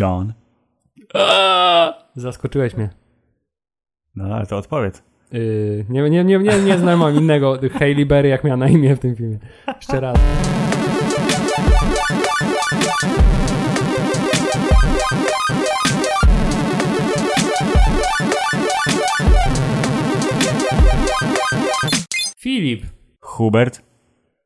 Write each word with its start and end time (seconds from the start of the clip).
John. 0.00 0.32
Zaskoczyłeś 2.14 2.76
mnie. 2.76 2.90
No 4.14 4.34
ale 4.34 4.46
to 4.46 4.56
odpowiedz. 4.56 5.02
Yy, 5.32 5.86
nie, 5.88 6.10
nie, 6.10 6.24
nie, 6.24 6.38
nie, 6.38 6.58
nie 6.58 6.78
znam 6.78 7.16
innego 7.16 7.58
Hailey 7.78 8.06
Berry, 8.06 8.28
jak 8.28 8.44
miała 8.44 8.56
na 8.56 8.68
imię 8.68 8.96
w 8.96 8.98
tym 8.98 9.16
filmie. 9.16 9.38
Jeszcze 9.76 10.00
raz. 10.00 10.18
Filip, 22.38 22.86
Hubert, 23.20 23.82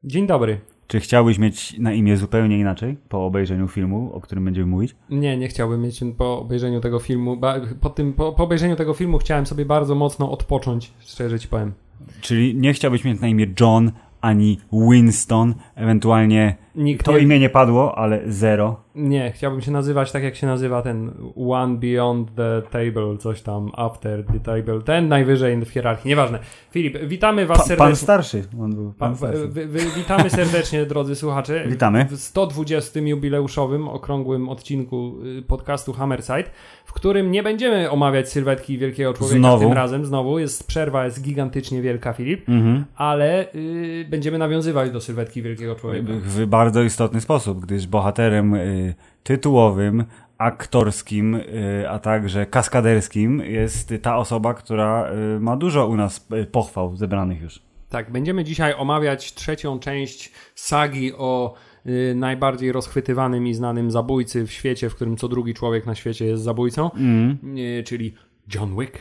dzień 0.05 0.27
dobry. 0.27 0.61
Czy 0.87 1.00
chciałbyś 1.00 1.39
mieć 1.39 1.79
na 1.79 1.93
imię 1.93 2.16
zupełnie 2.16 2.59
inaczej 2.59 2.96
po 3.09 3.27
obejrzeniu 3.27 3.68
filmu, 3.68 4.11
o 4.14 4.21
którym 4.21 4.45
będziemy 4.45 4.66
mówić? 4.66 4.96
Nie, 5.11 5.36
nie 5.36 5.48
chciałbym 5.48 5.82
mieć 5.82 6.00
po 6.18 6.39
obejrzeniu 6.39 6.80
tego 6.80 6.98
filmu. 6.98 7.40
Po, 7.81 7.90
tym, 7.90 8.13
po, 8.13 8.32
po 8.32 8.43
obejrzeniu 8.43 8.77
tego 8.77 8.94
filmu 8.94 9.18
chciałem 9.18 9.46
sobie 9.46 9.64
bardzo 9.64 9.94
mocno 9.94 10.30
odpocząć, 10.30 10.93
szczerze 11.00 11.39
ci 11.39 11.49
powiem. 11.49 11.72
Czyli 12.21 12.54
nie 12.54 12.72
chciałbyś 12.72 13.04
mieć 13.04 13.21
na 13.21 13.29
imię 13.29 13.46
John 13.61 13.93
ani 14.21 14.58
Winston, 14.72 15.54
ewentualnie 15.75 16.57
Nikt 16.76 17.07
to 17.07 17.12
nie, 17.12 17.18
imię 17.18 17.39
nie 17.39 17.48
padło, 17.50 17.98
ale 17.98 18.21
zero. 18.26 18.80
nie, 18.94 19.32
chciałbym 19.32 19.61
się 19.61 19.71
nazywać 19.71 20.12
tak, 20.12 20.22
jak 20.22 20.36
się 20.36 20.46
nazywa 20.46 20.82
ten 20.82 21.12
One 21.49 21.76
Beyond 21.76 22.35
the 22.35 22.62
Table, 22.71 23.16
coś 23.18 23.43
tam, 23.43 23.71
After 23.76 24.25
the 24.25 24.40
Table, 24.40 24.82
ten 24.82 25.08
najwyżej 25.08 25.64
w 25.64 25.68
hierarchii, 25.71 26.08
nieważne. 26.08 26.39
Filip, 26.71 26.99
witamy 27.04 27.46
was 27.46 27.58
Pa, 27.58 27.64
serdecznie. 27.64 27.86
pan 27.86 27.96
starszy. 27.96 28.44
On 28.61 28.75
był 28.75 28.93
pan 28.93 29.11
Pa- 29.12 29.16
starszy. 29.16 29.49
wy, 29.49 29.66
wy, 29.66 29.79
witamy 29.96 30.30
serdecznie, 30.30 30.86
drodzy 30.86 31.14
słuchacze. 31.16 31.64
Witamy. 31.71 32.06
W 32.11 32.16
120. 32.20 33.00
jubileuszowym, 33.00 33.88
okrągłym 33.88 34.48
odcinku 34.48 35.14
y, 35.38 35.42
podcastu 35.42 35.92
Hammerside, 35.92 36.44
w 36.84 36.92
którym 36.92 37.30
nie 37.30 37.42
będziemy 37.42 37.91
omawiać 37.91 38.28
sylwetki 38.28 38.78
wielkiego 38.78 39.12
człowieka 39.14 39.38
Znowu. 39.38 39.64
tym 39.64 39.72
razem. 39.72 40.04
Znowu 40.06 40.38
jest 40.38 40.66
przerwa, 40.69 41.04
jest 41.04 41.22
gigantycznie 41.22 41.82
wielka, 41.82 42.12
Filip, 42.12 42.48
Mhm. 42.48 42.84
ale 42.97 43.52
y, 43.54 44.06
będziemy 44.10 44.38
nawiązywać 44.38 44.91
do 44.91 45.00
sylwetki 45.00 45.42
wielkiego 45.42 45.74
człowieka. 45.74 46.12
W 46.22 46.47
bardzo 46.67 46.83
istotny 46.83 47.20
sposób, 47.20 47.61
gdyż 47.61 47.86
bohaterem 47.86 48.55
y, 48.55 48.95
tytułowym, 49.22 50.05
aktorskim, 50.39 51.34
y, 51.34 51.84
a 51.89 51.98
także 51.98 52.47
kaskaderskim 52.47 53.41
jest 53.41 53.95
ta 54.03 54.17
osoba, 54.17 54.55
która 54.55 55.11
y, 55.37 55.41
ma 55.41 55.56
dużo 55.56 55.87
u 55.87 55.97
nas 55.97 56.27
y, 56.42 56.47
pochwał 56.47 56.97
zebranych 56.97 57.42
już. 57.42 57.62
Tak, 57.89 58.12
będziemy 58.12 58.44
dzisiaj 58.44 58.75
omawiać 58.78 59.34
trzecią 59.34 59.78
część 59.78 60.33
sagi 60.55 61.12
o 61.14 61.55
y, 61.87 62.14
najbardziej 62.17 62.72
rozchwytywanym 62.72 63.47
i 63.47 63.55
znanym 63.55 63.91
zabójcy 63.91 64.47
w 64.47 64.53
świecie, 64.53 64.91
w 64.91 64.94
którym 64.94 65.17
co 65.17 65.28
drugi 65.28 65.55
człowiek 65.55 65.87
na 65.87 65.94
świecie 65.94 66.25
jest 66.27 66.42
zabójcą, 66.42 66.91
Mm. 66.91 67.39
y, 67.59 67.83
czyli 67.87 68.14
John 68.55 68.77
Wick. 68.78 68.98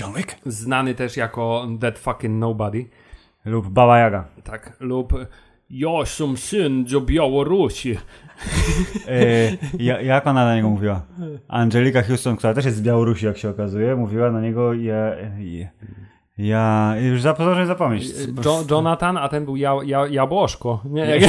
John 0.00 0.12
Wick? 0.14 0.36
Znany 0.46 0.94
też 0.94 1.16
jako 1.16 1.68
That 1.80 1.98
Fucking 1.98 2.38
Nobody. 2.40 2.84
Lub 3.44 3.68
Baba 3.68 3.98
Jaga. 3.98 4.24
Tak, 4.44 4.76
lub 4.80 5.12
Ja 5.70 6.06
som 6.06 6.36
syn 6.36 6.84
do 6.84 7.00
Białorusi. 7.00 7.98
Ja, 9.78 10.00
jak 10.00 10.26
ona 10.26 10.44
na 10.44 10.56
niego 10.56 10.70
mówiła? 10.70 11.02
Angelika 11.48 12.02
Houston, 12.02 12.36
która 12.36 12.54
też 12.54 12.64
jest 12.64 12.76
z 12.76 12.82
Białorusi, 12.82 13.26
jak 13.26 13.38
się 13.38 13.48
okazuje, 13.48 13.96
mówiła 13.96 14.30
na 14.30 14.40
niego 14.40 14.74
ja... 14.74 15.14
ja, 15.38 15.68
ja 16.38 16.94
już 17.00 17.22
zapomniałem 17.22 17.66
zapomnieć. 17.66 18.04
Jo, 18.44 18.64
Jonathan, 18.70 19.16
a 19.16 19.28
ten 19.28 19.44
był 19.44 19.56
ja, 19.56 19.74
ja, 19.84 20.06
Jabłoszko. 20.06 20.80
Nie, 20.84 21.00
jak, 21.06 21.22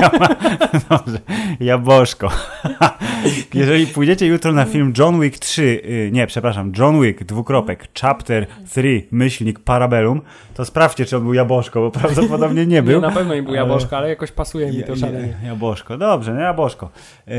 Ja, 0.00 0.10
dobrze, 0.90 1.18
Jaboszko. 1.60 2.28
Jeżeli 3.54 3.86
pójdziecie 3.86 4.26
jutro 4.26 4.52
na 4.52 4.64
film 4.64 4.92
John 4.98 5.20
Wick 5.20 5.38
3, 5.38 5.62
y, 5.62 6.10
nie, 6.12 6.26
przepraszam, 6.26 6.72
John 6.78 7.02
Wick, 7.02 7.24
dwukropek, 7.24 7.88
chapter 8.00 8.46
3, 8.70 9.02
myślnik, 9.10 9.58
parabellum, 9.60 10.20
to 10.54 10.64
sprawdźcie, 10.64 11.04
czy 11.04 11.16
on 11.16 11.22
był 11.22 11.34
Jaboszko, 11.34 11.80
bo 11.80 11.90
prawdopodobnie 11.90 12.66
nie 12.66 12.76
nie, 12.76 12.82
był. 12.82 13.00
na 13.00 13.10
pewno 13.10 13.34
nie 13.34 13.42
był 13.42 13.54
Jabłoszko, 13.54 13.96
ale 13.96 14.08
jakoś 14.08 14.32
pasuje 14.32 14.70
mi 14.72 14.76
Ja- 14.78 14.86
to 14.86 14.96
szalenie. 14.96 15.34
ja- 15.42 15.48
Jaboszko, 15.48 15.98
dobrze, 15.98 16.34
no 16.34 16.40
Jaboszko. 16.40 16.90
Yy, 17.26 17.34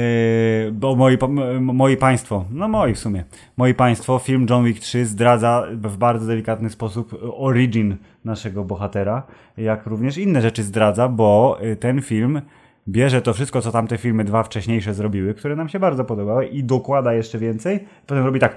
bo 0.72 0.96
moi, 0.96 1.18
moi 1.62 1.98
państwo, 1.98 2.46
no 2.52 2.68
moi 2.68 2.94
w 2.94 3.00
sumie, 3.00 3.24
moi 3.58 3.74
państwo, 3.74 4.20
film 4.20 4.46
John 4.50 4.66
Wick 4.66 4.80
3 4.80 5.06
zdradza 5.06 5.64
w 5.72 5.98
bardzo 5.98 6.28
delikatny 6.28 6.70
sposób 6.70 7.07
origin 7.38 7.96
naszego 8.26 8.64
bohatera, 8.64 9.24
jak 9.58 9.86
również 9.86 10.18
inne 10.18 10.42
rzeczy 10.42 10.64
zdradza, 10.64 11.08
bo 11.10 11.58
y, 11.64 11.76
ten 11.76 12.02
film 12.02 12.42
bierze 12.90 13.22
to 13.22 13.34
wszystko, 13.34 13.62
co 13.62 13.72
tamte 13.72 13.98
filmy 13.98 14.24
dwa 14.24 14.44
wcześniejsze 14.44 14.94
zrobiły, 14.94 15.34
które 15.34 15.56
nam 15.56 15.70
się 15.70 15.80
bardzo 15.80 16.06
podobały 16.06 16.46
i 16.46 16.64
dokłada 16.64 17.14
jeszcze 17.14 17.38
więcej, 17.40 17.80
potem 18.08 18.26
robi 18.26 18.40
tak 18.40 18.56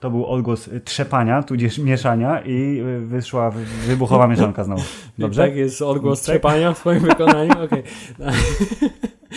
to 0.00 0.10
był 0.10 0.26
odgłos 0.26 0.68
y, 0.68 0.80
trzepania, 0.80 1.42
tudzież 1.42 1.78
mieszania 1.78 2.40
i 2.40 2.80
y, 2.80 3.00
wyszła 3.06 3.50
wy- 3.50 3.64
wybuchowa 3.86 4.26
mieszanka 4.26 4.64
znowu. 4.64 4.82
Dobrze? 5.18 5.42
Tak 5.42 5.56
jest 5.56 5.82
odgłos 5.82 6.22
Tak. 6.22 6.24
trzepania 6.34 6.72
w 6.72 6.78
swoim 6.78 7.00
wykonaniu? 7.00 7.52
Okej. 7.64 7.82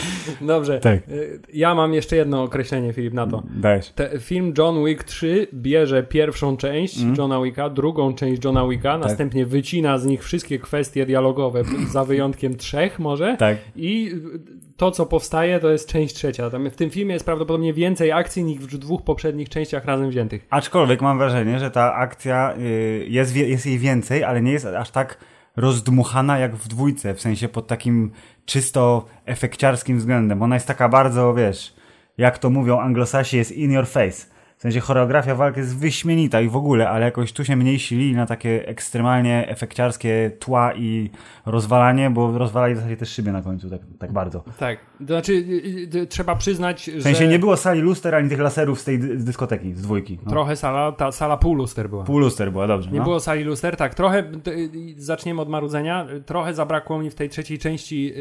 Dobrze. 0.42 0.80
Tak. 0.80 1.10
Y, 1.10 1.40
Ja 1.54 1.76
mam 1.76 1.94
jeszcze 1.94 2.16
jedno 2.16 2.44
określenie, 2.44 2.94
Filip, 2.94 3.14
na 3.14 3.28
to. 3.28 3.44
Dajesz. 3.56 3.90
Te, 3.90 4.20
film 4.20 4.54
John 4.58 4.86
Wick 4.86 5.04
3 5.04 5.48
bierze 5.54 6.04
pierwszą 6.04 6.58
część 6.58 7.02
Mm. 7.02 7.16
Johna 7.18 7.42
Wicka, 7.42 7.70
drugą 7.70 8.14
część 8.14 8.46
Johna 8.46 8.68
Wicka, 8.68 8.92
Tak. 8.92 9.02
następnie 9.02 9.46
wycina 9.46 9.98
z 9.98 10.06
nich 10.06 10.24
wszystkie 10.24 10.60
kwestie 10.60 11.06
dialogowe, 11.06 11.64
za 11.94 12.04
wyjątkiem 12.04 12.56
trzech 12.58 13.00
może. 13.00 13.38
Tak. 13.40 13.58
I 13.76 14.12
to, 14.78 14.92
co 14.92 15.06
powstaje, 15.06 15.60
to 15.60 15.70
jest 15.72 15.90
część 15.90 16.16
trzecia. 16.16 16.50
Tam 16.50 16.70
w 16.70 16.76
tym 16.76 16.90
filmie 16.90 17.14
jest 17.14 17.26
prawdopodobnie 17.26 17.74
więcej 17.74 18.12
akcji 18.12 18.44
niż 18.44 18.60
w 18.60 18.78
dwóch 18.78 19.02
poprzednich 19.04 19.50
częściach 19.50 19.86
razem 19.86 20.10
wziętych. 20.10 20.46
Aczkolwiek 20.50 21.02
mam 21.02 21.18
wrażenie, 21.18 21.60
że 21.60 21.72
ta 21.72 21.94
akcja 21.94 22.54
y, 22.58 23.06
jest, 23.10 23.36
jest 23.36 23.66
jej 23.66 23.80
więcej, 23.80 24.24
ale 24.24 24.42
nie 24.42 24.52
jest 24.52 24.66
aż 24.66 24.92
tak 24.92 25.18
rozdmuchana 25.58 26.40
jak 26.40 26.56
w 26.56 26.68
dwójce, 26.68 27.14
w 27.14 27.22
sensie 27.22 27.50
pod 27.50 27.68
takim 27.68 28.12
czysto 28.46 29.06
efekciarskim 29.26 29.98
względem. 29.98 30.42
Ona 30.42 30.56
jest 30.56 30.68
taka 30.68 30.90
bardzo, 30.90 31.34
wiesz, 31.34 31.76
jak 32.18 32.38
to 32.38 32.50
mówią 32.50 32.80
anglosasi, 32.80 33.38
jest 33.38 33.52
in 33.52 33.72
your 33.72 33.88
face. 33.88 34.38
W 34.58 34.62
sensie 34.62 34.80
choreografia 34.80 35.36
walki 35.36 35.60
jest 35.60 35.78
wyśmienita 35.78 36.42
i 36.42 36.50
w 36.50 36.56
ogóle, 36.56 36.90
ale 36.90 37.06
jakoś 37.06 37.34
tu 37.34 37.46
się 37.46 37.56
mniej 37.56 37.80
silili 37.80 38.16
na 38.16 38.26
takie 38.26 38.68
ekstremalnie 38.68 39.48
efekciarskie 39.48 40.32
tła 40.40 40.74
i 40.74 41.10
rozwalanie, 41.46 42.10
bo 42.10 42.38
rozwalali 42.38 42.74
w 42.74 42.78
zasadzie 42.78 42.98
też 42.98 43.10
szyby 43.10 43.32
na 43.32 43.42
końcu, 43.42 43.70
tak, 43.70 43.82
tak 44.00 44.12
bardzo. 44.12 44.44
Tak. 44.58 44.80
To 45.00 45.06
znaczy, 45.06 45.34
y, 45.34 45.98
y, 45.98 46.08
trzeba 46.08 46.36
przyznać, 46.36 46.84
że 46.84 47.00
W 47.00 47.04
sensie 47.04 47.28
nie 47.28 47.40
było 47.40 47.58
sali 47.58 47.82
luster 47.82 48.16
ani 48.16 48.30
tych 48.30 48.40
laserów 48.40 48.80
z 48.82 48.84
tej 48.84 49.00
dyskoteki, 49.00 49.74
z 49.74 49.82
dwójki. 49.82 50.20
No. 50.26 50.32
trochę 50.32 50.56
sala, 50.56 50.92
ta 50.92 51.12
sala 51.12 51.38
pół 51.38 51.56
luster 51.56 51.90
była. 51.90 52.04
Pół 52.04 52.20
luster 52.20 52.52
była, 52.52 52.68
dobrze. 52.68 52.92
Nie 52.92 52.98
no. 52.98 53.04
było 53.04 53.20
sali 53.20 53.44
luster, 53.44 53.78
tak. 53.78 53.96
Trochę, 53.96 54.24
y, 54.48 54.70
zaczniemy 54.98 55.42
od 55.42 55.50
marudzenia, 55.50 56.08
trochę 56.26 56.54
zabrakło 56.54 57.00
mi 57.00 57.10
w 57.10 57.16
tej 57.16 57.30
trzeciej 57.30 57.60
części 57.60 58.14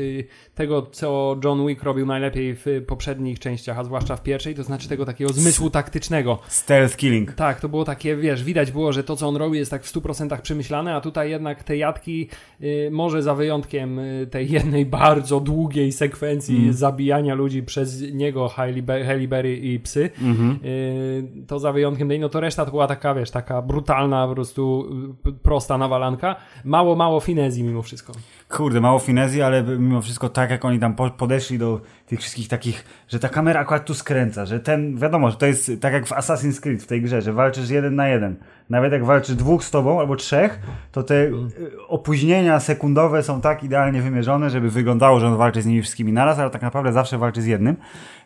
tego, 0.55 0.83
co 0.83 1.37
John 1.45 1.67
Wick 1.67 1.83
robił 1.83 2.07
najlepiej 2.07 2.55
w 2.55 2.67
poprzednich 2.87 3.39
częściach, 3.39 3.79
a 3.79 3.85
zwłaszcza 3.85 4.17
w 4.17 4.23
pierwszej, 4.23 4.55
to 4.55 4.63
znaczy 4.63 4.89
tego 4.89 5.05
takiego 5.05 5.33
zmysłu 5.33 5.71
taktycznego. 5.71 6.39
Stealth 6.49 6.97
killing. 6.97 7.33
Tak, 7.33 7.61
to 7.61 7.69
było 7.69 7.85
takie, 7.85 8.17
wiesz, 8.17 8.45
widać 8.45 8.73
było, 8.73 8.93
że 8.93 9.05
to, 9.05 9.17
co 9.17 9.29
on 9.29 9.37
robi, 9.37 9.59
jest 9.59 9.71
tak 9.71 9.85
w 9.85 9.95
100% 9.95 10.41
przemyślane, 10.41 10.95
a 10.95 11.01
tutaj 11.01 11.31
jednak 11.31 11.65
te 11.65 11.77
jatki, 11.77 12.29
y, 12.61 12.89
może 12.93 13.23
za 13.23 13.35
wyjątkiem 13.35 14.01
tej 14.31 14.51
jednej 14.51 14.87
bardzo 14.87 15.41
długiej 15.41 15.93
sekwencji 15.93 16.66
Mm. 16.69 16.75
zabijania 16.77 17.35
ludzi 17.35 17.63
przez 17.63 18.03
niego, 18.13 18.49
Hailey 18.49 18.83
Be- 18.83 19.05
Hailey 19.05 19.29
Berry 19.29 19.57
i 19.57 19.81
psy, 19.81 20.11
Mhm. 20.23 20.59
y, 20.65 21.25
to 21.47 21.59
za 21.59 21.73
wyjątkiem 21.73 22.09
tej, 22.09 22.21
no 22.21 22.29
to 22.29 22.41
reszta 22.41 22.65
to 22.65 22.71
była 22.71 22.87
taka, 22.87 23.15
wiesz, 23.15 23.31
taka 23.31 23.63
brutalna, 23.63 24.29
po 24.29 24.35
prostu 24.35 24.87
y, 25.29 25.33
prosta 25.33 25.79
nawalanka. 25.79 26.37
Mało, 26.65 26.97
mało 26.97 27.21
finezji 27.21 27.63
mimo 27.65 27.83
wszystko. 27.83 28.13
Kurde, 28.49 28.81
mało 28.81 28.99
finezji, 28.99 29.43
ale 29.43 29.63
mimo 29.63 30.03
wszystko 30.03 30.29
tak 30.29 30.51
jak 30.51 30.65
oni 30.65 30.79
tam 30.79 30.95
po- 30.95 31.11
podeszli 31.11 31.59
do 31.59 31.81
tych 32.07 32.21
wszystkich 32.21 32.49
takich, 32.49 32.85
że 33.09 33.19
ta 33.19 33.29
kamera 33.29 33.61
akurat 33.61 33.85
tu 33.85 33.95
skręca, 33.95 34.47
że 34.47 34.61
ten, 34.61 34.97
wiadomo, 34.99 35.31
że 35.31 35.37
to 35.37 35.47
jest 35.47 35.71
tak 35.81 35.93
jak 35.93 36.07
w 36.07 36.11
Assassin's 36.13 36.61
Creed 36.61 36.83
w 36.83 36.87
tej 36.87 37.03
grze, 37.03 37.23
że 37.23 37.33
walczysz 37.33 37.71
jeden 37.71 37.95
na 37.95 38.09
jeden. 38.09 38.37
Nawet 38.71 38.93
jak 38.93 39.05
walczy 39.05 39.35
dwóch 39.35 39.65
z 39.65 39.71
tobą 39.71 40.01
albo 40.01 40.17
trzech, 40.17 40.61
to 40.93 41.03
te 41.03 41.15
y, 41.15 41.33
opóźnienia 41.89 42.61
sekundowe 42.61 43.23
są 43.23 43.41
tak 43.41 43.65
idealnie 43.65 44.03
wymierzone, 44.03 44.51
żeby 44.51 44.71
wyglądało, 44.71 45.21
że 45.21 45.27
on 45.27 45.37
walczy 45.37 45.63
z 45.63 45.67
nimi 45.67 45.83
wszystkimi 45.83 46.13
naraz, 46.13 46.39
ale 46.39 46.51
tak 46.51 46.63
naprawdę 46.63 46.93
zawsze 46.93 47.19
walczy 47.19 47.43
z 47.43 47.47
jednym. 47.47 47.77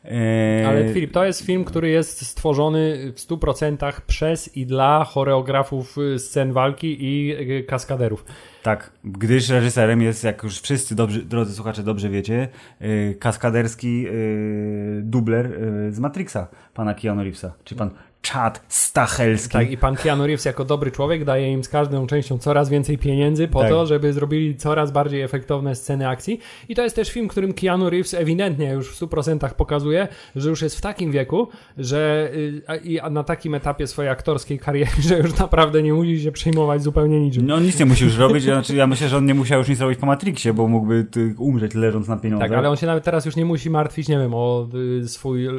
Eee, 0.04 0.64
Ale 0.64 0.94
Filip, 0.94 1.12
to 1.12 1.24
jest 1.24 1.46
film, 1.46 1.64
który 1.64 1.88
jest 1.88 2.26
stworzony 2.26 3.12
w 3.16 3.20
100% 3.20 4.00
przez 4.06 4.56
i 4.56 4.66
dla 4.66 5.04
choreografów 5.04 5.98
y, 5.98 6.18
scen 6.18 6.52
walki 6.52 6.96
i 7.00 7.32
y, 7.58 7.64
kaskaderów. 7.64 8.24
Tak, 8.62 8.90
gdyż 9.04 9.48
reżyserem 9.48 10.02
jest, 10.02 10.24
jak 10.24 10.42
już 10.42 10.60
wszyscy 10.60 10.94
dobrzy, 10.94 11.22
drodzy 11.22 11.54
słuchacze 11.54 11.82
dobrze 11.82 12.08
wiecie, 12.08 12.48
yy, 12.80 13.16
kaskaderski 13.20 14.02
yy, 14.02 15.00
dubler 15.02 15.60
yy, 15.60 15.92
z 15.92 16.00
Matrixa, 16.00 16.48
pana 16.74 16.94
Keanu 16.94 17.22
Reevesa, 17.22 17.52
czy 17.64 17.74
pan 17.74 17.90
Chad 18.22 18.64
Stachelski. 18.68 19.52
Tak, 19.52 19.70
i 19.70 19.76
pan 19.76 19.96
Keanu 19.96 20.26
Reeves 20.26 20.44
jako 20.44 20.64
dobry 20.64 20.90
człowiek 20.90 21.24
daje 21.24 21.52
im 21.52 21.64
z 21.64 21.68
każdą 21.68 22.06
częścią 22.06 22.38
coraz 22.38 22.68
więcej 22.68 22.98
pieniędzy 22.98 23.48
po 23.48 23.60
Tak. 23.60 23.68
to, 23.68 23.86
żeby 23.86 24.12
zrobili 24.12 24.56
coraz 24.56 24.90
bardziej 24.90 25.22
efektowne 25.22 25.74
sceny 25.74 26.08
akcji. 26.08 26.40
I 26.68 26.74
to 26.74 26.82
jest 26.82 26.96
też 26.96 27.10
film, 27.10 27.28
którym 27.28 27.52
Keanu 27.52 27.90
Reeves 27.90 28.14
ewidentnie 28.14 28.70
już 28.70 28.90
w 28.96 29.00
100% 29.00 29.54
pokazuje, 29.54 30.08
że 30.36 30.50
już 30.50 30.62
jest 30.62 30.78
w 30.78 30.80
takim 30.80 31.12
wieku, 31.12 31.48
że 31.78 32.30
y, 32.34 32.62
i 32.84 33.00
na 33.10 33.24
takim 33.24 33.54
etapie 33.54 33.86
swojej 33.86 34.10
aktorskiej 34.10 34.58
kariery, 34.58 34.90
że 35.08 35.18
już 35.18 35.38
naprawdę 35.38 35.82
nie 35.82 35.92
musi 35.94 36.20
się 36.22 36.32
przejmować 36.32 36.82
zupełnie 36.82 37.20
niczym. 37.20 37.46
No 37.46 37.60
nic 37.60 37.78
nie 37.78 37.86
musi 37.86 38.04
już 38.04 38.16
robić, 38.24 38.44
znaczy 38.44 38.76
ja 38.76 38.86
myślę, 38.86 39.08
że 39.08 39.16
on 39.16 39.26
nie 39.26 39.34
musiał 39.34 39.58
już 39.58 39.68
nic 39.68 39.80
robić 39.80 39.98
po 39.98 40.06
Matrixie, 40.06 40.52
bo 40.52 40.68
mógłby 40.68 41.06
umrzeć 41.38 41.74
leżąc 41.74 42.08
na 42.08 42.16
pieniądzach. 42.16 42.48
Tak, 42.48 42.58
ale 42.58 42.70
on 42.70 42.76
się 42.76 42.86
nawet 42.86 43.04
teraz 43.04 43.26
już 43.26 43.36
nie 43.36 43.44
musi 43.44 43.70
martwić, 43.70 44.08
nie 44.08 44.18
wiem, 44.18 44.34
o 44.34 44.68
y, 45.02 45.08
swój 45.08 45.48
y, 45.48 45.52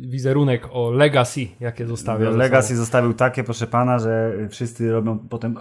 wizerunek, 0.00 0.68
o 0.72 0.90
legacy, 0.90 1.46
jakie 1.60 1.86
zostawia. 1.96 2.32
za 2.32 2.36
Legacy 2.38 2.68
sobą. 2.68 2.78
zostawił 2.78 3.14
takie, 3.14 3.44
proszę 3.44 3.66
pana, 3.66 3.98
że 3.98 4.32
wszyscy 4.48 4.92
robią 4.92 5.18
potem 5.18 5.56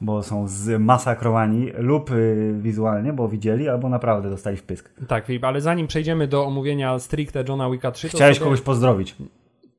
bo 0.00 0.22
są 0.22 0.48
zmasakrowani 0.48 1.70
lub 1.78 2.10
y, 2.10 2.54
wizualnie, 2.60 3.12
bo 3.12 3.28
widzieli, 3.28 3.68
albo 3.68 3.88
naprawdę 3.88 4.30
dostali 4.30 4.56
w 4.56 4.62
pysk. 4.62 4.90
Tak, 5.08 5.26
Filip, 5.26 5.44
ale 5.44 5.60
zanim 5.60 5.86
przejdziemy 5.86 6.28
do 6.28 6.44
omówienia 6.44 6.98
stricte 6.98 7.44
Johna 7.48 7.70
Wicka 7.70 7.90
3, 7.92 8.10
to 8.10 8.16
Chciałeś 8.16 8.36
sobie... 8.36 8.44
kogoś 8.44 8.60
pozdrowić. 8.60 9.16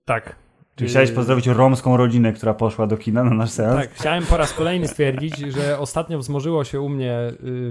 Tak. 0.06 0.36
Czy 0.80 0.86
chciałeś 0.86 1.10
Y, 1.10 1.14
pozdrowić 1.14 1.48
romską 1.48 1.98
rodzinę, 1.98 2.34
która 2.34 2.54
poszła 2.54 2.88
do 2.88 2.98
kina 2.98 3.24
na 3.24 3.30
nasz 3.36 3.50
seans? 3.50 3.76
Tak, 3.76 3.94
chciałem 3.94 4.26
po 4.26 4.38
raz 4.38 4.54
kolejny 4.54 4.88
stwierdzić, 4.88 5.38
że 5.38 5.80
ostatnio 5.80 6.20
wzmożyło 6.20 6.64
się 6.64 6.81
u 6.81 6.90
mnie 6.90 7.18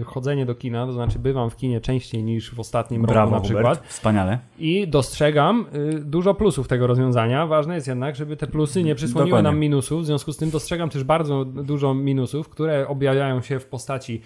y, 0.00 0.04
chodzenie 0.04 0.46
do 0.46 0.54
kina, 0.54 0.86
to 0.86 0.92
znaczy 0.92 1.18
bywam 1.18 1.50
w 1.50 1.56
kinie 1.56 1.80
częściej 1.80 2.22
niż 2.22 2.54
w 2.54 2.60
ostatnim 2.60 3.02
Brawo, 3.02 3.20
roku 3.20 3.34
na 3.34 3.40
przykład. 3.40 3.78
Hubert. 3.78 3.92
Wspaniale. 3.92 4.38
I 4.58 4.88
dostrzegam 4.88 5.66
y, 5.74 6.00
dużo 6.04 6.34
plusów 6.34 6.68
tego 6.68 6.86
rozwiązania. 6.86 7.46
Ważne 7.46 7.74
jest 7.74 7.86
jednak, 7.86 8.16
żeby 8.16 8.36
te 8.36 8.46
plusy 8.46 8.82
nie 8.82 8.94
przysłoniły 8.94 9.30
Dokładnie. 9.30 9.50
nam 9.50 9.58
minusów. 9.58 10.02
W 10.02 10.06
związku 10.06 10.32
z 10.32 10.36
tym 10.36 10.50
dostrzegam 10.50 10.90
też 10.90 11.04
bardzo 11.04 11.44
dużo 11.44 11.94
minusów, 11.94 12.48
które 12.48 12.88
objawiają 12.88 13.42
się 13.42 13.58
w 13.58 13.66
postaci 13.66 14.22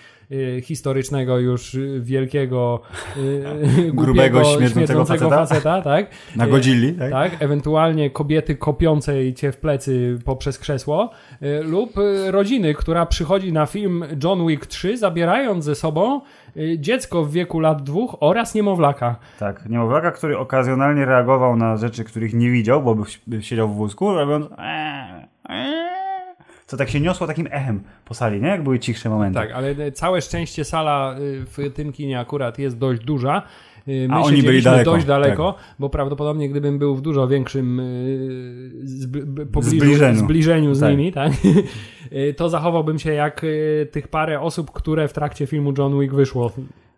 historycznego 0.62 1.38
już 1.38 1.74
y, 1.74 2.00
wielkiego, 2.02 2.80
y, 3.16 3.92
Grubego, 3.94 4.44
śmierdzącego 4.44 5.30
faceta. 5.30 5.82
tak? 5.82 6.06
Na 6.36 6.46
Y, 6.46 6.48
Godzilli, 6.50 6.92
tak? 6.92 7.10
tak, 7.10 7.42
ewentualnie 7.42 8.10
kobiety 8.10 8.56
kopiącej 8.56 9.34
cię 9.34 9.52
w 9.52 9.56
plecy 9.56 10.18
poprzez 10.24 10.58
krzesło, 10.58 11.10
y, 11.42 11.62
lub 11.64 11.98
y, 11.98 12.30
rodziny, 12.30 12.74
która 12.74 13.06
przychodzi 13.06 13.52
na 13.52 13.66
film 13.66 14.04
John 14.24 14.46
Wick 14.46 14.66
3, 14.66 14.96
zabierając 14.98 15.64
ze 15.64 15.74
sobą 15.74 16.20
y, 16.56 16.76
dziecko 16.78 17.24
w 17.24 17.32
wieku 17.32 17.60
lat 17.60 17.82
dwóch 17.82 18.16
oraz 18.20 18.54
niemowlaka. 18.54 19.16
Tak, 19.38 19.68
niemowlaka, 19.68 20.10
który 20.10 20.38
okazjonalnie 20.38 21.04
reagował 21.04 21.56
na 21.56 21.76
rzeczy, 21.76 22.04
których 22.04 22.34
nie 22.34 22.50
widział, 22.50 22.82
bo 22.82 22.96
by 23.26 23.42
siedział 23.42 23.68
w 23.68 23.74
wózku, 23.74 24.14
robiąc 24.14 24.46
eee, 24.58 25.26
eee, 25.48 26.01
co 26.72 26.76
tak 26.76 26.90
się 26.90 27.00
niosło 27.00 27.26
takim 27.26 27.48
echem 27.50 27.80
po 28.04 28.14
sali, 28.14 28.40
nie? 28.40 28.48
Jak 28.48 28.62
były 28.62 28.78
cichsze 28.78 29.08
momenty. 29.10 29.34
Tak, 29.34 29.50
ale 29.52 29.70
y, 29.70 29.92
całe 29.92 30.20
szczęście 30.22 30.64
sala 30.64 31.16
y, 31.18 31.44
w 31.46 31.74
tym 31.74 31.92
kinie 31.92 32.20
akurat 32.20 32.58
jest 32.58 32.78
dość 32.78 33.04
duża. 33.04 33.42
Y, 33.88 34.06
My 34.08 34.14
A 34.14 34.20
oni 34.20 34.42
byli 34.42 34.62
daleko, 34.62 34.90
dość 34.92 35.06
daleko, 35.06 35.52
tak. 35.52 35.62
bo 35.78 35.90
prawdopodobnie 35.90 36.48
gdybym 36.48 36.78
był 36.78 36.94
w 36.96 37.00
dużo 37.00 37.28
większym 37.28 37.80
zb- 38.84 39.24
b- 39.24 39.46
pobliżu, 39.46 39.76
Zbliżeniu. 39.76 40.18
zbliżeniu 40.18 40.74
z 40.74 40.80
Tak. 40.80 40.90
nimi, 40.90 41.12
tak? 41.12 41.32
To 42.36 42.48
zachowałbym 42.48 42.98
się 42.98 43.12
jak 43.12 43.46
tych 43.90 44.08
parę 44.08 44.40
osób, 44.40 44.70
które 44.70 45.08
w 45.08 45.12
trakcie 45.12 45.46
filmu 45.46 45.72
John 45.78 46.00
Wick 46.00 46.14
wyszło. 46.14 46.52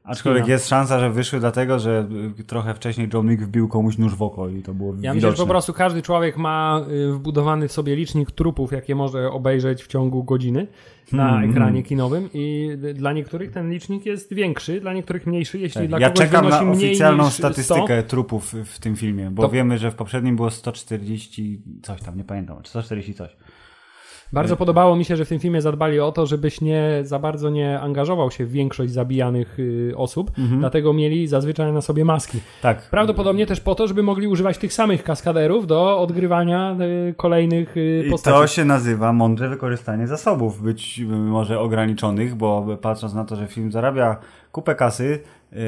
Aczkolwiek 0.05 0.49
jest 0.49 0.69
szansa, 0.69 1.01
że 1.01 1.11
wyszły 1.11 1.41
dlatego, 1.41 1.79
że 1.79 2.09
y, 2.41 2.45
trochę 2.45 2.75
wcześniej 2.75 3.09
John 3.15 3.29
Wick 3.29 3.43
wbił 3.43 3.69
komuś 3.69 3.99
nóż 3.99 4.15
w 4.15 4.23
oko 4.23 4.49
i 4.49 4.63
to 4.63 4.75
było 4.75 4.91
Ja 4.93 4.97
myślę, 4.97 5.15
widoczne. 5.15 5.37
że 5.37 5.43
po 5.43 5.49
prostu 5.49 5.73
każdy 5.73 6.03
człowiek 6.03 6.37
ma 6.37 6.81
y, 7.09 7.13
wbudowany 7.13 7.69
w 7.69 7.73
sobie 7.73 7.97
licznik 7.97 8.31
trupów, 8.31 8.73
jakie 8.73 8.95
może 8.95 9.31
obejrzeć 9.31 9.83
w 9.83 9.87
ciągu 9.87 10.25
godziny 10.25 10.67
na 11.13 11.29
Hmm, 11.29 11.51
ekranie 11.51 11.83
kinowym 11.83 12.29
i 12.35 12.71
dla 12.95 13.13
niektórych 13.13 13.51
ten 13.51 13.71
licznik 13.71 14.07
jest 14.07 14.35
większy, 14.35 14.81
dla 14.81 14.93
niektórych 14.95 15.27
mniejszy. 15.27 15.59
Jeśli 15.59 15.81
Tak. 15.81 15.89
dla 15.89 15.99
Ja 15.99 16.11
kogoś 16.11 16.27
czekam 16.27 16.45
wynosi 16.45 16.65
na 16.65 16.71
oficjalną 16.73 17.25
niż 17.25 17.33
100, 17.33 17.39
statystykę 17.49 18.03
trupów 18.03 18.55
w 18.65 18.79
tym 18.79 18.97
filmie, 18.97 19.31
bo 19.31 19.43
To- 19.43 19.49
wiemy, 19.49 19.79
że 19.79 19.91
w 19.91 19.95
poprzednim 19.95 20.37
było 20.37 20.51
140 20.51 21.63
coś 21.83 22.01
tam, 22.03 22.17
nie 22.17 22.25
pamiętam, 22.25 22.63
czy 22.63 22.71
140 22.71 23.15
coś. 23.15 23.37
Bardzo 24.33 24.57
podobało 24.57 24.97
mi 24.97 25.05
się, 25.05 25.17
że 25.17 25.25
w 25.25 25.29
tym 25.29 25.39
filmie 25.39 25.63
zadbali 25.63 26.01
o 26.01 26.13
to, 26.13 26.27
żebyś 26.27 26.61
nie 26.61 26.99
za 27.03 27.19
bardzo 27.19 27.51
nie 27.51 27.81
angażował 27.81 28.31
się 28.31 28.45
w 28.47 28.51
większość 28.51 28.93
zabijanych 28.93 29.59
y, 29.59 29.93
osób, 29.97 30.31
Mhm. 30.39 30.61
dlatego 30.61 30.93
mieli 30.93 31.27
zazwyczaj 31.29 31.73
na 31.73 31.81
sobie 31.81 32.05
maski. 32.05 32.39
Tak. 32.63 32.89
Prawdopodobnie 32.91 33.47
też 33.47 33.61
po 33.61 33.75
to, 33.75 33.89
żeby 33.89 34.03
mogli 34.03 34.27
używać 34.29 34.59
tych 34.59 34.73
samych 34.73 35.03
kaskaderów 35.03 35.67
do 35.67 35.99
odgrywania 35.99 36.77
y, 37.11 37.15
kolejnych 37.15 37.77
y, 37.77 38.05
I 38.07 38.11
postaci. 38.11 38.37
to 38.37 38.47
się 38.47 38.65
nazywa 38.65 39.13
mądre 39.13 39.49
wykorzystanie 39.49 40.07
zasobów, 40.07 40.63
być 40.63 41.01
może 41.09 41.61
ograniczonych, 41.61 42.35
bo 42.35 42.67
patrząc 42.83 43.15
na 43.15 43.25
to, 43.25 43.37
że 43.37 43.47
film 43.47 43.73
zarabia 43.73 44.17
kupę 44.53 44.75
kasy 44.75 45.21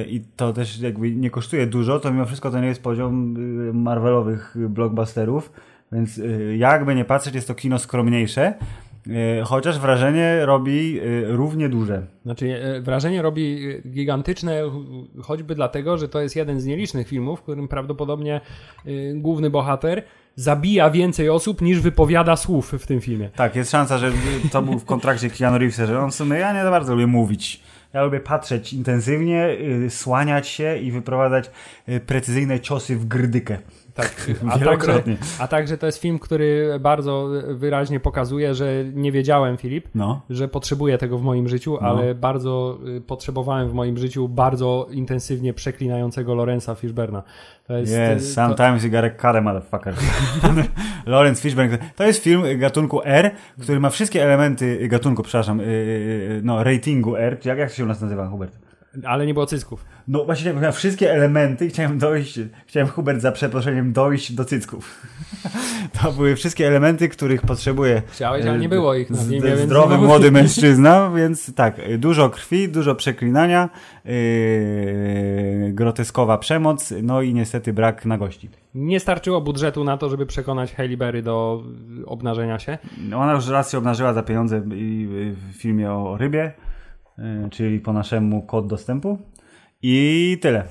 i 0.09 0.23
to 0.37 0.53
też 0.53 0.81
jakby 0.81 1.11
nie 1.11 1.31
kosztuje 1.31 1.67
dużo, 1.67 2.01
to 2.01 2.11
mimo 2.13 2.25
wszystko 2.27 2.51
to 2.51 2.61
nie 2.61 2.67
jest 2.69 2.83
poziom 2.83 3.35
Marvelowych 3.83 4.57
blockbusterów, 4.69 5.53
więc 5.93 6.19
y, 6.19 6.57
jakby 6.59 6.95
nie 6.95 7.05
patrzeć, 7.05 7.35
jest 7.35 7.49
to 7.49 7.55
kino 7.55 7.79
skromniejsze, 7.79 8.55
y, 9.07 9.13
chociaż 9.45 9.79
wrażenie 9.79 10.47
robi 10.47 11.01
y, 11.01 11.25
równie 11.29 11.69
duże. 11.69 12.07
Znaczy, 12.25 12.61
e, 12.63 12.81
wrażenie 12.81 13.23
robi 13.23 13.59
gigantyczne, 13.91 14.63
ch- 14.63 15.23
choćby 15.27 15.55
dlatego, 15.55 15.99
że 15.99 16.09
to 16.09 16.21
jest 16.21 16.37
jeden 16.37 16.61
z 16.61 16.67
nielicznych 16.67 17.09
filmów, 17.09 17.41
w 17.41 17.43
którym 17.43 17.69
prawdopodobnie 17.69 18.41
główny 19.15 19.51
bohater 19.51 20.03
zabija 20.37 20.91
więcej 20.91 21.29
osób 21.31 21.61
niż 21.63 21.81
wypowiada 21.81 22.37
słów 22.37 22.73
w 22.73 22.87
tym 22.87 23.01
filmie. 23.01 23.31
Tak, 23.37 23.57
jest 23.57 23.71
szansa, 23.71 23.99
że 23.99 24.13
to 24.53 24.63
był 24.63 24.79
w 24.79 24.85
kontrakcie 24.85 25.31
Keanu 25.31 25.59
Reevesa, 25.59 25.87
że 25.87 26.01
on 26.01 26.11
w 26.11 26.15
sumie, 26.15 26.37
ja 26.39 26.53
nie 26.53 26.63
za 26.63 26.71
bardzo 26.71 26.93
lubię 26.95 27.07
mówić. 27.07 27.63
Ja 27.93 28.03
lubię 28.03 28.21
patrzeć 28.21 28.73
intensywnie, 28.73 29.49
słaniać 29.89 30.49
się 30.49 30.77
i 30.79 30.91
wyprowadzać 30.93 31.51
precyzyjne 32.07 32.61
ciosy 32.61 32.97
w 32.97 33.07
grdykę. 33.07 33.59
Tak, 33.97 34.31
a 34.51 34.59
także, 34.59 35.03
a 35.39 35.49
także 35.49 35.79
to 35.79 35.87
jest 35.87 35.99
film, 35.99 36.19
który 36.19 36.79
bardzo 36.81 37.29
wyraźnie 37.49 38.01
pokazuje, 38.01 38.55
że 38.55 38.85
nie 38.95 39.13
wiedziałem, 39.13 39.57
Filip, 39.57 39.89
No. 39.95 40.21
że 40.31 40.49
potrzebuję 40.49 40.99
tego 40.99 41.19
w 41.19 41.23
moim 41.23 41.49
życiu, 41.49 41.79
No. 41.83 41.89
ale 41.89 42.15
bardzo 42.15 42.79
y, 42.97 43.01
potrzebowałem 43.01 43.69
w 43.69 43.73
moim 43.73 43.99
życiu 43.99 44.29
bardzo 44.29 44.87
intensywnie 44.91 45.55
przeklinającego 45.55 46.35
Lorenza 46.35 46.75
Fishberna. 46.75 47.23
To 47.67 47.79
jest, 47.79 47.93
y, 47.93 48.15
Yes, 48.17 48.35
to, 48.35 48.35
sometimes 48.35 48.85
you 48.85 48.91
gotta 48.91 49.11
cut 49.11 49.37
a 49.37 49.41
motherfucker. 49.41 49.95
Lawrence 51.07 51.43
Fishburne. 51.43 51.79
To 51.97 52.05
jest 52.05 52.23
film 52.23 52.43
gatunku 52.59 53.01
R, 53.05 53.31
który 53.63 53.81
ma 53.81 53.91
wszystkie 53.91 54.25
elementy 54.25 54.89
gatunku, 54.89 55.23
przepraszam, 55.23 55.59
yy, 55.59 56.41
no, 56.43 56.65
ratingu 56.65 57.17
R. 57.17 57.39
Jak, 57.45 57.59
jak 57.59 57.71
to 57.71 57.77
się 57.77 57.85
u 57.85 57.87
nas 57.87 58.01
nazywa, 58.01 58.29
Hubert? 58.29 58.66
Ale 59.05 59.27
nie 59.27 59.35
było 59.35 59.47
cycków. 59.47 59.85
No 60.09 60.25
właśnie, 60.25 60.73
wszystkie 60.73 61.13
elementy 61.13 61.67
i 61.67 61.69
chciałem 61.69 61.99
dojść, 61.99 62.41
chciałem 62.67 62.89
Hubert 62.89 63.21
za 63.21 63.33
przeproszeniem 63.33 63.93
dojść 63.93 64.33
do 64.33 64.45
cycków. 64.45 64.95
To 66.03 66.13
były 66.13 66.37
wszystkie 66.37 66.67
elementy, 66.67 67.09
których 67.09 67.43
potrzebuje 67.43 68.03
Chciałeś, 68.07 68.47
ale 68.47 68.59
nie 68.59 68.69
było 68.69 68.95
ich 68.95 69.11
na 69.11 69.17
filmie, 69.19 69.57
zdrowy 69.57 69.99
młody 69.99 70.31
mężczyzna, 70.33 71.11
więc 71.17 71.55
tak, 71.55 71.79
y, 71.79 71.99
dużo 71.99 72.31
krwi, 72.31 72.69
dużo 72.69 72.95
przeklinania, 72.95 73.69
yy, 74.05 74.13
groteskowa 75.73 76.39
przemoc, 76.39 76.95
no 77.03 77.23
i 77.23 77.35
niestety 77.35 77.73
brak 77.73 78.05
nagości. 78.07 78.51
Nie 78.75 79.01
starczyło 79.01 79.41
budżetu 79.41 79.85
na 79.85 79.97
to, 79.99 80.09
żeby 80.09 80.27
przekonać 80.27 80.75
Hailey 80.75 80.97
Berry 80.97 81.23
do 81.23 81.63
obnażenia 82.07 82.59
się. 82.59 82.79
No, 83.09 83.19
Ona 83.19 83.33
już 83.33 83.49
raz 83.49 83.73
się 83.73 83.79
obnażyła 83.79 84.13
za 84.13 84.23
pieniądze 84.23 84.63
i- 84.75 85.07
w 85.53 85.57
filmie 85.57 85.91
o 85.93 86.17
rybie, 86.17 86.53
czyli 87.51 87.81
po 87.81 87.93
naszemu 87.93 88.43
kod 88.43 88.67
dostępu. 88.67 89.19
I 89.83 90.39
tyle. 90.41 90.65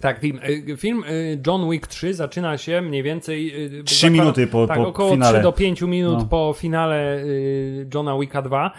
Tak, 0.00 0.20
film, 0.20 0.40
y, 0.68 0.76
film 0.76 1.04
y, 1.04 1.40
John 1.46 1.70
Wick 1.70 1.86
3 1.86 2.14
zaczyna 2.14 2.58
się 2.58 2.80
mniej 2.82 3.02
więcej... 3.02 3.64
y, 3.80 3.84
Trzy 3.84 4.06
zakładam- 4.06 4.12
minuty 4.12 4.46
po- 4.46 4.66
tak, 4.66 4.76
po 4.76 4.88
około 4.88 5.10
finale. 5.10 5.32
3 5.38 5.42
do 5.42 5.52
5 5.52 5.82
minut 5.82 6.18
No. 6.18 6.24
po 6.26 6.54
finale 6.58 7.18
y, 7.24 7.86
Johna 7.94 8.18
Wicka 8.18 8.42
2. 8.42 8.70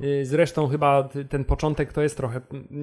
Y, 0.00 0.24
Zresztą 0.26 0.68
chyba 0.68 1.08
ten 1.28 1.44
początek 1.44 1.92
to 1.92 2.02
jest 2.02 2.16
trochę 2.16 2.40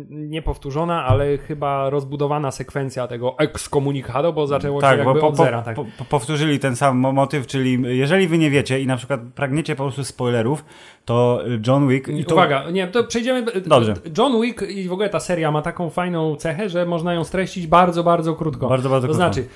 niepowtórzona, 0.10 1.06
ale 1.06 1.38
chyba 1.38 1.90
rozbudowana 1.90 2.52
sekwencja 2.52 3.08
tego 3.08 3.36
excomunicado, 3.40 4.34
bo 4.34 4.48
zaczęło 4.48 4.80
się 4.80 4.82
Tak, 4.82 4.98
jakby 4.98 5.14
bo 5.14 5.20
po, 5.20 5.28
od 5.28 5.38
zera. 5.38 5.62
Tak. 5.62 5.76
po, 5.76 5.86
po, 5.98 6.06
powtórzyli 6.06 6.60
ten 6.60 6.76
sam 6.76 6.98
mo- 6.98 7.12
motyw, 7.12 7.48
czyli 7.48 7.98
jeżeli 7.98 8.28
wy 8.28 8.38
nie 8.38 8.50
wiecie 8.50 8.80
i 8.82 8.88
na 8.88 8.98
przykład 8.98 9.22
pragniecie 9.36 9.76
po 9.76 9.84
prostu 9.84 10.04
spoilerów, 10.04 10.66
to 11.06 11.44
John 11.68 11.88
Wick... 11.88 12.08
I 12.08 12.26
to, 12.26 12.36
Uwaga, 12.36 12.70
nie, 12.72 12.88
to 12.88 13.04
przejdziemy. 13.04 13.46
Dobrze. 13.66 13.94
John 14.18 14.42
Wick 14.42 14.62
i 14.62 14.88
w 14.90 14.94
ogóle 14.94 15.10
ta 15.10 15.20
seria 15.20 15.52
ma 15.52 15.62
taką 15.62 15.90
fajną 15.90 16.36
cechę, 16.36 16.70
że 16.70 16.86
można 16.86 17.14
ją 17.14 17.24
streścić 17.24 17.68
bardzo, 17.68 18.04
bardzo 18.04 18.36
krótko. 18.36 18.68
Bardzo, 18.68 18.90
bardzo 18.90 19.08
to 19.08 19.14
krótko. 19.14 19.34
znaczy, 19.34 19.48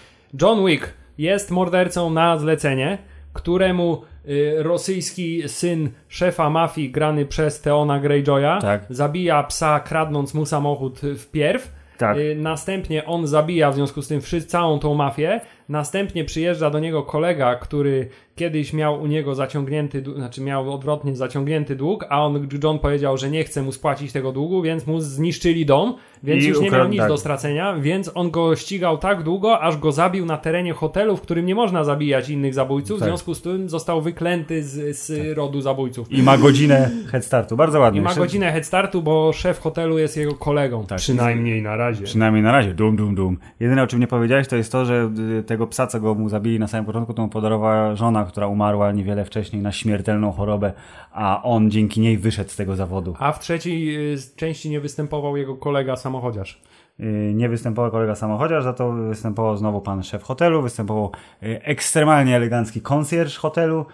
John 0.41 0.65
Wick 0.65 0.93
jest 1.17 1.51
mordercą 1.51 2.09
na 2.09 2.37
zlecenie, 2.37 2.97
któremu 3.33 4.01
y, 4.01 4.14
rosyjski 4.57 5.43
syn 5.49 5.89
szefa 6.07 6.49
mafii 6.49 6.91
grany 6.91 7.25
przez 7.25 7.61
Teona 7.61 7.99
Greyjoya 7.99 8.59
Tak. 8.61 8.85
zabija 8.89 9.43
psa 9.43 9.79
kradnąc 9.79 10.33
mu 10.33 10.45
samochód 10.45 11.01
wpierw. 11.17 11.71
Tak. 11.97 12.17
Y, 12.17 12.35
Następnie 12.35 13.05
on 13.05 13.27
zabija 13.27 13.71
w 13.71 13.75
związku 13.75 14.01
z 14.01 14.07
tym 14.07 14.21
całą 14.47 14.79
tą 14.79 14.93
mafię. 14.93 15.41
Następnie 15.69 16.25
przyjeżdża 16.25 16.69
do 16.69 16.79
niego 16.79 17.03
kolega, 17.03 17.55
który 17.55 18.09
kiedyś 18.35 18.73
miał 18.73 19.01
u 19.01 19.05
niego 19.07 19.35
zaciągnięty, 19.35 20.03
znaczy 20.15 20.41
miał 20.41 20.73
odwrotnie 20.73 21.15
zaciągnięty 21.15 21.75
dług, 21.75 22.05
a 22.09 22.25
on, 22.25 22.47
John 22.63 22.79
powiedział, 22.79 23.17
że 23.17 23.29
nie 23.29 23.43
chce 23.43 23.61
mu 23.61 23.71
spłacić 23.71 24.11
tego 24.11 24.31
długu, 24.31 24.61
więc 24.61 24.87
mu 24.87 25.01
zniszczyli 25.01 25.65
dom, 25.65 25.95
więc 26.23 26.43
I 26.43 26.47
już 26.47 26.59
nie 26.59 26.71
miał 26.71 26.87
nic 26.87 26.99
tak. 26.99 27.07
do 27.09 27.17
stracenia, 27.17 27.75
więc 27.75 28.11
on 28.15 28.31
go 28.31 28.55
ścigał 28.55 28.97
tak 28.97 29.23
długo, 29.23 29.59
aż 29.59 29.77
go 29.77 29.91
zabił 29.91 30.25
na 30.25 30.37
terenie 30.37 30.73
hotelu, 30.73 31.17
w 31.17 31.21
którym 31.21 31.45
nie 31.45 31.55
można 31.55 31.83
zabijać 31.83 32.29
innych 32.29 32.53
zabójców, 32.53 32.97
w 32.97 32.99
Tak. 32.99 33.09
związku 33.09 33.35
z 33.35 33.41
tym 33.41 33.69
został 33.69 34.01
wyklęty 34.01 34.63
z, 34.63 34.97
z 34.97 35.37
rodu 35.37 35.61
zabójców. 35.61 36.11
I 36.11 36.23
ma 36.23 36.37
godzinę 36.37 36.91
head 37.07 37.25
startu. 37.25 37.57
Bardzo 37.57 37.79
ładnie. 37.79 37.99
I 37.99 38.03
ma 38.03 38.15
godzinę 38.15 38.51
head 38.51 38.65
startu, 38.65 39.01
bo 39.01 39.33
szef 39.33 39.59
hotelu 39.59 39.97
jest 39.97 40.17
jego 40.17 40.33
kolegą. 40.35 40.85
Tak. 40.85 40.97
Przynajmniej 40.97 41.61
na 41.61 41.75
razie. 41.75 42.03
Przynajmniej 42.03 42.43
na 42.43 42.51
razie. 42.51 42.73
Dum, 42.73 42.95
dum, 42.95 43.15
dum. 43.15 43.37
Jedyne, 43.59 43.83
o 43.83 43.87
czym 43.87 43.99
nie 43.99 44.07
powiedziałeś, 44.07 44.47
to 44.47 44.55
jest 44.55 44.71
to, 44.71 44.85
że 44.85 45.11
y, 45.39 45.43
tego 45.55 45.67
psa, 45.67 45.87
co 45.87 45.99
go 45.99 46.15
mu 46.15 46.29
zabili 46.29 46.59
na 46.59 46.67
samym 46.67 46.85
początku, 46.85 47.13
to 47.13 47.21
mu 47.21 47.29
podarowała 47.29 47.95
żona, 47.95 48.25
która 48.25 48.47
umarła 48.47 48.91
niewiele 48.91 49.25
wcześniej 49.25 49.61
na 49.61 49.71
śmiertelną 49.71 50.31
chorobę, 50.31 50.73
a 51.11 51.43
on 51.43 51.71
dzięki 51.71 52.01
niej 52.01 52.17
wyszedł 52.17 52.49
z 52.49 52.55
tego 52.55 52.75
zawodu. 52.75 53.15
A 53.19 53.31
w 53.31 53.39
trzeciej 53.39 54.13
y, 54.13 54.17
części 54.35 54.69
nie 54.69 54.79
występował 54.79 55.37
jego 55.37 55.55
kolega 55.55 55.95
samochodziarz. 55.95 56.61
Y, 56.99 57.31
Nie 57.35 57.49
występował 57.49 57.91
kolega 57.91 58.15
samochodziarz, 58.15 58.63
za 58.63 58.73
to 58.73 58.91
występował 58.91 59.57
znowu 59.57 59.81
pan 59.81 60.03
szef 60.03 60.23
hotelu, 60.23 60.61
występował 60.61 61.11
y, 61.43 61.61
ekstremalnie 61.63 62.35
elegancki 62.35 62.81
konsjerż 62.81 63.37
hotelu 63.37 63.85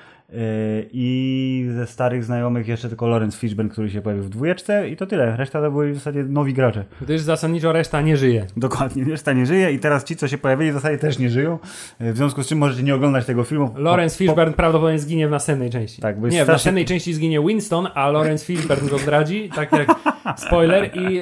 i 0.93 1.65
ze 1.75 1.87
starych 1.87 2.23
znajomych 2.23 2.67
jeszcze 2.67 2.89
tylko 2.89 3.07
Lawrence 3.07 3.37
Fishburne, 3.37 3.71
który 3.71 3.89
się 3.89 4.01
pojawił 4.01 4.23
w 4.23 4.29
dwójeczce 4.29 4.89
i 4.89 4.97
to 4.97 5.05
tyle. 5.07 5.37
Reszta 5.37 5.61
to 5.61 5.71
byli 5.71 5.91
w 5.91 5.95
zasadzie 5.95 6.23
nowi 6.23 6.53
gracze. 6.53 6.83
Gdyż 7.01 7.21
zasadniczo 7.21 7.71
reszta 7.71 8.01
nie 8.01 8.17
żyje. 8.17 8.45
Dokładnie, 8.57 9.03
reszta 9.03 9.33
nie 9.33 9.45
żyje 9.45 9.71
i 9.71 9.79
teraz 9.79 10.03
ci, 10.03 10.15
co 10.15 10.27
się 10.27 10.37
pojawili 10.37 10.71
w 10.71 10.73
zasadzie 10.73 10.97
też 10.97 11.19
nie 11.19 11.29
żyją, 11.29 11.59
y, 12.01 12.13
w 12.13 12.17
związku 12.17 12.43
z 12.43 12.47
czym 12.47 12.57
możecie 12.57 12.83
nie 12.83 12.95
oglądać 12.95 13.25
tego 13.25 13.43
filmu. 13.43 13.73
Lawrence 13.77 14.15
Po- 14.15 14.17
po- 14.17 14.25
Fishburne 14.31 14.53
prawdopodobnie 14.53 14.99
zginie 14.99 15.27
w 15.27 15.31
następnej 15.31 15.69
części. 15.69 16.01
Tak, 16.01 16.19
bo 16.19 16.25
nie, 16.27 16.31
w 16.31 16.33
strasznie- 16.33 16.51
następnej 16.53 16.85
części 16.85 17.13
zginie 17.13 17.39
Winston, 17.47 17.87
a 17.95 18.09
Lawrence 18.11 18.45
Fishburne 18.45 18.89
go 18.89 18.97
zdradzi, 18.97 19.49
tak 19.55 19.71
jak 19.71 19.87
spoiler 20.47 20.89
i 20.97 21.19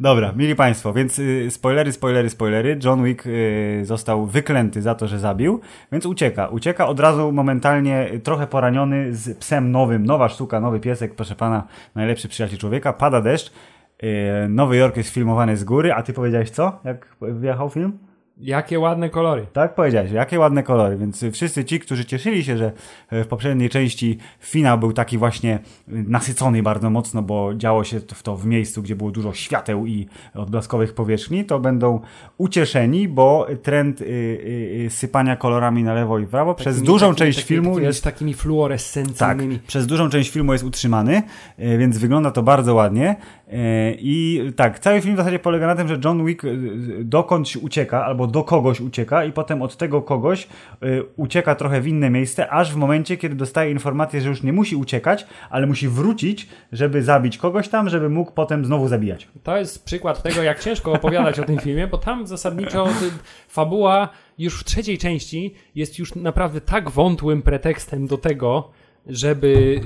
Dobra, 0.00 0.32
mili 0.36 0.54
Państwo, 0.54 0.92
więc 0.92 1.18
y, 1.18 1.50
spoilery, 1.50 1.92
spoilery, 1.92 2.30
spoilery. 2.30 2.78
John 2.84 3.04
Wick 3.04 3.26
y, 3.26 3.80
został 3.84 4.26
wyklęty 4.26 4.82
za 4.82 4.94
to, 4.94 5.08
że 5.08 5.18
zabił, 5.18 5.60
więc 5.92 6.06
ucieka. 6.06 6.48
Ucieka 6.48 6.86
od 6.86 7.00
razu 7.00 7.32
momentalnie 7.32 8.12
y, 8.12 8.20
trochę 8.20 8.46
poraniony 8.46 9.14
z 9.14 9.38
psem 9.38 9.70
nowym. 9.70 10.06
Nowa 10.06 10.28
sztuka, 10.28 10.60
nowy 10.60 10.80
piesek, 10.80 11.14
proszę 11.14 11.34
pana, 11.34 11.66
najlepszy 11.94 12.28
przyjaciel 12.28 12.58
człowieka. 12.58 12.92
Pada 12.92 13.20
deszcz. 13.20 13.52
Nowy 14.48 14.76
Jork 14.76 14.96
jest 14.96 15.10
filmowany 15.10 15.56
z 15.56 15.64
góry, 15.64 15.92
a 15.92 16.02
ty 16.02 16.12
powiedziałeś 16.12 16.50
co? 16.50 16.80
Jak 16.84 17.16
wyjechał 17.20 17.70
film? 17.70 17.98
Jakie 18.38 18.78
ładne 18.78 19.10
kolory. 19.10 19.46
Tak 19.52 19.74
powiedziałeś, 19.74 20.10
jakie 20.12 20.38
ładne 20.38 20.62
kolory, 20.62 20.96
więc 20.96 21.24
wszyscy 21.32 21.64
ci, 21.64 21.80
którzy 21.80 22.04
cieszyli 22.04 22.44
się, 22.44 22.56
że 22.58 22.72
y, 23.12 23.24
w 23.24 23.26
poprzedniej 23.26 23.70
części 23.70 24.18
finał 24.40 24.78
był 24.78 24.92
taki 24.92 25.18
właśnie 25.18 25.54
y, 25.56 25.60
nasycony 26.08 26.62
bardzo 26.62 26.90
mocno, 26.90 27.22
bo 27.22 27.54
działo 27.54 27.84
się 27.84 28.00
to 28.00 28.14
w 28.14 28.22
to 28.22 28.36
w 28.36 28.46
miejscu, 28.46 28.82
gdzie 28.82 28.96
było 28.96 29.10
dużo 29.10 29.32
świateł 29.32 29.86
i 29.86 30.06
odblaskowych 30.34 30.94
powierzchni, 30.94 31.44
to 31.44 31.58
będą 31.60 32.00
ucieszeni, 32.38 33.08
bo 33.08 33.46
trend 33.62 34.00
y, 34.00 34.04
y, 34.04 34.84
y, 34.86 34.90
sypania 34.90 35.36
kolorami 35.36 35.82
na 35.82 35.94
lewo 35.94 36.18
i 36.18 36.26
w 36.26 36.28
prawo 36.28 36.54
przez 36.54 36.76
Takimi- 36.76 36.86
dużą 36.86 37.06
takimi- 37.06 37.18
część 37.18 37.38
takimi- 37.38 37.48
filmu 37.48 37.78
jest 37.78 38.04
takimi 38.04 38.32
tak, 38.32 38.40
fluorescencyjnymi. 38.40 39.58
przez 39.66 39.86
dużą 39.86 40.08
część 40.10 40.30
filmu 40.30 40.52
jest 40.52 40.64
utrzymany, 40.64 41.22
e, 41.58 41.78
więc 41.78 41.98
wygląda 41.98 42.30
to 42.30 42.42
bardzo 42.42 42.74
ładnie. 42.74 43.16
E, 43.54 43.94
I 43.98 44.42
tak, 44.56 44.78
cały 44.78 45.00
film 45.00 45.14
w 45.14 45.18
zasadzie 45.18 45.38
polega 45.38 45.66
na 45.66 45.74
tym, 45.74 45.88
że 45.88 45.98
John 46.04 46.26
Wick 46.26 46.44
e, 46.44 46.48
dokądś 46.98 47.56
ucieka, 47.56 48.04
albo 48.04 48.26
do 48.26 48.44
kogoś 48.44 48.80
ucieka, 48.80 49.24
i 49.24 49.32
potem 49.32 49.62
od 49.62 49.76
tego 49.76 50.02
kogoś 50.02 50.48
e, 50.82 50.86
ucieka 51.16 51.54
trochę 51.54 51.80
w 51.80 51.86
inne 51.86 52.10
miejsce, 52.10 52.50
aż 52.50 52.72
w 52.72 52.76
momencie, 52.76 53.16
kiedy 53.16 53.34
dostaje 53.34 53.70
informację, 53.70 54.20
że 54.20 54.28
już 54.28 54.42
nie 54.42 54.52
musi 54.52 54.76
uciekać, 54.76 55.26
ale 55.50 55.66
musi 55.66 55.88
wrócić, 55.88 56.48
żeby 56.72 57.02
zabić 57.02 57.38
kogoś 57.38 57.68
tam, 57.68 57.88
żeby 57.88 58.08
mógł 58.08 58.32
potem 58.32 58.64
znowu 58.64 58.88
zabijać. 58.88 59.28
To 59.42 59.56
jest 59.56 59.84
przykład 59.84 60.22
tego, 60.22 60.42
jak 60.42 60.60
ciężko 60.60 60.92
opowiadać 60.92 61.38
o 61.40 61.44
tym 61.44 61.58
filmie, 61.58 61.86
bo 61.86 61.98
tam 61.98 62.26
zasadniczo 62.26 62.88
fabuła 63.48 64.08
już 64.38 64.60
w 64.60 64.64
trzeciej 64.64 64.98
części 64.98 65.54
jest 65.74 65.98
już 65.98 66.14
naprawdę 66.14 66.60
tak 66.60 66.90
wątłym 66.90 67.42
pretekstem 67.42 68.06
do 68.06 68.18
tego, 68.18 68.70
żeby 69.06 69.80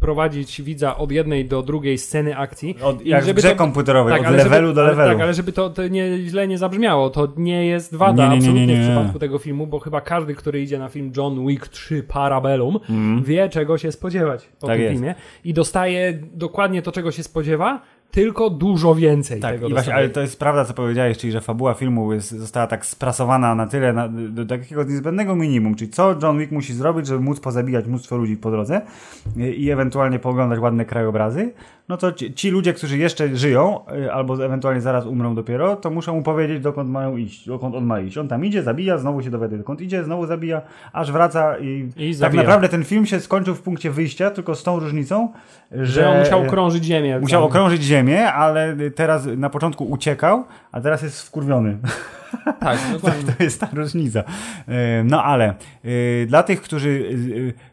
prowadzić 0.00 0.62
widza 0.62 0.96
od 0.96 1.12
jednej 1.12 1.44
do 1.44 1.62
drugiej 1.62 1.98
sceny 1.98 2.36
akcji. 2.36 2.76
Od, 2.82 3.06
jak 3.06 3.22
w 3.22 3.26
żeby 3.26 3.40
grze 3.40 3.50
to- 3.50 3.56
komputerowej, 3.56 4.20
od 4.20 4.26
ale 4.26 4.36
levelu 4.36 4.66
żeby, 4.66 4.74
do 4.74 4.80
ale, 4.80 4.90
levelu. 4.90 5.10
Tak, 5.12 5.20
ale 5.22 5.34
żeby 5.34 5.52
to, 5.52 5.70
to 5.70 5.88
nie, 5.88 6.18
źle 6.18 6.48
nie 6.48 6.58
zabrzmiało, 6.58 7.10
to 7.10 7.28
nie 7.36 7.66
jest 7.66 7.94
wada 7.94 8.22
Nie, 8.22 8.28
nie, 8.28 8.28
nie, 8.28 8.36
absolutnie 8.38 8.66
nie, 8.66 8.82
w 8.82 8.86
przypadku 8.86 9.18
tego 9.18 9.38
filmu, 9.38 9.66
bo 9.66 9.78
chyba 9.78 10.00
każdy, 10.00 10.34
który 10.34 10.62
idzie 10.62 10.78
na 10.78 10.88
film 10.88 11.12
John 11.16 11.46
Wick 11.46 11.68
3 11.68 12.02
Parabellum, 12.02 12.74
Mhm. 12.76 13.22
wie 13.24 13.48
czego 13.48 13.78
się 13.78 13.92
spodziewać 13.92 14.48
po 14.60 14.66
Tak 14.66 14.76
tym 14.76 14.82
jest. 14.84 14.94
filmie 14.94 15.14
i 15.44 15.54
dostaje 15.54 16.18
dokładnie 16.34 16.82
to, 16.82 16.92
czego 16.92 17.12
się 17.12 17.22
spodziewa, 17.22 17.80
tylko 18.10 18.50
dużo 18.50 18.94
więcej 18.94 19.40
Tak, 19.40 19.54
tego 19.54 19.68
i 19.68 19.72
właśnie, 19.72 19.94
ale 19.94 20.08
to 20.08 20.20
jest 20.20 20.38
prawda, 20.38 20.64
co 20.64 20.74
powiedziałeś, 20.74 21.18
czyli 21.18 21.32
że 21.32 21.40
fabuła 21.40 21.74
filmu 21.74 22.12
jest, 22.12 22.30
została 22.30 22.66
tak 22.66 22.86
sprasowana 22.86 23.54
na 23.54 23.66
tyle, 23.66 23.92
na, 23.92 24.08
do 24.08 24.46
takiego 24.46 24.84
niezbędnego 24.84 25.36
minimum, 25.36 25.74
czyli 25.74 25.90
co 25.90 26.14
John 26.22 26.38
Wick 26.38 26.52
musi 26.52 26.74
zrobić, 26.74 27.06
żeby 27.06 27.20
móc 27.20 27.40
pozabijać 27.40 27.86
mnóstwo 27.86 28.16
ludzi 28.16 28.36
po 28.36 28.50
drodze 28.50 28.80
i, 29.36 29.40
i 29.40 29.70
ewentualnie 29.70 30.18
pooglądać 30.18 30.58
ładne 30.58 30.84
krajobrazy, 30.84 31.52
no 31.88 31.96
to 31.96 32.12
ci, 32.12 32.34
ci 32.34 32.50
ludzie, 32.50 32.72
którzy 32.74 32.98
jeszcze 32.98 33.36
żyją, 33.36 33.80
y, 34.06 34.12
albo 34.12 34.44
ewentualnie 34.44 34.80
zaraz 34.80 35.06
umrą 35.06 35.34
dopiero, 35.34 35.76
to 35.76 35.90
muszą 35.90 36.14
mu 36.14 36.22
powiedzieć, 36.22 36.60
dokąd 36.60 36.90
mają 36.90 37.16
iść, 37.16 37.46
dokąd 37.46 37.74
on 37.74 37.84
ma 37.84 38.00
iść. 38.00 38.18
On 38.18 38.28
tam 38.28 38.44
idzie, 38.44 38.62
zabija, 38.62 38.98
znowu 38.98 39.22
się 39.22 39.30
dowiaduje, 39.30 39.58
dokąd 39.58 39.80
idzie, 39.80 40.04
znowu 40.04 40.26
zabija, 40.26 40.62
aż 40.92 41.12
wraca 41.12 41.58
i, 41.58 41.88
I 41.96 42.16
tak 42.16 42.34
naprawdę 42.34 42.68
ten 42.68 42.84
film 42.84 43.06
się 43.06 43.20
skończył 43.20 43.54
w 43.54 43.62
punkcie 43.62 43.90
wyjścia, 43.90 44.30
tylko 44.30 44.54
z 44.54 44.62
tą 44.62 44.80
różnicą, 44.80 45.28
że, 45.72 45.86
Że 45.86 46.08
on 46.08 46.18
musiał 46.18 46.46
krążyć 46.46 46.84
ziemię. 46.84 47.18
Musiał 47.20 47.40
Tam. 47.40 47.50
okrążyć 47.50 47.82
ziemię, 47.82 48.32
ale 48.32 48.76
teraz 48.94 49.26
na 49.36 49.50
początku 49.50 49.84
uciekał, 49.84 50.44
a 50.72 50.80
teraz 50.80 51.02
jest 51.02 51.22
wkurwiony. 51.22 51.78
Tak, 52.60 52.78
dokładnie. 52.92 53.32
To 53.32 53.42
jest 53.42 53.60
ta 53.60 53.68
różnica. 53.72 54.24
E, 54.68 55.04
No 55.04 55.24
ale 55.24 55.54
e, 55.84 56.26
dla 56.26 56.42
tych, 56.42 56.62
którzy 56.62 57.10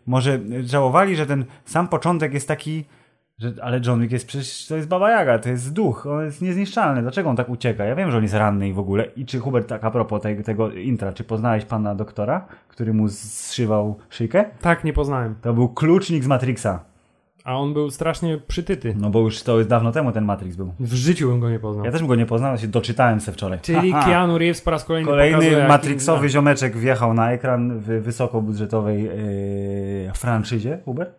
może 0.07 0.39
żałowali, 0.63 1.15
że 1.15 1.25
ten 1.25 1.45
sam 1.65 1.87
początek 1.87 2.33
jest 2.33 2.47
taki, 2.47 2.85
że, 3.39 3.53
ale 3.61 3.81
John 3.85 4.01
Wick 4.01 4.11
jest 4.11 4.27
przecież, 4.27 4.67
to 4.67 4.75
jest 4.75 4.87
Baba 4.87 5.11
Jaga, 5.11 5.39
to 5.39 5.49
jest 5.49 5.73
duch, 5.73 6.05
on 6.05 6.25
jest 6.25 6.41
niezniszczalny. 6.41 7.01
Dlaczego 7.01 7.29
on 7.29 7.35
tak 7.35 7.49
ucieka? 7.49 7.85
Ja 7.85 7.95
wiem, 7.95 8.11
że 8.11 8.17
on 8.17 8.23
jest 8.23 8.35
ranny 8.35 8.69
i 8.69 8.73
w 8.73 8.79
ogóle. 8.79 9.05
I 9.05 9.25
czy 9.25 9.39
Hubert, 9.39 9.67
tak 9.67 9.83
a 9.83 9.91
propos 9.91 10.21
tego, 10.21 10.43
tego 10.43 10.71
intra, 10.71 11.13
czy 11.13 11.23
poznałeś 11.23 11.65
pana 11.65 11.95
doktora, 11.95 12.45
który 12.67 12.93
mu 12.93 13.09
zszywał 13.09 13.97
szyjkę? 14.09 14.45
Tak, 14.61 14.83
nie 14.83 14.93
poznałem. 14.93 15.35
To 15.41 15.53
był 15.53 15.69
klucznik 15.69 16.23
z 16.23 16.27
Matrixa. 16.27 16.79
A 17.45 17.57
on 17.59 17.73
był 17.73 17.91
strasznie 17.91 18.37
przytyty. 18.47 18.95
No 18.97 19.09
bo 19.09 19.19
już 19.19 19.43
to 19.43 19.57
jest 19.57 19.69
dawno 19.69 19.91
temu 19.91 20.11
ten 20.11 20.25
Matrix 20.25 20.55
był. 20.55 20.73
W 20.79 20.93
życiu 20.93 21.29
bym 21.29 21.39
go 21.39 21.49
nie 21.49 21.59
poznał. 21.59 21.85
Ja 21.85 21.91
też 21.91 22.01
bym 22.01 22.07
go 22.07 22.15
nie 22.15 22.25
poznał, 22.25 22.57
się 22.57 22.67
doczytałem 22.67 23.21
se 23.21 23.31
wczoraj. 23.31 23.59
Czyli 23.61 23.91
Haha. 23.91 24.05
Keanu 24.05 24.37
Reeves 24.37 24.61
po 24.61 24.71
raz 24.71 24.83
kolejny 24.83 25.09
Kolejny 25.09 25.67
matrixowy 25.67 26.29
ziomeczek 26.29 26.77
wjechał 26.77 27.13
na 27.13 27.31
ekran 27.31 27.79
w 27.79 27.85
wysokobudżetowej 27.85 29.07
e, 29.07 30.13
franczyzie, 30.13 30.79
Uber. 30.85 31.11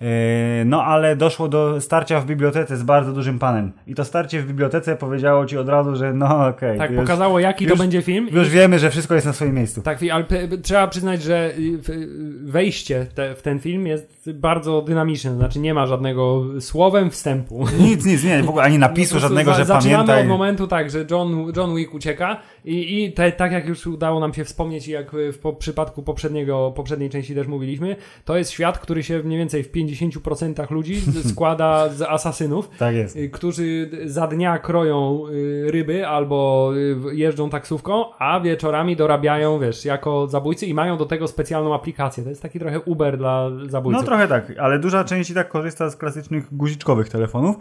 E, 0.00 0.64
no 0.64 0.84
ale 0.84 1.16
doszło 1.16 1.48
do 1.48 1.80
starcia 1.80 2.20
w 2.20 2.26
bibliotece 2.26 2.76
z 2.76 2.82
bardzo 2.82 3.12
dużym 3.12 3.38
panem. 3.38 3.72
I 3.86 3.94
to 3.94 4.04
starcie 4.04 4.42
w 4.42 4.46
bibliotece 4.46 4.96
powiedziało 4.96 5.46
ci 5.46 5.58
od 5.58 5.68
razu, 5.68 5.96
że 5.96 6.12
no 6.12 6.46
okej. 6.46 6.78
Tak, 6.78 6.90
już, 6.90 7.00
pokazało 7.00 7.38
jaki 7.38 7.64
to 7.64 7.70
już- 7.70 7.80
będzie 7.80 8.02
film. 8.02 8.28
już 8.32 8.48
wiemy, 8.48 8.78
że 8.78 8.90
wszystko 8.90 9.14
jest 9.14 9.26
na 9.26 9.32
swoim 9.32 9.54
miejscu. 9.54 9.82
Tak, 9.82 9.98
ale 10.12 10.24
trzeba 10.62 10.88
przyznać, 10.88 11.22
że 11.22 11.50
y, 11.58 12.08
wejście 12.42 13.06
te, 13.14 13.34
w 13.34 13.42
ten 13.42 13.60
film 13.60 13.86
jest 13.86 14.30
bardzo 14.32 14.82
dynamiczne, 14.82 15.34
znaczy 15.34 15.58
nie 15.64 15.74
ma 15.74 15.86
żadnego 15.86 16.44
słowem 16.60 17.10
wstępu. 17.10 17.64
Nic, 17.80 18.04
nic, 18.04 18.24
nie, 18.24 18.42
w 18.42 18.48
ogóle 18.48 18.64
ani 18.64 18.78
napisu 18.78 19.20
żadnego, 19.26 19.54
że 19.54 19.64
Zaczynamy 19.64 19.94
pamiętaj. 19.94 20.22
od 20.22 20.28
momentu 20.28 20.66
tak, 20.66 20.90
że 20.90 21.06
John, 21.10 21.52
John 21.56 21.76
Wick 21.76 21.94
ucieka 21.94 22.40
i, 22.64 23.04
i 23.04 23.12
te, 23.12 23.32
tak 23.32 23.52
jak 23.52 23.68
już 23.68 23.86
udało 23.86 24.20
nam 24.20 24.34
się 24.34 24.44
wspomnieć 24.44 24.88
i 24.88 24.90
jak 24.90 25.10
w 25.32 25.38
po, 25.38 25.52
przypadku 25.52 26.02
poprzedniego, 26.02 26.72
poprzedniej 26.76 27.10
części 27.10 27.34
też 27.34 27.46
mówiliśmy, 27.46 27.96
to 28.24 28.36
jest 28.36 28.50
świat, 28.50 28.78
który 28.78 29.02
się 29.02 29.22
mniej 29.22 29.38
więcej 29.38 29.64
w 29.64 29.72
50% 29.72 30.70
ludzi 30.70 31.00
składa 31.32 31.88
z 31.88 32.02
asasynów. 32.02 32.70
Tak 32.78 32.94
jest. 32.94 33.16
y, 33.16 33.28
którzy 33.30 33.90
za 34.04 34.26
dnia 34.26 34.58
kroją 34.58 35.22
y, 35.28 35.70
ryby 35.70 36.06
albo 36.06 36.70
y, 37.10 37.16
jeżdżą 37.16 37.50
taksówką, 37.50 38.04
a 38.18 38.40
wieczorami 38.40 38.96
dorabiają, 38.96 39.58
wiesz, 39.58 39.84
jako 39.84 40.26
zabójcy 40.26 40.66
i 40.66 40.74
mają 40.74 40.96
do 40.96 41.06
tego 41.06 41.28
specjalną 41.28 41.74
aplikację. 41.74 42.22
To 42.24 42.28
jest 42.30 42.42
taki 42.42 42.58
trochę 42.58 42.80
Uber 42.80 43.18
dla 43.18 43.50
No 43.50 43.70
zabójców. 43.70 44.04
trochę 44.04 44.28
tak, 44.28 44.52
ale 44.58 44.78
duża 44.78 45.04
część 45.04 45.30
i 45.30 45.34
tak 45.34 45.48
korzysta 45.48 45.90
z 45.90 45.96
klasycznych 45.96 46.56
guziczkowych 46.56 47.08
telefonów. 47.08 47.56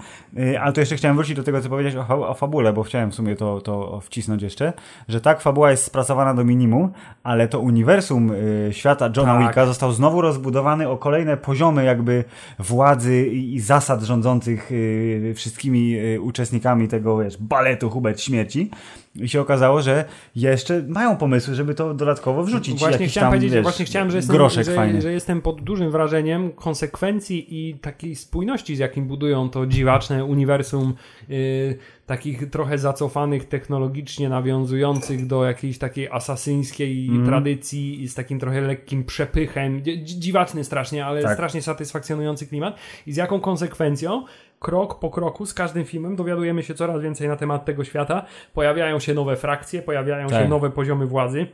Ale 0.62 0.74
to 0.74 0.80
jeszcze 0.80 0.96
chciałem 0.96 1.18
wrócić 1.18 1.36
do 1.36 1.44
tego, 1.44 1.62
co 1.62 1.70
powiedziałeś 1.70 2.10
o, 2.10 2.30
o 2.30 2.34
fabule, 2.34 2.74
bo 2.74 2.84
chciałem 2.84 3.12
w 3.12 3.16
sumie 3.16 3.36
to, 3.36 3.62
to 3.62 4.00
wcisnąć 4.00 4.42
jeszcze. 4.44 4.74
Że 5.08 5.22
tak, 5.22 5.42
fabuła 5.42 5.72
jest 5.72 5.84
sprasowana 5.84 6.34
do 6.34 6.44
minimum, 6.44 6.92
ale 7.24 7.48
to 7.48 7.60
uniwersum 7.60 8.32
y, 8.32 8.70
świata 8.72 9.10
Johna 9.18 9.34
Tak. 9.34 9.48
Wicka 9.48 9.66
został 9.66 9.92
znowu 9.92 10.22
rozbudowany 10.22 10.90
o 10.90 10.98
kolejne 10.98 11.38
poziomy 11.38 11.84
jakby 11.84 12.24
władzy 12.60 13.28
i, 13.28 13.56
i 13.56 13.60
zasad 13.60 14.02
rządzących 14.02 14.72
y, 14.72 15.34
wszystkimi 15.36 16.00
y, 16.00 16.22
uczestnikami 16.22 16.88
tego 16.88 17.18
wiesz, 17.18 17.38
baletu 17.38 17.90
Hubert 17.90 18.22
Śmierci. 18.22 18.72
I 19.16 19.30
się 19.30 19.42
okazało, 19.42 19.82
że 19.82 20.06
jeszcze 20.36 20.84
mają 20.88 21.18
pomysły, 21.18 21.56
żeby 21.56 21.76
to 21.76 21.94
dodatkowo 21.94 22.44
wrzucić. 22.44 22.80
Właśnie 22.80 23.08
chciałem 23.08 23.26
tam, 23.26 23.32
powiedzieć, 23.32 23.54
wiesz, 23.54 23.64
właśnie 23.64 23.86
chciałem, 23.86 24.12
że 24.12 24.18
jestem, 24.18 24.36
groszek 24.36 24.66
że, 24.66 24.76
fajny. 24.76 25.02
że 25.02 25.12
jestem 25.14 25.42
pod 25.42 25.62
dużym 25.62 25.92
wrażeniem 25.92 26.52
konsekwencji 26.52 27.70
i 27.70 27.74
takiej 27.74 28.16
spójności, 28.16 28.76
z 28.76 28.80
jakim 28.80 29.08
budują 29.08 29.50
to 29.50 29.66
dziwaczne 29.66 30.26
uniwersum 30.26 30.94
y, 31.30 31.78
takich 32.06 32.50
trochę 32.50 32.78
zacofanych 32.78 33.46
technologicznie, 33.46 34.30
nawiązujących 34.30 35.28
do 35.28 35.46
jakiejś 35.46 35.78
takiej 35.78 36.08
asasyńskiej 36.10 37.08
Mhm. 37.08 37.26
tradycji 37.26 38.08
z 38.08 38.14
takim 38.16 38.40
trochę 38.40 38.62
lekkim 38.62 39.04
przepychem. 39.04 39.82
Dzi- 39.82 40.04
Dziwaczny 40.20 40.64
strasznie, 40.64 41.06
ale 41.06 41.22
Tak. 41.24 41.34
strasznie 41.34 41.62
satysfakcjonujący 41.62 42.48
klimat. 42.48 42.78
I 43.08 43.14
z 43.14 43.16
jaką 43.16 43.40
konsekwencją? 43.40 44.26
Krok 44.64 45.00
po 45.00 45.10
kroku 45.10 45.46
z 45.46 45.54
każdym 45.54 45.86
filmem 45.86 46.16
dowiadujemy 46.16 46.64
się 46.64 46.74
coraz 46.74 47.02
więcej 47.02 47.28
na 47.28 47.36
temat 47.36 47.66
tego 47.66 47.84
świata. 47.84 48.26
Pojawiają 48.54 49.00
się 49.00 49.14
nowe 49.14 49.36
frakcje, 49.36 49.82
pojawiają 49.82 50.30
się 50.30 50.36
Tak. 50.36 50.50
nowe 50.50 50.70
poziomy 50.72 51.06
władzy. 51.06 51.48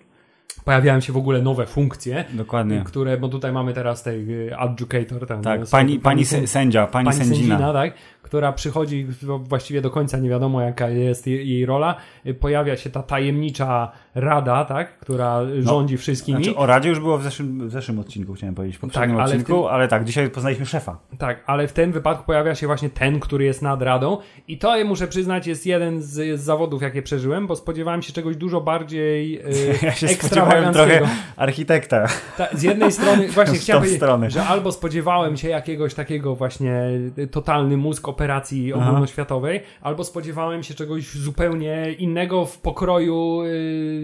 Pojawiają 0.65 0.99
się 0.99 1.13
w 1.13 1.17
ogóle 1.17 1.41
nowe 1.41 1.65
funkcje, 1.65 2.25
Dokładnie. 2.33 2.83
które, 2.85 3.17
bo 3.17 3.27
tutaj 3.29 3.51
mamy 3.51 3.73
teraz 3.73 4.03
tej 4.03 4.47
y, 4.47 4.57
adjudicator, 4.57 5.27
tam, 5.27 5.41
Tak, 5.41 5.59
no, 5.59 5.65
pani, 5.71 5.99
pani 5.99 6.25
sędzia, 6.25 6.45
sę- 6.45 6.49
sędzia, 6.49 6.87
pani, 6.87 7.05
pani 7.05 7.17
sędzina. 7.17 7.57
sędzina, 7.57 7.73
tak, 7.73 7.93
która 8.21 8.53
przychodzi 8.53 9.07
właściwie 9.39 9.81
do 9.81 9.89
końca 9.91 10.17
nie 10.17 10.29
wiadomo 10.29 10.61
jaka 10.61 10.89
jest 10.89 11.27
jej, 11.27 11.49
jej 11.49 11.65
rola. 11.65 11.95
Y, 12.25 12.33
Pojawia 12.33 12.77
się 12.77 12.89
ta 12.89 13.03
tajemnicza 13.03 13.91
rada, 14.15 14.65
tak, 14.65 14.99
która 14.99 15.39
rządzi 15.59 15.97
wszystkimi. 15.97 16.43
Znaczy, 16.43 16.57
o 16.59 16.65
Radzie 16.65 16.89
już 16.89 16.99
było 16.99 17.17
w 17.17 17.23
zeszłym, 17.23 17.67
w 17.67 17.71
zeszłym 17.71 17.99
odcinku, 17.99 18.33
chciałem 18.33 18.55
powiedzieć, 18.55 18.77
w 18.77 18.79
poprzednim 18.79 19.09
Tak, 19.17 19.19
ale 19.25 19.31
odcinku, 19.35 19.61
tym- 19.63 19.71
ale 19.71 19.87
tak, 19.87 20.03
dzisiaj 20.05 20.29
poznaliśmy 20.29 20.65
szefa. 20.65 20.97
Tak, 21.17 21.43
ale 21.45 21.67
w 21.67 21.73
tym 21.73 21.91
wypadku 21.91 22.23
pojawia 22.25 22.55
się 22.55 22.67
właśnie 22.67 22.89
ten, 22.89 23.19
który 23.19 23.45
jest 23.45 23.61
nad 23.61 23.81
radą 23.81 24.17
i 24.47 24.57
to, 24.57 24.85
muszę 24.85 25.07
przyznać, 25.07 25.47
jest 25.47 25.65
jeden 25.65 26.01
z, 26.01 26.39
z 26.39 26.43
zawodów, 26.43 26.81
jakie 26.81 27.01
przeżyłem, 27.01 27.47
bo 27.47 27.55
spodziewałem 27.55 28.01
się 28.01 28.13
czegoś 28.13 28.35
dużo 28.35 28.61
bardziej 28.61 29.39
y, 29.39 29.43
Ja 29.81 29.91
się 29.91 30.07
spodziewałem 30.07 30.63
ekstrawaganckiego. 30.63 30.97
trochę 31.05 31.15
architekta. 31.37 32.05
Ta, 32.37 32.47
z 32.53 32.63
jednej 32.63 32.91
strony, 32.91 33.27
właśnie 33.31 33.57
chciałem 33.57 33.81
powiedzieć, 33.81 33.99
stronę. 34.01 34.29
że 34.29 34.45
albo 34.47 34.71
spodziewałem 34.71 35.37
się 35.37 35.49
jakiegoś 35.49 35.93
takiego 35.93 36.35
właśnie 36.35 36.83
y, 37.17 37.27
totalny 37.27 37.77
mózg 37.77 38.07
operacji 38.07 38.73
Aha. 38.75 38.89
ogólnoświatowej, 38.89 39.61
albo 39.81 40.03
spodziewałem 40.03 40.63
się 40.63 40.73
czegoś 40.73 41.11
zupełnie 41.11 41.91
innego 41.91 42.45
w 42.45 42.57
pokroju 42.57 43.41
y, 43.43 43.47
y, 43.47 43.98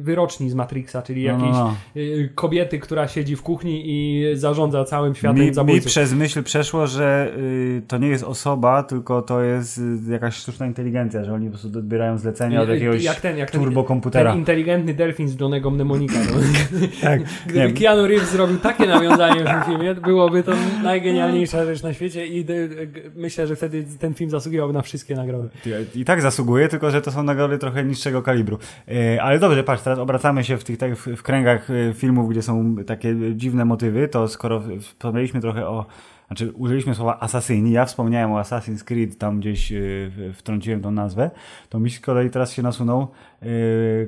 wyroczni 0.00 0.50
z 0.50 0.54
Matrixa, 0.54 1.02
czyli 1.02 1.26
No, 1.26 1.32
no, 1.32 1.44
jakiejś 1.46 1.56
no. 1.56 1.74
y, 1.96 2.28
kobiety, 2.34 2.78
która 2.78 3.08
siedzi 3.08 3.36
w 3.36 3.42
kuchni 3.42 3.82
i 3.86 4.24
zarządza 4.34 4.84
całym 4.84 5.14
światem 5.14 5.40
Mi, 5.40 5.46
mi 5.46 5.54
zabójców. 5.54 5.86
przez 5.86 6.14
myśl 6.14 6.42
przeszło, 6.42 6.86
że 6.86 7.32
y, 7.38 7.82
to 7.88 7.98
nie 7.98 8.08
jest 8.08 8.24
osoba, 8.24 8.82
tylko 8.82 9.22
to 9.22 9.42
jest 9.42 9.78
y, 9.78 10.12
jakaś 10.12 10.34
sztuczna 10.34 10.66
inteligencja, 10.66 11.24
że 11.24 11.34
oni 11.34 11.46
po 11.46 11.58
prostu 11.58 11.78
odbierają 11.78 12.18
zlecenia 12.18 12.62
od 12.62 12.68
Y, 12.68 12.72
y, 12.72 12.74
jakiegoś 12.74 13.04
jak 13.04 13.20
ten, 13.20 13.38
jak 13.38 13.50
turbokomputera. 13.50 14.30
ten 14.30 14.38
inteligentny 14.38 14.94
delfin 14.94 15.28
z 15.28 15.40
Johnego 15.40 15.70
Mnemonika. 15.70 16.14
No. 16.14 16.38
Tak, 17.02 17.20
Gdyby 17.46 17.66
nie, 17.66 17.72
Keanu 17.72 18.06
Reeves 18.06 18.30
zrobił 18.30 18.58
takie 18.58 18.86
nawiązanie 18.86 19.40
w 19.44 19.44
tym 19.48 19.62
filmie, 19.66 19.94
byłoby 19.94 20.42
to 20.42 20.52
najgenialniejsza 20.82 21.64
rzecz 21.64 21.82
na 21.82 21.92
świecie 21.94 22.26
i 22.26 22.50
y, 22.50 22.88
myślę, 23.16 23.46
że 23.46 23.56
wtedy 23.56 23.84
ten 23.98 24.14
film 24.14 24.30
zasługiwałby 24.30 24.74
na 24.74 24.82
wszystkie 24.82 25.14
nagrody. 25.14 25.48
I 25.94 26.04
tak 26.04 26.22
zasługuje, 26.22 26.68
tylko 26.68 26.90
że 26.90 27.02
to 27.02 27.10
są 27.12 27.22
nagrody 27.22 27.58
trochę 27.58 27.84
niższego 27.84 28.22
kalibru. 28.22 28.58
E, 28.88 29.22
Ale 29.28 29.38
dobrze, 29.38 29.64
patrz, 29.64 29.82
teraz 29.82 29.98
obracamy 29.98 30.44
się 30.44 30.56
w 30.56 30.64
tych 30.64 30.78
tak, 30.78 30.96
w, 30.96 31.22
kręgach 31.22 31.70
e, 31.70 31.94
filmów, 31.94 32.30
gdzie 32.30 32.42
są 32.42 32.76
takie 32.86 33.14
dziwne 33.34 33.64
motywy, 33.64 34.08
to 34.08 34.28
skoro 34.28 34.62
wspomnieliśmy 34.80 35.40
trochę 35.40 35.68
o 35.68 35.86
znaczy 36.26 36.52
użyliśmy 36.52 36.94
słowa 36.94 37.20
asasyni, 37.20 37.72
ja 37.72 37.84
wspomniałem 37.84 38.32
o 38.32 38.40
Assassin's 38.40 38.84
Creed, 38.84 39.18
tam 39.18 39.40
gdzieś 39.40 39.72
w- 39.72 40.32
wtrąciłem 40.34 40.82
tą 40.82 40.90
nazwę, 40.90 41.30
to 41.68 41.80
mi 41.80 41.90
z 41.90 42.00
kolei 42.00 42.30
teraz 42.30 42.52
się 42.52 42.62
nasunął 42.62 43.08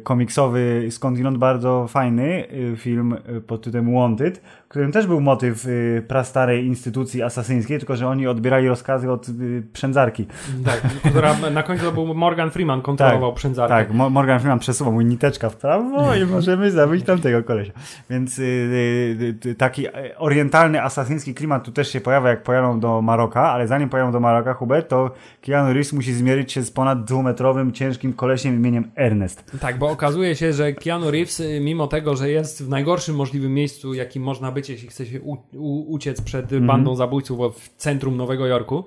komiksowy, 0.02 0.86
skądinąd 0.90 1.38
bardzo 1.38 1.86
fajny 1.88 2.44
e, 2.72 2.76
film 2.76 3.16
pod 3.46 3.62
tytułem 3.62 3.94
Wanted, 3.94 4.38
w 4.38 4.68
którym 4.68 4.92
też 4.92 5.06
był 5.06 5.20
motyw 5.20 5.66
e, 5.66 6.02
prastarej 6.02 6.66
instytucji 6.66 7.22
asasyńskiej, 7.22 7.78
tylko 7.78 7.96
że 7.96 8.08
oni 8.08 8.26
odbierali 8.26 8.68
rozkazy 8.68 9.10
od 9.10 9.26
przędzarki. 9.72 10.26
Tak, 10.64 10.80
która 11.10 11.50
na 11.50 11.62
końcu 11.62 11.84
to 11.84 11.92
był 11.92 12.14
Morgan 12.14 12.50
Freeman, 12.50 12.82
kontrolował 12.82 13.32
przędzarkę. 13.34 13.74
Tak, 13.74 13.92
Mo- 13.92 14.10
Morgan 14.10 14.40
Freeman 14.40 14.58
przesuwa 14.58 14.90
mu 14.90 15.00
niteczka 15.00 15.50
w 15.50 15.56
prawo 15.56 16.14
i 16.14 16.24
możemy 16.24 16.70
zabić 16.70 17.04
tamtego 17.04 17.42
kolesia. 17.42 17.72
Więc 18.10 18.38
y, 18.38 18.42
y, 18.42 19.48
y, 19.48 19.54
taki 19.54 19.86
orientalny, 20.18 20.82
asasyński 20.82 21.34
klimat 21.34 21.64
tu 21.64 21.72
też 21.72 21.92
się 21.92 22.00
pojawia, 22.00 22.30
jak 22.30 22.42
pojadą 22.42 22.80
do 22.80 23.02
Maroka, 23.02 23.50
ale 23.50 23.66
zanim 23.66 23.88
pojadą 23.88 24.12
do 24.12 24.20
Maroka, 24.20 24.54
Hubert, 24.54 24.88
to 24.88 25.10
Keanu 25.40 25.72
Reeves 25.72 25.92
musi 25.92 26.12
zmierzyć 26.12 26.52
się 26.52 26.62
z 26.62 26.70
ponad 26.70 27.04
dwumetrowym, 27.04 27.72
ciężkim 27.72 28.12
kolesiem 28.12 28.54
imieniem 28.54 28.90
Ernest. 29.20 29.56
Tak, 29.60 29.78
bo 29.78 29.90
okazuje 29.90 30.36
się, 30.36 30.52
że 30.52 30.72
Keanu 30.72 31.10
Reeves, 31.10 31.40
y, 31.40 31.60
mimo 31.60 31.86
tego, 31.86 32.16
że 32.16 32.30
jest 32.30 32.64
w 32.64 32.68
najgorszym 32.68 33.16
możliwym 33.16 33.54
miejscu, 33.54 33.94
jakim 33.94 34.22
można 34.22 34.52
być, 34.52 34.68
jeśli 34.68 34.88
chce 34.88 35.06
się 35.06 35.20
u, 35.20 35.36
u, 35.52 35.92
uciec 35.92 36.20
przed 36.20 36.44
Mhm. 36.44 36.66
bandą 36.66 36.94
zabójców 36.96 37.58
w 37.60 37.76
centrum 37.76 38.16
Nowego 38.16 38.46
Jorku, 38.46 38.84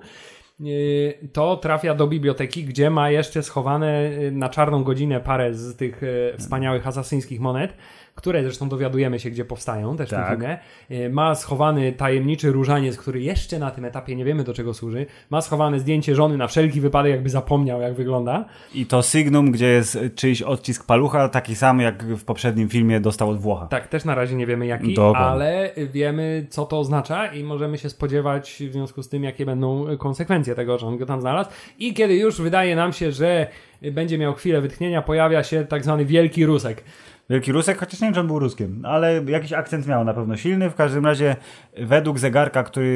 y, 0.60 1.28
to 1.32 1.56
trafia 1.56 1.94
do 1.94 2.06
biblioteki, 2.06 2.64
gdzie 2.64 2.90
ma 2.90 3.10
jeszcze 3.10 3.42
schowane 3.42 4.10
y, 4.12 4.32
na 4.32 4.48
czarną 4.48 4.84
godzinę 4.84 5.20
parę 5.20 5.54
z 5.54 5.76
tych 5.76 6.00
wspaniałych 6.38 6.86
asasyńskich 6.86 7.40
monet, 7.40 7.76
które 8.14 8.42
zresztą 8.42 8.68
dowiadujemy 8.68 9.18
się, 9.20 9.30
gdzie 9.30 9.44
powstają 9.44 9.96
też 9.96 10.08
w 10.08 10.10
Tak. 10.10 10.28
tym 10.28 10.38
filmie. 10.40 11.10
Ma 11.10 11.34
schowany 11.34 11.92
tajemniczy 11.92 12.52
różaniec, 12.52 12.96
który 12.96 13.20
jeszcze 13.20 13.58
na 13.58 13.70
tym 13.70 13.84
etapie 13.84 14.16
nie 14.16 14.24
wiemy 14.24 14.44
do 14.44 14.54
czego 14.54 14.74
służy. 14.74 15.06
Ma 15.30 15.40
schowane 15.40 15.80
zdjęcie 15.80 16.14
żony 16.14 16.36
na 16.36 16.46
wszelki 16.46 16.80
wypadek, 16.80 17.12
jakby 17.12 17.30
zapomniał 17.30 17.80
jak 17.80 17.94
wygląda. 17.94 18.44
I 18.74 18.86
to 18.86 19.02
sygnum, 19.02 19.50
gdzie 19.50 19.66
jest 19.66 19.98
czyjś 20.14 20.42
odcisk 20.42 20.86
palucha, 20.86 21.28
taki 21.28 21.54
sam 21.56 21.80
jak 21.80 22.04
w 22.04 22.24
poprzednim 22.24 22.68
filmie 22.68 23.00
dostał 23.00 23.30
od 23.30 23.40
Włocha. 23.40 23.66
Tak, 23.66 23.88
też 23.88 24.04
na 24.04 24.14
razie 24.14 24.34
nie 24.36 24.46
wiemy 24.46 24.66
jaki, 24.66 24.94
Dokładnie. 24.94 25.18
ale 25.26 25.70
wiemy 25.92 26.46
co 26.50 26.66
to 26.66 26.78
oznacza 26.78 27.26
i 27.26 27.42
możemy 27.44 27.78
się 27.78 27.90
spodziewać 27.90 28.62
w 28.68 28.72
związku 28.72 29.02
z 29.02 29.08
tym, 29.08 29.24
jakie 29.24 29.46
będą 29.46 29.86
konsekwencje 29.98 30.54
tego, 30.54 30.78
że 30.78 30.86
on 30.86 30.98
go 30.98 31.06
tam 31.06 31.20
znalazł. 31.20 31.50
I 31.78 31.94
kiedy 31.94 32.14
już 32.16 32.40
wydaje 32.40 32.76
nam 32.76 32.92
się, 32.92 33.12
że 33.12 33.46
będzie 33.92 34.18
miał 34.18 34.34
chwilę 34.34 34.60
wytchnienia, 34.60 35.02
pojawia 35.02 35.42
się 35.42 35.64
tak 35.64 35.82
zwany 35.84 36.04
Wielki 36.04 36.46
Rusek. 36.46 36.84
Wielki 37.30 37.52
Rusek, 37.52 37.78
chociaż 37.78 38.00
nie 38.00 38.06
wiem, 38.06 38.14
czy 38.14 38.20
on 38.20 38.26
był 38.26 38.38
Ruskiem, 38.38 38.80
ale 38.84 39.22
jakiś 39.26 39.52
akcent 39.52 39.86
miał 39.86 40.04
na 40.04 40.14
pewno 40.14 40.36
silny. 40.36 40.70
W 40.70 40.74
każdym 40.74 41.06
razie, 41.06 41.36
według 41.76 42.18
zegarka, 42.18 42.62
który 42.62 42.86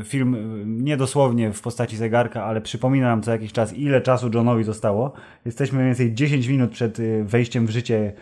y, 0.00 0.04
film 0.04 0.34
y, 0.34 0.64
niedosłownie 0.66 1.52
w 1.52 1.60
postaci 1.60 1.96
zegarka, 1.96 2.44
ale 2.44 2.60
przypomina 2.60 3.06
nam 3.06 3.22
co 3.22 3.30
jakiś 3.30 3.52
czas, 3.52 3.72
ile 3.72 4.00
czasu 4.00 4.30
Johnowi 4.34 4.64
zostało. 4.64 5.12
Jesteśmy 5.44 5.78
mniej 5.78 5.88
więcej 5.88 6.14
10 6.14 6.46
minut 6.46 6.70
przed 6.70 6.98
y, 6.98 7.24
wejściem 7.24 7.66
w 7.66 7.70
życie 7.70 8.12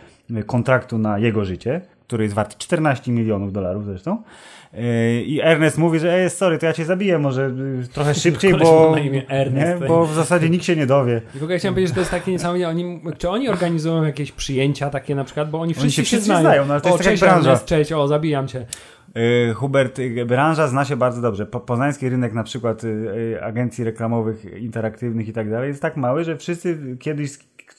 kontraktu 0.46 0.98
na 0.98 1.18
jego 1.18 1.44
życie, 1.44 1.81
który 2.07 2.24
jest 2.24 2.35
wart 2.35 2.59
14 2.59 3.12
milionów 3.12 3.53
dolarów 3.53 3.85
zresztą. 3.85 4.22
I 5.26 5.40
Ernest 5.42 5.78
mówi, 5.78 5.98
że 5.98 6.14
ej, 6.14 6.31
sorry, 6.31 6.59
to 6.59 6.66
ja 6.66 6.72
cię 6.72 6.85
zabiję 6.85 7.18
może 7.18 7.46
y, 7.85 7.88
trochę 7.92 8.14
szybciej, 8.24 8.54
bo, 8.54 8.96
Ernest. 9.28 9.81
nie, 9.81 9.88
bo 9.88 10.07
w 10.07 10.14
zasadzie 10.14 10.50
nikt 10.50 10.64
się 10.64 10.76
nie 10.76 10.87
dowie. 10.87 11.22
I 11.35 11.38
w 11.38 11.42
ogóle 11.42 11.59
chciałem 11.59 11.74
powiedzieć, 11.74 11.88
że 11.88 11.94
to 11.94 12.00
jest 12.00 12.11
takie 12.11 12.33
niesamowite. 12.33 12.68
Oni, 12.68 13.00
czy 13.18 13.28
oni 13.28 13.48
organizują 13.48 14.04
jakieś 14.04 14.33
przyjęcia 14.33 14.90
takie 14.90 15.14
na 15.14 15.24
przykład, 15.24 15.50
bo 15.50 15.61
oni 15.61 15.74
wszyscy 15.74 15.90
się 15.90 15.96
się, 15.96 16.02
wszyscy 16.02 16.24
znają. 16.24 16.40
znają, 16.40 16.66
no 16.66 16.72
ale 16.72 16.81
to 16.81 16.88
o, 16.88 16.92
jest 16.92 17.04
cześć 17.04 17.20
branża. 17.20 17.50
Ernest, 17.50 17.64
cześć, 17.64 17.92
o, 17.92 18.09
zabijam 18.09 18.48
cię. 18.48 18.66
Y, 19.50 19.54
Hubert, 19.54 19.98
y, 19.98 20.26
branża 20.26 20.68
zna 20.68 20.85
się 20.85 20.96
bardzo 20.96 21.20
dobrze. 21.20 21.46
Po, 21.46 21.61
poznański 21.61 22.09
rynek 22.09 22.33
na 22.33 22.44
przykład 22.44 22.83
agencji 23.42 23.85
reklamowych, 23.85 24.44
interaktywnych 24.61 25.28
i 25.28 25.33
tak 25.33 25.50
dalej 25.50 25.68
jest 25.68 25.83
tak 25.83 25.96
mały, 25.96 26.24
że 26.24 26.37
wszyscy 26.37 26.96
kiedyś, 27.00 27.31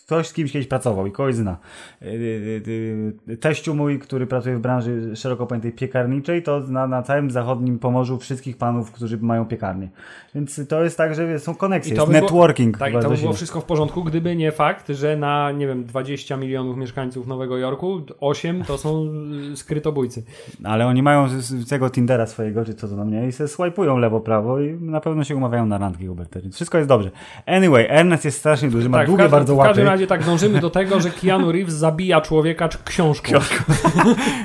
ktoś 0.09 0.27
z 0.27 0.33
kimś 0.33 0.51
kiedyś 0.51 0.67
pracował 0.67 1.07
i 1.07 1.11
kogoś 1.11 1.35
zna. 1.35 1.57
Y, 2.01 2.05
y, 2.05 3.21
y, 3.29 3.37
Teściu 3.37 3.75
mój, 3.75 3.99
który 3.99 4.27
pracuje 4.27 4.55
w 4.55 4.59
branży 4.59 5.15
szeroko 5.15 5.47
pojętej 5.47 5.71
piekarniczej, 5.71 6.43
to 6.43 6.61
zna 6.61 6.87
na 6.87 7.01
całym 7.01 7.31
zachodnim 7.31 7.79
Pomorzu 7.79 8.17
wszystkich 8.17 8.57
panów, 8.57 8.91
którzy 8.91 9.17
mają 9.17 9.45
piekarnię. 9.45 9.89
Więc 10.35 10.67
to 10.67 10.83
jest 10.83 10.97
tak, 10.97 11.15
że 11.15 11.39
są 11.39 11.55
koneksje, 11.55 11.93
I 11.93 11.95
to 11.95 12.01
jest 12.01 12.11
by 12.11 12.17
było- 12.17 12.21
networking. 12.21 12.77
Tak, 12.77 12.93
to 13.01 13.09
by 13.09 13.17
było 13.17 13.33
wszystko 13.33 13.61
w 13.61 13.65
porządku, 13.65 14.03
gdyby 14.03 14.35
nie 14.35 14.51
fakt, 14.51 14.89
że 14.89 15.17
na, 15.17 15.51
nie 15.51 15.67
wiem, 15.67 15.85
20 15.85 16.37
milionów 16.37 16.77
mieszkańców 16.77 17.27
Nowego 17.27 17.57
Jorku, 17.57 18.01
8 18.19 18.63
to 18.63 18.77
są 18.77 19.11
skrytobójcy. 19.55 20.23
Ale 20.63 20.87
oni 20.87 21.03
mają 21.03 21.27
z, 21.29 21.69
tego 21.69 21.89
Tindera 21.89 22.27
swojego, 22.27 22.65
czy 22.65 22.73
co 22.73 22.87
to 22.87 22.95
tam 22.95 23.11
nie, 23.11 23.27
i 23.27 23.31
se 23.31 23.47
swajpują 23.47 23.97
lewo, 23.97 24.19
prawo 24.19 24.59
i 24.59 24.73
na 24.73 25.01
pewno 25.01 25.23
się 25.23 25.35
umawiają 25.35 25.65
na 25.65 25.77
randki. 25.77 26.09
Więc 26.43 26.55
wszystko 26.55 26.77
jest 26.77 26.87
dobrze. 26.87 27.11
Anyway, 27.45 27.85
Ernest 27.89 28.25
jest 28.25 28.37
strasznie 28.37 28.69
duży, 28.69 28.89
ma 28.89 28.97
Tak, 28.97 29.07
długie 29.07 29.23
każdym, 29.23 29.39
bardzo 29.39 29.55
łapy. 29.55 29.98
Razie 29.99 30.07
tak 30.07 30.23
dążymy 30.23 30.59
do 30.59 30.69
tego, 30.69 30.99
że 30.99 31.09
Keanu 31.09 31.51
Reeves 31.51 31.73
zabija 31.73 32.21
człowieka 32.21 32.69
książką. 32.85 33.33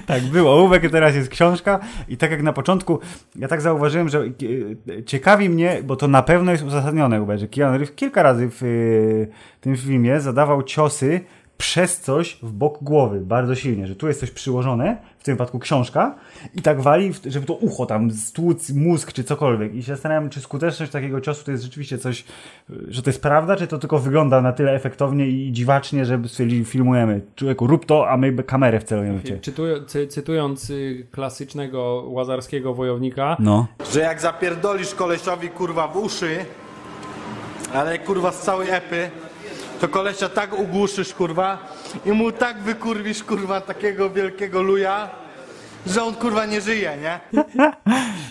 Tak, 0.07 0.23
było. 0.23 0.53
Ołówek, 0.53 0.91
teraz 0.91 1.15
jest 1.15 1.29
książka. 1.29 1.81
I 2.09 2.17
tak 2.17 2.31
jak 2.31 2.43
na 2.43 2.53
początku, 2.53 2.99
ja 3.37 3.49
tak 3.49 3.61
zauważyłem, 3.61 4.09
że 4.09 4.19
e, 4.19 5.03
ciekawi 5.05 5.51
mnie, 5.51 5.79
bo 5.85 5.97
to 5.97 6.09
na 6.09 6.23
pewno 6.23 6.53
jest 6.53 6.65
uzasadnione, 6.65 7.39
że 7.39 7.49
Keanu 7.49 7.79
Reeves 7.79 7.97
kilka 7.97 8.23
razy 8.23 8.51
w 8.51 8.63
e, 8.63 9.61
tym 9.61 9.77
filmie 9.77 10.21
zadawał 10.21 10.63
ciosy 10.63 11.21
przez 11.59 12.01
coś 12.01 12.39
w 12.43 12.53
bok 12.53 12.79
głowy, 12.83 13.21
bardzo 13.21 13.55
silnie, 13.55 13.87
że 13.87 13.97
tu 13.97 14.09
jest 14.09 14.21
coś 14.21 14.31
przyłożone, 14.31 14.97
w 15.19 15.25
tym 15.25 15.35
wypadku 15.35 15.59
książka, 15.59 16.15
i 16.55 16.63
tak 16.63 16.81
wali, 16.81 17.13
żeby 17.27 17.47
to 17.47 17.55
ucho 17.55 17.87
tam 17.87 18.11
stłuc, 18.11 18.71
mózg 18.71 19.13
czy 19.13 19.25
cokolwiek. 19.25 19.75
I 19.75 19.83
się 19.83 19.93
zastanawiam, 19.93 20.31
czy 20.31 20.41
skuteczność 20.41 20.93
takiego 20.93 21.21
ciosu 21.21 21.45
to 21.45 21.51
jest 21.51 21.65
rzeczywiście 21.65 21.99
coś, 21.99 22.25
że 22.89 23.03
to 23.03 23.11
jest 23.11 23.23
prawda, 23.23 23.57
czy 23.57 23.67
to 23.67 23.79
tylko 23.79 23.99
wygląda 23.99 24.41
na 24.41 24.53
tyle 24.53 24.73
efektownie 24.73 25.29
i 25.29 25.53
dziwacznie, 25.53 26.05
że 26.05 26.21
stwierdzili, 26.27 26.65
filmujemy. 26.65 27.21
Człowieku, 27.37 27.67
rób 27.67 27.87
to, 27.87 28.11
a 28.11 28.17
my 28.17 28.43
kamerę 28.43 28.81
wcelujemy 28.81 29.19
w 29.19 29.25
cy, 29.87 30.07
cytując 30.07 30.71
y, 30.71 31.07
klasycznego 31.11 32.05
łazarskiego 32.07 32.75
wojownika, 32.75 33.37
No. 33.39 33.67
Że 33.93 34.01
jak 34.01 34.21
zapierdolisz 34.21 34.95
kolesiowi 34.95 35.49
kurwa 35.49 35.89
w 35.89 35.97
uszy, 35.97 36.37
ale 37.75 37.99
kurwa 37.99 38.33
z 38.33 38.43
całej 38.43 38.71
epy, 38.71 39.11
to 39.81 39.89
kolesia 39.89 40.29
tak 40.29 40.59
ugłuszysz 40.59 41.15
kurwa 41.15 41.59
i 42.07 42.13
mu 42.13 42.33
tak 42.33 42.63
wykurwisz 42.63 43.25
kurwa 43.25 43.61
takiego 43.61 44.11
wielkiego 44.11 44.63
luja, 44.63 45.11
że 45.87 46.03
on 46.03 46.15
kurwa 46.15 46.47
nie 46.47 46.61
żyje, 46.61 46.93
nie? 47.03 47.43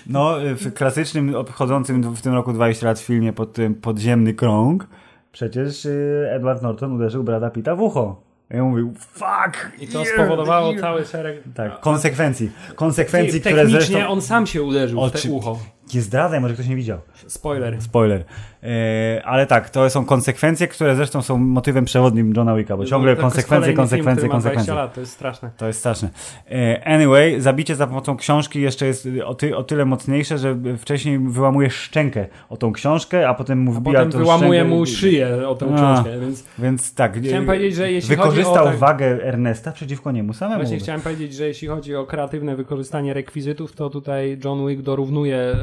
No, 0.08 0.36
w 0.42 0.74
klasycznym, 0.74 1.36
obchodzącym 1.36 2.16
w 2.16 2.22
tym 2.22 2.34
roku 2.34 2.54
20 2.54 2.86
lat 2.86 3.00
filmie 3.00 3.34
pod 3.34 3.54
tym 3.54 3.76
Podziemny 3.76 4.34
Krąg, 4.34 4.88
przecież 5.32 5.86
y, 5.86 6.28
Edward 6.32 6.62
Norton 6.62 6.94
uderzył 6.94 7.24
Brada 7.24 7.50
Pitta 7.50 7.76
w 7.76 7.82
ucho. 7.82 8.22
I 8.52 8.60
on 8.60 8.70
mówił, 8.70 8.94
fuck! 8.98 9.72
i 9.80 9.88
to 9.88 10.00
yeah, 10.00 10.14
spowodowało 10.14 10.70
yeah. 10.70 10.82
cały 10.82 11.06
szereg... 11.06 11.44
Tak, 11.56 11.80
konsekwencji. 11.80 12.52
Konsekwencji, 12.76 13.40
które 13.40 13.56
Technicznie 13.56 13.80
zresztą... 13.80 14.08
on 14.08 14.22
sam 14.22 14.48
się 14.48 14.64
uderzył 14.64 15.08
w 15.08 15.12
te 15.12 15.30
ucho. 15.30 15.60
Nie 15.94 16.02
zdradzaj, 16.02 16.42
może 16.42 16.54
ktoś 16.54 16.68
nie 16.68 16.76
widział. 16.76 17.00
Spoiler. 17.28 17.82
Spoiler. 17.82 18.24
E, 18.64 19.22
ale 19.26 19.48
tak, 19.48 19.70
to 19.70 19.90
są 19.90 20.06
konsekwencje, 20.06 20.68
które 20.68 20.96
zresztą 20.96 21.22
są 21.22 21.38
motywem 21.38 21.86
przewodnim 21.86 22.34
Johna 22.38 22.56
Wicka, 22.56 22.78
bo 22.78 22.86
ciągle 22.86 23.16
To 23.16 23.22
jest 23.22 23.22
konsekwencje, 23.22 23.74
konsekwencje, 23.74 23.98
film, 24.04 24.16
który 24.16 24.28
ma 24.28 24.40
20 24.40 24.50
konsekwencje. 24.50 24.74
lat, 24.74 24.94
to 24.94 25.00
jest 25.00 25.12
straszne. 25.14 25.50
To 25.58 25.68
jest 25.68 25.80
straszne. 25.80 26.10
E, 26.52 26.88
Anyway, 26.88 27.42
zabicie 27.42 27.76
za 27.76 27.88
pomocą 27.88 28.18
książki 28.18 28.62
jeszcze 28.62 28.86
jest 28.86 29.08
o, 29.26 29.36
ty, 29.36 29.56
o 29.58 29.64
tyle 29.64 29.86
mocniejsze, 29.86 30.38
że 30.38 30.56
wcześniej 30.78 31.20
wyłamuje 31.20 31.70
szczękę 31.70 32.26
o 32.50 32.58
tą 32.58 32.72
książkę, 32.74 33.30
a 33.30 33.34
potem 33.34 33.60
mu 33.60 33.72
wbija 33.72 34.00
Potem 34.00 34.12
tą 34.12 34.18
wyłamuje 34.18 34.64
mu 34.64 34.86
szyję 34.86 35.28
o 35.48 35.58
A. 35.62 35.76
książkę, 35.78 36.20
więc 36.20 36.44
Więc 36.60 36.94
tak. 36.96 37.20
Chciałem 37.22 37.46
powiedzieć, 37.46 37.76
że 37.76 37.92
jeśli 37.92 38.10
wykorzystał 38.10 38.54
chodzi 38.56 38.68
o 38.68 38.70
tak- 38.72 38.78
wagę 38.80 39.06
Ernesta 39.24 39.72
przeciwko 39.72 40.12
niemu 40.12 40.34
samemu. 40.34 40.62
Właśnie 40.62 40.78
chciałem 40.78 41.02
powiedzieć, 41.02 41.34
że 41.34 41.48
jeśli 41.48 41.68
chodzi 41.68 41.96
o 41.96 42.06
kreatywne 42.06 42.56
wykorzystanie 42.56 43.14
rekwizytów, 43.14 43.76
to 43.76 43.90
tutaj 43.90 44.38
John 44.46 44.68
Wick 44.68 44.82
dorównuje 44.82 45.56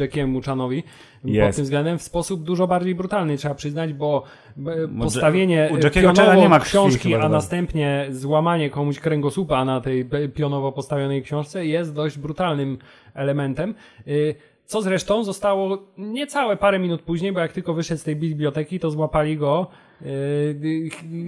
Jackiemu 0.00 0.40
Chanowi. 0.42 0.82
Pod 1.46 1.56
tym 1.56 1.64
względem 1.64 1.98
w 1.98 2.02
sposób 2.02 2.42
dużo 2.42 2.66
bardziej 2.66 2.94
brutalny, 2.94 3.36
trzeba 3.36 3.54
przyznać, 3.54 3.92
bo 3.92 4.22
postawienie 4.98 5.70
pionowo 5.94 6.34
nie 6.34 6.48
ma 6.48 6.58
krwi 6.58 6.70
książki, 6.70 7.14
a 7.14 7.28
następnie 7.28 8.06
złamanie 8.10 8.70
komuś 8.70 8.98
kręgosłupa 8.98 9.64
na 9.64 9.80
tej 9.80 10.08
pionowo 10.34 10.72
postawionej 10.72 11.22
książce 11.22 11.66
jest 11.66 11.94
dość 11.94 12.18
brutalnym 12.18 12.78
elementem. 13.14 13.74
Y, 14.08 14.34
Co 14.66 14.82
zresztą 14.82 15.24
zostało 15.24 15.78
niecałe 15.98 16.56
parę 16.56 16.78
minut 16.78 17.02
później, 17.02 17.32
bo 17.32 17.40
jak 17.40 17.52
tylko 17.52 17.74
wyszedł 17.74 18.00
z 18.00 18.04
tej 18.04 18.16
biblioteki, 18.16 18.80
to 18.80 18.90
złapali 18.90 19.36
go 19.36 19.66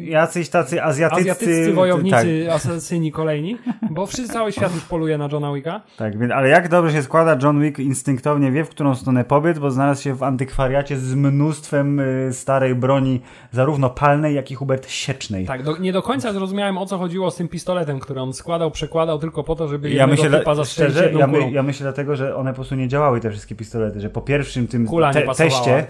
Jacyś 0.04 0.48
tacy 0.48 0.82
azjatyccy... 0.82 1.30
azjatyccy 1.30 1.72
wojownicy, 1.72 2.44
Tak, 2.46 2.56
asasyni 2.56 3.12
kolejni, 3.12 3.58
bo 3.90 4.06
wszyscy, 4.06 4.32
cały 4.32 4.52
świat 4.52 4.74
już 4.74 4.84
poluje 4.84 5.18
na 5.18 5.28
Johna 5.32 5.54
Wicka. 5.54 5.80
tak, 5.96 6.18
więc, 6.18 6.32
ale 6.32 6.48
jak 6.48 6.68
dobrze 6.68 6.92
się 6.92 7.02
składa, 7.02 7.38
John 7.42 7.60
Wick 7.60 7.78
instynktownie 7.78 8.52
wie, 8.52 8.64
w 8.64 8.68
którą 8.68 8.94
stronę 8.94 9.24
pobiec, 9.24 9.58
bo 9.58 9.70
znalazł 9.70 10.02
się 10.02 10.14
w 10.14 10.22
antykwariacie 10.22 10.96
z 10.96 11.14
mnóstwem 11.14 12.00
y, 12.00 12.28
starej 12.32 12.74
broni, 12.74 13.20
zarówno 13.52 13.90
palnej, 13.90 14.34
jak 14.34 14.50
i 14.50 14.54
Hubert 14.54 14.90
siecznej. 14.90 15.46
Tak, 15.46 15.62
do, 15.62 15.76
nie 15.76 15.92
do 15.92 16.02
końca 16.02 16.32
zrozumiałem 16.32 16.78
o 16.78 16.86
co 16.86 16.98
chodziło 16.98 17.30
z 17.30 17.36
tym 17.36 17.48
pistoletem, 17.48 18.00
który 18.00 18.20
on 18.20 18.32
składał, 18.32 18.70
przekładał 18.70 19.18
tylko 19.18 19.44
po 19.44 19.54
to, 19.54 19.68
żeby 19.68 19.90
Ja 19.90 20.06
myślę, 20.06 20.30
typa 20.30 20.64
szczerze, 20.64 21.12
ja, 21.12 21.26
my, 21.26 21.50
ja 21.50 21.62
myślę 21.62 21.84
dlatego, 21.84 22.16
że 22.16 22.36
one 22.36 22.50
po 22.50 22.54
prostu 22.54 22.74
nie 22.74 22.88
działały, 22.88 23.20
te 23.20 23.30
wszystkie 23.30 23.54
pistolety, 23.54 24.00
że 24.00 24.10
po 24.10 24.20
pierwszym 24.20 24.68
tym 24.68 24.86
Kula 24.86 25.12
nie 25.12 25.22
pasowała, 25.22 25.50
teście 25.50 25.86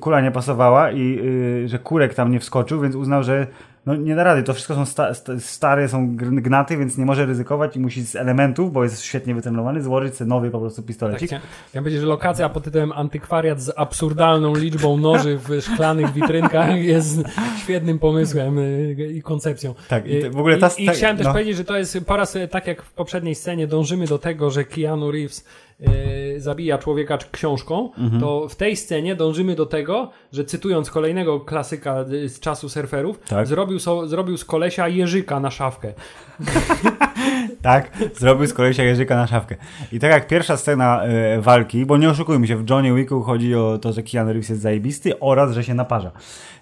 kula 0.00 0.20
nie 0.20 0.30
pasowała 0.30 0.90
i 0.90 1.18
y, 1.64 1.68
że 1.68 1.78
kurek 1.92 2.14
tam 2.14 2.30
nie 2.32 2.40
wskoczył, 2.40 2.80
więc 2.80 2.94
uznał, 2.94 3.22
że 3.22 3.46
no 3.86 3.96
nie 3.96 4.14
da 4.14 4.24
rady, 4.24 4.42
to 4.42 4.54
wszystko 4.54 4.74
są 4.74 4.86
sta, 4.86 5.14
sta, 5.14 5.32
stare, 5.40 5.88
są 5.88 6.16
gnaty, 6.16 6.76
więc 6.76 6.98
nie 6.98 7.06
może 7.06 7.26
ryzykować 7.26 7.76
i 7.76 7.80
musi 7.80 8.02
z 8.06 8.16
elementów, 8.16 8.72
bo 8.72 8.82
jest 8.84 9.02
świetnie 9.02 9.34
wytrenowany, 9.34 9.82
złożyć 9.82 10.16
sobie 10.16 10.28
nowy 10.28 10.50
po 10.50 10.60
prostu 10.60 10.82
Tak, 10.82 10.86
pistolecik. 10.88 11.28
chciałem, 11.28 11.42
chciałem 11.68 11.84
powiedzieć, 11.84 12.00
że 12.00 12.06
lokacja 12.06 12.48
pod 12.48 12.64
tytułem 12.64 12.92
Antykwariat 12.92 13.60
z 13.60 13.72
absurdalną 13.76 14.54
liczbą 14.54 14.96
noży 14.96 15.38
w 15.38 15.60
szklanych 15.60 16.12
witrynkach 16.12 16.82
jest 16.94 17.22
świetnym 17.62 17.98
pomysłem 17.98 18.58
y, 18.58 19.12
i 19.14 19.22
koncepcją. 19.22 19.74
Tak, 19.88 20.06
i 20.06 20.24
Y, 20.24 20.30
w 20.30 20.38
ogóle 20.38 20.56
ta- 20.58 20.70
I, 20.78 20.84
i 20.84 20.88
chciałem 20.88 21.16
też 21.16 21.26
no. 21.26 21.32
powiedzieć, 21.32 21.56
że 21.56 21.64
to 21.64 21.76
jest 21.78 21.98
po 22.06 22.16
raz, 22.16 22.36
tak 22.50 22.66
jak 22.66 22.82
w 22.82 22.92
poprzedniej 22.92 23.34
scenie, 23.34 23.66
dążymy 23.66 24.06
do 24.06 24.18
tego, 24.18 24.50
że 24.50 24.64
Keanu 24.64 25.10
Reeves 25.10 25.44
y, 25.88 26.40
zabija 26.40 26.78
człowieka 26.78 27.18
książką, 27.32 27.90
Mhm. 27.98 28.20
to 28.20 28.48
w 28.48 28.56
tej 28.56 28.76
scenie 28.76 29.16
dążymy 29.16 29.54
do 29.54 29.66
tego, 29.66 30.10
że 30.32 30.44
cytując 30.44 30.90
kolejnego 30.90 31.40
klasyka 31.40 32.04
y, 32.12 32.28
z 32.28 32.40
czasu 32.40 32.68
surferów, 32.68 33.18
Tak. 33.28 33.46
zrobił, 33.46 33.78
so, 33.78 34.06
zrobił 34.08 34.36
z 34.36 34.44
kolesia 34.44 34.88
jeżyka 34.88 35.40
na 35.40 35.50
szafkę. 35.50 35.92
Tak, 37.62 37.90
zrobił 38.14 38.46
z 38.46 38.54
kolesia 38.54 38.82
Jerzyka 38.82 39.16
na 39.16 39.26
szafkę. 39.26 39.56
I 39.92 39.98
tak 39.98 40.10
jak 40.10 40.26
pierwsza 40.26 40.56
scena 40.56 41.02
e, 41.04 41.40
walki, 41.40 41.86
bo 41.86 41.96
nie 41.96 42.10
oszukujmy 42.10 42.46
się, 42.46 42.56
w 42.56 42.70
Johnny 42.70 42.94
Wicku 42.94 43.22
chodzi 43.22 43.54
o 43.54 43.78
to, 43.78 43.92
że 43.92 44.02
Keanu 44.02 44.32
Reeves 44.32 44.48
jest 44.48 44.62
zajebisty 44.62 45.18
oraz, 45.20 45.52
że 45.52 45.64
się 45.64 45.74
naparza. 45.74 46.10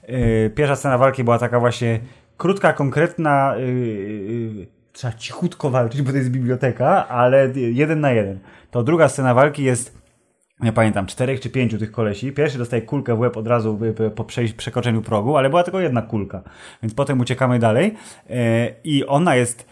E, 0.02 0.50
pierwsza 0.50 0.76
scena 0.76 0.98
walki 0.98 1.24
była 1.24 1.38
taka 1.38 1.60
właśnie 1.60 2.00
krótka, 2.36 2.72
konkretna, 2.72 3.54
e, 3.54 3.58
e, 3.58 4.79
trzeba 5.00 5.12
cichutko 5.12 5.70
walczyć, 5.70 6.02
bo 6.02 6.10
to 6.10 6.16
jest 6.16 6.30
biblioteka, 6.30 7.08
ale 7.08 7.52
jeden 7.54 8.00
na 8.00 8.10
jeden. 8.10 8.38
To 8.70 8.82
druga 8.82 9.08
scena 9.08 9.34
walki 9.34 9.64
jest 9.64 10.00
nie 10.60 10.72
pamiętam, 10.72 11.06
czterech 11.06 11.40
czy 11.40 11.50
pięciu 11.50 11.78
tych 11.78 11.92
kolesi. 11.92 12.32
Pierwszy 12.32 12.58
dostaje 12.58 12.82
kulkę 12.82 13.16
w 13.16 13.20
łeb 13.20 13.36
od 13.36 13.46
razu 13.46 13.78
po 14.14 14.24
przekroczeniu 14.56 15.02
progu, 15.02 15.36
ale 15.36 15.50
była 15.50 15.62
tylko 15.62 15.80
jedna 15.80 16.02
kulka. 16.02 16.42
Więc 16.82 16.94
potem 16.94 17.20
uciekamy 17.20 17.58
dalej 17.58 17.94
e, 18.30 18.68
i 18.84 19.06
ona 19.06 19.36
jest 19.36 19.66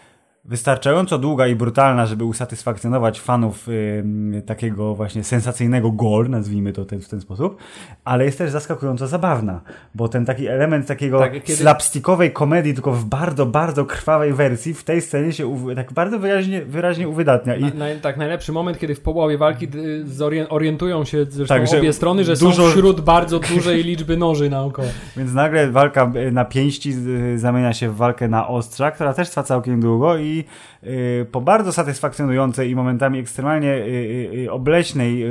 wystarczająco 0.49 1.19
długa 1.19 1.47
i 1.47 1.55
brutalna, 1.57 2.07
żeby 2.07 2.25
usatysfakcjonować 2.25 3.21
fanów 3.21 3.69
y, 3.69 4.43
takiego 4.47 4.95
właśnie 4.95 5.25
sensacyjnego 5.25 5.93
gore, 5.93 6.29
nazwijmy 6.29 6.73
to 6.73 6.85
ten, 6.85 7.01
w 7.01 7.09
ten 7.09 7.21
sposób, 7.21 7.57
ale 8.05 8.25
jest 8.25 8.39
też 8.39 8.51
zaskakująco 8.51 9.07
zabawna, 9.07 9.61
bo 9.95 10.09
ten 10.09 10.25
taki 10.25 10.47
element 10.47 10.87
takiego 10.87 11.19
Tak, 11.19 11.33
kiedy- 11.33 11.57
slapstickowej 11.57 12.33
komedii, 12.33 12.75
tylko 12.75 12.93
w 12.93 13.05
bardzo, 13.05 13.47
bardzo 13.47 13.85
krwawej 13.85 14.33
wersji, 14.33 14.75
w 14.75 14.85
tej 14.85 15.01
scenie 15.03 15.33
się 15.33 15.57
tak 15.77 15.93
bardzo 15.93 16.19
wyraźnie, 16.19 16.63
wyraźnie 16.65 17.09
uwydatnia. 17.09 17.57
I 17.57 17.63
Na, 17.63 17.69
na, 17.71 17.87
tak, 18.03 18.17
najlepszy 18.17 18.53
moment, 18.53 18.79
kiedy 18.79 18.95
w 18.95 19.01
połowie 19.01 19.39
walki 19.39 19.69
zorien- 20.05 20.47
orientują 20.51 21.05
się 21.05 21.25
zresztą 21.29 21.55
Tak, 21.55 21.79
obie 21.79 21.93
strony, 21.93 22.25
że 22.25 22.33
dużo- 22.37 22.63
są 22.67 22.71
wśród 22.71 23.01
bardzo 23.01 23.39
dużej 23.55 23.85
liczby 23.85 24.17
noży 24.17 24.51
naokoło. 24.51 24.89
Więc 25.17 25.33
nagle 25.33 25.71
walka 25.71 26.13
y, 26.29 26.33
na 26.33 26.45
pięści 26.45 26.95
y, 27.35 27.39
zamienia 27.39 27.73
się 27.73 27.89
w 27.91 27.97
walkę 27.97 28.29
na 28.29 28.49
ostrza, 28.49 28.91
która 28.91 29.15
też 29.15 29.31
trwa 29.31 29.43
całkiem 29.43 29.81
długo 29.81 30.17
i 30.19 30.38
y, 30.85 31.27
po 31.33 31.41
bardzo 31.41 31.73
satysfakcjonującej 31.73 32.71
i 32.71 32.75
momentami 32.77 33.19
ekstremalnie 33.19 33.75
y, 33.75 34.31
y, 34.45 34.53
obleśnej 34.53 35.25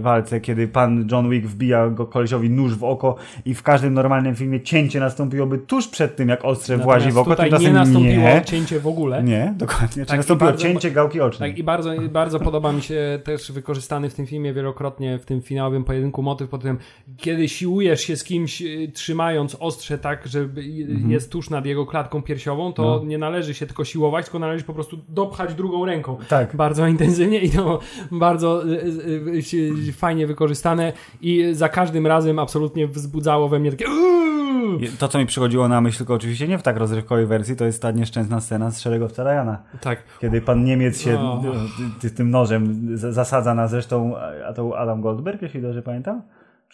walce, 0.00 0.40
kiedy 0.40 0.68
pan 0.68 1.08
John 1.12 1.30
Wick 1.30 1.46
wbija 1.46 1.88
go 1.90 2.06
kolesiowi 2.06 2.50
nóż 2.50 2.74
w 2.74 2.84
oko 2.84 3.16
i 3.44 3.54
w 3.54 3.62
każdym 3.62 3.94
normalnym 3.94 4.34
filmie 4.36 4.60
cięcie 4.60 5.00
nastąpiłoby 5.00 5.58
tuż 5.58 5.88
przed 5.88 6.16
tym, 6.16 6.28
jak 6.28 6.44
ostrze 6.44 6.76
włazi 6.78 7.10
w 7.12 7.18
oko, 7.18 7.30
tutaj 7.30 7.50
nie 7.60 7.72
nastąpiło 7.72 8.14
nie. 8.14 8.42
cięcie 8.44 8.80
w 8.80 8.86
ogóle. 8.86 9.22
Nie, 9.22 9.54
dokładnie. 9.56 10.06
Tak, 10.06 10.16
nastąpiło 10.16 10.50
bardzo- 10.50 10.62
cięcie 10.62 10.90
gałki 10.90 11.20
ocznej. 11.20 11.50
Tak, 11.50 11.58
i 11.58 11.62
bardzo, 11.62 11.90
bardzo 12.10 12.40
podoba 12.40 12.72
mi 12.72 12.82
się 12.82 13.20
też 13.24 13.52
wykorzystany 13.52 14.10
w 14.10 14.14
tym 14.14 14.26
filmie 14.26 14.52
wielokrotnie, 14.52 15.18
w 15.18 15.24
tym 15.24 15.42
finałowym 15.42 15.84
pojedynku 15.84 16.22
motyw 16.22 16.48
pod 16.48 16.62
tym, 16.62 16.78
kiedy 17.16 17.48
siłujesz 17.48 18.00
się 18.00 18.16
z 18.16 18.24
kimś, 18.24 18.62
trzymając 18.94 19.56
ostrze 19.60 19.98
tak, 19.98 20.26
że 20.26 20.48
jest 21.08 21.32
tuż 21.32 21.50
nad 21.50 21.66
jego 21.66 21.86
klatką 21.86 22.22
piersiową, 22.22 22.72
to 22.72 22.82
Mhm. 22.82 23.02
No. 23.02 23.08
nie 23.10 23.18
należy 23.18 23.54
się 23.54 23.66
tylko 23.66 23.84
siłować, 23.84 24.25
tylko 24.26 24.38
należy 24.38 24.64
po 24.64 24.74
prostu 24.74 24.98
dopchać 25.08 25.54
drugą 25.54 25.86
ręką. 25.86 26.16
Tak. 26.28 26.56
Bardzo 26.56 26.86
intensywnie 26.86 27.40
i 27.40 27.50
to 27.50 27.78
bardzo 28.10 28.66
y, 28.66 28.68
y, 28.68 29.88
y, 29.88 29.92
fajnie 29.92 30.26
wykorzystane 30.26 30.92
i 31.20 31.48
za 31.52 31.68
każdym 31.68 32.06
razem 32.06 32.38
absolutnie 32.38 32.86
wzbudzało 32.86 33.48
we 33.48 33.58
mnie 33.58 33.70
takie! 33.70 33.84
To, 34.98 35.08
co 35.08 35.18
mi 35.18 35.26
przychodziło 35.26 35.68
na 35.68 35.80
myśl, 35.80 35.98
tylko 35.98 36.14
oczywiście 36.14 36.48
nie 36.48 36.58
w 36.58 36.62
tak 36.62 36.76
rozrywkowej 36.76 37.26
wersji, 37.26 37.56
to 37.56 37.64
jest 37.64 37.82
ta 37.82 37.90
nieszczęsna 37.90 38.40
scena 38.40 38.70
z 38.70 38.80
szeregowca 38.80 39.24
Ryana. 39.24 39.62
Tak. 39.80 40.02
Kiedy 40.20 40.40
pan 40.40 40.64
Niemiec 40.64 41.00
się 41.00 41.18
O. 41.18 41.42
ty, 42.00 42.10
tym 42.10 42.30
nożem 42.30 42.88
zasadza 42.98 43.54
na 43.54 43.68
zresztą, 43.68 44.14
a 44.48 44.52
to 44.52 44.78
Adam 44.78 45.00
Goldberg, 45.00 45.42
jeśli 45.42 45.62
dobrze 45.62 45.82
pamiętam? 45.82 46.22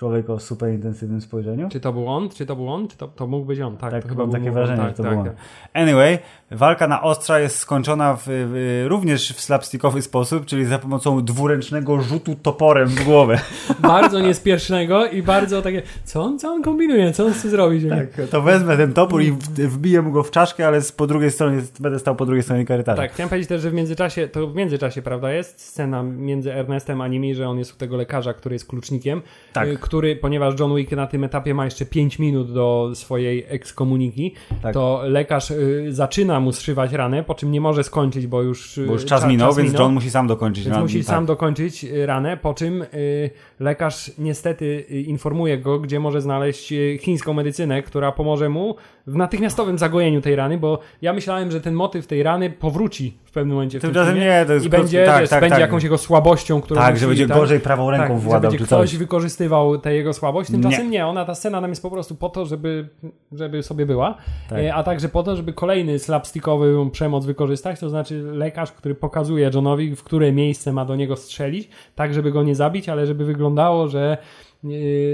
Człowiek 0.03 0.31
o 0.31 0.39
super 0.41 0.71
intensywnym 0.71 1.21
spojrzeniu. 1.21 1.69
Czy 1.69 1.81
to 1.81 1.93
był 1.93 2.09
on? 2.09 2.29
Czy 2.29 2.47
to 2.47 2.57
był 2.57 2.69
on? 2.69 2.89
Czy 2.89 2.97
to, 2.97 3.09
to 3.09 3.27
mógł 3.27 3.47
być 3.47 3.61
on? 3.61 3.77
Tak, 3.77 3.91
Tak, 3.91 4.03
to 4.03 4.09
chyba 4.09 4.23
mam 4.23 4.31
był 4.31 4.39
takie 4.41 4.49
on. 4.49 4.55
wrażenie, 4.55 4.79
tak, 4.79 4.89
że 4.89 4.95
to 4.97 5.03
tak, 5.03 5.13
był 5.13 5.21
on. 5.21 5.27
tak. 5.27 5.35
Anyway, 5.75 6.19
walka 6.51 6.89
na 6.89 7.03
ostrza 7.03 7.41
jest 7.41 7.57
skończona 7.59 8.15
w, 8.17 8.23
w, 8.27 8.85
również 8.89 9.33
w 9.33 9.41
slapstickowy 9.41 10.03
sposób, 10.03 10.47
czyli 10.47 10.65
za 10.65 10.79
pomocą 10.79 11.25
dwuręcznego 11.25 12.01
rzutu 12.01 12.35
toporem 12.35 12.89
w 12.89 13.05
głowę. 13.05 13.41
Bardzo 13.81 14.21
niespiesznego 14.21 15.07
i 15.07 15.23
bardzo 15.23 15.63
takie, 15.63 15.83
co 16.05 16.23
on, 16.23 16.39
co 16.39 16.53
on 16.53 16.63
kombinuje, 16.63 17.13
co 17.13 17.25
on 17.27 17.33
chce 17.33 17.49
zrobić? 17.51 17.85
Tak, 17.89 18.29
to 18.31 18.43
wezmę 18.43 18.77
ten 18.77 18.93
topór 18.93 19.23
i 19.23 19.33
wbiję 19.59 20.03
mu 20.03 20.13
go 20.13 20.23
w 20.23 20.31
czaszkę, 20.31 20.67
ale 20.67 20.81
z, 20.81 20.93
po 20.93 21.07
drugiej 21.07 21.31
stronie, 21.31 21.63
będę 21.81 21.99
stał 21.99 22.17
po 22.17 22.27
drugiej 22.27 22.43
stronie 22.43 22.67
korytarza. 22.67 23.03
Tak, 23.03 23.13
chciałem 23.13 23.29
powiedzieć 23.29 23.49
też, 23.49 23.63
że 23.63 23.71
w 23.71 23.75
międzyczasie, 23.75 24.29
to 24.29 24.47
w 24.47 24.55
międzyczasie, 24.55 25.03
prawda, 25.03 25.33
jest 25.33 25.61
scena 25.61 26.03
między 26.03 26.55
Ernestem 26.55 27.01
a 27.01 27.09
nimi, 27.09 27.35
że 27.35 27.49
on 27.49 27.59
jest 27.59 27.75
u 27.75 27.77
tego 27.77 27.97
lekarza, 27.97 28.35
który 28.35 28.55
jest 28.55 28.67
klucznikiem, 28.67 29.23
Tak. 29.53 29.69
Który, 29.93 30.17
ponieważ 30.17 30.61
John 30.61 30.77
Wick 30.77 30.93
na 30.93 31.07
tym 31.07 31.25
etapie 31.25 31.55
ma 31.55 31.65
jeszcze 31.65 31.87
5 31.87 32.19
minut 32.19 32.53
do 32.53 32.91
swojej 32.95 33.45
ekskomuniki, 33.49 34.35
Tak. 34.63 34.75
to 34.75 35.01
lekarz 35.05 35.51
y, 35.51 35.87
zaczyna 35.91 36.41
mu 36.41 36.53
zszywać 36.53 36.93
ranę, 36.93 37.25
po 37.25 37.35
czym 37.35 37.51
nie 37.51 37.61
może 37.61 37.85
skończyć, 37.85 38.27
bo 38.27 38.43
już, 38.43 38.79
y, 38.79 38.87
Bo 38.87 38.93
już 38.93 39.05
czas 39.05 39.23
cza- 39.25 39.29
minął, 39.29 39.55
więc 39.55 39.73
John 39.73 39.93
musi 39.95 40.11
sam 40.11 40.27
dokończyć. 40.27 40.67
Na- 40.67 40.81
musi 40.81 40.99
tak. 40.99 41.07
sam 41.07 41.27
dokończyć 41.27 41.85
y, 41.85 42.07
ranę, 42.07 42.37
po 42.37 42.55
czym 42.55 42.83
y, 42.83 43.31
lekarz 43.61 44.11
niestety 44.19 44.85
y, 44.91 45.01
informuje 45.01 45.59
go, 45.59 45.79
gdzie 45.79 46.01
może 46.01 46.21
znaleźć 46.21 46.75
chińską 47.01 47.33
medycynę, 47.33 47.83
która 47.83 48.13
pomoże 48.13 48.49
mu 48.49 48.75
w 49.07 49.17
natychmiastowym 49.17 49.79
zagojeniu 49.79 50.21
tej 50.21 50.37
rany, 50.37 50.59
bo 50.59 50.79
ja 51.03 51.13
myślałem, 51.13 51.51
że 51.51 51.61
ten 51.61 51.75
motyw 51.75 52.07
tej 52.07 52.23
rany 52.23 52.51
powróci 52.51 53.19
w 53.25 53.33
pewnym 53.33 53.55
momencie 53.55 53.79
w 53.79 53.83
tym 53.83 53.93
nie, 54.15 54.45
to 54.47 54.53
jest 54.53 54.67
i 54.67 54.69
będzie, 54.69 55.07
tak, 55.07 55.21
wiesz, 55.21 55.31
tak, 55.31 55.41
będzie 55.41 55.55
tak. 55.55 55.61
jakąś 55.61 55.83
jego 55.83 55.99
słabością, 55.99 56.61
którą 56.61 56.81
Tak, 56.81 56.91
musi, 56.91 57.01
że 57.01 57.07
będzie 57.07 57.27
gorzej 57.27 57.61
prawą 57.61 57.91
ręką 57.91 58.07
tak, 58.09 58.17
że 58.17 58.23
władał 58.25 58.51
będzie 58.51 58.59
czy 58.59 58.65
ktoś 58.67 58.91
coś. 58.91 58.99
wykorzystywał 58.99 59.79
tę 59.79 59.95
jego 59.95 60.13
słabość, 60.13 60.51
tymczasem 60.51 60.85
Nie. 60.85 60.91
nie. 60.91 61.07
ona 61.07 61.25
ta 61.25 61.35
scena 61.35 61.61
nam 61.61 61.71
jest 61.71 61.83
po 61.83 61.91
prostu 61.91 62.15
po 62.15 62.29
to, 62.29 62.47
żeby, 62.47 62.89
żeby 63.33 63.63
sobie 63.63 63.87
była, 63.87 64.15
Tak. 64.49 64.59
e, 64.59 64.75
a 64.75 64.83
także 64.83 65.09
po 65.09 65.23
to, 65.23 65.37
żeby 65.37 65.53
kolejny 65.53 65.99
slapstickowy 65.99 66.91
przemoc 66.93 67.27
wykorzystać, 67.27 67.81
to 67.81 67.89
znaczy 67.89 68.23
lekarz, 68.23 68.73
który 68.73 68.95
pokazuje 68.95 69.51
Johnowi, 69.55 69.97
w 69.97 70.03
które 70.03 70.33
miejsce 70.33 70.73
ma 70.73 70.85
do 70.85 70.97
niego 70.97 71.17
strzelić, 71.17 71.69
tak 71.95 72.15
żeby 72.15 72.33
go 72.33 72.43
nie 72.43 72.55
zabić, 72.55 72.89
ale 72.89 73.07
żeby 73.07 73.25
wyglądało, 73.25 73.89
że 73.89 74.19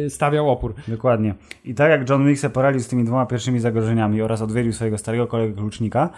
stawiał 0.09 0.51
opór. 0.51 0.75
Dokładnie. 0.89 1.35
I 1.65 1.75
tak 1.75 1.91
jak 1.91 2.09
John 2.11 2.27
Wick 2.27 2.41
se 2.41 2.51
poradził 2.51 2.81
z 2.81 2.89
tymi 2.89 3.05
dwoma 3.05 3.27
pierwszymi 3.27 3.61
zagrożeniami 3.61 4.23
oraz 4.23 4.43
odwiedził 4.43 4.73
swojego 4.73 4.99
starego 4.99 5.27
kolegę 5.27 5.55
klucznika, 5.55 6.11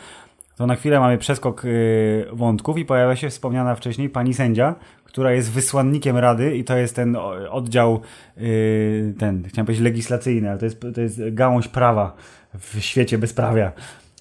to 0.60 0.66
na 0.66 0.74
chwilę 0.74 1.00
mamy 1.00 1.18
przeskok 1.18 1.64
y, 1.64 2.26
wątków 2.32 2.78
i 2.78 2.84
pojawia 2.84 3.16
się 3.16 3.30
wspomniana 3.30 3.74
wcześniej 3.74 4.08
pani 4.08 4.34
sędzia, 4.34 4.74
która 5.04 5.32
jest 5.32 5.50
wysłannikiem 5.50 6.16
Rady 6.16 6.56
i 6.56 6.64
to 6.64 6.76
jest 6.76 6.96
ten 6.96 7.16
oddział, 7.50 8.00
y, 8.38 9.14
ten, 9.18 9.44
chciałem 9.48 9.66
powiedzieć 9.66 9.84
legislacyjny, 9.84 10.50
ale 10.50 10.58
to 10.58 10.64
jest, 10.64 10.80
to 10.94 11.00
jest 11.00 11.20
gałąź 11.30 11.68
prawa 11.68 12.16
w 12.58 12.80
świecie 12.80 13.18
bezprawia. 13.18 13.72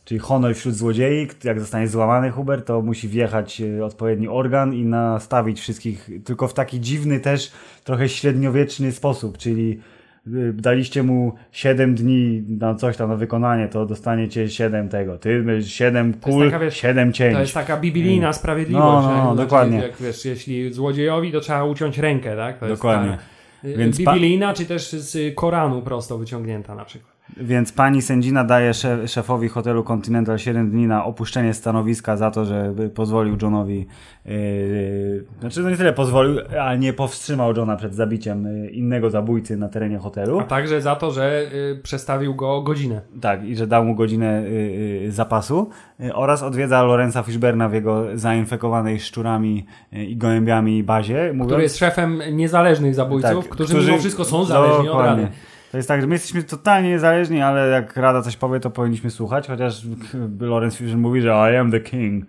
Czyli 0.09 0.19
honor 0.19 0.55
wśród 0.55 0.75
złodziei, 0.75 1.27
jak 1.43 1.59
zostanie 1.59 1.87
złamany 1.87 2.31
Hubert, 2.31 2.67
to 2.67 2.81
musi 2.81 3.07
wjechać 3.07 3.61
y, 3.61 3.85
odpowiedni 3.85 4.27
organ 4.27 4.73
i 4.73 4.85
nastawić 4.85 5.59
wszystkich, 5.59 6.09
tylko 6.25 6.47
w 6.47 6.53
taki 6.53 6.79
dziwny 6.79 7.19
też, 7.19 7.51
trochę 7.83 8.09
średniowieczny 8.09 8.91
sposób, 8.91 9.37
czyli 9.37 9.79
y, 10.27 10.53
daliście 10.53 11.03
mu 11.03 11.33
7 11.51 11.95
dni 11.95 12.43
na 12.47 12.75
coś 12.75 12.97
tam, 12.97 13.09
na 13.09 13.15
wykonanie, 13.15 13.67
to 13.67 13.85
dostaniecie 13.85 14.49
7 14.49 14.89
tego. 14.89 15.17
Ty 15.17 15.43
7 15.63 16.13
kul, 16.13 16.45
taka, 16.45 16.59
wiesz, 16.59 16.77
7 16.77 17.13
cięć. 17.13 17.33
To 17.33 17.41
jest 17.41 17.53
taka 17.53 17.77
biblijna 17.77 18.33
sprawiedliwość. 18.33 19.07
No, 19.07 19.15
no, 19.17 19.23
no, 19.23 19.35
dokładnie. 19.35 19.77
Jak 19.77 19.97
wiesz, 19.97 20.25
jeśli 20.25 20.73
złodziejowi, 20.73 21.31
to 21.31 21.39
trzeba 21.39 21.63
uciąć 21.63 21.97
rękę, 21.97 22.35
tak? 22.35 22.59
To 22.59 22.67
Dokładnie. 22.67 23.09
Jest 23.09 23.21
ta, 23.61 23.67
y, 23.67 23.77
Więc 23.77 23.97
biblijna, 23.97 24.53
czy 24.53 24.65
też 24.65 24.91
z 24.91 25.35
Koranu 25.35 25.81
prosto 25.81 26.17
wyciągnięta 26.17 26.75
na 26.75 26.85
przykład. 26.85 27.18
Więc 27.37 27.71
pani 27.71 28.01
sędzina 28.01 28.43
daje 28.43 28.73
szef, 28.73 29.11
szefowi 29.11 29.49
hotelu 29.49 29.83
Continental 29.83 30.39
7 30.39 30.71
dni 30.71 30.87
na 30.87 31.05
opuszczenie 31.05 31.53
stanowiska 31.53 32.17
za 32.17 32.31
to, 32.31 32.45
że 32.45 32.73
pozwolił 32.95 33.37
Johnowi, 33.41 33.87
yy, 34.25 35.25
znaczy 35.39 35.61
no 35.61 35.69
nie 35.69 35.77
tyle 35.77 35.93
pozwolił, 35.93 36.37
ale 36.61 36.79
nie 36.79 36.93
powstrzymał 36.93 37.55
Johna 37.55 37.75
przed 37.75 37.95
zabiciem 37.95 38.43
yy, 38.43 38.69
innego 38.69 39.09
zabójcy 39.09 39.57
na 39.57 39.69
terenie 39.69 39.97
hotelu. 39.97 40.39
A 40.39 40.43
także 40.43 40.81
za 40.81 40.95
to, 40.95 41.11
że 41.11 41.41
y, 41.53 41.79
przestawił 41.83 42.35
go 42.35 42.61
godzinę. 42.61 43.01
Tak, 43.21 43.43
i 43.43 43.55
że 43.55 43.67
dał 43.67 43.85
mu 43.85 43.95
godzinę 43.95 44.41
y, 44.41 45.03
y, 45.07 45.11
zapasu 45.11 45.69
oraz 46.13 46.43
odwiedza 46.43 46.83
Lorenza 46.83 47.23
Fishberna 47.23 47.69
w 47.69 47.73
jego 47.73 48.05
zainfekowanej 48.13 48.99
szczurami 48.99 49.65
i 49.91 50.17
gołębiami 50.17 50.83
bazie. 50.83 51.31
Mówiąc, 51.33 51.49
Który 51.49 51.63
jest 51.63 51.77
szefem 51.77 52.21
niezależnych 52.31 52.95
zabójców, 52.95 53.43
Tak, 53.43 53.53
którzy, 53.53 53.75
mimo 53.75 53.97
wszystko 53.97 54.25
są 54.25 54.45
zależni 54.45 54.89
od 54.89 55.01
rady. 55.01 55.27
To 55.71 55.77
jest 55.77 55.87
tak, 55.87 56.01
że 56.01 56.07
my 56.07 56.15
jesteśmy 56.15 56.43
totalnie 56.43 56.89
niezależni, 56.89 57.41
ale 57.41 57.67
jak 57.67 57.97
Rada 57.97 58.21
coś 58.21 58.37
powie, 58.37 58.59
to 58.59 58.69
powinniśmy 58.69 59.11
słuchać, 59.11 59.47
chociaż 59.47 59.81
Lorenz 60.39 60.75
Fishburne 60.75 61.01
mówi, 61.01 61.21
że 61.21 61.29
I 61.53 61.55
am 61.55 61.71
the 61.71 61.79
king. 61.79 62.25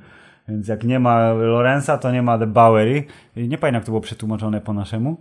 Więc 0.49 0.69
jak 0.69 0.85
nie 0.85 1.01
ma 1.01 1.33
Lorenza, 1.33 1.99
to 1.99 2.13
nie 2.13 2.23
ma 2.23 2.39
The 2.39 2.47
Bowery. 2.47 3.05
Nie 3.37 3.59
pamiętam, 3.59 3.75
jak 3.75 3.85
to 3.85 3.91
było 3.91 4.01
przetłumaczone 4.01 4.61
po 4.61 4.73
naszemu. 4.73 5.21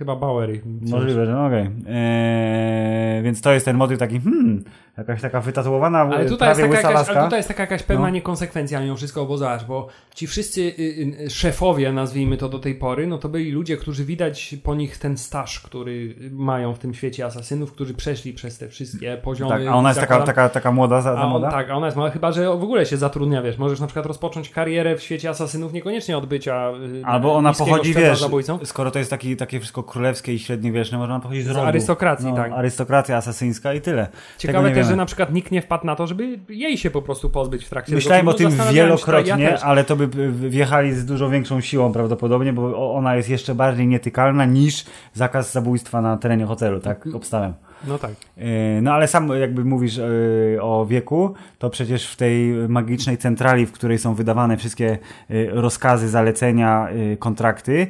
Chyba 0.00 0.16
Bowery. 0.16 0.60
Możliwe, 0.90 1.26
że 1.26 1.32
no 1.32 1.46
okej. 1.46 1.70
Eee, 1.88 3.22
więc 3.22 3.40
to 3.40 3.52
jest 3.52 3.64
ten 3.64 3.76
motyw 3.76 3.98
taki, 3.98 4.20
hmm, 4.20 4.64
jakaś 4.98 5.20
taka 5.22 5.40
wytatuowana, 5.40 5.98
Ale 6.00 6.26
tutaj, 6.26 6.54
prawie 6.54 6.70
jest 6.70 6.82
taka 6.82 6.92
jakaś, 6.98 7.08
ale 7.16 7.24
tutaj 7.24 7.38
jest 7.38 7.48
taka 7.48 7.62
jakaś 7.62 7.82
pewna 7.82 8.04
No. 8.06 8.10
niekonsekwencja 8.10 8.80
mimo 8.80 8.96
wszystko, 8.96 9.26
bo 9.26 9.38
zobacz, 9.38 9.64
bo 9.64 9.88
ci 10.14 10.26
wszyscy 10.26 10.60
y, 10.60 11.24
y, 11.26 11.30
szefowie, 11.30 11.92
nazwijmy 11.92 12.36
to 12.36 12.48
do 12.48 12.58
tej 12.58 12.74
pory, 12.74 13.06
no 13.06 13.18
to 13.18 13.28
byli 13.28 13.50
ludzie, 13.52 13.76
którzy 13.76 14.04
widać 14.04 14.54
po 14.62 14.74
nich 14.74 14.98
ten 14.98 15.16
staż, 15.16 15.60
który 15.60 16.14
mają 16.30 16.74
w 16.74 16.78
tym 16.78 16.94
świecie 16.94 17.24
asasynów, 17.24 17.72
którzy 17.72 17.94
przeszli 17.94 18.32
przez 18.32 18.58
te 18.58 18.68
wszystkie 18.68 19.16
poziomy. 19.22 19.50
Tak, 19.50 19.62
a 19.68 19.74
ona 19.74 19.88
jest 19.88 20.00
taka, 20.00 20.14
zakładam. 20.14 20.34
taka, 20.34 20.48
taka 20.48 20.72
młoda, 20.72 21.00
za, 21.00 21.12
za 21.14 21.18
A 21.20 21.22
on, 21.24 21.30
młoda? 21.30 21.50
tak, 21.50 21.70
a 21.70 21.74
ona 21.74 21.86
jest 21.86 21.96
mała, 21.96 22.10
chyba 22.10 22.32
że 22.32 22.46
w 22.46 22.62
ogóle 22.62 22.86
się 22.86 22.96
zatrudnia, 22.96 23.42
wiesz, 23.42 23.58
możesz 23.58 23.80
na 23.80 23.86
przykład 23.86 24.06
rozpocząć 24.06 24.50
karierę 24.50 24.96
w 24.96 25.02
świecie 25.02 25.30
asasynów 25.30 25.72
niekoniecznie 25.72 26.18
od 26.18 26.26
bycia 26.26 26.72
y, 27.00 27.04
Albo 27.04 27.34
ona 27.34 27.52
pochodzi, 27.52 27.94
wiesz, 27.94 28.20
zabójcą. 28.20 28.58
skoro 28.64 28.90
to 28.90 28.98
jest 28.98 29.10
taki, 29.10 29.36
takie 29.36 29.60
wszystko 29.60 29.82
królewskie 29.90 30.34
i 30.34 30.38
średniowieczne, 30.38 30.98
może 30.98 31.12
ona 31.12 31.22
pochodzi 31.22 31.42
z, 31.42 31.44
Z 31.44 31.48
rodu. 31.48 31.60
arystokracji, 31.60 32.26
no, 32.26 32.36
tak. 32.36 32.52
Arystokracja 32.52 33.16
asasyńska 33.16 33.74
i 33.74 33.80
tyle. 33.80 34.08
Ciekawe 34.38 34.70
też, 34.70 34.86
że 34.86 34.96
na 34.96 35.06
przykład 35.06 35.32
nikt 35.32 35.50
nie 35.50 35.62
wpadł 35.62 35.86
na 35.86 35.96
to, 35.96 36.06
żeby 36.06 36.38
jej 36.48 36.78
się 36.78 36.90
po 36.90 37.02
prostu 37.02 37.30
pozbyć 37.30 37.64
w 37.64 37.68
trakcie 37.70 37.94
Myślałem 37.94 38.28
o 38.28 38.32
tym 38.32 38.50
się, 38.50 38.72
wielokrotnie, 38.72 39.44
ja 39.44 39.60
ale 39.60 39.84
to 39.84 39.96
by 39.96 40.32
wjechali 40.32 40.92
z 40.92 41.04
dużo 41.06 41.30
większą 41.30 41.60
siłą 41.60 41.92
prawdopodobnie, 41.92 42.52
bo 42.52 42.94
ona 42.94 43.16
jest 43.16 43.28
jeszcze 43.28 43.54
bardziej 43.54 43.86
nietykalna 43.86 44.44
niż 44.44 44.84
zakaz 45.14 45.52
zabójstwa 45.52 46.00
na 46.00 46.16
terenie 46.16 46.46
hotelu, 46.46 46.80
tak 46.80 47.08
obstałem. 47.14 47.54
No 47.86 47.98
tak. 47.98 48.10
Yy, 48.36 48.44
No 48.82 48.92
ale 48.92 49.08
sam 49.08 49.28
jakby 49.40 49.64
mówisz 49.64 49.96
yy, 49.96 50.58
o 50.62 50.86
wieku, 50.86 51.34
to 51.58 51.70
przecież 51.70 52.06
w 52.12 52.16
tej 52.16 52.52
magicznej 52.68 53.18
centrali, 53.18 53.66
w 53.66 53.72
której 53.72 53.98
są 53.98 54.14
wydawane 54.14 54.56
wszystkie 54.56 54.98
yy, 55.28 55.50
rozkazy, 55.52 56.08
zalecenia, 56.08 56.88
kontrakty, 57.18 57.86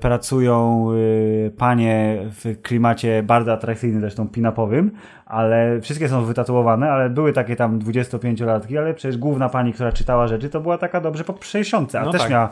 pracują 0.00 0.88
panie 1.56 2.18
w 2.22 2.62
klimacie 2.62 3.22
bardzo 3.22 3.52
atrakcyjnym, 3.52 4.00
zresztą 4.00 4.28
pinapowym, 4.28 4.90
ale 5.26 5.80
wszystkie 5.80 6.08
są 6.08 6.24
wytatuowane, 6.24 6.90
ale 6.90 7.10
były 7.10 7.32
takie 7.32 7.56
tam 7.56 7.78
25-latki, 7.78 8.78
ale 8.78 8.94
przecież 8.94 9.18
główna 9.18 9.48
pani, 9.48 9.72
która 9.72 9.92
czytała 9.92 10.26
rzeczy, 10.28 10.48
to 10.50 10.60
była 10.60 10.78
taka 10.78 11.00
dobrze 11.00 11.24
po 11.24 11.34
60, 11.40 11.94
a 11.94 12.04
No 12.04 12.12
też 12.12 12.20
tak. 12.20 12.30
miała 12.30 12.48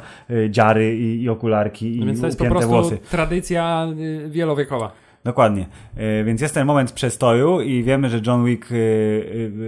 dziary 0.50 0.96
i, 0.96 1.22
i 1.22 1.28
okularki 1.28 1.96
i 1.96 2.00
No 2.00 2.06
więc 2.06 2.20
to 2.20 2.26
jest 2.26 2.38
po 2.38 2.44
prostu 2.46 2.68
włosy. 2.70 2.98
tradycja 3.10 3.86
wielowiekowa. 4.28 4.90
Dokładnie. 5.26 5.66
E, 5.96 6.24
Więc 6.24 6.40
jest 6.40 6.54
ten 6.54 6.66
moment 6.66 6.92
przestoju 6.92 7.60
i 7.60 7.82
wiemy, 7.82 8.08
że 8.08 8.20
John 8.26 8.44
Wick 8.44 8.68
e, 8.72 8.74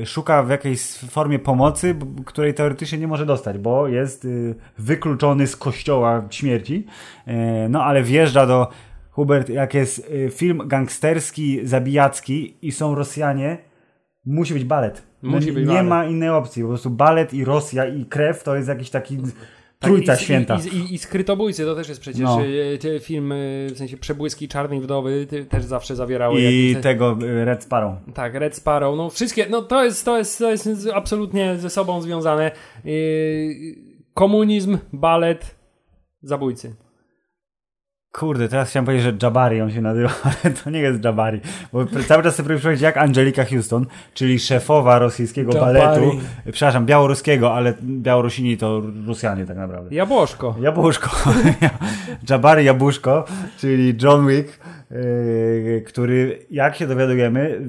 e, 0.03 0.07
szuka 0.07 0.43
w 0.43 0.51
jakiejś 0.51 0.81
formie 1.11 1.39
pomocy, 1.39 1.95
której 2.27 2.55
teoretycznie 2.55 2.99
nie 2.99 3.07
może 3.09 3.27
dostać, 3.27 3.59
bo 3.59 3.89
jest 3.89 4.27
wykluczony 4.79 5.47
z 5.47 5.57
kościoła 5.57 6.23
śmierci. 6.31 6.87
No 7.69 7.85
ale 7.85 8.03
wjeżdża 8.03 8.47
do 8.47 8.69
Hubert, 9.11 9.49
jak 9.49 9.75
jest 9.75 10.11
film 10.31 10.63
gangsterski, 10.67 11.61
zabijacki 11.67 12.57
i 12.63 12.73
są 12.73 12.95
Rosjanie, 12.95 13.59
musi 14.27 14.55
być 14.55 14.65
balet. 14.65 15.03
Musi 15.23 15.49
No, 15.49 15.55
być 15.55 15.69
nie 15.69 15.75
balet. 15.75 15.87
ma 15.89 16.05
innej 16.05 16.29
opcji. 16.31 16.63
Po 16.63 16.69
prostu 16.69 16.91
balet 16.91 17.35
i 17.35 17.45
Rosja 17.45 17.87
i 17.87 18.05
krew 18.05 18.43
to 18.43 18.57
jest 18.57 18.69
jakiś 18.69 18.91
taki 18.91 19.19
trójca 19.79 20.13
Tak, 20.13 20.21
i, 20.21 20.25
święta. 20.25 20.59
I, 20.73 20.77
i, 20.77 20.95
I 20.95 20.99
skrytobójcy 20.99 21.65
to 21.65 21.75
też 21.75 21.89
jest 21.89 22.01
przecież 22.01 22.21
No. 22.23 22.39
te 22.81 23.01
filmy, 23.01 23.67
w 23.75 23.79
sensie 23.79 23.97
przebłyski 23.97 24.49
czarnej 24.49 24.81
wdowy 24.81 25.27
też 25.49 25.65
zawsze 25.65 25.97
zawierały 25.97 26.41
I 26.41 26.77
tego 26.77 27.19
e, 27.23 27.45
Red 27.45 27.65
Sparrow. 27.65 27.95
Tak, 28.15 28.35
Red 28.35 28.57
Sparrow, 28.57 28.97
no 28.97 29.11
wszystkie, 29.11 29.47
no 29.51 29.63
to 29.63 29.85
jest, 29.85 30.05
to 30.05 30.19
jest, 30.19 30.39
to 30.39 30.51
jest 30.51 30.69
absolutnie 30.95 31.57
ze 31.57 31.71
sobą 31.71 32.01
związane. 32.03 32.51
Yy, 32.85 32.95
komunizm, 34.15 34.79
balet, 34.93 35.55
zabójcy. 36.23 36.75
Kurde, 38.13 38.49
teraz 38.49 38.71
chciałem 38.71 38.85
powiedzieć, 38.85 39.05
że 39.05 39.27
Jabari 39.27 39.61
on 39.61 39.71
się 39.71 39.81
nazywa, 39.81 40.11
ale 40.45 40.55
to 40.55 40.71
nie 40.71 40.79
jest 40.79 41.05
Jabari. 41.05 41.41
Bo 41.73 41.87
cały 42.09 42.23
czas 42.23 42.35
sobie 42.37 42.55
przypomnieć 42.55 42.81
jak 42.81 42.97
Angelika 42.97 43.45
Houston, 43.45 43.87
czyli 44.15 44.39
szefowa 44.41 44.99
rosyjskiego 44.99 45.53
Jabari. 45.55 45.79
baletu. 45.79 46.11
Przepraszam, 46.53 46.87
białoruskiego, 46.87 47.55
ale 47.55 47.75
Białorusini 47.83 48.57
to 48.57 48.83
Rosjanie 49.07 49.47
tak 49.47 49.57
naprawdę. 49.57 49.95
Jabłoszko. 49.95 50.55
Jabłuszko. 50.61 51.11
Jabari 52.31 52.65
Jabłuszko, 52.65 53.25
czyli 53.59 53.95
John 54.03 54.29
Wick, 54.29 54.59
który, 55.87 56.39
jak 56.51 56.77
się 56.77 56.87
dowiadujemy, 56.87 57.61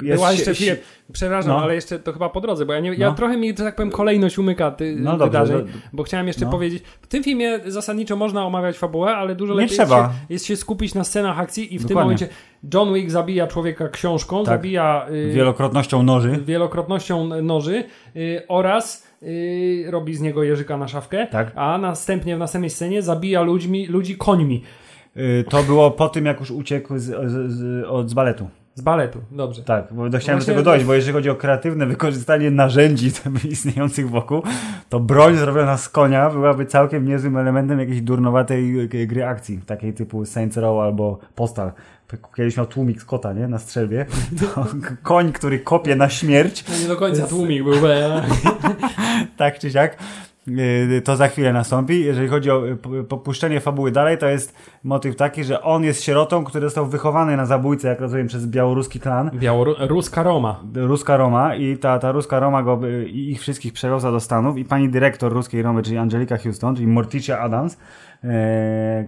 yy, 0.00 0.08
jest... 0.08 0.16
Była 0.18 0.32
jeszcze 0.32 0.54
chwilę, 0.54 0.76
przepraszam, 1.12 1.48
No. 1.52 1.62
ale 1.62 1.74
jeszcze 1.74 1.98
to 1.98 2.12
chyba 2.12 2.28
po 2.28 2.40
drodze, 2.40 2.66
bo 2.66 2.72
ja, 2.72 2.80
nie, 2.80 2.94
ja 2.94 3.08
No. 3.08 3.14
trochę 3.14 3.36
mi, 3.36 3.48
że 3.48 3.54
tak 3.54 3.76
powiem, 3.76 3.90
kolejność 3.90 4.38
umyka 4.38 4.70
ty, 4.70 4.96
No 4.98 5.10
dobrze, 5.16 5.24
wydarzeń, 5.40 5.58
do- 5.66 5.78
bo 5.92 6.02
chciałem 6.02 6.26
jeszcze 6.26 6.44
no. 6.44 6.50
powiedzieć, 6.50 6.82
w 7.02 7.06
tym 7.06 7.22
filmie 7.24 7.58
zasadniczo 7.66 8.16
można 8.16 8.46
omawiać 8.46 8.76
fabułę, 8.78 9.16
ale 9.16 9.34
dużo 9.34 9.54
lepiej. 9.54 9.76
Jest, 9.78 9.90
się, 9.92 10.08
jest 10.30 10.46
się 10.46 10.56
skupić 10.56 10.94
na 10.94 11.04
scenach 11.04 11.38
akcji 11.40 11.74
i 11.74 11.78
w 11.78 11.80
tym 11.80 11.88
Dokładnie. 11.88 12.04
momencie 12.04 12.28
John 12.74 12.94
Wick 12.94 13.10
zabija 13.10 13.46
człowieka 13.46 13.88
książką, 13.88 14.44
Tak. 14.44 14.46
zabija 14.58 15.06
y, 15.10 15.32
Wielokrotnością 15.32 16.02
noży. 16.02 16.38
wielokrotnością 16.46 17.42
noży 17.42 17.84
y, 18.16 18.42
oraz 18.48 19.06
y, 19.22 19.84
robi 19.90 20.14
z 20.14 20.20
niego 20.20 20.42
jeżyka 20.42 20.76
na 20.76 20.88
szafkę, 20.88 21.26
Tak. 21.26 21.52
a 21.54 21.78
następnie 21.78 22.36
w 22.36 22.38
następnej 22.38 22.70
scenie 22.70 23.02
zabija 23.02 23.42
ludźmi, 23.42 23.86
ludzi 23.86 24.16
końmi 24.16 24.54
Yy, 24.54 24.60
to 25.48 25.62
było 25.62 25.90
po 25.90 26.08
tym, 26.08 26.26
jak 26.26 26.40
już 26.40 26.50
uciekł 26.50 26.98
z, 26.98 27.02
z, 27.02 27.52
z, 27.52 27.86
od, 27.86 28.10
z 28.10 28.14
baletu. 28.14 28.48
z 28.74 28.80
baletu. 28.80 29.18
Dobrze. 29.30 29.62
Tak, 29.62 29.84
bo 29.92 30.08
do- 30.10 30.18
chciałem 30.18 30.38
do 30.38 30.44
Właśnie- 30.44 30.54
tego 30.54 30.70
dojść, 30.70 30.84
bo 30.86 30.94
jeżeli 30.94 31.12
chodzi 31.12 31.30
o 31.30 31.34
kreatywne 31.34 31.86
wykorzystanie 31.86 32.50
narzędzi 32.50 33.12
tam 33.24 33.34
istniejących 33.50 34.10
wokół, 34.10 34.42
to 34.88 35.00
broń 35.00 35.36
zrobiona 35.36 35.76
z 35.76 35.88
konia 35.88 36.30
byłaby 36.30 36.66
całkiem 36.66 37.08
niezłym 37.08 37.36
elementem 37.36 37.80
jakiejś 37.80 38.00
durnowatej 38.00 38.88
gry 38.88 39.24
akcji, 39.24 39.60
takiej 39.66 39.92
typu 39.94 40.24
Saints 40.24 40.56
Row 40.56 40.80
albo 40.82 41.18
Postal. 41.34 41.72
Kiedyś 42.36 42.56
miał 42.56 42.66
tłumik 42.66 43.02
z 43.02 43.04
kota, 43.04 43.32
nie? 43.32 43.48
Na 43.48 43.58
strzelbie. 43.58 44.06
To 44.54 44.66
koń, 45.02 45.32
który 45.32 45.58
kopie 45.58 45.96
na 45.96 46.08
śmierć, 46.08 46.64
No 46.68 46.78
nie 46.82 46.88
do 46.88 46.96
końca 46.96 47.26
tłumik 47.26 47.64
był. 47.64 47.80
be- 47.80 48.22
tak 49.36 49.58
czy 49.58 49.70
siak. 49.70 49.96
Yy, 50.46 51.00
To 51.00 51.16
za 51.16 51.28
chwilę 51.28 51.52
nastąpi. 51.52 52.00
Jeżeli 52.04 52.28
chodzi 52.28 52.50
o 52.50 52.68
y, 52.68 53.04
popuszczenie 53.08 53.60
fabuły 53.60 53.90
dalej, 53.90 54.18
to 54.18 54.28
jest 54.28 54.54
motyw 54.84 55.16
taki, 55.16 55.44
że 55.44 55.62
on 55.62 55.84
jest 55.84 56.02
sierotą, 56.02 56.44
który 56.44 56.66
został 56.66 56.86
wychowany 56.86 57.36
na 57.36 57.46
zabójcę, 57.46 57.88
jak 57.88 58.00
rozumiem, 58.00 58.26
przez 58.26 58.46
białoruski 58.46 59.00
klan. 59.00 59.30
Białoruska 59.34 60.22
Roma. 60.22 60.60
ruska 60.74 61.16
Roma 61.16 61.54
i 61.54 61.76
ta, 61.78 61.98
ta 61.98 62.12
ruska 62.12 62.40
Roma 62.40 62.62
go 62.62 62.80
y, 62.84 63.08
ich 63.08 63.40
wszystkich 63.40 63.72
przewiozła 63.72 64.10
do 64.10 64.20
Stanów 64.20 64.58
i 64.58 64.64
pani 64.64 64.88
dyrektor 64.88 65.32
ruskiej 65.32 65.62
Romy, 65.62 65.82
czyli 65.82 65.98
Angelika 65.98 66.36
Houston, 66.38 66.74
czyli 66.74 66.86
Morticia 66.86 67.38
Adams, 67.38 67.76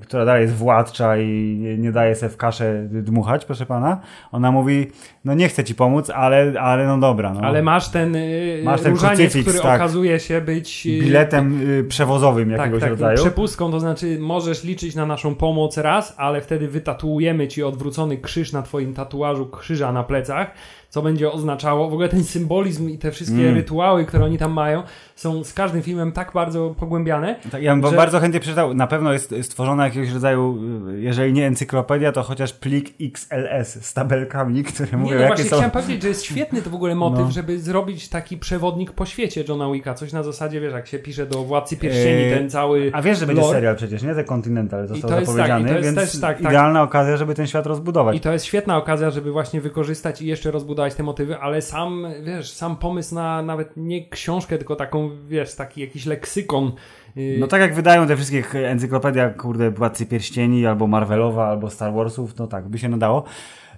która 0.02 0.24
dalej 0.24 0.42
jest 0.42 0.54
władcza 0.54 1.16
i 1.16 1.56
nie, 1.78 1.92
daje 1.92 2.14
sobie 2.14 2.30
w 2.30 2.36
kaszę 2.36 2.82
dmuchać, 2.90 3.44
proszę 3.44 3.66
pana, 3.66 4.00
ona 4.32 4.52
mówi, 4.52 4.86
no 5.24 5.34
nie 5.34 5.48
chcę 5.48 5.64
ci 5.64 5.74
pomóc, 5.74 6.10
ale, 6.10 6.60
ale 6.60 6.86
no 6.86 6.98
dobra. 6.98 7.32
No. 7.32 7.40
Ale 7.40 7.62
masz 7.62 7.88
ten, 7.88 8.16
y, 8.16 8.60
Masz 8.64 8.80
ten 8.80 8.92
różaniec, 8.92 9.18
krucyfiks, 9.18 9.48
który 9.48 9.62
tak. 9.62 9.80
okazuje 9.80 10.20
się 10.20 10.40
być 10.40 10.86
y, 10.86 11.00
Biletem 11.00 11.60
przewozowym 11.88 12.50
tak, 12.50 12.58
jakiegoś 12.58 12.80
tak, 12.80 12.90
rodzaju. 12.90 13.16
przepustką, 13.18 13.70
to 13.70 13.80
znaczy 13.80 14.18
możesz 14.20 14.64
liczyć 14.64 14.94
na 14.94 15.06
naszą 15.06 15.34
pomoc 15.34 15.76
raz, 15.78 16.14
ale 16.16 16.40
wtedy 16.40 16.68
wytatuujemy 16.68 17.48
ci 17.48 17.62
odwrócony 17.62 18.16
krzyż 18.18 18.52
na 18.52 18.62
twoim 18.62 18.94
tatuażu 18.94 19.46
krzyża 19.46 19.92
na 19.92 20.02
plecach, 20.04 20.50
co 20.96 21.02
będzie 21.02 21.32
oznaczało, 21.32 21.90
w 21.90 21.92
ogóle 21.92 22.08
ten 22.08 22.24
symbolizm 22.24 22.88
i 22.88 22.98
te 22.98 23.10
wszystkie 23.10 23.42
Mm. 23.42 23.54
rytuały, 23.54 24.04
które 24.04 24.24
oni 24.24 24.38
tam 24.38 24.52
mają, 24.52 24.82
są 25.16 25.44
z 25.44 25.52
każdym 25.52 25.82
filmem 25.82 26.12
tak 26.12 26.30
bardzo 26.34 26.74
pogłębiane. 26.78 27.36
Tak, 27.50 27.62
ja 27.62 27.76
bym 27.76 27.90
że- 27.90 27.96
bardzo 27.96 28.20
chętnie 28.20 28.40
przeczytał. 28.40 28.74
Na 28.74 28.86
pewno 28.86 29.12
jest 29.12 29.34
stworzona 29.42 29.84
jakiegoś 29.84 30.12
rodzaju, 30.12 30.58
jeżeli 30.96 31.32
nie 31.32 31.46
encyklopedia, 31.46 32.12
to 32.12 32.22
chociaż 32.22 32.52
plik 32.52 32.94
XLS 33.00 33.84
z 33.86 33.94
tabelkami, 33.94 34.64
które 34.64 34.88
Nie, 34.92 34.98
mówią, 34.98 35.14
no 35.14 35.20
jakie 35.20 35.26
właśnie 35.34 35.50
są. 35.50 35.56
chciałem 35.56 35.70
powiedzieć, 35.70 36.02
że 36.02 36.08
jest 36.08 36.22
świetny 36.30 36.62
to 36.62 36.70
w 36.70 36.74
ogóle 36.74 36.94
motyw, 36.94 37.20
No. 37.24 37.30
żeby 37.30 37.58
zrobić 37.58 38.08
taki 38.08 38.36
przewodnik 38.38 38.92
po 38.92 39.06
świecie 39.06 39.44
Johna 39.48 39.72
Wicka, 39.72 39.94
coś 39.94 40.12
na 40.12 40.22
zasadzie, 40.22 40.60
wiesz, 40.60 40.72
jak 40.72 40.86
się 40.86 40.98
pisze 40.98 41.26
do 41.26 41.44
Władcy 41.44 41.76
Pierścieni, 41.76 42.22
Eee, 42.22 42.38
ten 42.38 42.50
cały 42.50 42.90
A 42.94 43.02
wiesz, 43.02 43.18
że 43.18 43.26
będzie 43.26 43.42
lore. 43.42 43.54
serial 43.54 43.76
przecież, 43.76 44.02
nie? 44.02 44.14
The 44.14 44.24
Continental 44.24 44.88
został 44.88 45.10
to 45.10 45.20
jest 45.20 45.26
tak, 45.36 45.36
zapowiedziany, 45.36 45.64
i 45.64 45.72
to 45.72 45.78
jest 45.78 45.94
więc 45.96 46.12
też 46.12 46.20
tak, 46.20 46.36
tak. 46.38 46.46
idealna 46.46 46.82
okazja, 46.82 47.16
żeby 47.16 47.34
ten 47.34 47.46
świat 47.46 47.66
rozbudować. 47.66 48.16
I 48.16 48.20
to 48.20 48.32
jest 48.32 48.44
świetna 48.44 48.76
okazja, 48.76 49.10
żeby 49.10 49.32
właśnie 49.32 49.60
wykorzystać 49.60 50.22
i 50.22 50.26
jeszcze 50.26 50.50
rozbudować 50.50 50.85
te 50.94 51.02
motywy, 51.02 51.38
ale 51.38 51.62
sam, 51.62 52.06
wiesz, 52.22 52.50
sam 52.52 52.76
pomysł 52.76 53.14
na 53.14 53.42
nawet 53.42 53.72
nie 53.76 54.08
książkę, 54.08 54.58
tylko 54.58 54.76
taką, 54.76 55.10
wiesz, 55.28 55.54
taki 55.54 55.80
jakiś 55.80 56.06
leksykon. 56.06 56.72
yy, 57.16 57.36
No 57.40 57.46
tak 57.46 57.60
jak 57.60 57.74
wydają 57.74 58.06
te 58.06 58.16
wszystkie 58.16 58.68
encyklopedia, 58.70 59.30
kurde, 59.30 59.70
Władcy 59.70 60.06
Pierścieni, 60.06 60.66
albo 60.66 60.86
Marvelowa, 60.86 61.46
albo 61.48 61.70
Star 61.70 61.92
Warsów, 61.94 62.38
no 62.38 62.46
tak, 62.46 62.68
by 62.68 62.78
się 62.78 62.88
nadało. 62.88 63.24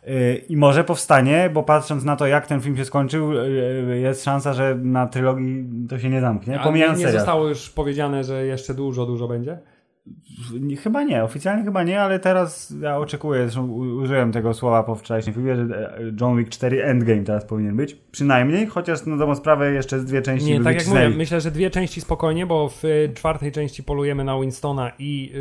Yy, 0.07 0.35
I 0.49 0.57
może 0.57 0.85
powstanie, 0.85 1.51
bo 1.55 1.63
patrząc 1.63 2.05
na 2.05 2.17
to, 2.17 2.27
jak 2.27 2.47
ten 2.47 2.61
film 2.61 2.77
się 2.77 2.85
skończył, 2.85 3.33
yy, 3.33 3.99
jest 4.01 4.25
szansa, 4.25 4.53
że 4.53 4.75
na 4.83 5.07
trylogii 5.07 5.65
to 5.89 5.99
się 5.99 6.11
nie 6.11 6.21
zamknie. 6.21 6.55
a 6.55 6.59
nie, 6.59 6.65
Pomijając 6.65 6.99
nie 6.99 7.05
serial. 7.05 7.21
zostało 7.21 7.49
już 7.49 7.71
powiedziane, 7.71 8.25
że 8.25 8.47
jeszcze 8.47 8.75
dużo, 8.75 9.07
dużo 9.07 9.29
będzie? 9.29 9.59
Chyba 10.83 11.03
nie, 11.03 11.25
oficjalnie 11.25 11.65
chyba 11.65 11.83
nie, 11.83 12.03
ale 12.03 12.19
teraz 12.19 12.75
ja 12.81 12.99
oczekuję, 12.99 13.43
zresztą 13.43 13.67
użyłem 13.73 14.33
tego 14.33 14.55
słowa 14.55 14.83
po 14.83 14.95
wczorajszym 14.95 15.35
filmie, 15.35 15.57
że 15.57 15.63
e, 15.63 16.01
John 16.21 16.37
Wick 16.37 16.51
4 16.51 16.85
Endgame 16.85 17.25
teraz 17.25 17.45
powinien 17.45 17.77
być. 17.77 17.95
Przynajmniej, 17.95 18.67
chociaż 18.67 19.07
na 19.07 19.17
dobrą 19.17 19.35
sprawę 19.35 19.73
jeszcze 19.73 20.01
z 20.01 20.05
dwie 20.05 20.23
części 20.23 20.51
Nie, 20.51 20.61
tak 20.61 20.75
jak 20.75 20.87
mówię, 20.87 21.09
myślę, 21.09 21.41
że 21.41 21.51
dwie 21.51 21.71
części 21.71 22.01
spokojnie, 22.01 22.47
bo 22.47 22.69
w 22.69 22.85
y, 22.85 23.13
czwartej 23.15 23.53
części 23.53 23.83
polujemy 23.83 24.25
na 24.25 24.41
Winstona 24.41 24.93
i 24.99 25.33
y, 25.35 25.39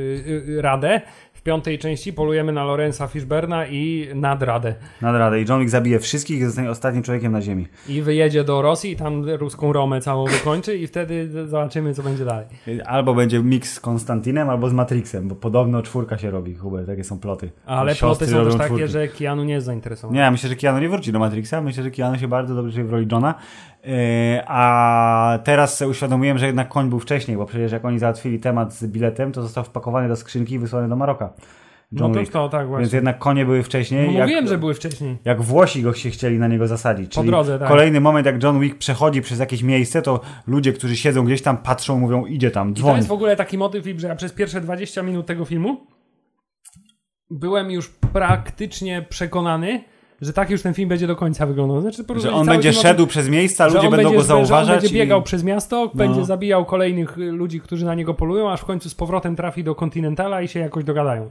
y, 0.57 0.61
Radę, 0.61 1.01
w 1.26 1.26
piątej 1.47 1.79
części 1.79 2.13
polujemy 2.13 2.51
na 2.51 2.63
Lorenza 2.63 3.07
Fishberna 3.07 3.67
i 3.67 4.07
nad 4.15 4.43
Radę. 4.43 4.75
Nad 5.01 5.15
radę. 5.15 5.41
I 5.41 5.45
John 5.49 5.59
Wick 5.59 5.69
zabije 5.71 5.99
wszystkich 5.99 6.39
i 6.39 6.45
zostanie 6.45 6.69
ostatnim 6.69 7.03
człowiekiem 7.03 7.31
na 7.31 7.41
ziemi. 7.41 7.67
I 7.89 8.01
wyjedzie 8.01 8.43
do 8.43 8.61
Rosji 8.61 8.91
i 8.91 8.95
tam 8.95 9.29
ruską 9.29 9.73
Romę 9.73 10.01
całą 10.01 10.25
wykończy 10.25 10.77
i 10.77 10.87
wtedy 10.87 11.29
zobaczymy, 11.47 11.93
co 11.93 12.03
będzie 12.03 12.25
dalej. 12.25 12.45
Albo 12.85 13.13
będzie 13.15 13.43
mix 13.43 13.73
z 13.73 13.79
Konstantinem, 13.79 14.49
albo 14.49 14.69
z 14.69 14.73
Matrixem, 14.73 15.27
bo 15.27 15.35
podobno 15.35 15.81
czwórka 15.81 16.17
się 16.17 16.31
robi, 16.31 16.55
Hubert, 16.55 16.87
takie 16.87 17.03
są 17.03 17.19
ploty. 17.19 17.51
Ale 17.65 17.95
Siostry 17.95 18.27
ploty 18.27 18.43
są 18.43 18.49
też 18.49 18.55
takie, 18.57 18.65
czwórki. 18.75 18.87
że 18.87 19.07
Keanu 19.07 19.43
nie 19.43 19.53
jest 19.53 19.65
zainteresowany. 19.65 20.15
Nie, 20.15 20.21
ja 20.21 20.31
myślę, 20.31 20.49
że 20.49 20.55
Keanu 20.55 20.79
nie 20.79 20.89
wróci 20.89 21.11
do 21.11 21.19
Matrixa. 21.19 21.61
Myślę, 21.61 21.83
że 21.83 21.91
Keanu 21.91 22.19
się 22.19 22.27
bardzo 22.27 22.55
dobrze 22.55 22.73
czuje 22.73 22.85
w 22.85 22.91
roli 22.91 23.07
Johna. 23.11 23.35
Yy, 23.83 23.91
a 24.47 25.39
teraz 25.43 25.77
sobie 25.77 25.91
uświadomiłem, 25.91 26.37
że 26.37 26.45
jednak 26.45 26.69
koń 26.69 26.89
był 26.89 26.99
wcześniej, 26.99 27.37
bo 27.37 27.45
przecież 27.45 27.71
jak 27.71 27.85
oni 27.85 27.99
załatwili 27.99 28.39
temat 28.39 28.73
z 28.73 28.85
biletem, 28.85 29.31
to 29.31 29.41
został 29.41 29.63
wpakowany 29.63 30.07
do 30.07 30.15
skrzynki 30.15 30.55
i 30.55 30.59
wysłany 30.59 30.89
do 30.89 30.95
Maroka. 30.95 31.33
No 31.91 32.01
John 32.03 32.13
to, 32.13 32.19
Wick. 32.19 32.31
to 32.31 32.49
tak 32.49 32.67
właśnie. 32.67 32.81
Więc 32.81 32.93
jednak 32.93 33.19
konie 33.19 33.45
były 33.45 33.63
wcześniej. 33.63 34.07
No 34.07 34.13
jak, 34.13 34.21
mówiłem, 34.21 34.47
że 34.47 34.57
były 34.57 34.73
wcześniej. 34.73 35.17
jak 35.25 35.41
Włosi 35.41 35.81
go 35.81 35.93
się 35.93 36.09
chcieli 36.09 36.39
na 36.39 36.47
niego 36.47 36.67
zasadzić. 36.67 37.11
Czyli 37.11 37.27
drodze, 37.27 37.59
tak. 37.59 37.67
kolejny 37.67 38.01
moment, 38.01 38.25
jak 38.25 38.43
John 38.43 38.59
Wick 38.59 38.77
przechodzi 38.77 39.21
przez 39.21 39.39
jakieś 39.39 39.63
miejsce, 39.63 40.01
to 40.01 40.21
ludzie, 40.47 40.73
którzy 40.73 40.97
siedzą 40.97 41.25
gdzieś 41.25 41.41
tam, 41.41 41.57
patrzą, 41.57 41.99
mówią, 41.99 42.25
idzie 42.25 42.51
tam, 42.51 42.71
I 42.71 42.73
to 42.73 42.95
jest 42.95 43.07
w 43.07 43.11
ogóle 43.11 43.35
taki 43.35 43.57
motyw, 43.57 43.85
że 43.97 44.07
ja 44.07 44.15
przez 44.15 44.33
pierwsze 44.33 44.61
20 44.61 45.03
minut 45.03 45.25
tego 45.25 45.45
filmu 45.45 45.87
byłem 47.29 47.71
już 47.71 47.89
praktycznie 47.89 49.05
przekonany, 49.09 49.83
że 50.21 50.33
tak 50.33 50.49
już 50.49 50.61
ten 50.61 50.73
film 50.73 50.89
będzie 50.89 51.07
do 51.07 51.15
końca 51.15 51.45
wyglądał. 51.45 51.81
Znaczy, 51.81 52.03
Że 52.15 52.33
on 52.33 52.47
będzie 52.47 52.73
szedł 52.73 53.07
przez 53.07 53.29
miejsca, 53.29 53.67
ludzie 53.67 53.79
będą 53.81 53.97
będzie, 53.97 54.15
go 54.17 54.23
zauważać. 54.23 54.67
Że 54.67 54.73
on 54.73 54.79
będzie 54.81 54.95
i- 54.95 54.99
biegał 54.99 55.21
przez 55.21 55.43
miasto, 55.43 55.77
No. 55.85 55.91
będzie 55.93 56.25
zabijał 56.25 56.65
kolejnych 56.65 57.17
ludzi, 57.17 57.61
którzy 57.61 57.85
na 57.85 57.95
niego 57.95 58.13
polują, 58.13 58.51
aż 58.51 58.61
w 58.61 58.65
końcu 58.65 58.89
z 58.89 58.95
powrotem 58.95 59.35
trafi 59.35 59.63
do 59.63 59.75
Continentala 59.75 60.41
i 60.41 60.47
się 60.47 60.59
jakoś 60.59 60.83
dogadają. 60.83 61.29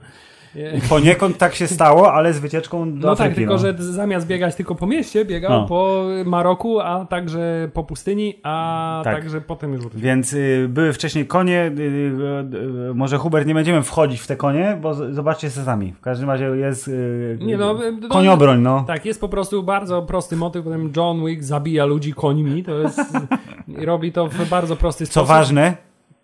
I 0.79 0.89
poniekąd 0.89 1.39
tak 1.39 1.55
się 1.55 1.67
stało, 1.67 2.13
ale 2.13 2.33
z 2.33 2.39
wycieczką 2.39 2.99
do 2.99 3.09
No 3.09 3.17
tak, 3.17 3.21
Afryki, 3.27 3.37
tylko 3.41 3.53
no. 3.53 3.59
że 3.59 3.75
zamiast 3.79 4.27
biegać 4.27 4.55
tylko 4.55 4.75
po 4.75 4.87
mieście, 4.87 5.25
biegał 5.25 5.51
No. 5.51 5.67
po 5.67 6.05
Maroku, 6.25 6.81
a 6.81 7.05
także 7.07 7.69
po 7.75 7.85
pustyni, 7.85 8.41
a 8.43 9.01
Tak. 9.05 9.15
także 9.17 9.41
potem 9.41 9.73
już 9.73 9.81
wrócił. 9.81 10.01
Więc 10.01 10.33
y, 10.33 10.67
były 10.69 10.93
wcześniej 10.93 11.27
konie. 11.27 11.73
Y, 11.79 11.83
y, 11.83 12.91
y, 12.91 12.95
może 12.95 13.19
Hubert 13.19 13.47
nie 13.47 13.55
będziemy 13.55 13.83
wchodzić 13.83 14.21
w 14.21 14.27
te 14.27 14.37
konie, 14.37 14.79
bo 14.83 14.95
z, 14.95 15.15
zobaczcie 15.15 15.51
se 15.51 15.65
sami. 15.65 15.93
W 15.93 16.01
każdym 16.01 16.31
razie 16.31 16.45
jest 16.45 16.89
y, 16.89 17.39
Nie 17.41 17.57
no, 17.57 17.85
y, 17.85 18.09
koniobroń, 18.09 18.61
no. 18.61 18.85
Tak, 18.87 19.05
jest 19.07 19.21
po 19.21 19.29
prostu 19.29 19.63
bardzo 19.63 20.03
prosty 20.03 20.37
motyw, 20.37 20.65
potem 20.65 20.93
John 20.97 21.27
Wick 21.27 21.43
zabija 21.43 21.85
ludzi 21.85 22.13
końmi, 22.15 22.65
to 22.65 22.75
jest 22.79 23.01
robi 23.85 24.13
to 24.13 24.29
w 24.29 24.49
bardzo 24.49 24.77
prosty 24.77 25.07
Co 25.07 25.13
sposób. 25.13 25.29
ważne, 25.29 25.77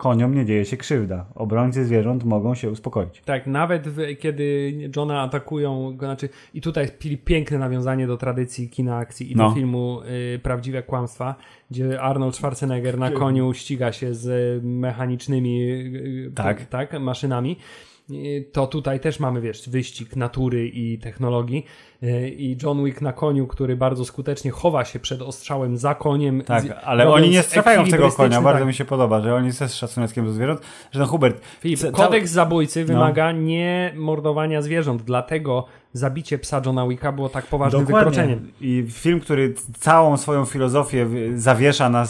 koniom 0.03 0.35
nie 0.35 0.45
dzieje 0.45 0.65
się 0.65 0.77
krzywda. 0.77 1.27
Obrońcy 1.35 1.85
zwierząt 1.85 2.25
mogą 2.25 2.55
się 2.55 2.71
uspokoić. 2.71 3.23
Tak, 3.25 3.47
nawet 3.47 3.89
w, 3.89 3.99
kiedy 4.19 4.73
Johna 4.97 5.23
atakują, 5.23 5.97
znaczy 5.99 6.29
i 6.55 6.61
tutaj 6.61 6.89
pili 6.99 7.19
piękne 7.19 7.59
nawiązanie 7.59 8.07
do 8.07 8.17
tradycji 8.17 8.69
kina 8.69 8.97
akcji 8.97 9.33
i 9.33 9.37
No. 9.37 9.49
do 9.49 9.55
filmu 9.55 10.01
y, 10.35 10.39
Prawdziwe 10.39 10.83
Kłamstwa, 10.83 11.35
gdzie 11.71 12.01
Arnold 12.01 12.37
Schwarzenegger 12.37 12.99
na 12.99 13.11
koniu 13.11 13.53
ściga 13.55 13.93
się 13.93 14.15
z 14.15 14.61
mechanicznymi 14.65 15.63
y, 15.71 16.33
Tak. 16.35 16.67
tak 16.67 17.01
maszynami. 17.01 17.57
To 18.53 18.67
tutaj 18.67 19.01
też 19.01 19.21
mamy, 19.21 19.41
wiesz, 19.41 19.69
wyścig 19.69 20.17
natury 20.17 20.69
i 20.69 20.99
technologii. 20.99 21.65
Y, 22.03 22.29
I 22.31 22.57
John 22.63 22.85
Wick 22.85 23.01
na 23.01 23.13
koniu, 23.13 23.47
który 23.47 23.77
bardzo 23.77 24.05
skutecznie 24.05 24.51
chowa 24.51 24.85
się 24.85 24.99
przed 24.99 25.23
ostrzałem 25.23 25.77
za 25.77 25.95
koniem. 25.95 26.43
Tak, 26.43 26.65
ale 26.85 27.11
oni 27.11 27.31
nie 27.31 27.43
strzelają 27.43 27.85
w 27.85 27.91
tego 27.91 27.97
konia. 27.97 28.09
ekwilibrystyczny, 28.09 28.45
Bardzo 28.45 28.59
tak. 28.61 28.67
mi 28.69 28.75
się 28.75 28.85
podoba, 28.85 29.21
że 29.21 29.35
oni 29.35 29.53
też 29.53 29.71
z 29.71 29.75
szacunkiem 29.75 30.25
do 30.27 30.33
zwierząt. 30.33 30.61
Że 30.93 30.99
ten 31.01 31.09
Hubert. 31.09 31.41
Filip, 31.61 31.79
ca- 31.81 31.91
kodeks 31.91 32.31
zabójcy 32.31 32.81
No. 32.81 32.87
wymaga 32.87 33.33
nie 33.33 33.93
mordowania 33.97 34.63
zwierząt, 34.63 35.03
dlatego 35.03 35.67
zabicie 35.93 36.39
psa 36.39 36.63
Johna 36.67 36.89
Wicka 36.89 37.13
było 37.13 37.29
tak 37.29 37.47
poważnym 37.47 37.85
Dokładnie. 37.85 38.11
wykroczeniem. 38.11 38.53
I 38.61 38.85
film, 38.91 39.21
który 39.21 39.55
całą 39.79 40.17
swoją 40.17 40.45
filozofię 40.45 41.07
zawiesza 41.35 41.89
na 41.89 42.05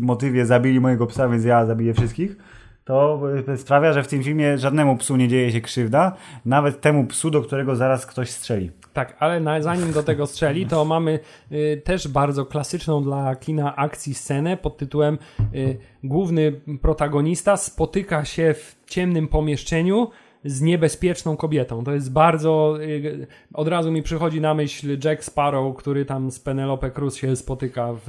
motywie 0.00 0.46
zabili 0.46 0.80
mojego 0.80 1.06
psa, 1.06 1.28
więc 1.28 1.44
ja 1.44 1.66
zabiję 1.66 1.94
wszystkich. 1.94 2.36
To 2.84 3.20
y, 3.48 3.56
sprawia, 3.56 3.92
że 3.92 4.02
w 4.02 4.08
tym 4.08 4.22
filmie 4.22 4.58
żadnemu 4.58 4.96
psu 4.96 5.16
nie 5.16 5.28
dzieje 5.28 5.52
się 5.52 5.60
krzywda, 5.60 6.16
nawet 6.44 6.80
temu 6.80 7.06
psu, 7.06 7.30
do 7.30 7.42
którego 7.42 7.76
zaraz 7.76 8.06
ktoś 8.06 8.30
strzeli. 8.30 8.70
Tak, 8.92 9.16
ale 9.18 9.40
na, 9.40 9.62
zanim 9.62 9.92
do 9.92 10.02
tego 10.02 10.26
strzeli, 10.26 10.66
to 10.66 10.84
mamy 10.94 11.18
y, 11.52 11.82
też 11.84 12.08
bardzo 12.08 12.46
klasyczną 12.46 13.02
dla 13.02 13.36
kina 13.36 13.76
akcji 13.76 14.14
scenę 14.14 14.56
pod 14.56 14.76
tytułem 14.76 15.18
y, 15.54 15.78
Główny 16.04 16.60
protagonista 16.82 17.56
spotyka 17.56 18.24
się 18.24 18.54
w 18.54 18.76
ciemnym 18.86 19.28
pomieszczeniu 19.28 20.10
z 20.44 20.60
niebezpieczną 20.60 21.36
kobietą. 21.36 21.84
To 21.84 21.92
jest 21.92 22.12
bardzo. 22.12 22.76
y, 22.82 23.26
Od 23.54 23.68
razu 23.68 23.92
mi 23.92 24.02
przychodzi 24.02 24.40
na 24.40 24.54
myśl 24.54 24.98
Jack 25.04 25.24
Sparrow, 25.24 25.76
który 25.76 26.04
tam 26.04 26.30
z 26.30 26.40
Penelope 26.40 26.90
Cruz 26.90 27.16
się 27.16 27.36
spotyka 27.36 27.88
w. 28.06 28.08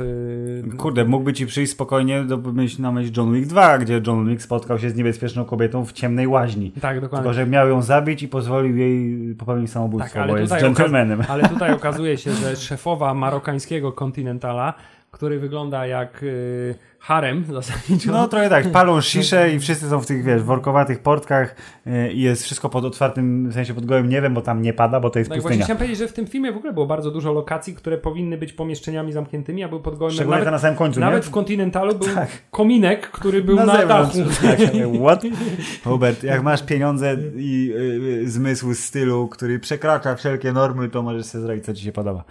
y, 0.74 0.78
Kurde, 0.78 1.06
mógłby 1.06 1.34
ci 1.34 1.46
przyjść 1.48 1.72
spokojnie 1.72 2.24
do 2.24 2.38
myśl, 2.38 2.82
na 2.82 2.92
myśl 2.92 3.12
John 3.18 3.34
Wick 3.34 3.48
2, 3.48 3.78
gdzie 3.78 4.02
John 4.08 4.30
Wick 4.30 4.42
spotkał 4.42 4.80
się 4.80 4.90
z 4.90 4.96
niebezpieczną 4.96 5.46
kobietą 5.46 5.86
w 5.86 5.94
ciemnej 5.94 6.28
łaźni. 6.28 6.72
Tak, 6.82 7.02
dokładnie. 7.02 7.24
Tylko, 7.24 7.34
że 7.34 7.46
miał 7.48 7.70
ją 7.70 7.82
zabić 7.82 8.24
i 8.24 8.28
pozwolił 8.28 8.78
jej 8.78 9.16
popełnić 9.36 9.72
samobójstwo, 9.72 10.14
Tak, 10.14 10.24
ale 10.24 10.34
bo 10.34 10.40
jest 10.40 10.54
okaz- 10.54 11.24
ale 11.30 11.50
tutaj 11.50 11.74
okazuje 11.74 12.18
się, 12.18 12.32
że 12.32 12.56
szefowa 12.56 13.14
marokańskiego 13.14 13.92
Continentala, 13.92 14.74
który 15.12 15.40
wygląda 15.40 15.86
jak 15.88 16.24
y, 16.24 16.76
harem 17.06 17.45
zasadniczo. 17.53 18.12
No 18.12 18.28
trochę 18.28 18.49
tak, 18.49 18.72
palą 18.72 19.01
sziszę 19.12 19.51
i 19.53 19.60
wszyscy 19.60 19.89
są 19.89 19.99
w 19.99 20.06
tych, 20.06 20.24
wiesz, 20.24 20.41
workowatych 20.43 20.99
portkach 20.99 21.56
y, 21.88 22.12
i 22.12 22.22
jest 22.22 22.43
wszystko 22.43 22.70
pod 22.70 22.86
otwartym, 22.86 23.49
w 23.49 23.53
sensie 23.53 23.74
pod 23.74 23.86
gołym 23.86 24.10
niebem, 24.10 24.34
bo 24.34 24.41
tam 24.41 24.62
nie 24.62 24.74
pada, 24.74 24.99
bo 24.99 25.10
to 25.10 25.20
jest 25.20 25.30
No 25.30 25.36
i 25.36 25.39
właśnie 25.39 25.49
pustynia. 25.49 25.66
chciałem 25.66 25.78
powiedzieć, 25.78 25.97
że 25.97 26.08
w 26.08 26.14
tym 26.14 26.28
filmie 26.28 26.51
w 26.51 26.58
ogóle 26.58 26.74
było 26.74 26.86
bardzo 26.86 27.12
dużo 27.12 27.34
lokacji, 27.34 27.76
które 27.76 27.97
powinny 27.97 28.38
być 28.38 28.53
pomieszczeniami 28.53 29.12
zamkniętymi, 29.12 29.64
a 29.64 29.68
były 29.68 29.82
pod 29.82 29.97
gołym 29.97 30.14
Szczególnie 30.14 30.39
nawet, 30.39 30.51
na 30.51 30.60
samym 30.60 30.78
końcu, 30.78 30.99
Nawet 30.99 31.24
nie? 31.24 31.30
w 31.30 31.32
Continentalu 31.32 31.95
był 31.95 32.08
kominek, 32.51 33.12
który 33.12 33.43
był 33.43 33.56
na, 33.56 33.78
zewnątrz. 33.78 34.18
dachu. 34.18 34.30
Tak, 34.47 34.60
what? 35.01 35.24
Hubert, 35.84 36.24
jak 36.24 36.43
masz 36.43 36.64
pieniądze 36.64 37.18
i 37.36 37.74
y, 37.76 38.22
y, 38.24 38.30
zmysł 38.30 38.74
stylu, 38.74 39.28
który 39.28 39.60
przekracza 39.60 40.16
wszelkie 40.16 40.53
normy, 40.53 40.89
to 40.89 41.01
możesz 41.03 41.26
sobie 41.26 41.41
zrobić, 41.43 41.66
co 41.66 41.74
ci 41.74 41.84
się 41.84 41.91
podoba. 41.91 42.24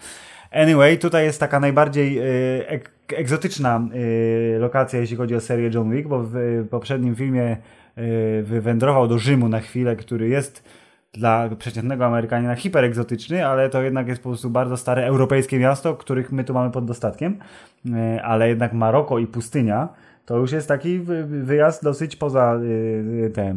Anyway, 0.55 0.99
tutaj 0.99 1.25
jest 1.25 1.41
taka 1.41 1.61
najbardziej 1.61 2.19
y, 2.19 2.69
ek 2.69 2.91
egzotyczna 3.17 3.81
y, 3.95 4.59
lokacja, 4.59 5.01
jeśli 5.01 5.17
chodzi 5.17 5.35
o 5.35 5.41
serię 5.41 5.71
John 5.75 5.91
Wick, 5.91 6.09
bo 6.09 6.23
w 6.23 6.37
y, 6.37 6.67
poprzednim 6.71 7.17
filmie 7.17 7.57
wywędrował 8.43 9.09
do 9.09 9.19
Rzymu 9.19 9.49
na 9.49 9.61
chwilę, 9.61 9.97
który 9.97 10.29
jest 10.29 10.65
dla 11.13 11.49
przeciętnego 11.59 12.07
Amerykanina 12.07 12.55
hiperegzotyczny, 12.55 13.47
ale 13.47 13.71
to 13.71 13.83
jednak 13.83 14.09
jest 14.09 14.23
po 14.23 14.29
prostu 14.29 14.51
bardzo 14.51 14.77
stare 14.77 15.07
europejskie 15.07 15.59
miasto, 15.59 15.95
których 15.95 16.33
my 16.33 16.45
tu 16.45 16.55
mamy 16.55 16.71
pod 16.71 16.85
dostatkiem, 16.85 17.39
ale 18.23 18.49
jednak 18.49 18.73
Maroko 18.73 19.19
i 19.19 19.27
pustynia 19.27 19.89
to 20.27 20.37
już 20.39 20.53
jest 20.53 20.69
taki 20.69 20.99
wy- 20.99 21.25
wyjazd 21.25 21.85
dosyć 21.85 22.17
poza 22.17 22.61
y, 22.63 23.31
te 23.35 23.55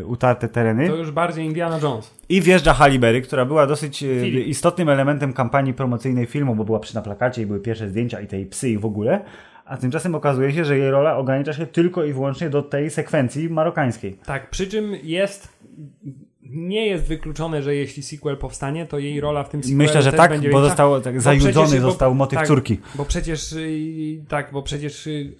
y, 0.00 0.06
utarte 0.06 0.48
tereny. 0.48 0.88
To 0.88 0.96
już 0.96 1.10
bardziej 1.10 1.44
Indiana 1.46 1.78
Jones. 1.82 2.14
I 2.28 2.40
wjeżdża 2.42 2.74
Halle 2.74 2.98
Berry, 2.98 3.22
która 3.22 3.44
była 3.44 3.66
dosyć 3.66 3.98
Filip. 3.98 4.46
istotnym 4.46 4.88
elementem 4.88 5.32
kampanii 5.32 5.74
promocyjnej 5.74 6.26
filmu, 6.26 6.54
bo 6.54 6.64
była 6.64 6.78
przy 6.80 6.94
na 6.94 7.02
plakacie 7.02 7.42
i 7.42 7.46
były 7.46 7.60
pierwsze 7.60 7.88
zdjęcia 7.88 8.20
i 8.20 8.26
tej 8.26 8.46
psy 8.46 8.68
i 8.70 8.78
w 8.78 8.84
ogóle. 8.84 9.20
A 9.64 9.76
tymczasem 9.76 10.14
okazuje 10.14 10.52
się, 10.52 10.64
że 10.64 10.78
jej 10.78 10.90
rola 10.90 11.16
ogranicza 11.16 11.52
się 11.52 11.66
tylko 11.66 12.04
i 12.04 12.12
wyłącznie 12.12 12.50
do 12.50 12.62
tej 12.62 12.90
sekwencji 12.90 13.50
marokańskiej. 13.50 14.18
Tak, 14.26 14.50
przy 14.50 14.66
czym 14.66 14.92
jest. 15.02 15.48
Nie 16.42 16.86
jest 16.86 17.04
wykluczone, 17.04 17.62
że 17.62 17.74
jeśli 17.74 18.02
sequel 18.02 18.36
powstanie, 18.36 18.86
to 18.86 18.98
jej 18.98 19.20
rola 19.20 19.44
w 19.44 19.48
tym 19.48 19.62
sequelu 19.62 19.78
Myślę, 19.78 20.02
że 20.02 20.10
też 20.10 20.18
tak, 20.18 20.30
będzie 20.30 20.50
bo 20.50 20.60
został 20.60 21.00
tak, 21.00 21.20
zajudzony 21.20 21.80
został 21.80 22.14
motyw 22.14 22.38
tak, 22.38 22.48
córki. 22.48 22.78
Bo 22.94 23.04
przecież 23.04 23.52
y, 23.52 24.24
tak, 24.28 24.52
bo 24.52 24.62
przecież 24.62 25.06
y, 25.06 25.36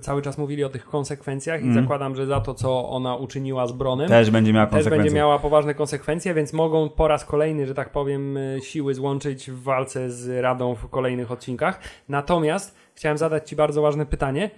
cały 0.00 0.22
czas 0.22 0.38
mówili 0.38 0.64
o 0.64 0.68
tych 0.68 0.84
konsekwencjach 0.84 1.60
Mhm. 1.60 1.78
i 1.78 1.82
zakładam, 1.82 2.16
że 2.16 2.26
za 2.26 2.40
to, 2.40 2.54
co 2.54 2.88
ona 2.88 3.16
uczyniła 3.16 3.66
z 3.66 3.72
Bronem, 3.72 4.08
Też 4.08 4.30
będzie 4.30 4.52
miała 4.52 4.66
też 4.66 4.70
konsekwencje. 4.72 5.02
będzie 5.02 5.16
miała 5.16 5.38
poważne 5.38 5.74
konsekwencje, 5.74 6.34
więc 6.34 6.52
mogą 6.52 6.88
po 6.88 7.08
raz 7.08 7.24
kolejny, 7.24 7.66
że 7.66 7.74
tak 7.74 7.92
powiem, 7.92 8.36
y, 8.36 8.58
siły 8.62 8.94
złączyć 8.94 9.50
w 9.50 9.62
walce 9.62 10.10
z 10.10 10.42
Radą 10.42 10.74
w 10.74 10.88
kolejnych 10.88 11.32
odcinkach. 11.32 11.80
Natomiast 12.08 12.76
chciałem 12.94 13.18
zadać 13.18 13.48
Ci 13.48 13.56
bardzo 13.56 13.82
ważne 13.82 14.06
pytanie. 14.06 14.50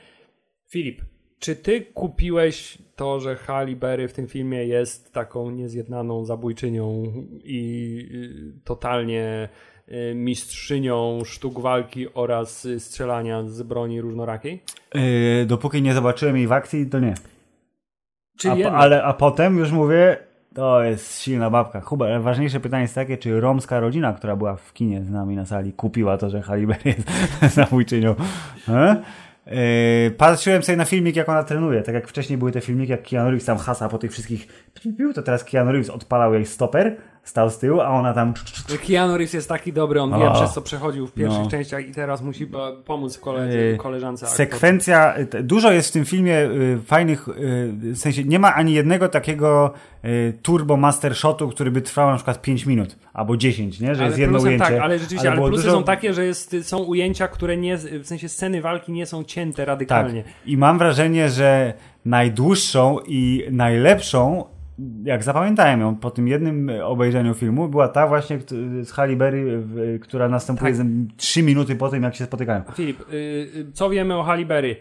Filip, 0.69 1.03
czy 1.41 1.57
Ty 1.57 1.81
kupiłeś 1.81 2.79
to, 2.97 3.21
że 3.21 3.37
Halle 3.37 3.77
Berry 3.77 4.09
w 4.09 4.13
tym 4.13 4.27
filmie 4.27 4.67
jest 4.67 5.13
taką 5.13 5.51
niezjednaną 5.51 6.25
zabójczynią 6.25 7.03
i 7.45 8.09
y, 8.59 8.65
totalnie 8.65 9.49
y, 9.89 10.15
mistrzynią 10.15 11.21
sztuk 11.25 11.61
walki 11.61 12.15
oraz 12.15 12.69
strzelania 12.79 13.43
z 13.43 13.63
broni 13.63 14.01
różnorakiej? 14.01 14.63
Yy, 14.95 15.47
dopóki 15.47 15.83
nie 15.83 15.95
zobaczyłem 15.95 16.37
jej 16.37 16.47
w 16.47 16.53
akcji, 16.53 16.87
to 16.87 16.99
nie. 16.99 17.15
Czyli 18.39 18.65
A, 18.65 18.71
po- 18.71 18.77
ale, 18.77 19.05
a 19.05 19.13
potem 19.13 19.59
już 19.59 19.73
mówię, 19.73 20.17
to 20.55 20.83
jest 20.83 21.21
silna 21.21 21.51
babka. 21.51 21.81
Chyba 21.81 22.07
ale 22.07 22.21
ważniejsze 22.21 22.61
pytanie 22.61 22.83
jest 22.83 22.95
takie, 22.95 23.19
czy 23.19 23.41
romska 23.41 23.81
rodzina, 23.81 24.13
która 24.13 24.37
była 24.37 24.57
w 24.57 24.73
kinie 24.73 25.05
z 25.05 25.11
nami 25.11 25.37
na 25.37 25.47
sali, 25.47 25.73
kupiła 25.73 26.19
to, 26.19 26.31
że 26.31 26.43
Halle 26.43 26.67
Berry 26.67 26.95
jest 27.43 27.55
zabójczynią. 27.55 28.15
E? 28.69 29.03
Yy, 29.51 30.11
patrzyłem 30.11 30.63
sobie 30.63 30.77
na 30.77 30.85
filmik, 30.85 31.17
jak 31.17 31.29
ona 31.29 31.45
trenuje. 31.45 31.83
Tak 31.83 31.95
jak 31.95 32.09
wcześniej 32.09 32.39
były 32.39 32.53
te 32.53 32.61
filmiki, 32.61 32.91
jak 32.91 33.03
Keanu 33.03 33.31
Reeves 33.31 33.45
tam 33.45 33.59
hasa 33.59 33.89
po 33.89 33.99
tych 33.99 34.13
wszystkich 34.13 34.49
piu, 34.99 35.13
to 35.13 35.23
teraz 35.23 35.45
Keanu 35.45 35.73
Reeves 35.73 35.91
odpalał 35.91 36.35
jej 36.35 36.47
stoper, 36.47 36.97
stał 37.23 37.51
z 37.51 37.59
tyłu, 37.59 37.81
a 37.81 37.89
ona 37.89 38.15
tam 38.15 38.35
Keanu 38.87 39.17
Reeves 39.17 39.33
jest 39.35 39.49
taki 39.49 39.73
dobry, 39.73 40.01
on 40.03 40.11
wie 40.21 40.31
O. 40.31 40.35
przez 40.35 40.53
co 40.53 40.63
przechodził 40.63 41.07
w 41.07 41.13
pierwszych 41.13 41.43
No. 41.43 41.51
częściach 41.51 41.89
i 41.89 41.93
teraz 41.93 42.23
musi 42.23 42.47
po- 42.47 42.73
pomóc 42.85 43.19
koledze, 43.19 43.77
koleżance. 43.77 44.27
Sekwencja, 44.27 45.15
y, 45.35 45.43
dużo 45.43 45.73
jest 45.73 45.89
w 45.89 45.93
tym 45.93 46.05
filmie 46.05 46.39
y, 46.39 46.79
fajnych, 46.87 47.29
y, 47.29 47.33
w 47.95 47.99
sensie 47.99 48.25
nie 48.25 48.39
ma 48.39 48.55
ani 48.55 48.73
jednego 48.75 49.09
takiego 49.09 49.73
y, 50.05 50.33
turbo 50.43 50.77
master 50.77 51.15
shotu, 51.17 51.49
który 51.49 51.71
by 51.71 51.83
trwał 51.83 52.11
na 52.11 52.17
przykład 52.17 52.43
5 52.43 52.67
minut 52.67 52.97
albo 53.13 53.37
10, 53.37 53.81
nie? 53.81 53.95
że 53.95 54.05
jest 54.05 54.19
jedno 54.19 54.39
ujęcie. 54.39 54.65
Tak, 54.65 54.75
ale 54.79 54.99
rzeczywiście, 54.99 55.29
ale, 55.29 55.37
było 55.37 55.49
plusy 55.49 55.63
dużo- 55.65 55.77
są 55.77 55.85
takie, 55.85 56.15
że 56.15 56.25
jest, 56.25 56.57
są 56.63 56.79
ujęcia, 56.79 57.29
które 57.29 57.57
nie, 57.57 57.77
w 57.77 58.07
sensie 58.07 58.29
sceny 58.29 58.61
walki 58.63 58.93
nie 58.93 59.07
są 59.07 59.25
cięte 59.25 59.57
Tak. 59.57 59.67
radykalnie. 59.67 60.25
I 60.47 60.57
mam 60.57 60.79
wrażenie, 60.79 61.29
że 61.29 61.75
najdłuższą 62.05 62.99
i 63.07 63.45
najlepszą, 63.51 64.45
jak 65.05 65.23
zapamiętałem 65.23 65.81
ją 65.81 65.97
po 65.97 66.11
tym 66.11 66.29
jednym 66.29 66.71
obejrzeniu 66.85 67.35
filmu, 67.35 67.69
była 67.69 67.89
ta 67.89 68.07
właśnie 68.09 68.39
z 68.83 68.93
w- 69.65 69.99
która 70.03 70.29
następuje 70.29 70.73
Tak. 70.75 70.87
3 71.17 71.43
minuty 71.43 71.77
po 71.77 71.89
tym, 71.89 72.03
jak 72.03 72.15
się 72.15 72.25
spotykają. 72.25 72.63
Filip, 72.75 73.01
y, 73.01 73.15
y, 73.15 73.67
co 73.73 73.91
wiemy 73.91 74.17
o 74.17 74.23
Halle 74.23 74.45
Berry? 74.45 74.77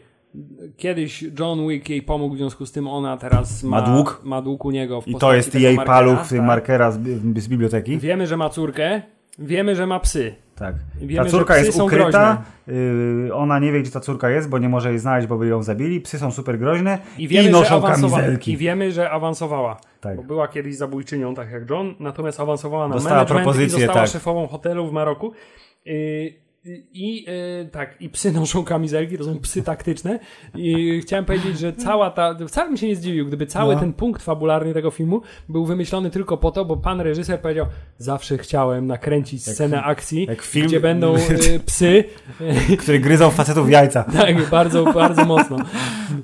Kiedyś 0.77 1.25
John 1.39 1.67
Wick 1.67 1.89
jej 1.89 2.01
pomógł, 2.01 2.35
w 2.35 2.37
związku 2.37 2.65
z 2.65 2.71
tym 2.71 2.87
ona 2.87 3.17
teraz 3.17 3.63
ma, 3.63 3.81
Ma 3.81 3.87
dług. 3.91 4.21
ma 4.23 4.41
dług 4.41 4.65
u 4.65 4.71
niego 4.71 5.01
w 5.01 5.07
I 5.07 5.15
to 5.15 5.33
jest 5.33 5.55
jej 5.55 5.75
markera, 5.75 5.97
paluch, 5.97 6.29
tak. 6.29 6.41
markera 6.41 6.91
z, 6.91 6.99
z 7.37 7.47
biblioteki. 7.47 7.97
Wiemy, 7.97 8.27
że 8.27 8.37
ma 8.37 8.49
córkę, 8.49 9.01
wiemy, 9.39 9.75
że 9.75 9.87
ma 9.87 9.99
psy. 9.99 10.35
Tak. 10.55 10.75
Wiemy, 11.01 11.25
ta 11.25 11.31
córka 11.31 11.57
jest 11.57 11.81
ukryta, 11.81 12.41
yy, 12.67 13.33
ona 13.33 13.59
nie 13.59 13.71
wie, 13.71 13.81
gdzie 13.81 13.91
ta 13.91 13.99
córka 13.99 14.29
jest, 14.29 14.49
bo 14.49 14.57
nie 14.57 14.69
może 14.69 14.89
jej 14.89 14.99
znaleźć, 14.99 15.27
bo 15.27 15.37
by 15.37 15.47
ją 15.47 15.63
zabili. 15.63 16.01
Psy 16.01 16.19
są 16.19 16.31
super 16.31 16.59
groźne 16.59 16.97
I 17.17 17.27
wiemy, 17.27 17.43
że 17.45 17.51
noszą 17.51 17.81
kamizelki. 17.81 18.51
I 18.51 18.57
wiemy, 18.57 18.91
że 18.91 19.09
awansowała. 19.11 19.77
Tak. 20.01 20.15
Bo 20.15 20.23
była 20.23 20.47
kiedyś 20.47 20.75
zabójczynią, 20.75 21.35
tak 21.35 21.51
jak 21.51 21.69
John, 21.69 21.95
natomiast 21.99 22.39
awansowała 22.39 22.87
na 22.87 22.93
Dostała 22.93 23.15
management 23.15 23.41
i 23.41 23.43
propozycję, 23.43 23.79
została 23.79 23.99
tak. 23.99 24.09
szefową 24.09 24.47
hotelu 24.47 24.87
w 24.87 24.91
Maroku. 24.91 25.31
Yy, 25.85 26.33
I 26.93 27.23
yy, 27.23 27.69
tak, 27.71 28.01
i 28.01 28.09
psy 28.09 28.31
noszą 28.39 28.63
kamizelki, 28.63 29.17
to 29.17 29.23
są 29.23 29.39
psy 29.39 29.63
taktyczne. 29.63 30.19
I 30.55 30.99
chciałem 31.01 31.25
powiedzieć, 31.25 31.59
że 31.59 31.73
cała 31.73 32.09
ta. 32.09 32.35
Wcale 32.47 32.67
bym 32.67 32.77
się 32.77 32.87
nie 32.87 32.95
zdziwił, 32.95 33.25
gdyby 33.25 33.45
cały 33.45 33.73
No. 33.73 33.79
ten 33.79 33.93
punkt 33.93 34.23
fabularny 34.23 34.73
tego 34.73 34.91
filmu 34.91 35.21
był 35.49 35.65
wymyślony 35.65 36.09
tylko 36.09 36.37
po 36.37 36.51
to, 36.51 36.65
bo 36.65 36.77
pan 36.77 37.01
reżyser 37.01 37.41
powiedział: 37.41 37.65
Zawsze 37.97 38.37
chciałem 38.37 38.87
nakręcić 38.87 39.43
scenę 39.45 39.83
akcji, 39.83 40.25
jak 40.29 40.41
film- 40.41 40.67
gdzie 40.67 40.79
będą 40.79 41.13
yy, 41.13 41.59
psy. 41.65 42.03
Który 42.79 42.99
gryzą 42.99 43.29
facetów 43.29 43.69
jajca. 43.71 44.03
tak, 44.17 44.49
bardzo, 44.49 44.83
bardzo 44.93 45.25
mocno. 45.25 45.57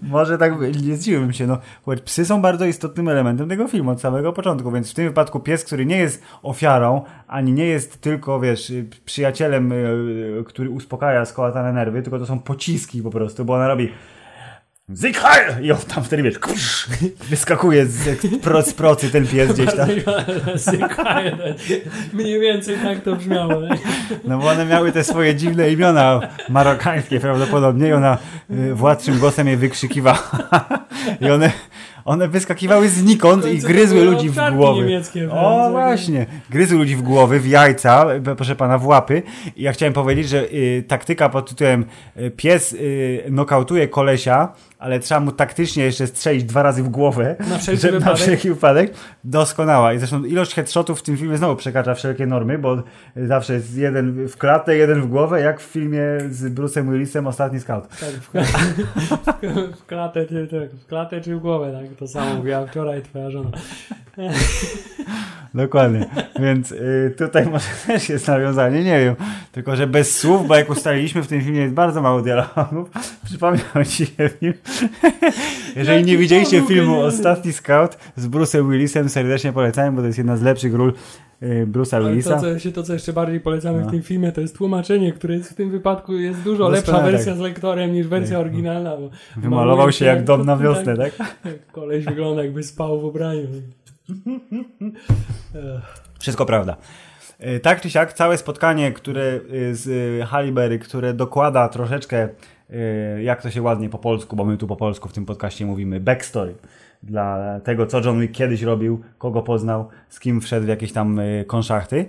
Może 0.01 0.37
tak, 0.37 0.53
nie 0.83 0.95
zdziwiłbym 0.95 1.33
się. 1.33 1.47
No, 1.47 1.57
psy 2.05 2.25
są 2.25 2.41
bardzo 2.41 2.65
istotnym 2.65 3.07
elementem 3.09 3.49
tego 3.49 3.67
filmu 3.67 3.91
od 3.91 4.01
samego 4.01 4.33
początku, 4.33 4.71
więc 4.71 4.91
w 4.91 4.93
tym 4.93 5.07
wypadku 5.07 5.39
pies, 5.39 5.63
który 5.63 5.85
nie 5.85 5.97
jest 5.97 6.23
ofiarą, 6.43 7.01
ani 7.27 7.51
nie 7.53 7.65
jest 7.65 8.01
tylko, 8.01 8.39
wiesz, 8.39 8.73
przyjacielem, 9.05 9.71
y, 9.71 10.34
który 10.43 10.69
uspokaja 10.69 11.25
skołatane 11.25 11.73
nerwy, 11.73 12.01
tylko 12.01 12.19
to 12.19 12.25
są 12.25 12.39
pociski 12.39 13.01
po 13.01 13.11
prostu, 13.11 13.45
bo 13.45 13.53
ona 13.53 13.67
robi 13.67 13.89
Zykheil! 14.89 15.65
I 15.65 15.71
on 15.71 15.77
tam 15.77 16.03
wtedy, 16.03 16.23
wiesz, 16.23 16.39
kusz, 16.39 16.87
wyskakuje 17.29 17.85
z, 17.85 18.21
z 18.65 18.73
procy 18.73 19.09
ten 19.09 19.27
pies 19.27 19.53
gdzieś 19.53 19.75
tam. 19.75 19.89
Mniej 22.13 22.39
więcej 22.39 22.77
tak 22.83 23.01
to 23.01 23.15
brzmiało. 23.15 23.61
No 24.23 24.37
bo 24.37 24.49
one 24.49 24.65
miały 24.65 24.91
te 24.91 25.03
swoje 25.03 25.35
dziwne 25.35 25.71
imiona 25.71 26.19
marokańskie 26.49 27.19
prawdopodobnie 27.19 27.87
i 27.87 27.93
ona 27.93 28.17
y, 28.51 28.75
władczym 28.75 29.19
głosem 29.19 29.47
je 29.47 29.57
wykrzykiwała. 29.57 30.29
I 31.21 31.29
one, 31.29 31.51
One 32.05 32.27
wyskakiwały 32.27 32.89
znikąd 32.89 33.45
i 33.45 33.57
gryzły 33.57 34.03
ludzi 34.03 34.29
w 34.29 34.35
głowy. 34.55 35.01
O, 35.31 35.69
właśnie. 35.71 36.25
Gryzły 36.49 36.77
ludzi 36.77 36.95
w 36.95 37.01
głowy, 37.01 37.39
w 37.39 37.47
jajca, 37.47 38.05
e, 38.13 38.35
proszę 38.35 38.55
pana, 38.55 38.77
w 38.77 38.87
łapy. 38.87 39.23
I 39.55 39.63
ja 39.63 39.71
chciałem 39.71 39.93
powiedzieć, 39.93 40.29
że 40.29 40.53
y, 40.53 40.83
taktyka 40.87 41.29
pod 41.29 41.49
tytułem 41.49 41.85
y, 42.17 42.31
pies 42.31 42.73
y, 42.73 43.23
nokautuje 43.31 43.87
kolesia, 43.87 44.53
ale 44.79 44.99
trzeba 44.99 45.19
mu 45.21 45.31
taktycznie 45.31 45.83
jeszcze 45.83 46.07
strzelić 46.07 46.43
dwa 46.43 46.63
razy 46.63 46.83
w 46.83 46.89
głowę, 46.89 47.35
Na 47.49 47.57
wszelki 47.57 47.81
żeby- 47.81 47.93
na 47.93 47.99
wypadek. 47.99 48.21
wszelki 48.21 48.49
wypadek, 48.49 48.93
doskonała. 49.23 49.93
I 49.93 49.97
zresztą 49.99 50.23
ilość 50.23 50.53
headshotów 50.55 50.99
w 50.99 51.03
tym 51.03 51.17
filmie 51.17 51.37
znowu 51.37 51.55
przekracza 51.55 51.93
wszelkie 51.95 52.25
normy, 52.25 52.57
bo 52.57 52.83
zawsze 53.15 53.53
jest 53.53 53.77
jeden 53.77 54.27
w 54.27 54.37
klatę, 54.37 54.75
jeden 54.77 55.01
w 55.01 55.07
głowę, 55.07 55.41
jak 55.41 55.59
w 55.61 55.63
filmie 55.63 55.99
z 56.29 56.53
Bruce'em 56.55 56.91
Willisem 56.91 57.27
Ostatni 57.27 57.59
Scout. 57.59 57.87
Tak, 57.87 58.09
w, 58.09 58.29
w, 59.77 59.85
klatę, 59.85 60.25
czy, 60.25 60.47
tak, 60.47 60.79
w 60.79 60.85
klatę 60.85 61.21
czy 61.21 61.35
w 61.35 61.39
głowę, 61.39 61.79
tak? 61.81 61.97
To 61.97 62.07
samo 62.07 62.35
mówiła 62.35 62.65
wczoraj 62.67 63.01
twoja 63.01 63.31
żona. 63.31 63.49
Dokładnie. 65.53 66.05
Więc 66.39 66.71
y, 66.71 67.13
tutaj 67.17 67.45
może 67.45 67.65
też 67.87 68.09
jest 68.09 68.27
nawiązanie, 68.27 68.83
nie 68.83 68.99
wiem. 68.99 69.15
Tylko, 69.51 69.75
że 69.75 69.87
bez 69.87 70.17
słów, 70.19 70.47
bo 70.47 70.55
jak 70.55 70.69
ustaliliśmy 70.69 71.23
w 71.23 71.27
tym 71.27 71.41
filmie 71.41 71.59
jest 71.61 71.73
bardzo 71.73 72.01
mało 72.01 72.21
dialogów. 72.21 72.89
Przypomniał 73.25 73.65
ci 73.89 74.05
się 74.05 74.29
film. 74.39 74.53
Jeżeli 75.75 76.05
nie 76.05 76.17
widzieliście 76.17 76.61
filmu. 76.61 76.99
Ostatni 77.01 77.53
Scout 77.53 77.97
z 78.15 78.27
Bruce'em 78.27 78.71
Willisem, 78.71 79.09
serdecznie 79.09 79.53
polecam, 79.53 79.95
bo 79.95 80.01
to 80.01 80.07
jest 80.07 80.17
jedna 80.17 80.37
z 80.37 80.41
lepszych 80.41 80.73
ról 80.73 80.93
y, 81.43 81.67
Bruce'a 81.71 82.07
Willisa. 82.09 82.35
to, 82.35 82.41
co, 82.59 82.71
to, 82.71 82.83
co 82.83 82.93
jeszcze 82.93 83.13
bardziej 83.13 83.39
polecamy 83.39 83.81
No. 83.81 83.87
w 83.87 83.91
tym 83.91 84.03
filmie, 84.03 84.31
to 84.31 84.41
jest 84.41 84.57
tłumaczenie, 84.57 85.13
które 85.13 85.33
jest 85.35 85.51
w 85.51 85.55
tym 85.55 85.71
wypadku 85.71 86.13
jest 86.13 86.41
dużo 86.41 86.69
lepsza 86.69 86.91
Doskonale, 86.91 87.11
wersja 87.11 87.31
tak. 87.31 87.39
z 87.39 87.43
lektorem 87.43 87.93
niż 87.93 88.07
wersja 88.07 88.39
oryginalna. 88.39 88.97
Bo 88.97 89.09
Wymalował 89.37 89.91
się 89.91 90.05
jak 90.05 90.23
dom 90.23 90.45
na 90.45 90.57
wiosnę, 90.57 90.97
tak? 90.97 91.11
Koleś 91.71 92.05
wygląda 92.05 92.43
jakby 92.43 92.63
spał 92.63 93.01
w 93.01 93.05
ubraniu. 93.05 93.47
Wszystko 96.19 96.45
prawda. 96.45 96.77
E, 97.39 97.59
Tak 97.59 97.81
czy 97.81 97.89
siak, 97.89 98.13
całe 98.13 98.37
spotkanie, 98.37 98.91
które 98.91 99.39
y, 99.53 99.75
z 99.75 99.87
y, 99.87 100.25
Haliberry, 100.25 100.79
które 100.79 101.13
dokłada 101.13 101.69
troszeczkę, 101.69 102.23
y, 102.23 102.29
jak 103.23 103.41
to 103.41 103.49
się 103.51 103.61
ładnie 103.61 103.89
po 103.89 103.97
polsku, 103.97 104.35
bo 104.35 104.45
my 104.45 104.57
tu 104.57 104.67
po 104.67 104.75
polsku 104.75 105.09
w 105.09 105.13
tym 105.13 105.25
podcaście 105.25 105.65
mówimy, 105.65 105.99
backstory 105.99 106.55
dla 107.03 107.59
tego, 107.63 107.85
co 107.87 107.99
John 108.01 108.21
Wick 108.21 108.33
kiedyś 108.33 108.61
robił, 108.61 109.01
kogo 109.17 109.41
poznał, 109.41 109.87
z 110.09 110.19
kim 110.19 110.41
wszedł 110.41 110.65
w 110.65 110.69
jakieś 110.69 110.91
tam 110.93 111.19
y, 111.19 111.45
konszachty, 111.47 112.05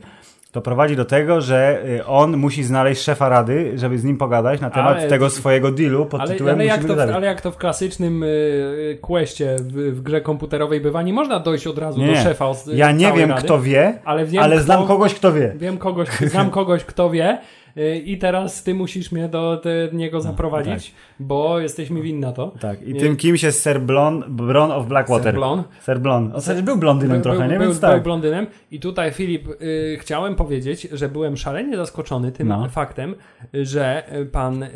to 0.52 0.60
prowadzi 0.62 0.96
do 0.96 1.04
tego, 1.04 1.40
że 1.40 1.82
y, 1.98 2.06
on 2.06 2.36
musi 2.36 2.64
znaleźć 2.64 3.02
szefa 3.02 3.28
rady, 3.28 3.72
żeby 3.78 3.98
z 3.98 4.04
nim 4.04 4.18
pogadać 4.18 4.60
na 4.60 4.70
temat 4.70 4.96
Ale- 4.98 5.08
tego 5.08 5.30
swojego 5.30 5.72
dealu 5.72 6.06
pod 6.06 6.20
Ale, 6.20 6.30
tytułem 6.30 6.54
ale, 6.54 6.64
jak 6.64 6.84
to, 6.84 6.94
w- 6.96 7.00
ale 7.00 7.26
jak 7.26 7.40
to 7.40 7.50
w 7.50 7.56
klasycznym 7.56 8.22
y, 8.22 8.98
questie 9.02 9.56
w, 9.60 9.72
w 9.72 10.02
grze 10.02 10.20
komputerowej 10.20 10.80
bywa, 10.80 11.02
nie 11.02 11.12
można 11.12 11.40
dojść 11.40 11.66
od 11.66 11.78
razu 11.78 12.00
Nie, 12.00 12.06
do 12.14 12.16
szefa. 12.20 12.54
z- 12.54 12.66
Ja 12.66 12.92
nie 12.92 13.12
wiem, 13.12 13.30
rady, 13.30 13.42
kto 13.42 13.60
wie, 13.60 13.98
ale, 14.04 14.24
wiem, 14.26 14.42
ale 14.42 14.56
kto, 14.56 14.64
znam 14.64 14.86
kogoś, 14.86 15.14
kto 15.14 15.32
wie. 15.32 15.52
Wiem 15.56 15.78
kogoś, 15.78 16.08
znam 16.32 16.50
kogoś, 16.50 16.84
kto 16.84 17.10
wie 17.10 17.38
y, 17.65 17.65
i 18.04 18.18
teraz 18.18 18.62
ty 18.62 18.74
musisz 18.74 19.12
mnie 19.12 19.28
do 19.28 19.56
te, 19.56 19.70
niego 19.92 20.20
zaprowadzić, 20.20 20.94
bo 21.20 21.60
jesteś 21.60 21.90
mi 21.90 22.02
winna 22.02 22.32
to. 22.32 22.52
Tak, 22.60 22.82
i 22.88 22.94
tym 22.94 23.16
kimś 23.16 23.42
jest 23.42 23.62
Sir 23.62 23.80
Blon, 23.80 24.24
Bron 24.28 24.72
of 24.72 24.86
Blackwater. 24.86 25.32
Sir 25.32 25.34
Blon. 25.34 25.62
Sir 25.84 25.98
Blon. 26.00 26.32
On 26.34 26.42
też 26.42 26.62
był 26.62 26.76
blondynem 26.76 27.16
Był, 27.16 27.22
trochę, 27.22 27.38
był, 27.38 27.48
nie? 27.48 27.58
był, 27.58 27.66
Więc 27.66 27.80
był 27.80 27.90
tak. 27.90 28.02
blondynem 28.02 28.46
i 28.70 28.80
tutaj 28.80 29.12
Filip, 29.12 29.48
y, 29.62 29.98
chciałem 30.00 30.34
powiedzieć, 30.34 30.88
że 30.92 31.08
byłem 31.08 31.36
szalenie 31.36 31.76
zaskoczony 31.76 32.32
tym 32.32 32.48
No. 32.48 32.68
faktem, 32.68 33.14
że 33.54 34.12
y, 34.20 34.26
pan 34.26 34.62
y, 34.62 34.68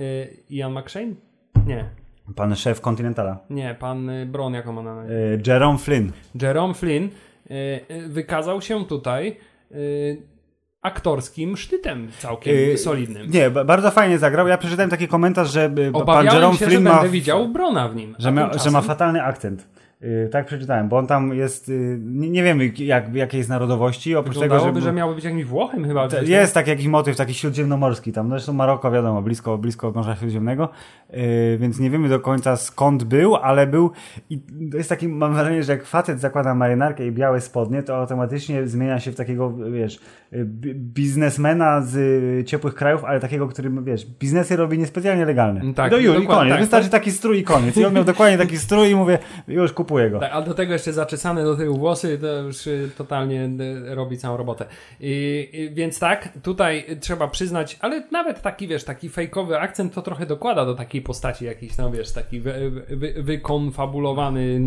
Ian 0.50 0.72
McShane? 0.78 1.12
Nie, 1.66 1.84
Pan 2.36 2.56
szef 2.56 2.80
Continentala. 2.80 3.38
nie, 3.50 3.76
pan 3.78 4.10
y, 4.10 4.26
Bron, 4.26 4.54
jak 4.54 4.68
on 4.68 4.74
ma 4.74 4.82
na? 4.82 5.04
Y, 5.04 5.40
Jerome 5.46 5.78
Flynn. 5.78 6.12
Jerome 6.42 6.74
Flynn 6.74 7.08
wykazał 8.08 8.60
się 8.62 8.84
tutaj 8.84 9.36
aktorskim 10.82 11.56
sztytem 11.56 12.08
całkiem 12.18 12.54
Y, 12.56 12.78
solidnym. 12.78 13.30
Nie, 13.30 13.50
ba- 13.50 13.64
bardzo 13.64 13.90
fajnie 13.90 14.18
zagrał. 14.18 14.48
Ja 14.48 14.58
przeczytałem 14.58 14.90
taki 14.90 15.08
komentarz, 15.08 15.52
że 15.52 15.64
y, 15.78 15.92
pan 15.92 16.02
Obawiałem 16.02 16.34
Jerome 16.34 16.58
się, 16.58 16.64
że 16.64 16.70
Flynn 16.70 16.84
ma, 16.84 16.94
będę 16.94 17.08
widział 17.08 17.48
Brona 17.48 17.88
w 17.88 17.96
nim. 17.96 18.16
że, 18.18 18.32
ma, 18.32 18.58
że 18.58 18.70
ma 18.70 18.80
fatalny 18.80 19.22
akcent. 19.22 19.66
Y, 20.04 20.28
tak 20.32 20.46
przeczytałem, 20.46 20.88
bo 20.88 20.98
on 20.98 21.06
tam 21.06 21.34
jest, 21.34 21.68
y, 21.68 21.98
nie, 22.02 22.42
wiemy 22.42 22.72
jak, 22.78 23.14
jakiej 23.14 23.38
jest 23.38 23.50
narodowości, 23.50 24.16
oprócz 24.16 24.38
tego, 24.38 24.60
że, 24.60 24.80
że 24.80 24.92
miałby 24.92 25.14
być 25.14 25.24
jakimś 25.24 25.44
Włochem 25.44 25.84
chyba. 25.84 26.08
Coś 26.08 26.28
Jest 26.28 26.54
tak 26.54 26.66
jakiś 26.66 26.86
motyw, 26.86 27.16
taki 27.16 27.34
śródziemnomorski 27.34 28.12
tam. 28.12 28.28
No 28.28 28.34
Zresztą 28.36 28.52
Maroko, 28.52 28.90
wiadomo, 28.90 29.22
blisko, 29.22 29.58
blisko 29.58 29.92
Morza 29.94 30.16
Śródziemnego, 30.16 30.68
yy, 31.10 31.18
więc 31.58 31.78
nie 31.80 31.90
wiemy 31.90 32.08
do 32.08 32.20
końca 32.20 32.56
skąd 32.56 33.04
był, 33.04 33.36
ale 33.36 33.66
był 33.66 33.90
i 34.30 34.40
jest 34.74 34.88
taki, 34.88 35.08
mam 35.08 35.34
wrażenie, 35.34 35.62
że 35.62 35.72
jak 35.72 35.86
facet 35.86 36.20
zakłada 36.20 36.54
marynarkę 36.54 37.06
i 37.06 37.12
białe 37.12 37.40
spodnie, 37.40 37.82
to 37.82 37.96
automatycznie 37.96 38.68
zmienia 38.68 39.00
się 39.00 39.12
w 39.12 39.16
takiego, 39.16 39.52
wiesz, 39.72 40.00
bi- 40.32 40.74
biznesmena 40.74 41.82
z 41.82 42.46
ciepłych 42.48 42.74
krajów, 42.74 43.04
ale 43.04 43.20
takiego, 43.20 43.48
który, 43.48 43.70
wiesz, 43.84 44.06
biznesy 44.06 44.56
robi 44.56 44.78
niespecjalnie 44.78 45.24
legalne. 45.24 45.60
Mm, 45.60 45.74
tak, 45.74 45.86
I 45.86 45.90
do 45.90 45.98
Juli, 45.98 46.26
koniec. 46.26 46.52
tak. 46.52 46.60
Wystarczy 46.60 46.88
taki 46.90 47.12
strój 47.12 47.38
i 47.38 47.42
koniec. 47.42 47.76
I 47.76 47.84
on 47.84 47.94
miał 47.94 48.04
dokładnie 48.04 48.38
taki 48.38 48.58
strój 48.58 48.90
i 48.90 48.96
mówię, 48.96 49.18
już 49.48 49.72
kupuję 49.90 50.10
go. 50.10 50.20
Tak, 50.20 50.30
a 50.32 50.42
do 50.42 50.54
tego 50.54 50.72
jeszcze 50.72 50.92
zaczesane 50.92 51.44
do 51.44 51.56
tyłu 51.56 51.78
włosy, 51.78 52.18
to 52.18 52.26
już 52.26 52.66
y, 52.66 52.90
totalnie 52.98 53.50
y, 53.90 53.94
robi 53.94 54.18
całą 54.18 54.36
robotę. 54.36 54.64
I, 55.00 55.48
i, 55.52 55.74
więc 55.74 55.98
tak, 55.98 56.28
tutaj 56.42 56.84
trzeba 57.00 57.28
przyznać, 57.28 57.78
ale 57.80 58.02
nawet 58.12 58.42
taki, 58.42 58.68
wiesz, 58.68 58.84
taki 58.84 59.08
fejkowy 59.08 59.58
akcent 59.58 59.94
to 59.94 60.02
trochę 60.02 60.26
dokłada 60.26 60.66
do 60.66 60.74
takiej 60.74 61.02
postaci 61.02 61.44
jakiś, 61.44 61.76
no 61.76 61.90
wiesz, 61.90 62.12
taki 62.12 62.40
wy, 62.40 62.70
wy, 62.88 63.22
wykonfabulowany, 63.22 64.60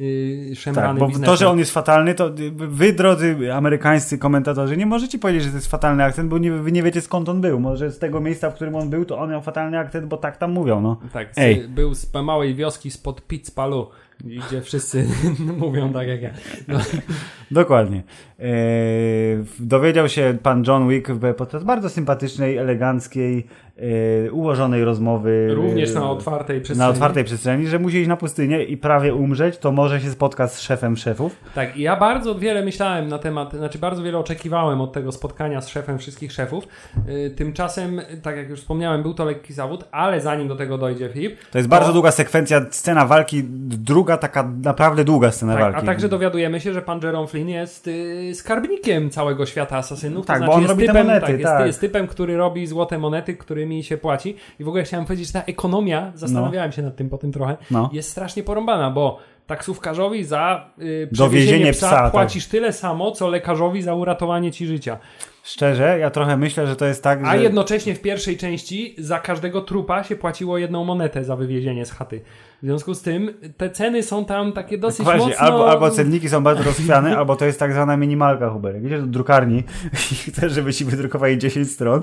y, 0.00 0.56
szemrany 0.56 0.88
Tak, 0.88 0.98
bo 0.98 1.06
biznesmen. 1.06 1.30
to, 1.30 1.36
że 1.36 1.48
on 1.48 1.58
jest 1.58 1.72
fatalny, 1.72 2.14
to 2.14 2.30
wy, 2.56 2.92
drodzy 2.92 3.52
amerykańscy 3.52 4.18
komentatorzy, 4.18 4.76
nie 4.76 4.86
możecie 4.86 5.18
powiedzieć, 5.18 5.42
że 5.42 5.50
to 5.50 5.56
jest 5.56 5.70
fatalny 5.70 6.04
akcent, 6.04 6.28
bo 6.28 6.38
nie, 6.38 6.52
wy 6.52 6.72
nie 6.72 6.82
wiecie 6.82 7.00
skąd 7.00 7.28
on 7.28 7.40
był. 7.40 7.60
Może 7.60 7.90
z 7.90 7.98
tego 7.98 8.20
miejsca, 8.20 8.50
w 8.50 8.54
którym 8.54 8.76
on 8.76 8.90
był, 8.90 9.04
to 9.04 9.18
on 9.18 9.30
miał 9.30 9.42
fatalny 9.42 9.78
akcent, 9.78 10.06
bo 10.06 10.16
tak 10.16 10.36
tam 10.36 10.52
mówią, 10.52 10.80
no. 10.80 11.00
Tak, 11.12 11.28
z, 11.34 11.66
był 11.66 11.94
z 11.94 12.14
małej 12.14 12.54
wioski 12.54 12.90
spod 12.90 13.22
Pitzpalu, 13.22 13.88
gdzie 14.24 14.62
wszyscy 14.62 15.06
mówią 15.58 15.92
tak 15.92 16.08
jak 16.08 16.22
ja. 16.22 16.30
No, 16.68 16.78
Dokładnie. 17.50 18.02
Eee, 18.38 19.44
dowiedział 19.58 20.08
się 20.08 20.38
pan 20.42 20.64
John 20.66 20.88
Wick 20.88 21.08
podczas 21.36 21.64
bardzo 21.64 21.90
sympatycznej, 21.90 22.56
eleganckiej, 22.56 23.46
e, 23.76 24.32
ułożonej 24.32 24.84
rozmowy. 24.84 25.54
również 25.54 25.94
na 25.94 26.00
e, 26.00 26.04
otwartej 26.04 26.60
przestrzeni. 26.60 26.78
na 26.78 26.88
otwartej 26.88 27.24
przestrzeni, 27.24 27.66
że 27.66 27.78
musi 27.78 27.96
iść 27.98 28.08
na 28.08 28.16
pustynię 28.16 28.64
i 28.64 28.76
prawie 28.76 29.14
umrzeć, 29.14 29.58
to 29.58 29.72
może 29.72 30.00
się 30.00 30.10
spotka 30.10 30.48
z 30.48 30.60
szefem 30.60 30.96
szefów. 30.96 31.36
Tak, 31.54 31.76
i 31.76 31.82
ja 31.82 31.96
bardzo 31.96 32.34
wiele 32.34 32.64
myślałem 32.64 33.08
na 33.08 33.18
temat, 33.18 33.52
znaczy 33.52 33.78
bardzo 33.78 34.02
wiele 34.02 34.18
oczekiwałem 34.18 34.80
od 34.80 34.92
tego 34.92 35.12
spotkania 35.12 35.60
z 35.60 35.68
szefem 35.68 35.98
wszystkich 35.98 36.32
szefów. 36.32 36.68
Yy, 37.06 37.30
Tymczasem, 37.30 38.00
tak 38.22 38.36
jak 38.36 38.48
już 38.48 38.60
wspomniałem, 38.60 39.02
był 39.02 39.14
to 39.14 39.24
lekki 39.24 39.52
zawód, 39.52 39.84
ale 39.90 40.20
zanim 40.20 40.48
do 40.48 40.56
tego 40.56 40.78
dojdzie 40.78 41.08
Filip. 41.08 41.36
To 41.50 41.58
jest 41.58 41.68
bardzo 41.68 41.92
długa 41.92 42.10
sekwencja, 42.10 42.66
scena 42.70 43.06
walki, 43.06 43.42
druga 43.68 44.16
taka 44.16 44.50
naprawdę 44.62 45.04
długa 45.04 45.30
scena 45.30 45.52
Tak, 45.52 45.62
walki. 45.62 45.78
a 45.78 45.82
także 45.82 46.08
dowiadujemy 46.08 46.60
się, 46.60 46.72
że 46.72 46.82
pan 46.82 47.00
Jerome 47.02 47.26
Flynn 47.26 47.48
jest 47.48 47.86
yy, 47.86 48.34
skarbnikiem 48.34 49.10
całego 49.10 49.46
świata 49.46 49.76
asasynów. 49.76 50.26
Tak, 50.26 50.40
to 50.40 50.46
bo 50.46 50.52
znaczy 50.52 50.56
on 50.56 50.62
jest 50.62 50.70
robi 50.70 50.86
typem, 50.86 51.06
monety, 51.06 51.26
tak, 51.26 51.40
jest, 51.40 51.44
tak. 51.44 51.66
jest 51.66 51.80
typem, 51.80 52.06
który 52.06 52.36
robi 52.36 52.66
złote 52.66 52.98
monety, 52.98 53.36
którymi 53.66 53.84
się 53.84 53.98
płaci. 53.98 54.36
I 54.60 54.64
w 54.64 54.68
ogóle 54.68 54.84
chciałem 54.84 55.06
powiedzieć, 55.06 55.26
że 55.26 55.32
ta 55.32 55.42
ekonomia, 55.42 56.12
zastanawiałem 56.14 56.72
się 56.72 56.82
nad 56.82 56.96
tym 56.96 57.08
po 57.08 57.18
tym 57.18 57.32
trochę, 57.32 57.56
No. 57.70 57.90
jest 57.92 58.10
strasznie 58.10 58.42
porąbana, 58.42 58.90
bo 58.90 59.18
taksówkarzowi 59.46 60.24
za 60.24 60.70
yy, 60.78 60.84
Dowiezienie 60.84 61.08
przewiezienie 61.12 61.72
psa, 61.72 61.86
psa, 61.86 61.96
tak. 61.96 62.12
płacisz 62.12 62.46
tyle 62.46 62.72
samo, 62.72 63.10
co 63.10 63.28
lekarzowi 63.28 63.82
za 63.82 63.94
uratowanie 63.94 64.52
ci 64.52 64.66
życia. 64.66 64.98
Szczerze, 65.42 65.98
ja 65.98 66.10
trochę 66.10 66.36
myślę, 66.36 66.66
że 66.66 66.76
to 66.76 66.86
jest 66.86 67.02
tak, 67.02 67.24
A 67.24 67.36
że... 67.36 67.42
jednocześnie 67.42 67.94
w 67.94 68.00
pierwszej 68.00 68.36
części 68.36 68.94
za 68.98 69.18
każdego 69.18 69.60
trupa 69.60 70.04
się 70.04 70.16
płaciło 70.16 70.58
jedną 70.58 70.84
monetę 70.84 71.24
za 71.24 71.36
wywiezienie 71.36 71.86
z 71.86 71.92
chaty. 71.92 72.20
W 72.62 72.66
związku 72.66 72.94
z 72.94 73.02
tym 73.02 73.30
te 73.56 73.70
ceny 73.70 74.02
są 74.02 74.24
tam 74.24 74.52
takie 74.52 74.78
dosyć 74.78 75.04
Właśnie, 75.04 75.26
mocno... 75.28 75.38
albo, 75.46 75.70
albo 75.70 75.90
cenniki 75.90 76.28
są 76.28 76.42
bardzo 76.42 76.62
rozchwiane, 76.62 77.18
albo 77.18 77.36
to 77.36 77.44
jest 77.44 77.58
tak 77.58 77.72
zwana 77.72 77.96
minimalka, 77.96 78.50
Huber. 78.50 78.74
Jak 78.74 78.84
idziesz 78.84 79.00
do 79.00 79.06
drukarni 79.06 79.58
i 80.12 80.14
chcesz, 80.14 80.52
żeby 80.52 80.72
ci 80.72 80.84
wydrukowali 80.84 81.38
10 81.38 81.70
stron 81.72 82.02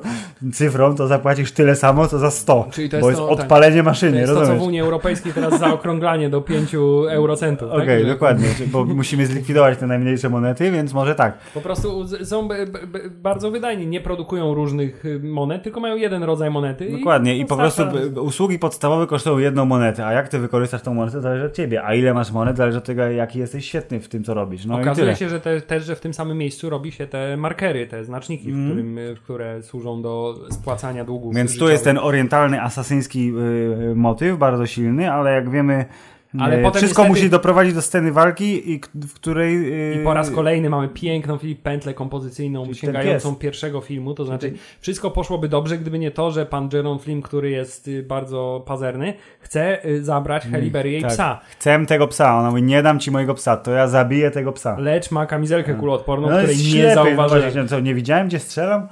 cyfrą, 0.53 0.95
to 0.95 1.07
zapłacisz 1.07 1.51
tyle 1.51 1.75
samo, 1.75 2.07
co 2.07 2.19
za 2.19 2.31
100. 2.31 2.67
Czyli 2.71 2.89
to 2.89 2.99
bo 2.99 3.09
jest 3.09 3.19
jest 3.19 3.29
to- 3.29 3.35
tak. 3.35 3.43
odpalenie 3.43 3.77
To 3.77 3.83
maszyny, 3.83 4.17
jest 4.17 4.29
to, 4.29 4.33
co 4.33 4.39
rozumiesz? 4.39 4.63
w 4.63 4.65
Unii 4.67 4.79
Europejskiej 4.81 5.33
teraz 5.33 5.59
zaokrąglanie 5.59 6.29
do 6.29 6.41
5 6.41 6.75
eurocentów. 7.09 7.71
tak? 7.71 7.81
Okej, 7.83 8.03
Że 8.03 8.07
dokładnie, 8.09 8.47
bo 8.67 8.85
musimy 8.85 9.25
zlikwidować 9.25 9.77
te 9.77 9.87
najmniejsze 9.87 10.29
monety, 10.29 10.71
więc 10.71 10.93
może 10.93 11.15
tak. 11.15 11.37
Po 11.53 11.61
prostu 11.61 12.07
są 12.25 12.49
bardzo 13.21 13.51
wydajni. 13.51 13.87
Nie 13.87 14.01
produkują 14.01 14.53
różnych 14.53 15.05
y, 15.05 15.19
monet, 15.23 15.63
tylko 15.63 15.79
mają 15.79 15.95
jeden 15.95 16.23
rodzaj 16.23 16.49
monety. 16.51 16.91
Dokładnie. 16.97 17.37
I 17.37 17.45
po 17.45 17.57
prostu 17.57 17.83
b- 17.85 18.21
usługi 18.21 18.59
podstawowe 18.59 19.07
kosztują 19.07 19.37
jedną 19.37 19.65
monetę, 19.65 20.05
a 20.05 20.13
jak 20.13 20.27
ty 20.29 20.42
wykorzystasz 20.43 20.81
tą 20.81 20.93
monetę, 20.93 21.21
zależy 21.21 21.45
od 21.45 21.53
ciebie. 21.53 21.83
A 21.83 21.93
ile 21.95 22.13
masz 22.13 22.31
monet, 22.31 22.57
zależy 22.57 22.77
od 22.77 22.83
tego, 22.83 23.03
jaki 23.03 23.39
jesteś 23.39 23.65
świetny 23.65 23.99
w 23.99 24.09
tym, 24.09 24.23
co 24.23 24.33
robisz. 24.33 24.65
No 24.65 24.79
Okazuje 24.79 25.15
się, 25.15 25.29
że 25.29 25.39
te, 25.39 25.61
też, 25.61 25.85
że 25.85 25.95
w 25.95 25.99
tym 25.99 26.13
samym 26.13 26.37
miejscu 26.37 26.69
robi 26.69 26.91
się 26.91 27.07
te 27.07 27.37
markery, 27.37 27.87
te 27.87 28.03
znaczniki, 28.03 28.51
w 28.51 28.65
którym, 28.65 28.97
y, 28.97 29.15
które 29.23 29.63
służą 29.63 30.01
do 30.01 30.35
spłacania 30.49 31.05
długów. 31.05 31.35
Więc 31.35 31.49
tu 31.49 31.53
życiowych. 31.53 31.73
jest 31.73 31.83
ten 31.83 31.97
orientalny, 31.97 32.61
asasyński 32.61 33.33
y, 33.91 33.95
motyw, 33.95 34.37
bardzo 34.37 34.65
silny, 34.65 35.11
ale 35.11 35.33
jak 35.33 35.49
wiemy, 35.49 35.85
Ale 36.39 36.55
E, 36.57 36.61
potem 36.63 36.77
Wszystko 36.81 37.01
niestety- 37.01 37.19
musi 37.19 37.29
doprowadzić 37.29 37.73
do 37.73 37.81
sceny 37.81 38.11
walki, 38.11 38.71
i, 38.73 38.81
w 39.07 39.13
której... 39.13 39.55
e, 39.91 40.01
I 40.01 40.03
po 40.03 40.13
raz 40.13 40.31
kolejny 40.31 40.69
mamy 40.69 40.87
piękną 40.87 41.37
pętlę 41.63 41.93
kompozycyjną 41.93 42.65
ten 42.65 42.73
sięgającą 42.73 43.35
pierwszego 43.35 43.81
filmu, 43.81 44.13
to 44.13 44.25
znaczy 44.25 44.53
wszystko 44.79 45.11
poszłoby 45.11 45.49
dobrze, 45.49 45.77
gdyby 45.77 45.99
nie 45.99 46.11
to, 46.11 46.31
że 46.31 46.45
pan 46.45 46.69
Jerome 46.73 46.99
Flynn, 46.99 47.21
który 47.21 47.49
jest 47.49 47.87
y, 47.87 48.03
bardzo 48.03 48.63
pazerny, 48.67 49.13
chce 49.39 49.85
y, 49.85 50.03
zabrać 50.03 50.43
Halle 50.47 50.69
Berry 50.71 50.91
jej 50.91 51.01
tak. 51.01 51.11
psa, 51.11 51.39
Chcę 51.51 51.85
tego 51.85 52.07
psa. 52.07 52.39
Ona 52.39 52.49
mówi, 52.49 52.63
nie 52.63 52.83
dam 52.83 52.99
ci 52.99 53.11
mojego 53.11 53.33
psa, 53.33 53.57
to 53.57 53.71
ja 53.71 53.87
zabiję 53.87 54.31
tego 54.31 54.51
psa. 54.51 54.75
lecz 54.79 55.11
ma 55.11 55.25
kamizelkę 55.25 55.73
kuloodporną, 55.73 56.29
No 56.29 56.37
której 56.37 56.55
jest 56.57 56.65
nie 56.65 56.71
ślepy, 56.71 56.95
zauważyłem. 57.15 57.67
co, 57.67 57.79
nie 57.79 57.95
widziałem, 57.95 58.27
gdzie 58.27 58.39
strzelam? 58.39 58.87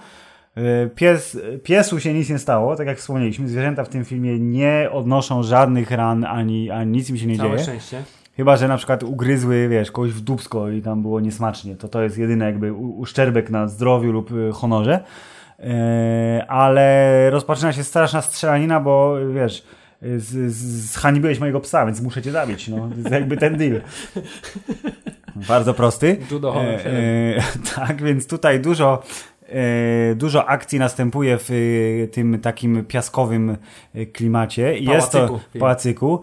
E, 0.58 0.88
Pies, 0.96 1.38
piesu 1.64 2.00
się 2.00 2.14
nic 2.14 2.30
nie 2.30 2.40
stało, 2.40 2.76
tak 2.76 2.88
jak 2.88 2.98
wspomnieliśmy. 2.98 3.48
Zwierzęta 3.48 3.84
w 3.84 3.90
tym 3.90 4.06
filmie 4.06 4.40
nie 4.40 4.90
odnoszą 4.92 5.44
żadnych 5.44 5.92
ran, 5.92 6.26
ani, 6.26 6.70
ani 6.72 6.92
nic 6.92 7.10
im 7.10 7.18
się 7.18 7.26
nie 7.28 7.38
Całe 7.38 7.50
dzieje. 7.50 7.64
szczęście. 7.64 8.04
Chyba, 8.38 8.58
że 8.58 8.68
na 8.68 8.78
przykład 8.78 9.04
ugryzły, 9.04 9.68
wiesz, 9.70 9.92
kogoś 9.92 10.12
w 10.12 10.22
dubsko 10.22 10.70
i 10.70 10.82
tam 10.82 11.02
było 11.02 11.20
niesmacznie. 11.20 11.76
To 11.76 11.88
to 11.88 12.02
jest 12.04 12.18
jedyny 12.18 12.46
jakby 12.46 12.74
uszczerbek 12.74 13.50
na 13.50 13.68
zdrowiu 13.68 14.12
lub 14.12 14.32
y, 14.32 14.52
honorze. 14.54 15.00
E, 15.60 16.46
ale 16.48 17.30
rozpoczyna 17.30 17.74
się 17.74 17.84
straszna 17.84 18.22
strzelanina, 18.22 18.80
bo 18.80 19.16
wiesz, 19.36 19.64
z, 20.02 20.54
z, 20.54 20.92
zhańbiłeś 20.92 21.40
mojego 21.40 21.60
psa, 21.60 21.86
więc 21.86 22.02
muszę 22.02 22.22
cię 22.22 22.32
zabić. 22.32 22.68
No. 22.68 22.90
To 22.90 22.96
jest 22.96 23.12
jakby 23.12 23.38
ten 23.38 23.58
deal. 23.58 23.82
Bardzo 25.48 25.74
prosty. 25.74 26.18
Hall 26.54 26.68
E, 26.68 26.80
7. 26.80 26.96
e, 26.96 27.34
tak, 27.76 28.02
więc 28.04 28.28
tutaj 28.28 28.60
dużo, 28.60 29.04
e, 29.04 29.31
dużo 30.16 30.50
akcji 30.50 30.80
następuje 30.80 31.38
w 31.38 31.50
e, 31.52 32.08
tym 32.08 32.40
takim 32.40 32.86
piaskowym 32.86 33.58
e, 33.94 34.06
klimacie. 34.06 34.78
I 34.78 34.86
Jest 34.86 35.12
to 35.12 35.40
Pałacyku. 35.60 36.22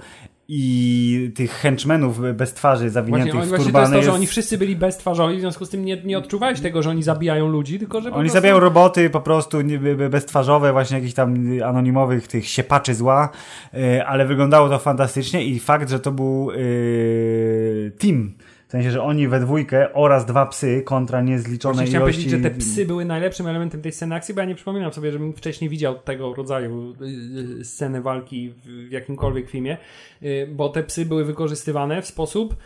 I 0.50 1.32
tych 1.34 1.50
henchmenów 1.52 2.20
bez 2.34 2.54
twarzy 2.54 2.90
zawiniętych 2.90 3.34
Właśnie, 3.34 3.46
w 3.46 3.48
właśnie 3.48 3.56
to 3.56 3.62
jest 3.62 3.72
turbany 3.72 3.96
to, 3.96 4.02
że 4.02 4.12
oni 4.12 4.26
wszyscy 4.26 4.58
byli 4.58 4.76
beztwarzowi, 4.76 5.36
w 5.36 5.40
związku 5.40 5.64
z 5.64 5.70
tym 5.70 5.84
nie, 5.84 6.02
nie 6.02 6.18
odczuwałeś 6.18 6.60
tego, 6.60 6.82
że 6.82 6.90
oni 6.90 7.02
zabijają 7.02 7.48
ludzi, 7.48 7.78
tylko 7.78 8.00
że 8.00 8.08
Oni 8.08 8.14
prostu... 8.14 8.32
zabijają 8.32 8.60
roboty 8.60 9.10
po 9.10 9.20
prostu 9.20 9.58
beztwarzowe, 10.10 10.72
właśnie 10.72 10.96
jakichś 10.96 11.14
tam 11.14 11.34
anonimowych 11.64 12.28
tych 12.28 12.48
siepaczy 12.48 12.94
zła, 12.94 13.28
e, 13.74 14.06
ale 14.06 14.26
wyglądało 14.26 14.68
to 14.68 14.78
fantastycznie 14.78 15.44
i 15.44 15.58
fakt, 15.58 15.90
że 15.90 16.00
to 16.00 16.12
był 16.12 16.50
e, 16.50 16.54
team, 17.90 18.34
w 18.68 18.70
sensie, 18.70 18.90
że 18.90 19.02
oni 19.02 19.28
we 19.28 19.40
dwójkę 19.40 19.92
oraz 19.92 20.26
dwa 20.26 20.46
psy 20.46 20.82
kontra 20.84 21.20
niezliczone 21.20 21.74
Właśnie 21.74 21.88
chciałem 21.88 22.08
ilości... 22.08 22.22
powiedzieć, 22.22 22.44
że 22.44 22.50
te 22.50 22.56
psy 22.56 22.86
były 22.86 23.04
najlepszym 23.04 23.46
elementem 23.46 23.82
tej 23.82 23.92
sceny 23.92 24.14
akcji, 24.14 24.34
bo 24.34 24.40
ja 24.40 24.46
nie 24.46 24.54
przypominam 24.54 24.92
sobie, 24.92 25.12
żebym 25.12 25.32
wcześniej 25.32 25.70
widział 25.70 25.98
tego 25.98 26.34
rodzaju 26.34 26.94
y, 27.02 27.60
y, 27.60 27.64
sceny 27.64 28.02
walki 28.02 28.54
w 28.64 28.92
jakimkolwiek 28.92 29.50
filmie, 29.50 29.76
y, 30.22 30.48
bo 30.52 30.68
te 30.68 30.82
psy 30.82 31.06
były 31.06 31.24
wykorzystywane 31.24 32.02
w 32.02 32.06
sposób 32.06 32.56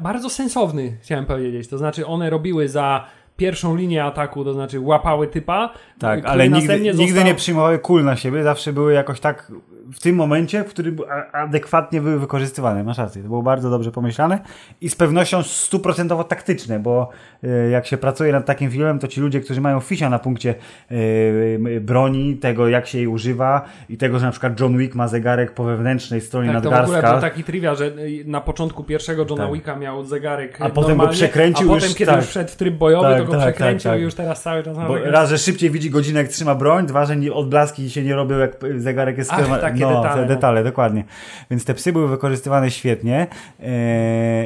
bardzo 0.00 0.30
sensowny, 0.30 0.96
chciałem 1.02 1.26
powiedzieć. 1.26 1.68
To 1.68 1.78
znaczy 1.78 2.06
one 2.06 2.30
robiły 2.30 2.68
za 2.68 3.06
pierwszą 3.36 3.76
linię 3.76 4.04
ataku, 4.04 4.44
to 4.44 4.52
znaczy 4.52 4.80
łapały 4.80 5.26
typa, 5.26 5.74
Tak, 5.98 6.24
ale 6.24 6.44
nigdy, 6.44 6.58
następnie 6.58 6.90
nigdy 6.90 7.06
został... 7.06 7.26
nie 7.26 7.34
przyjmowały 7.34 7.78
kul 7.78 8.04
na 8.04 8.16
siebie, 8.16 8.42
zawsze 8.42 8.72
były 8.72 8.92
jakoś 8.92 9.20
tak 9.20 9.52
w 9.92 10.00
tym 10.00 10.16
momencie, 10.16 10.64
w 10.64 10.66
którym 10.66 10.96
adekwatnie 11.32 12.00
były 12.00 12.18
wykorzystywane. 12.18 12.84
Masz 12.84 12.98
rację, 12.98 13.22
to 13.22 13.28
było 13.28 13.42
bardzo 13.42 13.70
dobrze 13.70 13.92
pomyślane 13.92 14.38
i 14.80 14.88
z 14.88 14.94
pewnością 14.94 15.42
stuprocentowo 15.42 16.24
taktyczne, 16.24 16.78
bo 16.78 17.08
e, 17.44 17.70
jak 17.70 17.86
się 17.86 17.96
pracuje 17.96 18.32
nad 18.32 18.46
takim 18.46 18.70
filmem, 18.70 18.98
to 18.98 19.08
ci 19.08 19.20
ludzie, 19.20 19.40
którzy 19.40 19.60
mają 19.60 19.80
fisia 19.80 20.10
na 20.10 20.18
punkcie 20.18 20.54
e, 20.90 21.80
broni, 21.80 22.36
tego 22.36 22.68
jak 22.68 22.86
się 22.86 22.98
jej 22.98 23.06
używa 23.06 23.64
i 23.88 23.96
tego, 23.96 24.18
że 24.18 24.26
na 24.26 24.30
przykład 24.30 24.60
John 24.60 24.78
Wick 24.78 24.94
ma 24.94 25.08
zegarek 25.08 25.54
po 25.54 25.64
wewnętrznej 25.64 26.20
stronie 26.20 26.52
Tak, 26.52 26.62
to 26.62 26.70
w 26.70 26.72
ogóle 26.72 26.86
nadgarstka. 26.86 27.20
taki 27.20 27.44
trivia, 27.44 27.74
że 27.74 27.90
na 28.24 28.40
początku 28.40 28.84
pierwszego 28.84 29.26
Johna 29.30 29.44
Tak. 29.44 29.54
Wicka 29.54 29.76
miał 29.76 30.04
zegarek 30.04 30.56
A 30.60 30.70
potem 30.70 30.98
go 30.98 31.08
przekręcił 31.08 31.72
a 31.72 31.74
już, 31.74 31.82
potem 31.82 31.96
kiedy 31.96 32.10
tak. 32.10 32.20
już 32.20 32.30
wszedł 32.30 32.50
w 32.50 32.56
tryb 32.56 32.74
bojowy, 32.74 33.08
Tak, 33.08 33.18
to 33.18 33.24
go 33.24 33.32
tak, 33.32 33.40
przekręcił 33.40 33.88
tak, 33.90 33.92
tak. 33.92 34.00
i 34.00 34.04
już 34.04 34.14
teraz 34.14 34.42
cały 34.42 34.62
czas 34.62 34.76
ma 34.76 34.88
Bo 34.88 34.98
raz, 34.98 35.30
że 35.30 35.38
szybciej 35.38 35.70
widzi 35.70 35.90
godzinę, 35.90 36.20
jak 36.20 36.28
trzyma 36.28 36.54
broń, 36.54 36.86
dwa, 36.86 37.06
że 37.06 37.16
nie, 37.16 37.32
odblaski 37.32 37.90
się 37.90 38.02
nie 38.02 38.14
robią, 38.14 38.38
jak 38.38 38.56
zegarek 38.76 39.18
jest 39.18 39.30
Ach, 39.30 39.36
skierowany. 39.36 39.77
Takie 39.78 39.94
no, 39.94 40.02
detale, 40.02 40.14
te 40.14 40.20
no. 40.20 40.28
detale, 40.28 40.64
dokładnie. 40.64 41.04
Więc 41.50 41.64
te 41.64 41.74
psy 41.74 41.92
były 41.92 42.08
wykorzystywane 42.08 42.70
świetnie 42.70 43.26
e, 43.60 43.66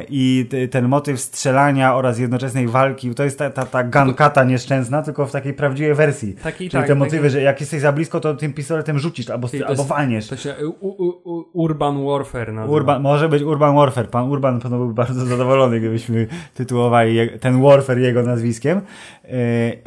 i 0.09 0.47
te, 0.49 0.67
ten 0.67 0.87
motyw 0.87 1.19
strzelania 1.19 1.95
oraz 1.95 2.19
jednoczesnej 2.19 2.67
walki, 2.67 3.15
to 3.15 3.23
jest 3.23 3.39
ta, 3.39 3.49
ta, 3.49 3.65
ta 3.65 3.83
gankata 3.83 4.43
nieszczęsna, 4.43 5.01
tylko 5.01 5.25
w 5.25 5.31
takiej 5.31 5.53
prawdziwej 5.53 5.93
wersji. 5.95 6.33
Taki, 6.43 6.57
Czyli 6.57 6.69
tak, 6.69 6.87
te 6.87 6.95
motywy, 6.95 7.17
taki- 7.23 7.29
że 7.29 7.41
jak 7.41 7.59
jesteś 7.59 7.81
za 7.81 7.91
blisko, 7.91 8.19
to 8.19 8.33
tym 8.33 8.53
pistoletem 8.53 8.99
rzucisz 8.99 9.29
albo, 9.29 9.49
Czyli 9.49 9.63
albo 9.63 9.81
jest- 9.81 9.89
walniesz. 9.89 10.27
To 10.27 10.37
się 10.37 10.55
u, 10.79 10.87
u, 10.87 11.09
u, 11.23 11.45
Urban 11.53 12.05
Warfare 12.05 12.53
nazywa. 12.53 12.75
Urban, 12.75 13.01
może 13.01 13.29
być 13.29 13.43
Urban 13.43 13.75
Warfare. 13.75 14.07
Pan 14.07 14.29
Urban 14.29 14.59
pewno 14.59 14.77
byłby 14.77 14.93
bardzo 14.93 15.25
zadowolony, 15.25 15.79
gdybyśmy 15.79 16.27
tytułowali 16.53 17.17
ten 17.39 17.61
Warfare 17.61 17.97
jego 17.97 18.23
nazwiskiem. 18.23 18.81
Yy, 19.23 19.31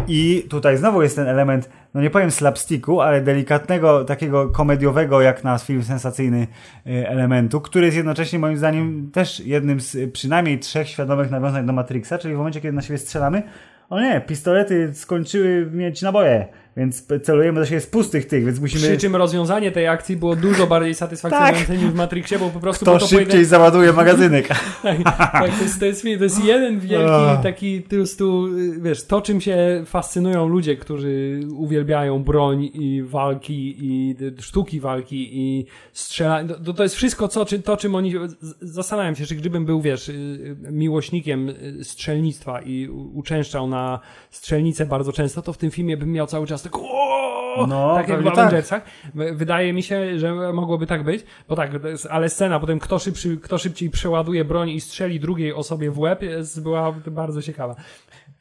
I 0.09 0.47
tutaj 0.51 0.77
znowu 0.77 1.03
jest 1.03 1.17
ten 1.17 1.29
element, 1.29 1.69
no 1.97 2.03
nie 2.03 2.11
powiem 2.11 2.31
slapsticku, 2.31 3.01
ale 3.01 3.21
delikatnego, 3.21 4.05
takiego 4.05 4.49
komediowego, 4.49 5.21
jak 5.21 5.45
na 5.45 5.59
film 5.59 5.83
sensacyjny 5.83 6.47
yy, 6.85 7.09
elementu, 7.09 7.61
który 7.61 7.87
jest 7.87 7.97
jednocześnie 7.97 8.39
moim 8.39 8.57
zdaniem 8.57 9.11
też 9.13 9.41
jednym 9.41 9.81
z 9.81 9.95
y, 9.95 10.09
przynajmniej 10.09 10.59
trzech 10.59 10.89
świadomych 10.89 11.31
nawiązań 11.31 11.67
do 11.67 11.73
Matrixa, 11.73 12.13
czyli 12.21 12.35
w 12.35 12.37
momencie, 12.37 12.61
kiedy 12.61 12.77
na 12.77 12.83
siebie 12.83 12.99
strzelamy, 12.99 13.43
o 13.91 14.01
nie, 14.01 14.21
pistolety 14.21 14.95
skończyły 14.95 15.71
mieć 15.71 16.03
naboje, 16.03 16.49
więc 16.77 17.07
celujemy 17.23 17.61
do 17.61 17.67
siebie 17.67 17.81
z 17.81 17.87
pustych 17.87 18.27
tych, 18.27 18.45
więc 18.45 18.61
musimy... 18.61 18.83
Przy 18.83 18.99
czym 18.99 19.17
rozwiązanie 19.17 19.73
tej 19.73 19.89
akcji 19.89 20.17
było 20.17 20.37
dużo 20.37 20.67
bardziej 20.67 20.95
satysfakcjonujące 20.95 21.77
niż 21.77 21.87
w 21.87 21.95
Matrixie, 21.95 22.39
bo 22.39 22.51
po 22.51 22.61
prostu 22.61 22.85
to 22.85 23.01
szybciej 23.01 23.27
pojedyn- 23.27 23.45
załaduje 23.45 23.93
magazynek. 23.93 24.49
tak, 24.83 25.03
tak, 25.03 25.59
to, 25.59 25.63
jest, 25.63 25.81
to, 25.81 25.87
jest, 25.87 26.03
to 26.03 26.25
jest 26.25 26.45
jeden 26.45 26.81
wielki 26.81 27.43
taki 27.43 27.83
prostu, 27.83 28.47
y, 28.47 28.81
wiesz, 28.81 29.05
to 29.05 29.21
czym 29.21 29.41
się 29.41 29.83
fascynują 29.87 30.49
ludzie, 30.49 30.77
którzy 30.77 31.41
uwielbiają 31.57 32.25
broń 32.25 32.71
i 32.75 33.03
walki 33.03 33.77
i 33.79 34.17
sztuki 34.41 34.81
walki 34.81 35.29
i 35.33 35.67
strzelanie. 35.93 36.49
To, 36.49 36.75
to 36.75 36.83
jest 36.83 36.95
wszystko 36.95 37.29
co, 37.29 37.45
czy, 37.45 37.59
to, 37.59 37.77
czym 37.77 37.95
oni... 37.95 38.15
Zastanawiam 38.61 39.17
się, 39.17 39.27
czy 39.27 39.35
gdybym 39.35 39.67
był, 39.67 39.81
wiesz, 39.81 40.09
y, 40.09 40.57
miłośnikiem 40.71 41.49
y, 41.49 41.85
strzelnictwa 41.85 42.63
i 42.63 42.89
uczęszczał 43.15 43.67
na 43.67 44.01
strzelnicę 44.31 44.87
bardzo 44.87 45.13
często, 45.13 45.43
to 45.43 45.53
w 45.53 45.59
tym 45.59 45.71
filmie 45.71 45.97
bym 45.97 46.13
miał 46.13 46.27
cały 46.27 46.47
czas 46.47 46.66
tak 46.71 46.81
o, 46.83 47.67
No, 47.69 47.95
tak 47.95 48.09
jak 48.09 48.17
w 48.21 48.23
pewnie 48.25 48.31
tak. 48.31 48.39
Avengersach. 48.39 48.83
W- 49.15 49.37
Wydaje 49.37 49.73
mi 49.73 49.83
się, 49.83 50.19
że 50.19 50.53
mogłoby 50.53 50.87
tak 50.87 51.03
być, 51.03 51.25
bo 51.49 51.57
tak, 51.57 51.71
ale 52.11 52.29
scena 52.29 52.61
potem 52.61 52.79
kto, 52.79 52.99
szybszy, 52.99 53.37
kto 53.37 53.59
szybciej 53.59 53.91
przeładuje 53.91 54.45
broń 54.45 54.69
i 54.71 54.81
strzeli 54.81 55.21
drugiej 55.21 55.53
osobie 55.55 55.91
w 55.91 55.99
łeb 55.99 56.23
jest, 56.23 56.63
była 56.63 56.93
bardzo 57.07 57.43
ciekawa. 57.43 57.75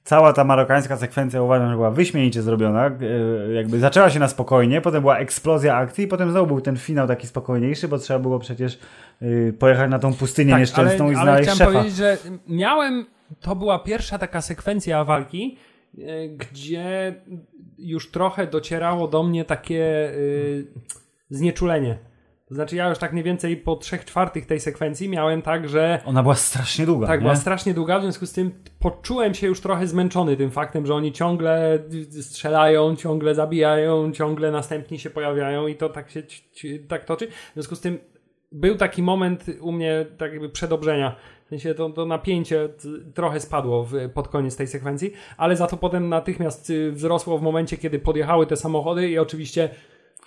Cała 0.03 0.33
ta 0.33 0.43
marokańska 0.43 0.97
sekwencja 0.97 1.41
uważam, 1.41 1.69
że 1.69 1.75
była 1.75 1.91
wyśmienicie 1.91 2.41
zrobiona. 2.41 2.85
E, 2.87 3.53
Jakby 3.53 3.79
zaczęła 3.79 4.09
się 4.09 4.19
na 4.19 4.27
spokojnie, 4.27 4.81
potem 4.81 5.01
była 5.01 5.17
eksplozja 5.17 5.75
akcji, 5.75 6.03
i 6.05 6.07
potem 6.07 6.31
znowu 6.31 6.47
był 6.47 6.61
ten 6.61 6.77
finał 6.77 7.07
taki 7.07 7.27
spokojniejszy, 7.27 7.87
bo 7.87 7.97
trzeba 7.97 8.19
było 8.19 8.39
przecież 8.39 8.79
y, 9.21 9.53
pojechać 9.59 9.89
na 9.91 9.99
tą 9.99 10.13
pustynię 10.13 10.55
nieszczęsną 10.55 11.11
i 11.11 11.13
Tak, 11.13 11.21
ale, 11.21 11.31
ale 11.31 11.43
znaleźć 11.43 11.49
chciałem 11.49 11.57
szefa. 11.57 11.71
powiedzieć, 11.71 11.97
że 11.97 12.17
miałem, 12.47 13.05
to 13.41 13.55
była 13.55 13.79
pierwsza 13.79 14.17
taka 14.17 14.41
sekwencja 14.41 15.03
walki, 15.03 15.57
e, 15.97 16.27
gdzie 16.29 17.15
już 17.77 18.11
trochę 18.11 18.47
docierało 18.47 19.07
do 19.07 19.23
mnie 19.23 19.45
takie 19.45 20.11
y, 20.13 20.67
znieczulenie. 21.29 21.97
To 22.47 22.55
znaczy 22.55 22.75
ja 22.75 22.89
już 22.89 22.97
tak 22.97 23.11
mniej 23.11 23.23
więcej 23.23 23.57
po 23.57 23.75
trzech 23.75 24.05
czwartych 24.05 24.45
tej 24.45 24.59
sekwencji 24.59 25.09
miałem 25.09 25.41
tak, 25.41 25.69
że 25.69 26.01
Ona 26.05 26.23
była 26.23 26.35
strasznie 26.35 26.85
długa. 26.85 27.07
Tak, 27.07 27.19
nie? 27.19 27.23
była 27.23 27.35
strasznie 27.35 27.73
długa, 27.73 27.99
w 27.99 28.01
związku 28.01 28.25
z 28.25 28.33
tym 28.33 28.51
poczułem 28.79 29.33
się 29.33 29.47
już 29.47 29.61
trochę 29.61 29.87
zmęczony 29.87 30.37
tym 30.37 30.51
faktem, 30.51 30.85
że 30.85 30.95
oni 30.95 31.11
ciągle 31.11 31.79
strzelają, 32.21 32.95
ciągle 32.95 33.35
zabijają, 33.35 34.11
ciągle 34.11 34.51
następni 34.51 34.99
się 34.99 35.09
pojawiają 35.09 35.67
i 35.67 35.75
to 35.75 35.89
tak 35.89 36.09
się 36.09 36.23
tak 36.87 37.05
toczy. 37.05 37.27
W 37.27 37.53
związku 37.53 37.75
z 37.75 37.81
tym 37.81 37.99
był 38.51 38.75
taki 38.75 39.03
moment 39.03 39.45
u 39.61 39.71
mnie 39.71 40.05
tak 40.17 40.31
jakby 40.31 40.49
przedobrzenia. 40.49 41.15
W 41.45 41.49
sensie 41.49 41.73
to, 41.75 41.89
to 41.89 42.05
napięcie 42.05 42.69
trochę 43.13 43.39
spadło 43.39 43.83
w, 43.83 43.93
pod 44.13 44.27
koniec 44.27 44.55
tej 44.55 44.67
sekwencji, 44.67 45.13
ale 45.37 45.55
za 45.55 45.67
to 45.67 45.77
potem 45.77 46.09
natychmiast 46.09 46.69
y, 46.69 46.91
wzrosło 46.91 47.37
w 47.37 47.41
momencie, 47.41 47.77
kiedy 47.77 47.99
podjechały 47.99 48.47
te 48.47 48.55
samochody 48.55 49.09
i 49.09 49.19
oczywiście 49.19 49.69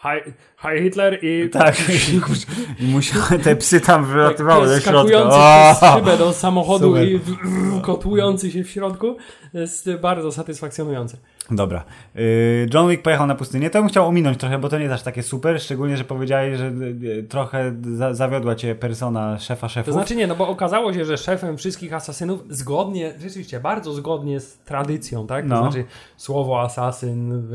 Hi, 0.02 0.30
hi 0.62 0.82
Hitler 0.84 1.18
i 1.22 1.48
Tak, 1.52 1.76
i 2.80 2.84
musiały 2.86 3.38
te 3.44 3.56
psy 3.56 3.80
tam 3.80 4.04
wylatywały 4.04 4.66
pies 4.66 4.84
do 4.84 4.90
środka. 4.90 5.30
przez 5.78 5.90
szybę 5.94 6.18
do 6.18 6.32
samochodu 6.32 6.86
Super. 6.88 7.08
i 7.08 7.18
w- 7.18 7.22
w- 7.24 7.80
kotłujący 7.82 8.50
się 8.50 8.64
w 8.64 8.70
środku 8.70 9.16
jest 9.54 9.90
bardzo 10.00 10.32
satysfakcjonujące. 10.32 11.16
Dobra. 11.50 11.84
Y, 12.16 12.66
John 12.74 12.88
Wick 12.90 13.02
pojechał 13.02 13.26
na 13.26 13.34
pustynię. 13.34 13.70
To 13.70 13.78
bym 13.78 13.88
chciał 13.88 14.08
ominąć 14.08 14.38
trochę, 14.38 14.58
bo 14.58 14.68
to 14.68 14.76
nie 14.76 14.82
jest 14.82 14.94
aż 14.94 15.02
takie 15.02 15.22
super, 15.22 15.60
szczególnie, 15.60 15.96
że 15.96 16.04
powiedziałeś, 16.04 16.58
że 16.58 16.66
y, 16.66 17.26
trochę 17.28 17.74
za 17.94 18.14
zawiodła 18.14 18.54
cię 18.54 18.74
persona 18.74 19.38
szefa 19.38 19.68
szefów. 19.68 19.86
To 19.86 19.92
znaczy 19.92 20.16
nie, 20.16 20.26
no 20.26 20.36
bo 20.36 20.48
okazało 20.48 20.92
się, 20.92 21.04
że 21.04 21.16
szefem 21.16 21.56
wszystkich 21.56 21.92
asasynów 21.92 22.44
zgodnie, 22.50 23.12
rzeczywiście 23.20 23.60
bardzo 23.60 23.92
zgodnie 23.92 24.40
z 24.40 24.58
tradycją, 24.58 25.26
tak? 25.26 25.44
To 25.44 25.48
No. 25.48 25.62
znaczy 25.62 25.84
słowo 26.16 26.60
asasyn 26.62 27.48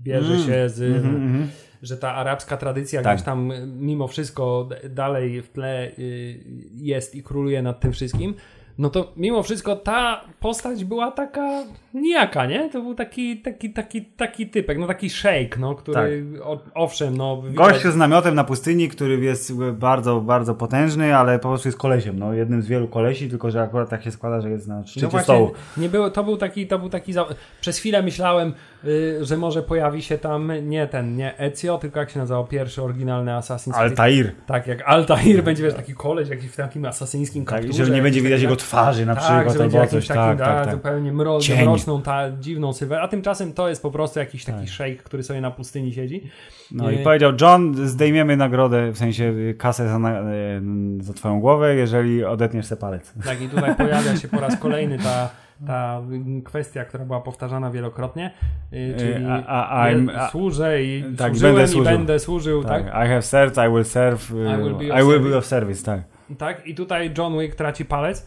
bierze 0.00 0.32
Mm. 0.34 0.46
się 0.46 0.68
z... 0.68 0.82
Mhm, 0.96 1.48
Że 1.82 1.96
ta 1.96 2.14
arabska 2.14 2.56
tradycja 2.56 3.02
Tak. 3.02 3.14
gdzieś 3.14 3.24
tam 3.26 3.50
y, 3.50 3.66
mimo 3.66 4.08
wszystko 4.08 4.68
dalej 4.90 5.42
w 5.42 5.48
tle 5.48 5.90
y, 5.98 6.40
jest 6.74 7.14
i 7.14 7.22
króluje 7.22 7.62
nad 7.62 7.80
tym 7.80 7.92
wszystkim. 7.92 8.34
No 8.78 8.90
to 8.90 9.12
mimo 9.16 9.42
wszystko 9.42 9.76
ta 9.76 10.24
postać 10.40 10.84
była 10.84 11.10
taka 11.10 11.64
nijaka, 12.00 12.46
nie? 12.46 12.70
To 12.70 12.82
był 12.82 12.94
taki, 12.94 13.36
taki, 13.42 13.70
taki, 13.72 14.02
taki 14.04 14.46
typek, 14.46 14.78
no 14.78 14.86
taki 14.86 15.10
shake, 15.10 15.56
no, 15.60 15.74
który 15.74 16.24
o, 16.42 16.58
owszem, 16.74 17.16
no... 17.16 17.42
widać- 17.42 17.56
Gość 17.72 17.82
z 17.86 17.96
namiotem 17.96 18.34
na 18.34 18.44
pustyni, 18.44 18.88
który 18.88 19.18
jest 19.20 19.52
bardzo, 19.72 20.20
bardzo 20.20 20.54
potężny, 20.54 21.16
ale 21.16 21.38
po 21.38 21.48
prostu 21.48 21.68
jest 21.68 21.78
kolesiem. 21.78 22.18
No, 22.18 22.32
jednym 22.34 22.62
z 22.62 22.66
wielu 22.66 22.88
kolesi, 22.88 23.30
tylko 23.30 23.50
że 23.50 23.62
akurat 23.62 23.88
tak 23.88 24.02
się 24.02 24.10
składa, 24.10 24.40
że 24.40 24.50
jest 24.50 24.68
na 24.68 24.86
szczycie 24.86 25.08
No 25.12 25.20
stołu. 25.20 25.52
nie 25.76 25.88
było, 25.88 26.10
to 26.10 26.24
był 26.24 26.36
taki, 26.36 26.66
to 26.66 26.78
był 26.78 26.88
taki, 26.88 27.12
za... 27.12 27.26
przez 27.60 27.78
chwilę 27.78 28.02
myślałem, 28.02 28.52
y, 28.84 29.18
że 29.24 29.36
może 29.36 29.62
pojawi 29.62 30.02
się 30.02 30.18
tam 30.18 30.52
nie 30.68 30.86
ten, 30.86 31.16
nie 31.16 31.38
Ezio, 31.38 31.78
tylko 31.78 32.00
jak 32.00 32.10
się 32.10 32.18
nazywał 32.18 32.46
pierwszy 32.46 32.82
oryginalny 32.82 33.30
Assassin's 33.30 33.72
Creed. 33.74 33.90
Altair. 33.90 34.32
Tak, 34.46 34.66
jak 34.66 34.82
Altair 34.88 35.44
będzie, 35.44 35.62
wiesz, 35.62 35.74
taki 35.74 35.94
koleś 35.94 36.28
jakiś 36.28 36.46
w 36.50 36.56
takim 36.56 36.84
asasyńskim 36.84 37.44
Tak, 37.44 37.54
kapturze. 37.60 37.84
że 37.86 37.92
nie 37.92 38.02
będzie 38.02 38.22
widać 38.22 38.42
jego 38.42 38.56
twarzy 38.56 39.06
na 39.06 39.14
tak, 39.16 39.24
przykład, 39.24 39.60
albo 39.74 39.86
coś. 39.86 40.06
takim, 40.06 40.22
Tak, 40.22 40.38
tak, 40.38 40.64
tak. 40.64 40.74
zupełnie 40.74 41.12
mro, 41.12 41.40
Cień. 41.40 41.56
Mroczną, 41.86 42.02
ta, 42.02 42.30
dziwną 42.40 42.72
sylwetę, 42.72 43.02
a 43.02 43.08
tymczasem 43.08 43.52
to 43.52 43.68
jest 43.68 43.82
po 43.82 43.90
prostu 43.90 44.18
jakiś 44.18 44.44
taki 44.44 44.66
szejk, 44.68 45.02
który 45.02 45.22
sobie 45.22 45.40
na 45.40 45.50
pustyni 45.50 45.92
siedzi. 45.92 46.30
No 46.72 46.90
Y, 46.90 46.94
i 46.94 46.98
powiedział, 46.98 47.32
John, 47.40 47.74
zdejmiemy 47.88 48.36
nagrodę, 48.36 48.90
w 48.92 48.98
sensie 48.98 49.24
y, 49.24 49.54
kasę 49.58 49.88
za, 49.88 49.98
na, 49.98 50.20
y, 50.20 50.60
za 51.00 51.12
twoją 51.12 51.40
głowę, 51.40 51.74
jeżeli 51.74 52.24
odetniesz 52.24 52.66
se 52.66 52.76
palec. 52.76 53.12
Tak, 53.24 53.40
i 53.42 53.48
tutaj 53.48 53.74
pojawia 53.84 54.16
się 54.16 54.28
po 54.28 54.40
raz 54.40 54.56
kolejny 54.56 54.98
ta, 54.98 55.30
ta 55.66 56.02
kwestia, 56.44 56.84
która 56.84 57.04
była 57.04 57.20
powtarzana 57.20 57.70
wielokrotnie, 57.70 58.30
y, 58.72 58.94
czyli 58.98 59.24
a- 59.28 59.68
a- 59.68 59.90
I'm- 59.92 60.10
je- 60.10 60.20
a- 60.20 60.30
służę 60.30 60.82
i 60.82 61.04
tak, 61.18 61.32
będę 61.38 61.64
i 61.64 61.68
służył. 61.68 61.84
będę 61.84 62.18
służył, 62.18 62.64
tak? 62.64 62.84
Tak. 62.84 63.06
I 63.06 63.08
have 63.08 63.22
served, 63.22 63.66
I 63.66 63.72
will 63.72 63.84
serve, 63.84 64.30
y, 64.30 64.34
I 64.34 64.62
will 64.62 64.74
be 64.74 64.94
of 64.94 65.00
I 65.00 65.02
will 65.02 65.10
service. 65.12 65.30
be 65.30 65.36
of 65.38 65.46
service, 65.46 65.84
tak. 65.84 66.00
tak? 66.38 66.66
I 66.66 66.74
tutaj 66.74 67.10
John 67.18 67.38
Wick 67.38 67.54
traci 67.54 67.84
palec 67.84 68.26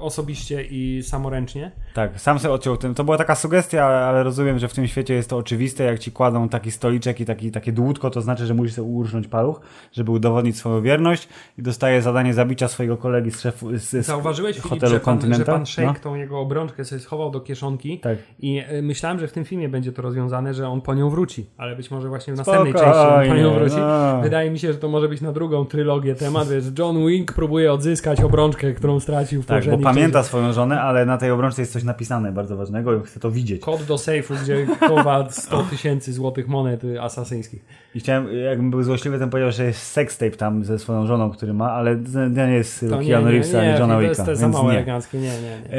osobiście 0.00 0.62
i 0.70 1.02
samoręcznie. 1.02 1.72
Tak, 1.94 2.20
sam 2.20 2.38
sobie 2.38 2.54
odciął 2.54 2.76
tym. 2.76 2.94
To 2.94 3.04
była 3.04 3.16
taka 3.18 3.34
sugestia, 3.34 3.84
ale, 3.86 4.22
rozumiem, 4.22 4.58
że 4.58 4.68
w 4.68 4.74
tym 4.74 4.86
świecie 4.86 5.14
jest 5.14 5.30
to 5.30 5.36
oczywiste. 5.36 5.84
Jak 5.84 5.98
ci 5.98 6.12
kładą 6.12 6.48
taki 6.48 6.70
stoliczek 6.70 7.20
i 7.20 7.24
taki, 7.24 7.50
takie 7.50 7.72
dłutko, 7.72 8.10
to 8.10 8.20
znaczy, 8.20 8.46
że 8.46 8.54
musisz 8.54 8.74
sobie 8.74 8.88
urżnąć 8.88 9.28
paluch, 9.28 9.60
żeby 9.92 10.10
udowodnić 10.10 10.56
swoją 10.56 10.82
wierność 10.82 11.28
i 11.58 11.62
dostaje 11.62 12.02
zadanie 12.02 12.34
zabicia 12.34 12.68
swojego 12.68 12.96
kolegi 12.96 13.30
z, 13.30 13.40
szefu, 13.40 13.76
z, 13.76 13.82
z 13.82 14.06
Zauważyłeś, 14.06 14.56
Filip, 14.56 14.70
hotelu 14.70 14.92
że 14.92 15.00
pan, 15.00 15.34
że 15.34 15.44
pan 15.44 15.66
Shake 15.66 15.86
No. 15.88 15.94
tą 16.02 16.14
jego 16.14 16.38
obrączkę 16.40 16.84
sobie 16.84 17.00
schował 17.00 17.30
do 17.30 17.40
kieszonki 17.40 18.00
Tak. 18.00 18.18
i 18.38 18.62
y, 18.72 18.82
myślałem, 18.82 19.18
że 19.18 19.28
w 19.28 19.32
tym 19.32 19.44
filmie 19.44 19.68
będzie 19.68 19.92
to 19.92 20.02
rozwiązane, 20.02 20.54
że 20.54 20.68
on 20.68 20.80
po 20.80 20.94
nią 20.94 21.10
wróci, 21.10 21.46
ale 21.56 21.76
być 21.76 21.90
może 21.90 22.08
właśnie 22.08 22.34
w 22.34 22.36
następnej 22.36 22.72
części 22.72 22.88
on 22.88 22.94
po 22.94 23.08
Spokojnie, 23.08 23.42
nią 23.42 23.54
wróci. 23.54 23.76
no. 23.76 24.20
Wydaje 24.22 24.50
mi 24.50 24.58
się, 24.58 24.72
że 24.72 24.78
to 24.78 24.88
może 24.88 25.08
być 25.08 25.20
na 25.20 25.32
drugą 25.32 25.64
trylogię 25.66 26.14
temat, 26.14 26.48
wiesz, 26.48 26.64
John 26.78 27.06
Wick 27.06 27.32
próbuje 27.32 27.72
odzyskać 27.72 28.20
obrączkę, 28.20 28.72
którą 28.74 29.00
stracił 29.00 29.37
w 29.42 29.46
Tak, 29.46 29.70
bo 29.70 29.78
pamięta 29.78 30.22
swoją 30.22 30.52
żonę, 30.52 30.82
ale 30.82 31.06
na 31.06 31.18
tej 31.18 31.30
obrączce 31.30 31.62
jest 31.62 31.72
coś 31.72 31.84
napisane 31.84 32.32
bardzo 32.32 32.56
ważnego 32.56 32.96
i 32.96 33.02
chce 33.02 33.20
to 33.20 33.30
widzieć. 33.30 33.62
Kod 33.62 33.82
do 33.82 33.98
sejfu, 33.98 34.34
gdzie 34.42 34.66
chowa 34.80 35.30
100 35.30 35.62
tysięcy 35.62 36.12
złotych 36.12 36.48
monet 36.48 36.82
asasyńskich. 37.00 37.64
I 37.94 38.00
chciałem, 38.00 38.26
jakbym 38.44 38.70
był 38.70 38.82
złośliwy, 38.82 39.18
to 39.18 39.28
powiedział, 39.28 39.52
że 39.52 39.64
jest 39.64 39.82
sextape 39.82 40.30
tam 40.30 40.64
ze 40.64 40.78
swoją 40.78 41.06
żoną, 41.06 41.30
który 41.30 41.54
ma, 41.54 41.70
ale 41.72 41.96
to 41.96 42.46
nie 42.46 42.52
jest 42.52 42.86
To 42.90 42.98
Keanu 42.98 43.30
Reeves 43.30 43.54
ani 43.54 43.78
Johna 43.78 44.00
Wicka, 44.00 44.24
to 44.24 44.30
jest 44.30 44.40
za 44.40 44.48
mało 44.48 44.70
nie. 44.70 44.76
eleganckie, 44.76 45.18
nie, 45.18 45.28
nie, 45.28 45.58
nie. 45.70 45.76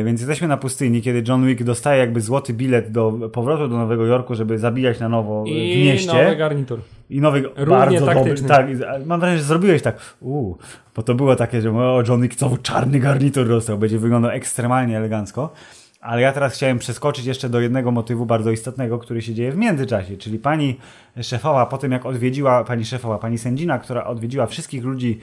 E, 0.00 0.04
więc 0.04 0.20
jesteśmy 0.20 0.48
na 0.48 0.56
pustyni, 0.56 1.02
kiedy 1.02 1.22
John 1.28 1.46
Wick 1.46 1.62
dostaje 1.62 2.00
jakby 2.00 2.20
złoty 2.20 2.52
bilet 2.52 2.90
do 2.92 3.12
powrotu 3.32 3.68
do 3.68 3.76
Nowego 3.76 4.06
Jorku, 4.06 4.34
żeby 4.34 4.58
zabijać 4.58 5.00
na 5.00 5.08
nowo 5.08 5.44
w 5.44 5.48
I 5.48 5.84
mieście. 5.84 6.24
nowy 6.24 6.36
garnitur. 6.36 6.80
I 7.10 7.20
nowy, 7.20 7.42
Równie 7.42 7.66
bardzo 7.66 8.06
taktyczny. 8.06 8.48
dobry. 8.48 8.78
Tak, 8.78 9.06
mam 9.06 9.20
wrażenie, 9.20 9.38
że 9.38 9.44
zrobiłeś 9.44 9.82
tak. 9.82 9.96
Uuu, 10.20 10.58
bo 10.96 11.02
to 11.02 11.14
było 11.14 11.36
takie, 11.36 11.62
że 11.62 11.70
o, 11.70 12.02
John 12.08 12.22
Wick 12.22 12.38
znowu 12.38 12.56
czarny 12.56 13.00
garnitur 13.00 13.48
dostał, 13.48 13.78
będzie 13.78 13.98
wyglądał 13.98 14.30
ekstremalnie 14.30 14.96
elegancko. 14.96 15.52
Ale 16.00 16.22
ja 16.22 16.32
teraz 16.32 16.54
chciałem 16.54 16.78
przeskoczyć 16.78 17.26
jeszcze 17.26 17.48
do 17.48 17.60
jednego 17.60 17.90
motywu 17.90 18.26
bardzo 18.26 18.50
istotnego, 18.50 18.98
który 18.98 19.22
się 19.22 19.34
dzieje 19.34 19.52
w 19.52 19.56
międzyczasie, 19.56 20.16
czyli 20.16 20.38
pani 20.38 20.76
szefowa, 21.22 21.66
po 21.66 21.78
tym 21.78 21.92
jak 21.92 22.06
odwiedziła, 22.06 22.64
pani 22.64 22.84
szefowa, 22.84 23.18
pani 23.18 23.38
sędzina, 23.38 23.78
która 23.78 24.04
odwiedziła 24.04 24.46
wszystkich 24.46 24.84
ludzi 24.84 25.20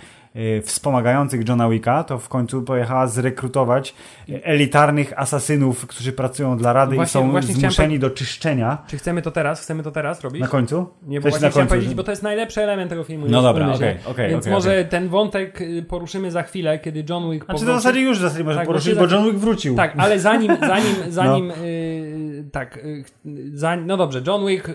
wspomagających 0.64 1.48
Johna 1.50 1.70
Wicka, 1.70 2.04
to 2.04 2.20
w 2.20 2.30
końcu 2.30 2.62
pojechała 2.62 3.08
zrekrutować 3.08 3.96
e, 4.30 4.46
elitarnych 4.46 5.20
asasynów, 5.20 5.88
którzy 5.88 6.12
pracują 6.14 6.58
dla 6.58 6.74
Rady 6.74 6.96
Właśnie- 6.96 7.22
i 7.22 7.24
są 7.24 7.30
chciałem 7.40 7.44
zmuszeni 7.56 8.00
do 8.00 8.10
czyszczenia. 8.10 8.78
Czy 8.88 8.98
chcemy 8.98 9.22
to 9.22 9.32
teraz? 9.32 9.62
Chcemy 9.62 9.84
to 9.84 9.92
teraz 9.92 10.22
robić? 10.22 10.42
Na 10.42 10.48
końcu? 10.48 10.88
Nie, 11.04 11.22
bo 11.22 11.30
właśnie 11.30 11.50
chciałem 11.50 11.68
powiedzieć, 11.68 11.94
bo 11.96 12.04
to 12.04 12.12
jest 12.12 12.24
najlepszy 12.24 12.62
element 12.62 12.90
tego 12.90 13.04
filmu. 13.04 13.26
No 13.30 13.42
dobra, 13.42 13.74
okej, 13.74 13.96
okej, 14.06 14.30
Więc 14.30 14.44
okej, 14.44 14.54
może 14.54 14.70
okej. 14.70 14.86
ten 14.86 15.08
wątek 15.10 15.62
y, 15.62 15.84
poruszymy 15.88 16.32
za 16.32 16.44
chwilę, 16.44 16.80
kiedy 16.80 17.04
John 17.10 17.32
Wick 17.32 17.46
Znaczy 17.46 17.60
to 17.60 17.66
w 17.66 17.66
powróci. 17.66 17.84
zasadzie 17.84 18.02
już 18.02 18.18
w 18.18 18.22
zasadzie 18.22 18.44
może 18.44 18.58
Tak, 18.58 18.68
poruszyć, 18.68 18.96
bo 18.96 19.10
się 19.10 19.16
John 19.16 19.26
Wick 19.26 19.38
wrócił. 19.38 19.76
Tak, 19.76 19.94
ale 19.98 20.20
zanim, 20.20 20.58
zanim, 20.68 20.96
No. 21.06 21.12
zanim 21.12 21.52
y, 21.52 22.46
tak, 22.52 22.78
y, 22.78 23.04
zanim, 23.54 23.88
no 23.88 23.98
dobrze, 23.98 24.22
John 24.28 24.48
Wick, 24.48 24.70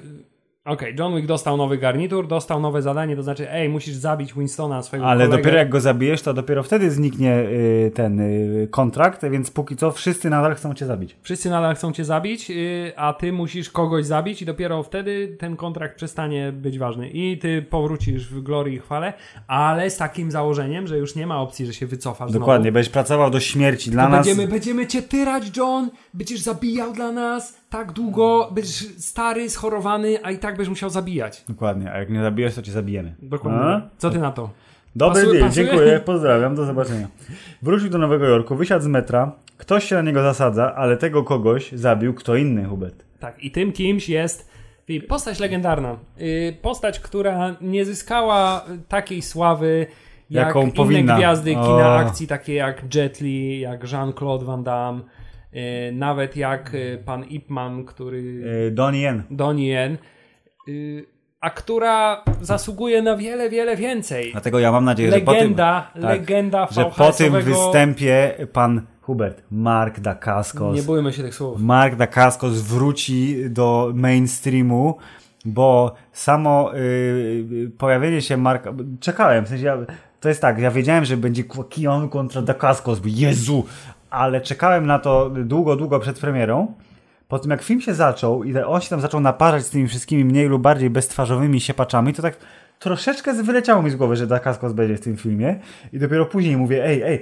okej, 0.64 0.94
John 0.98 1.16
Wick 1.16 1.26
dostał 1.28 1.56
nowy 1.56 1.78
garnitur, 1.78 2.26
dostał 2.26 2.60
nowe 2.60 2.82
zadanie, 2.82 3.16
to 3.16 3.22
znaczy, 3.22 3.50
ej, 3.52 3.68
musisz 3.68 3.94
zabić 3.94 4.34
Winstona, 4.34 4.82
swojego 4.82 5.08
Ale 5.08 5.24
kolegę. 5.24 5.36
dopiero 5.42 5.58
jak 5.58 5.68
go 5.68 5.80
zabijesz, 5.80 6.22
to 6.22 6.34
dopiero 6.34 6.62
wtedy 6.62 6.90
zniknie 6.90 7.34
y, 7.38 7.92
ten 7.94 8.20
y, 8.20 8.68
kontrakt, 8.70 9.24
więc 9.30 9.50
póki 9.50 9.76
co 9.76 9.90
wszyscy 9.92 10.30
nadal 10.30 10.54
chcą 10.54 10.74
cię 10.74 10.86
zabić. 10.86 11.16
Wszyscy 11.22 11.50
nadal 11.50 11.74
chcą 11.74 11.92
cię 11.92 12.04
zabić, 12.04 12.50
y, 12.50 12.92
a 12.96 13.12
ty 13.12 13.32
musisz 13.32 13.70
kogoś 13.70 14.06
zabić 14.06 14.42
i 14.42 14.46
dopiero 14.46 14.82
wtedy 14.82 15.36
ten 15.38 15.56
kontrakt 15.56 15.96
przestanie 15.96 16.52
być 16.52 16.78
ważny. 16.78 17.10
I 17.10 17.38
ty 17.38 17.62
powrócisz 17.62 18.28
w 18.28 18.42
glorii 18.42 18.74
i 18.76 18.78
chwale, 18.78 19.12
ale 19.46 19.90
z 19.90 19.96
takim 19.96 20.30
założeniem, 20.30 20.86
że 20.86 20.98
już 20.98 21.14
nie 21.16 21.26
ma 21.26 21.40
opcji, 21.40 21.66
że 21.66 21.74
się 21.74 21.86
wycofasz 21.86 22.32
Dokładnie, 22.32 22.62
znowu. 22.64 22.74
będziesz 22.74 22.92
pracował 22.92 23.30
do 23.30 23.40
śmierci 23.40 23.90
dla 23.90 24.02
To 24.04 24.08
nas. 24.08 24.26
będziemy, 24.26 24.48
będziemy 24.48 24.86
cię 24.86 25.02
tyrać, 25.02 25.56
John, 25.56 25.90
będziesz 26.14 26.40
zabijał 26.40 26.92
dla 26.92 27.12
nas 27.12 27.59
tak 27.70 27.92
długo, 27.92 28.48
będziesz 28.52 28.86
stary, 28.98 29.50
schorowany, 29.50 30.18
a 30.24 30.30
i 30.30 30.38
tak 30.38 30.56
będziesz 30.56 30.68
musiał 30.68 30.90
zabijać. 30.90 31.44
Dokładnie, 31.48 31.92
a 31.92 31.98
jak 31.98 32.10
nie 32.10 32.22
zabijesz, 32.22 32.54
to 32.54 32.62
cię 32.62 32.72
zabijemy. 32.72 33.14
Dokładnie. 33.22 33.60
A? 33.60 33.82
Co 33.98 34.10
ty 34.10 34.18
na 34.18 34.32
to? 34.32 34.50
Dobry 34.96 35.22
Pasuje- 35.22 35.32
dzień, 35.32 35.42
pasuje? 35.48 35.66
dziękuję, 35.66 36.00
pozdrawiam, 36.06 36.54
do 36.54 36.64
zobaczenia. 36.64 37.08
Wrócił 37.62 37.90
do 37.90 37.98
Nowego 37.98 38.26
Jorku, 38.26 38.56
wysiadł 38.56 38.84
z 38.84 38.86
metra, 38.86 39.32
ktoś 39.56 39.84
się 39.84 39.94
na 39.96 40.02
niego 40.02 40.22
zasadza, 40.22 40.74
ale 40.74 40.96
tego 40.96 41.24
kogoś 41.24 41.72
zabił 41.72 42.14
kto 42.14 42.36
inny, 42.36 42.64
Hubert. 42.64 43.04
Tak, 43.20 43.44
i 43.44 43.50
tym 43.50 43.72
kimś 43.72 44.08
jest 44.08 44.50
postać 45.08 45.40
legendarna. 45.40 45.96
Y, 46.20 46.56
Postać, 46.62 47.00
która 47.00 47.56
nie 47.60 47.84
zyskała 47.84 48.64
takiej 48.88 49.22
sławy 49.22 49.86
jak 50.30 50.46
Jaką 50.46 50.62
inne 50.62 50.72
powinna. 50.72 51.16
gwiazdy 51.16 51.50
kina 51.50 51.64
O. 51.88 51.98
akcji, 51.98 52.26
takie 52.26 52.54
jak 52.54 52.94
Jet 52.94 53.20
Li, 53.20 53.60
jak 53.60 53.84
Jean-Claude 53.92 54.44
Van 54.44 54.62
Damme, 54.64 55.00
nawet 55.92 56.36
jak 56.36 56.74
y, 56.74 57.02
pan 57.04 57.24
Ip 57.24 57.50
Man, 57.50 57.84
który... 57.84 58.22
Yy, 58.22 58.70
Donnie 58.70 59.00
Yen. 59.00 59.22
Donnie 59.30 59.68
Yen, 59.68 59.98
a 61.40 61.50
która 61.50 62.24
zasługuje 62.40 63.02
na 63.02 63.16
wiele, 63.16 63.50
wiele 63.50 63.76
więcej. 63.76 64.32
Dlatego 64.32 64.58
ja 64.58 64.72
mam 64.72 64.84
nadzieję, 64.84 65.10
że 65.12 65.20
po 65.20 65.32
tym, 65.32 65.40
Legenda, 65.40 65.90
tak, 65.94 66.02
legenda 66.02 66.68
że 66.70 66.84
po 66.84 67.12
tym 67.12 67.40
występie 67.40 68.34
pan 68.52 68.82
Hubert, 69.00 69.42
Mark 69.50 70.00
Dacascos, 70.00 70.76
Nie 70.76 70.82
bójmy 70.82 71.12
się 71.12 71.22
tych 71.22 71.34
słów. 71.34 71.60
Mark 71.60 71.96
Dacascos 71.96 72.62
wróci 72.62 73.36
do 73.50 73.92
mainstreamu, 73.94 74.96
bo 75.44 75.94
samo 76.12 76.70
yy, 76.74 77.70
pojawienie 77.78 78.22
się 78.22 78.36
Marka... 78.36 78.74
Czekałem, 79.00 79.44
w 79.44 79.48
sensie 79.48 79.64
ja, 79.64 79.78
to 80.20 80.28
jest 80.28 80.40
tak, 80.40 80.58
ja 80.58 80.70
wiedziałem, 80.70 81.04
że 81.04 81.16
będzie 81.16 81.44
Kion 81.70 82.08
kontra 82.08 82.42
Dacascos, 82.42 83.00
Jezu, 83.04 83.64
ale 84.10 84.40
czekałem 84.40 84.86
na 84.86 84.98
to 84.98 85.30
długo, 85.30 85.76
długo 85.76 86.00
przed 86.00 86.18
premierą. 86.18 86.74
Po 87.28 87.38
tym 87.38 87.50
jak 87.50 87.62
film 87.62 87.80
się 87.80 87.94
zaczął 87.94 88.44
i 88.44 88.58
on 88.58 88.80
się 88.80 88.88
tam 88.88 89.00
zaczął 89.00 89.20
naparzać 89.20 89.64
z 89.64 89.70
tymi 89.70 89.88
wszystkimi 89.88 90.24
mniej 90.24 90.48
lub 90.48 90.62
bardziej 90.62 90.90
beztwarzowymi 90.90 91.60
siepaczami, 91.60 92.14
to 92.14 92.22
tak 92.22 92.36
troszeczkę 92.78 93.42
wyleciało 93.42 93.82
mi 93.82 93.90
z 93.90 93.96
głowy, 93.96 94.16
że 94.16 94.26
Dacascos 94.26 94.72
będzie 94.72 94.96
w 94.96 95.00
tym 95.00 95.16
filmie 95.16 95.60
i 95.92 95.98
dopiero 95.98 96.26
później 96.26 96.56
mówię, 96.56 96.84
ej, 96.84 97.02
ej, 97.02 97.20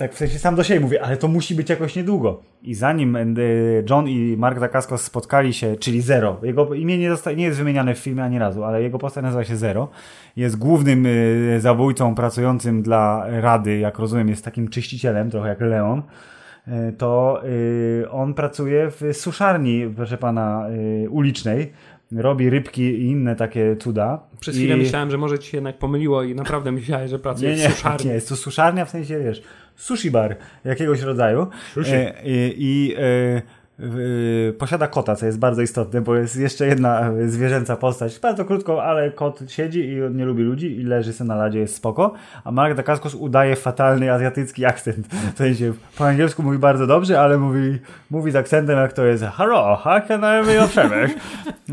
tak 0.00 0.14
w 0.14 0.18
sensie 0.18 0.38
sam 0.38 0.54
do 0.54 0.64
siebie 0.64 0.80
mówię, 0.80 1.02
ale 1.02 1.16
to 1.16 1.28
musi 1.28 1.54
być 1.54 1.70
jakoś 1.70 1.96
niedługo. 1.96 2.40
I 2.62 2.74
zanim 2.74 3.16
e, 3.16 3.24
John 3.90 4.08
i 4.08 4.36
Mark 4.38 4.60
Dacascos 4.60 5.02
spotkali 5.02 5.54
się, 5.54 5.76
czyli 5.76 6.00
Zero, 6.00 6.40
jego 6.42 6.74
imię 6.74 6.98
nie, 6.98 7.10
nie 7.36 7.44
jest 7.44 7.58
wymieniane 7.58 7.94
w 7.94 7.98
filmie 7.98 8.24
ani 8.24 8.38
razu, 8.38 8.64
ale 8.64 8.82
jego 8.82 8.98
postać 8.98 9.22
nazywa 9.22 9.44
się 9.44 9.56
Zero, 9.56 9.88
jest 10.36 10.58
głównym 10.58 11.06
e, 11.06 11.60
zabójcą 11.60 12.14
pracującym 12.14 12.82
dla 12.82 13.26
Rady, 13.28 13.78
jak 13.78 13.98
rozumiem, 13.98 14.28
jest 14.28 14.44
takim 14.44 14.68
czyścicielem, 14.68 15.30
trochę 15.30 15.48
jak 15.48 15.60
Leon. 15.60 16.02
e, 16.66 16.92
to 16.92 17.42
on 18.10 18.34
pracuje 18.34 18.90
w 18.90 19.02
suszarni, 19.12 19.92
proszę 19.96 20.18
pana, 20.18 20.66
ulicznej. 21.10 21.72
Robi 22.12 22.50
rybki 22.50 22.82
i 22.82 23.06
inne 23.06 23.36
takie 23.36 23.76
cuda. 23.76 24.22
Przez 24.40 24.56
chwilę 24.56 24.74
I... 24.76 24.78
myślałem, 24.78 25.10
że 25.10 25.18
może 25.18 25.38
ci 25.38 25.50
się 25.50 25.56
jednak 25.56 25.78
pomyliło 25.78 26.22
i 26.22 26.34
naprawdę 26.34 26.72
myślałeś, 26.72 27.10
że 27.10 27.16
Nie, 27.16 27.22
pracujesz 27.22 27.58
nie, 27.60 27.68
w 27.68 27.72
suszarni. 27.74 28.06
nie, 28.08 28.14
jest 28.14 28.28
to 28.28 28.36
suszarnia 28.36 28.84
w 28.84 28.90
sensie, 28.90 29.20
wiesz, 29.20 29.42
sushi 29.76 30.10
bar 30.10 30.36
jakiegoś 30.64 31.00
rodzaju. 31.00 31.46
Sushi. 31.74 31.92
E, 31.94 32.14
I, 32.24 32.54
i 32.58 32.92
e, 32.92 32.98
w- 32.98 33.42
posiada 34.58 34.86
kota, 34.86 35.16
co 35.16 35.26
jest 35.26 35.38
bardzo 35.38 35.62
istotne, 35.62 36.00
bo 36.00 36.16
jest 36.16 36.36
jeszcze 36.36 36.66
jedna 36.66 37.10
e, 37.10 37.28
zwierzęca 37.28 37.76
postać. 37.76 38.18
Bardzo 38.18 38.44
krótko, 38.44 38.84
ale 38.84 39.10
kot 39.10 39.40
siedzi 39.48 39.88
i 39.88 40.14
nie 40.14 40.24
lubi 40.24 40.42
ludzi 40.42 40.80
i 40.80 40.82
leży 40.82 41.12
sobie 41.12 41.28
na 41.28 41.36
ladzie, 41.36 41.58
jest 41.58 41.74
spoko. 41.74 42.12
A 42.44 42.50
Mark 42.50 42.76
Dacascos 42.76 43.14
udaje 43.14 43.56
fatalny 43.56 44.12
azjatycki 44.12 44.64
akcent. 44.64 45.06
W 45.34 45.38
sensie 45.38 45.72
po 45.98 46.06
angielsku 46.06 46.42
mówi 46.42 46.58
bardzo 46.58 46.86
dobrze, 46.86 47.20
ale 47.20 47.38
mówi, 47.38 47.78
mówi 48.10 48.30
z 48.30 48.36
akcentem 48.36 48.78
jak 48.78 48.92
to 48.92 49.04
jest 49.04 49.24
Hello, 49.24 49.76
how 49.76 50.00
can 50.08 50.20
I 50.20 50.46
be? 50.46 50.68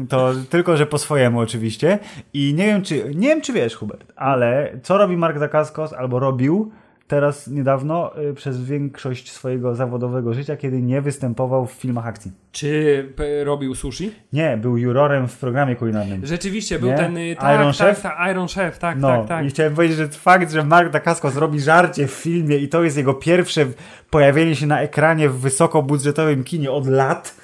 To 0.09 0.33
tylko, 0.49 0.77
że 0.77 0.85
po 0.85 0.97
swojemu 0.97 1.39
oczywiście. 1.39 1.99
I 2.33 2.53
nie 2.57 2.65
wiem, 2.65 2.81
czy, 2.81 3.15
nie 3.15 3.27
wiem, 3.27 3.41
czy 3.41 3.53
wiesz, 3.53 3.75
Hubert, 3.75 4.13
ale 4.15 4.71
co 4.83 4.97
robi 4.97 5.17
Mark 5.17 5.39
Dacascos 5.39 5.93
albo 5.93 6.19
robił 6.19 6.71
teraz 7.07 7.47
niedawno 7.47 8.21
y, 8.21 8.33
przez 8.33 8.63
większość 8.63 9.31
swojego 9.31 9.75
zawodowego 9.75 10.33
życia, 10.33 10.57
kiedy 10.57 10.81
nie 10.81 11.01
występował 11.01 11.65
w 11.65 11.71
filmach 11.71 12.07
akcji. 12.07 12.31
Czy 12.51 13.13
robił 13.43 13.75
sushi? 13.75 14.11
Nie, 14.33 14.57
był 14.57 14.77
jurorem 14.77 15.27
w 15.27 15.37
programie 15.37 15.75
kulinarnym. 15.75 16.25
Rzeczywiście, 16.25 16.79
był 16.79 16.89
Nie? 16.89 16.95
ten... 16.97 17.17
y, 17.17 17.35
Tak, 17.39 17.55
Iron 17.59 17.73
tak, 17.73 17.87
Chef? 17.87 18.01
tak, 18.01 18.31
Iron 18.31 18.47
Chef, 18.47 18.79
tak, 18.79 18.97
No 18.99 19.07
tak, 19.07 19.27
tak. 19.27 19.45
i 19.45 19.49
chciałem 19.49 19.75
powiedzieć, 19.75 19.97
że 19.97 20.07
fakt, 20.07 20.51
że 20.51 20.63
Mark 20.63 20.91
Dacascos 20.91 21.35
robi 21.35 21.59
żarcie 21.59 22.07
w 22.07 22.11
filmie 22.11 22.57
i 22.57 22.69
to 22.69 22.83
jest 22.83 22.97
jego 22.97 23.13
pierwsze 23.13 23.65
pojawienie 24.09 24.55
się 24.55 24.67
na 24.67 24.81
ekranie 24.81 25.29
w 25.29 25.39
wysokobudżetowym 25.39 26.43
kinie 26.43 26.71
od 26.71 26.87
lat, 26.87 27.35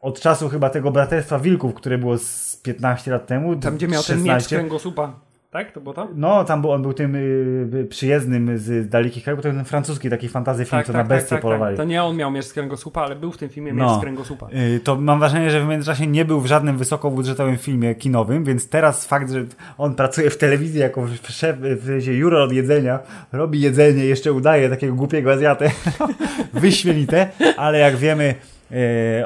od 0.00 0.20
czasu 0.20 0.48
chyba 0.48 0.70
tego 0.70 0.90
Braterstwa 0.90 1.38
Wilków, 1.38 1.74
które 1.74 1.98
było 1.98 2.18
z 2.18 2.56
15 2.56 3.10
lat 3.10 3.26
temu. 3.26 3.56
Tam, 3.56 3.76
gdzie 3.76 3.88
miał 3.88 4.02
ten 4.02 4.16
16. 4.16 4.34
miecz 4.34 4.44
z 4.44 4.48
kręgosłupa. 4.48 5.29
Tak? 5.50 5.72
To 5.72 5.80
było 5.80 5.94
to? 5.94 6.08
No, 6.14 6.44
tam 6.44 6.60
był, 6.60 6.70
on 6.70 6.82
był 6.82 6.92
tym 6.92 7.14
y, 7.14 7.86
przyjezdnym 7.90 8.58
z 8.58 8.88
dalekich 8.88 9.24
krajów, 9.24 9.38
bo 9.38 9.42
to 9.42 9.48
jest 9.48 9.58
ten 9.58 9.64
francuski 9.64 10.10
taki 10.10 10.28
fantazy 10.28 10.64
film, 10.64 10.82
co 10.84 10.92
na 10.92 11.04
bestie 11.04 11.38
polowali. 11.38 11.76
To 11.76 11.84
nie 11.84 12.02
on 12.02 12.16
miał 12.16 12.30
miecz 12.30 12.44
z 12.44 12.52
kręgosłupa, 12.52 13.02
ale 13.02 13.16
był 13.16 13.32
w 13.32 13.36
tym 13.36 13.48
filmie 13.48 13.72
No. 13.72 13.84
miecz 13.84 13.98
z 13.98 14.00
kręgosłupa. 14.00 14.48
Y, 14.76 14.80
To 14.84 14.96
mam 14.96 15.18
wrażenie, 15.18 15.50
że 15.50 15.64
w 15.64 15.68
międzyczasie 15.68 16.06
nie 16.06 16.24
był 16.24 16.40
w 16.40 16.46
żadnym 16.46 16.78
wysokobudżetowym 16.78 17.56
filmie 17.58 17.94
kinowym, 17.94 18.44
więc 18.44 18.68
teraz 18.68 19.06
fakt, 19.06 19.30
że 19.30 19.44
on 19.78 19.94
pracuje 19.94 20.30
w 20.30 20.36
telewizji 20.38 20.80
jako 20.80 21.06
szef, 21.28 21.56
w 21.60 21.86
sensie 21.86 22.12
juror 22.12 22.40
od 22.42 22.52
jedzenia, 22.52 22.98
robi 23.32 23.60
jedzenie, 23.60 24.04
jeszcze 24.04 24.32
udaje 24.32 24.70
takiego 24.70 24.94
głupiego 24.94 25.32
Azjatę, 25.32 25.70
wyśmienite, 26.52 27.28
ale 27.56 27.78
jak 27.78 27.96
wiemy, 27.96 28.34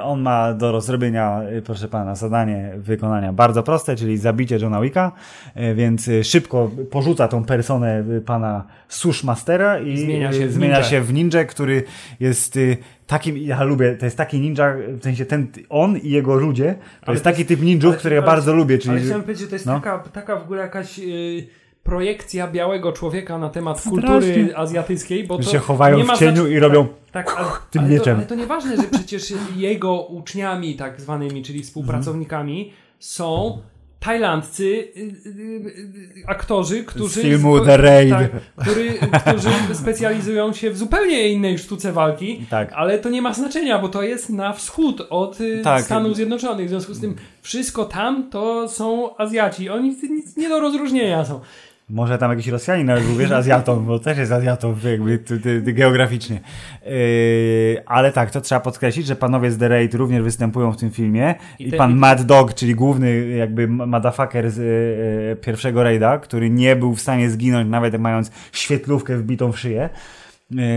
on 0.03 0.21
ma 0.21 0.55
do 0.55 0.81
zrobienia, 0.81 1.41
y, 1.59 1.63
proszę 1.63 1.89
pana, 1.89 2.15
zadanie 2.15 2.73
wykonania 2.77 3.33
bardzo 3.33 3.63
proste, 3.63 3.97
czyli 3.97 4.17
zabicie 4.19 4.59
Johna 4.59 4.81
Wicka, 4.81 5.13
y, 5.57 5.75
więc 5.75 6.11
szybko 6.23 6.71
porzuca 6.91 7.29
tą 7.29 7.45
personę 7.45 8.05
pana 8.27 8.65
Sushmastera 8.89 9.79
i 9.79 9.99
Zmienia 9.99 10.33
się 10.33 10.47
w 10.47 10.53
zmienia 10.53 10.75
ninja. 10.75 10.89
się 10.89 11.01
w 11.01 11.13
ninja, 11.13 11.45
który 11.45 11.83
jest 12.21 12.59
takim, 13.07 13.39
ja 13.39 13.63
lubię, 13.63 13.97
to 13.97 14.05
jest 14.05 14.17
taki 14.17 14.41
ninja, 14.41 14.75
w 14.89 15.03
sensie 15.03 15.25
ten, 15.27 15.47
on 15.69 15.97
i 15.97 16.11
jego 16.11 16.35
ludzie, 16.35 16.75
to 17.01 17.07
Ale 17.07 17.15
jest 17.15 17.25
to 17.25 17.31
taki 17.31 17.45
typ 17.47 17.61
ninjów, 17.63 17.91
ale- 17.91 17.99
który 17.99 18.15
ja 18.15 18.23
ale- 18.23 18.31
bardzo 18.31 18.55
lubię, 18.55 18.79
czyli... 18.79 18.91
Ale 18.97 19.01
chciałem 19.01 19.23
powiedzieć, 19.23 19.43
że 19.43 19.49
to 19.49 19.55
jest 19.55 19.67
no. 19.67 19.75
taka, 19.75 19.99
taka 19.99 20.37
w 20.37 20.43
ogóle 20.43 20.63
jakaś 20.63 20.99
y, 20.99 21.47
projekcja 21.85 22.49
białego 22.49 22.93
człowieka 22.93 23.39
na 23.39 23.49
temat 23.49 23.81
Strasznie. 23.81 24.01
kultury 24.03 24.57
azjatyckiej, 24.57 25.25
bo 25.25 25.37
to 25.37 25.43
się 25.43 25.59
chowają 25.59 25.97
nie 25.97 26.05
ma 26.05 26.17
w 26.17 26.19
cieniu 26.19 26.47
i 26.47 26.59
robią 26.59 26.87
tak, 27.13 27.27
tak, 27.27 27.39
ale, 27.39 27.49
tym 27.71 27.83
ale 27.83 27.91
mieczem. 27.91 28.15
To, 28.15 28.19
ale 28.19 28.27
to 28.27 28.35
nieważne, 28.35 28.77
że 28.77 28.83
przecież 28.83 29.35
jego 29.57 30.03
uczniami 30.03 30.75
tak 30.75 31.01
zwanymi, 31.01 31.43
czyli 31.43 31.63
współpracownikami 31.63 32.73
są 32.99 33.59
tajlandcy 34.01 34.65
y, 34.65 35.01
y, 35.01 35.31
y, 36.19 36.25
aktorzy, 36.27 36.85
którzy... 36.85 37.21
Z 37.21 37.23
filmu 37.23 37.61
The 37.61 37.77
Raid. 37.77 38.11
Tak, 38.11 38.31
który, 38.57 38.95
którzy 39.27 39.49
specjalizują 39.75 40.53
się 40.53 40.71
w 40.71 40.77
zupełnie 40.79 41.29
innej 41.29 41.59
sztuce 41.59 41.93
walki, 41.93 42.47
Tak. 42.51 42.73
ale 42.73 42.99
to 42.99 43.11
nie 43.11 43.23
ma 43.23 43.35
znaczenia, 43.35 43.79
bo 43.79 43.89
to 43.89 44.03
jest 44.03 44.31
na 44.31 44.53
wschód 44.53 45.07
od 45.11 45.39
Tak. 45.63 45.85
Stanów 45.85 46.17
Zjednoczonych. 46.17 46.67
W 46.67 46.69
związku 46.69 46.95
z 46.95 47.01
tym 47.01 47.17
wszystko 47.43 47.85
tam 47.85 48.31
to 48.31 48.69
są 48.69 49.17
Azjaci. 49.17 49.71
Oni 49.71 49.97
nic 50.11 50.37
nie 50.37 50.49
do 50.49 50.61
rozróżnienia 50.61 51.25
są. 51.25 51.41
Może 51.89 52.19
tam 52.19 52.31
jakiś 52.31 52.47
Rosjanin 52.49 52.87
nawet 52.87 53.05
był, 53.05 53.17
wiesz, 53.17 53.31
Azjatą, 53.31 53.85
bo 53.85 53.99
też 53.99 54.19
jest 54.19 54.33
Azjatą 54.33 54.77
jakby 54.91 55.19
ty, 55.19 55.41
ty, 55.41 55.63
ty, 55.63 55.73
geograficznie. 55.73 56.41
Yy, 56.87 57.83
ale 57.87 58.13
tak, 58.13 58.31
to 58.31 58.41
trzeba 58.41 58.61
podkreślić, 58.61 59.07
że 59.07 59.17
panowie 59.17 59.51
z 59.51 59.59
The 59.59 59.69
Raid 59.69 59.95
również 59.95 60.23
występują 60.23 60.73
w 60.73 60.77
tym 60.77 60.91
filmie 60.91 61.35
i, 61.59 61.69
I 61.69 61.73
pan 61.73 61.91
i- 61.91 61.95
Mad 61.95 62.23
Dog, 62.23 62.55
czyli 62.55 62.75
główny 62.75 63.27
jakby 63.29 63.69
motherfucker 63.69 64.51
z 64.51 64.57
yy, 64.57 65.37
pierwszego 65.37 65.83
Raida, 65.83 66.19
który 66.19 66.51
nie 66.51 66.77
był 66.77 66.95
w 66.95 67.01
stanie 67.01 67.31
zginąć 67.31 67.69
nawet 67.71 67.99
mając 68.01 68.31
świetlówkę 68.53 69.17
wbitą 69.17 69.53
w 69.53 69.59
szyję, 69.59 69.89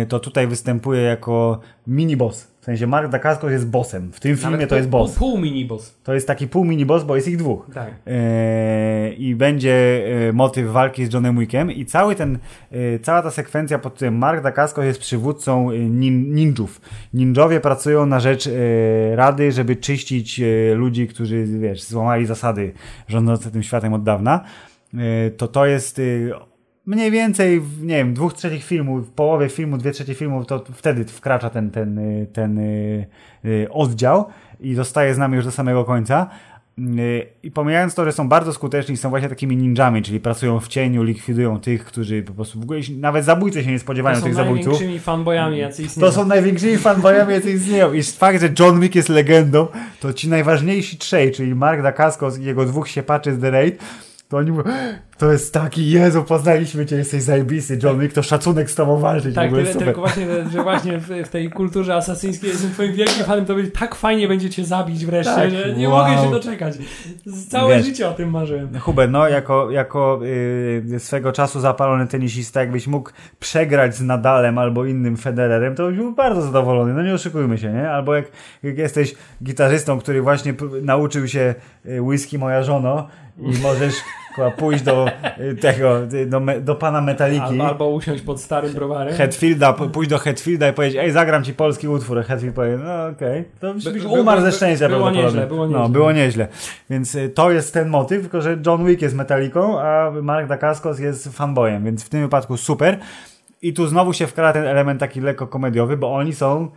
to 0.10 0.20
tutaj 0.20 0.48
występuje 0.48 1.02
jako 1.02 1.60
mini-boss. 1.88 2.48
W 2.62 2.66
sensie 2.66 2.88
Mark 2.88 3.12
Dacascos 3.12 3.52
jest 3.52 3.70
bossem. 3.70 4.12
W 4.12 4.20
tym 4.20 4.38
filmie 4.38 4.52
Nawet 4.52 4.70
to 4.70 4.76
jest 4.76 4.90
pół- 4.90 5.00
boss. 5.00 5.16
Pół 5.16 5.38
minibus. 5.38 5.98
To 6.04 6.14
jest 6.14 6.28
taki 6.28 6.48
pół 6.48 6.66
mini-boss, 6.66 7.04
bo 7.04 7.16
jest 7.16 7.28
ich 7.28 7.38
dwóch. 7.38 7.68
Tak. 7.74 7.92
E, 8.08 9.14
i 9.14 9.36
będzie 9.36 10.04
e, 10.30 10.34
motyw 10.34 10.68
walki 10.72 11.06
z 11.06 11.14
Johnem 11.14 11.40
Wickiem 11.40 11.72
i 11.72 11.86
cały 11.86 12.16
ten, 12.16 12.40
e, 12.72 13.00
cała 13.00 13.22
ta 13.22 13.32
sekwencja 13.32 13.80
pod 13.80 13.94
którym 13.94 14.18
Mark 14.18 14.44
Dacascos 14.44 14.86
jest 14.86 15.00
przywódcą 15.00 15.72
e, 15.72 15.78
nin, 15.80 16.34
ninjów. 16.36 16.82
Ninjowie 17.14 17.60
pracują 17.60 18.06
na 18.06 18.20
rzecz 18.20 18.48
e, 18.48 18.52
Rady, 19.16 19.52
żeby 19.52 19.76
czyścić 19.76 20.40
e, 20.40 20.74
ludzi, 20.76 21.08
którzy, 21.08 21.46
wiesz, 21.46 21.84
złamali 21.84 22.26
zasady 22.26 22.74
rządzące 23.08 23.52
tym 23.52 23.64
światem 23.64 23.94
od 23.94 24.04
dawna. 24.04 24.44
E, 24.94 25.32
to 25.32 25.48
to 25.48 25.66
jest 25.66 26.00
e, 26.00 26.04
mniej 26.88 27.12
więcej, 27.12 27.62
nie 27.82 27.96
wiem, 27.96 28.14
dwóch 28.14 28.34
trzecich 28.34 28.64
filmu, 28.64 28.98
w 28.98 29.10
połowie 29.10 29.50
filmu, 29.50 29.78
dwie 29.78 29.92
trzecie 29.92 30.14
filmu, 30.14 30.46
to 30.46 30.64
wtedy 30.74 31.06
wkracza 31.06 31.50
ten, 31.50 31.72
ten, 31.72 32.00
y, 32.00 32.28
ten 32.34 32.58
y, 32.58 33.08
y, 33.46 33.68
oddział 33.72 34.26
i 34.60 34.76
zostaje 34.76 35.14
z 35.14 35.18
nami 35.18 35.36
już 35.36 35.46
do 35.46 35.52
samego 35.52 35.86
końca. 35.86 36.30
I 37.44 37.52
pomijając 37.52 37.96
to, 37.96 38.06
że 38.06 38.12
są 38.12 38.30
bardzo 38.30 38.54
skuteczni, 38.54 38.98
są 38.98 39.10
właśnie 39.10 39.30
takimi 39.30 39.58
ninjami, 39.58 40.02
czyli 40.02 40.20
pracują 40.20 40.60
w 40.60 40.68
cieniu, 40.68 41.04
likwidują 41.04 41.60
tych, 41.60 41.86
którzy 41.86 42.24
po 42.24 42.34
prostu 42.34 42.60
w 42.60 42.64
ogóle 42.64 42.80
nawet 42.98 43.26
zabójcy 43.26 43.64
się 43.64 43.72
nie 43.72 43.78
To 43.78 43.82
spodziewają 43.82 44.18
są 44.18 44.24
tych 44.24 44.34
zabójców. 44.34 44.74
największymi 44.74 45.00
fanboyami, 45.00 45.58
jacy 45.58 45.84
istnieją. 45.84 46.10
To 46.10 46.16
są 46.16 46.26
największymi 46.26 46.78
fanboyami, 46.78 47.34
jacy 47.34 47.52
istnieją. 47.52 47.94
I 47.94 48.04
fakt, 48.04 48.42
że 48.42 48.50
John 48.60 48.80
Wick 48.80 48.96
jest 48.96 49.10
legendą, 49.10 49.68
to 50.00 50.14
ci 50.14 50.30
najważniejsi 50.30 50.98
trzej, 50.98 51.32
czyli 51.32 51.56
Mark 51.56 51.82
Dacascos 51.82 52.40
i 52.40 52.44
jego 52.44 52.66
dwóch 52.66 52.88
siepaczy 52.88 53.34
z 53.34 53.42
The 53.42 53.52
Raid, 53.52 53.84
to 54.30 54.38
oni 54.38 54.52
mówią, 54.52 54.64
to 55.18 55.32
jest 55.32 55.54
taki, 55.54 55.90
Jezu, 55.90 56.24
poznaliśmy 56.24 56.86
cię, 56.86 56.96
jesteś 56.96 57.24
zajebisty, 57.24 57.80
John 57.84 58.00
Wick, 58.00 58.16
to 58.16 58.24
szacunek 58.24 58.72
z 58.72 58.76
tobą 58.76 59.00
walczyć, 59.00 59.36
Tak, 59.36 59.52
tyle, 59.52 59.76
tylko 59.76 60.02
właśnie, 60.02 60.28
że 60.52 60.64
właśnie 60.64 61.00
w, 61.00 61.30
tej 61.30 61.50
kulturze 61.50 61.96
asasyńskiej 61.96 62.50
jestem 62.50 62.72
twoim 62.72 62.94
wielkim 62.94 63.26
fanem, 63.26 63.46
to 63.46 63.56
będzie 63.56 63.72
tak 63.72 63.96
fajnie 63.96 64.28
będzie 64.28 64.50
cię 64.50 64.66
zabić 64.66 65.06
wreszcie, 65.06 65.36
Tak, 65.36 65.52
że 65.52 65.74
nie 65.74 65.90
wow. 65.90 66.08
mogę 66.08 66.24
się 66.24 66.32
doczekać. 66.32 66.74
Całe 67.50 67.76
Wiesz. 67.76 67.86
życie 67.86 68.10
o 68.10 68.14
tym 68.14 68.30
marzyłem. 68.30 68.80
Hubert, 68.80 69.12
no 69.12 69.28
jako, 69.28 69.72
jako 69.72 70.20
yy, 70.92 71.00
swego 71.00 71.32
czasu 71.32 71.60
zapalony 71.60 72.08
tenisista, 72.08 72.60
jakbyś 72.60 72.88
mógł 72.88 73.10
przegrać 73.40 73.96
z 73.96 74.02
Nadalem 74.02 74.58
albo 74.58 74.86
innym 74.86 75.18
Federerem, 75.18 75.76
to 75.76 75.88
byś 75.88 75.98
był 75.98 76.16
bardzo 76.16 76.42
zadowolony, 76.42 76.94
no 76.94 77.04
nie 77.04 77.14
oszukujmy 77.14 77.58
się, 77.58 77.74
nie? 77.74 77.90
Albo 77.90 78.16
jak, 78.16 78.26
jak 78.64 78.78
jesteś 78.78 79.16
gitarzystą, 79.44 80.00
który 80.00 80.22
właśnie 80.22 80.54
nauczył 80.82 81.28
się 81.28 81.56
y, 81.86 82.02
whisky 82.02 82.38
moja 82.38 82.64
żono 82.64 83.08
i 83.40 83.62
możesz 83.62 83.94
kurwa, 84.38 84.52
pójść 84.52 84.84
do 84.84 85.06
y, 85.40 85.56
tego, 85.56 86.04
y, 86.14 86.26
do, 86.26 86.42
do 86.62 86.76
pana 86.76 87.02
Metaliki. 87.02 87.42
Albo, 87.46 87.68
albo 87.68 87.90
usiąść 87.90 88.22
pod 88.24 88.42
starym 88.42 88.74
browarem. 88.74 89.14
Hetfielda, 89.16 89.74
pójść 89.74 90.10
do 90.10 90.18
Hetfielda 90.18 90.70
i 90.70 90.74
powiedzieć, 90.74 91.00
ej, 91.02 91.12
zagram 91.12 91.44
ci 91.44 91.54
polski 91.54 91.88
utwór. 91.88 92.24
Hetfield 92.24 92.56
powie, 92.56 92.78
no 92.78 93.08
okej. 93.08 93.44
To 93.60 93.74
byś 93.74 93.84
By- 94.04 94.08
umarł 94.08 94.42
by- 94.42 94.52
ze 94.52 94.58
szczęścia 94.58 94.90
było 94.90 95.12
nieźle, 95.12 95.48
było 95.48 95.68
No, 95.68 95.78
nieźle. 95.80 95.94
było 95.94 96.12
nieźle. 96.12 96.48
Więc 96.90 97.16
y, 97.16 97.30
to 97.30 97.52
jest 97.52 97.74
ten 97.74 97.90
motyw, 97.90 98.22
tylko 98.22 98.42
że 98.42 98.58
John 98.66 98.86
Wick 98.86 99.02
jest 99.02 99.16
metaliką, 99.16 99.80
a 99.80 100.12
Mark 100.22 100.48
Dacascos 100.48 101.00
jest 101.00 101.28
fanboyem, 101.38 101.84
więc 101.84 102.04
w 102.06 102.10
tym 102.10 102.22
wypadku 102.22 102.58
super. 102.58 102.98
I 103.62 103.74
tu 103.74 103.88
znowu 103.88 104.14
się 104.14 104.28
wkrada 104.28 104.54
ten 104.54 104.66
element 104.68 105.00
taki 105.00 105.22
lekko 105.22 105.48
komediowy, 105.48 105.98
bo 105.98 106.14
oni 106.16 106.34
są 106.34 106.68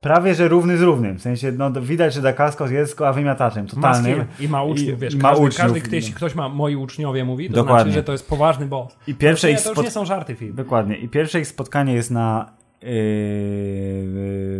prawie 0.00 0.34
że 0.34 0.48
równy 0.48 0.78
z 0.78 0.82
równym. 0.82 1.18
W 1.18 1.22
sensie, 1.22 1.52
no 1.52 1.70
to 1.70 1.82
widać, 1.82 2.14
że 2.14 2.22
Dacascos 2.22 2.70
jest 2.70 3.02
a 3.02 3.12
wymiataczem 3.12 3.66
totalnym. 3.66 4.24
I 4.40 4.48
ma 4.48 4.62
uczniów, 4.62 5.00
wiesz, 5.00 5.14
i 5.14 5.18
ma 5.18 5.28
każdy, 5.28 5.44
uczniów. 5.44 5.62
każdy 5.62 5.80
kto, 5.80 5.94
jeśli 5.94 6.14
ktoś 6.14 6.34
ma 6.34 6.48
moi 6.48 6.76
uczniowie 6.76 7.24
mówi, 7.24 7.48
to 7.48 7.54
Dokładnie. 7.54 7.82
znaczy, 7.82 7.94
że 7.94 8.02
to 8.02 8.12
jest 8.12 8.28
poważny 8.28 8.66
boss. 8.66 8.96
I 9.06 9.14
pierwsze 9.14 9.48
Nie, 9.48 9.52
ich 9.54 9.62
to 9.62 9.70
już 9.70 9.78
nie 9.78 9.90
są 9.90 10.04
żarty 10.04 10.34
film. 10.34 10.54
Dokładnie. 10.54 10.96
I 10.96 11.08
pierwsze 11.08 11.40
ich 11.40 11.46
spotkanie 11.48 11.94
jest 11.94 12.10
na 12.10 12.57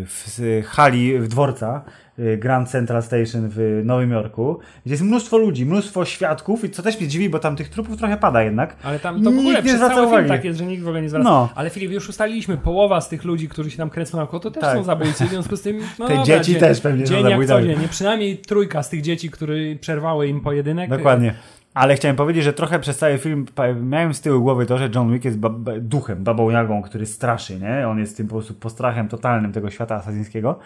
w 0.06 0.62
hali 0.66 1.18
w 1.18 1.28
dworca 1.28 1.84
y, 2.18 2.36
Grand 2.36 2.68
Central 2.70 3.02
Station 3.02 3.48
w 3.48 3.80
Nowym 3.84 4.10
Jorku, 4.10 4.58
gdzie 4.86 4.92
jest 4.92 5.02
mnóstwo 5.02 5.38
ludzi, 5.38 5.66
mnóstwo 5.66 6.04
świadków 6.04 6.64
i 6.64 6.70
co 6.70 6.82
też 6.82 7.00
mnie 7.00 7.08
dziwi, 7.08 7.30
bo 7.30 7.38
tam 7.38 7.56
tych 7.56 7.68
trupów 7.68 7.96
trochę 7.96 8.16
pada 8.16 8.42
jednak. 8.42 8.76
Ale 8.82 8.98
tam 8.98 9.22
to 9.22 9.30
w 9.30 9.38
ogóle 9.38 9.54
nie 9.54 9.62
przez 9.62 9.80
cały 9.80 10.16
film 10.16 10.28
tak 10.28 10.44
jest, 10.44 10.58
że 10.58 10.66
nikt 10.66 10.82
w 10.82 10.86
ogóle 10.88 11.02
nie 11.02 11.08
zwraca. 11.08 11.30
No. 11.30 11.48
Ale 11.54 11.70
Filip, 11.70 11.90
już 11.90 12.08
ustaliliśmy, 12.08 12.56
połowa 12.56 13.00
z 13.00 13.08
tych 13.08 13.24
ludzi, 13.24 13.48
którzy 13.48 13.70
się 13.70 13.76
tam 13.76 13.90
kręcą 13.90 14.18
na 14.18 14.26
koło, 14.26 14.40
to 14.40 14.50
też 14.50 14.60
Tak. 14.60 14.76
są 14.76 14.84
zabójcy, 14.84 15.24
w 15.24 15.28
związku 15.28 15.56
z 15.56 15.62
tym... 15.62 15.78
No 15.98 16.06
Te 16.08 16.16
dobra, 16.16 16.24
dzieci 16.24 16.50
dzień, 16.52 16.60
też 16.60 16.80
pewnie 16.80 17.06
są 17.06 17.14
dzień 17.14 17.22
jak 17.22 17.30
zabójcami. 17.30 17.66
codziennie. 17.66 17.88
Przynajmniej 17.88 18.38
trójka 18.38 18.82
z 18.82 18.88
tych 18.88 19.02
dzieci, 19.02 19.30
które 19.30 19.54
przerwały 19.80 20.28
im 20.28 20.40
pojedynek. 20.40 20.90
Dokładnie. 20.90 21.34
Ale 21.74 21.94
chciałem 21.94 22.16
powiedzieć, 22.16 22.44
że 22.44 22.52
trochę 22.52 22.78
przez 22.78 22.98
cały 22.98 23.18
film 23.18 23.46
miałem 23.82 24.14
z 24.14 24.20
tyłu 24.20 24.42
głowy 24.42 24.66
to, 24.66 24.78
że 24.78 24.90
John 24.94 25.12
Wick 25.12 25.24
jest 25.24 25.38
duchem, 25.80 26.24
babą 26.24 26.50
Jagą, 26.50 26.82
który 26.82 27.06
straszy, 27.06 27.60
nie? 27.60 27.88
On 27.88 27.98
jest 27.98 28.16
tym 28.16 28.26
po 28.26 28.34
prostu 28.34 28.54
postrachem 28.54 29.08
totalnym 29.08 29.52
tego 29.52 29.70
świata 29.70 29.94
asasyńskiego 29.94 30.58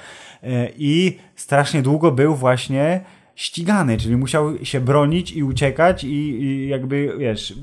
E, 0.43 0.69
i 0.77 1.19
strasznie 1.37 1.83
długo 1.83 2.13
był 2.13 2.35
właśnie 2.35 3.01
ścigany, 3.35 3.99
czyli 3.99 4.17
musiał 4.17 4.65
się 4.65 4.81
bronić 4.81 5.33
i 5.33 5.43
uciekać 5.43 6.05
i, 6.05 6.43
i 6.43 6.69
jakby, 6.69 7.15
wiesz, 7.19 7.55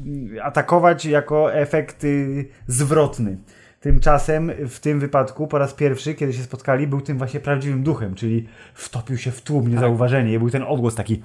atakować 0.43 1.05
jako 1.05 1.53
efekt 1.53 2.03
y, 2.03 2.47
zwrotny. 2.67 3.37
Tymczasem 3.79 4.51
w 4.67 4.79
tym 4.79 4.99
wypadku 4.99 5.47
po 5.47 5.57
raz 5.57 5.73
pierwszy, 5.73 6.13
kiedy 6.13 6.33
się 6.33 6.43
spotkali, 6.43 6.87
był 6.87 7.01
tym 7.01 7.17
właśnie 7.17 7.39
prawdziwym 7.39 7.83
duchem, 7.83 8.15
czyli 8.15 8.47
wtopił 8.73 9.17
się 9.17 9.31
w 9.31 9.41
tłum 9.41 9.67
niezauważenie 9.67 10.33
i 10.33 10.39
był 10.39 10.49
ten 10.49 10.63
odgłos 10.63 10.95
taki 10.95 11.23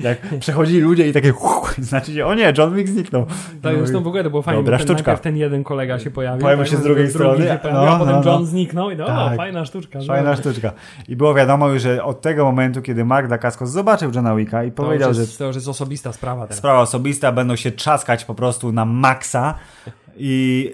jak 0.00 0.18
przechodzili 0.40 0.80
ludzie 0.80 1.08
i 1.08 1.12
takie 1.12 1.32
znaczy 1.78 2.14
się, 2.14 2.26
o 2.26 2.34
nie, 2.34 2.52
John 2.58 2.74
Wick 2.74 2.88
zniknął. 2.88 3.26
Tak, 3.62 3.76
zresztą 3.76 4.02
w 4.02 4.06
ogóle 4.06 4.24
to 4.24 4.30
było 4.30 4.42
fajnie, 4.42 4.62
Dobra 4.62 4.78
bo 4.78 4.84
ten, 4.84 4.94
najpierw 4.94 5.20
ten 5.20 5.36
jeden 5.36 5.64
kolega 5.64 5.98
się 5.98 6.10
pojawił. 6.10 6.40
Pojawił 6.40 6.64
tak, 6.64 6.70
się 6.70 6.76
z 6.76 6.80
no, 6.80 6.84
drugiej 6.84 7.08
drugi 7.08 7.14
strony, 7.14 7.58
pojawił, 7.58 7.82
no, 7.82 7.90
a 7.90 7.98
potem 7.98 8.14
no, 8.14 8.20
no. 8.24 8.32
John 8.32 8.46
zniknął 8.46 8.90
i 8.90 8.96
no, 8.96 9.06
Tak. 9.06 9.36
fajna 9.36 9.64
sztuczka. 9.64 9.98
Fajna 10.06 10.30
no. 10.30 10.36
sztuczka. 10.36 10.72
I 11.08 11.16
było 11.16 11.34
wiadomo 11.34 11.68
już, 11.68 11.82
że 11.82 12.04
od 12.04 12.20
tego 12.20 12.44
momentu, 12.44 12.82
kiedy 12.82 13.04
Mark 13.04 13.28
Dacascos 13.28 13.70
zobaczył 13.70 14.10
Johna 14.14 14.36
Wicka 14.36 14.64
i 14.64 14.72
To 14.72 14.82
powiedział, 14.82 15.08
już, 15.08 15.16
że 15.16 15.22
jest, 15.22 15.38
to 15.38 15.44
już 15.44 15.56
jest 15.56 15.68
osobista 15.68 16.12
sprawa 16.12 16.42
teraz. 16.42 16.58
sprawa 16.58 16.80
osobista, 16.80 17.32
będą 17.32 17.56
się 17.56 17.72
trzaskać 17.72 18.24
po 18.24 18.34
prostu 18.34 18.72
na 18.72 18.84
maksa. 18.84 19.54
I 20.16 20.72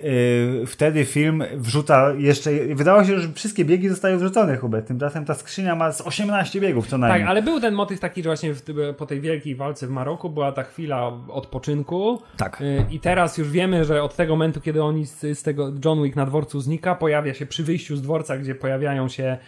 y, 0.63 0.67
wtedy 0.67 1.05
film 1.05 1.45
wrzuca 1.55 2.13
jeszcze. 2.13 2.51
Wydawało 2.75 3.05
się, 3.05 3.21
że 3.21 3.33
wszystkie 3.33 3.65
biegi 3.65 3.89
zostały 3.89 4.17
wrzucone, 4.17 4.57
Hubert. 4.57 4.89
Tymczasem 4.89 5.25
ta 5.25 5.35
skrzynia 5.35 5.75
ma 5.75 5.93
z 5.93 6.01
18 6.01 6.61
biegów 6.61 6.87
co 6.87 6.99
najmniej. 6.99 7.21
Tak, 7.21 7.31
ale 7.31 7.43
był 7.43 7.61
ten 7.61 7.75
motyw 7.75 8.01
taki, 8.01 8.23
że 8.23 8.29
właśnie 8.29 8.55
w, 8.55 8.63
po 8.97 9.07
tej 9.07 9.21
wielkiej 9.21 9.55
walce 9.55 9.87
w 9.87 9.91
Maroku 9.91 10.31
była 10.31 10.53
ta 10.53 10.63
chwila 10.63 11.13
odpoczynku. 11.29 12.23
Tak. 12.37 12.61
Y, 12.61 12.85
I 12.91 13.01
teraz 13.01 13.39
już 13.39 13.51
wiemy, 13.51 13.85
że 13.85 14.03
od 14.03 14.17
tego 14.17 14.33
momentu, 14.33 14.61
kiedy 14.61 14.83
oni 14.83 15.07
z, 15.07 15.21
z 15.39 15.43
tego 15.43 15.73
John 15.85 16.03
Wick 16.03 16.17
na 16.17 16.27
dworcu 16.27 16.61
znika, 16.61 16.95
pojawia 16.95 17.35
się 17.35 17.47
przy 17.47 17.65
wyjściu 17.65 17.97
z 17.97 18.03
dworca, 18.03 18.39
gdzie 18.39 18.55
pojawiają 18.55 19.09
się 19.09 19.39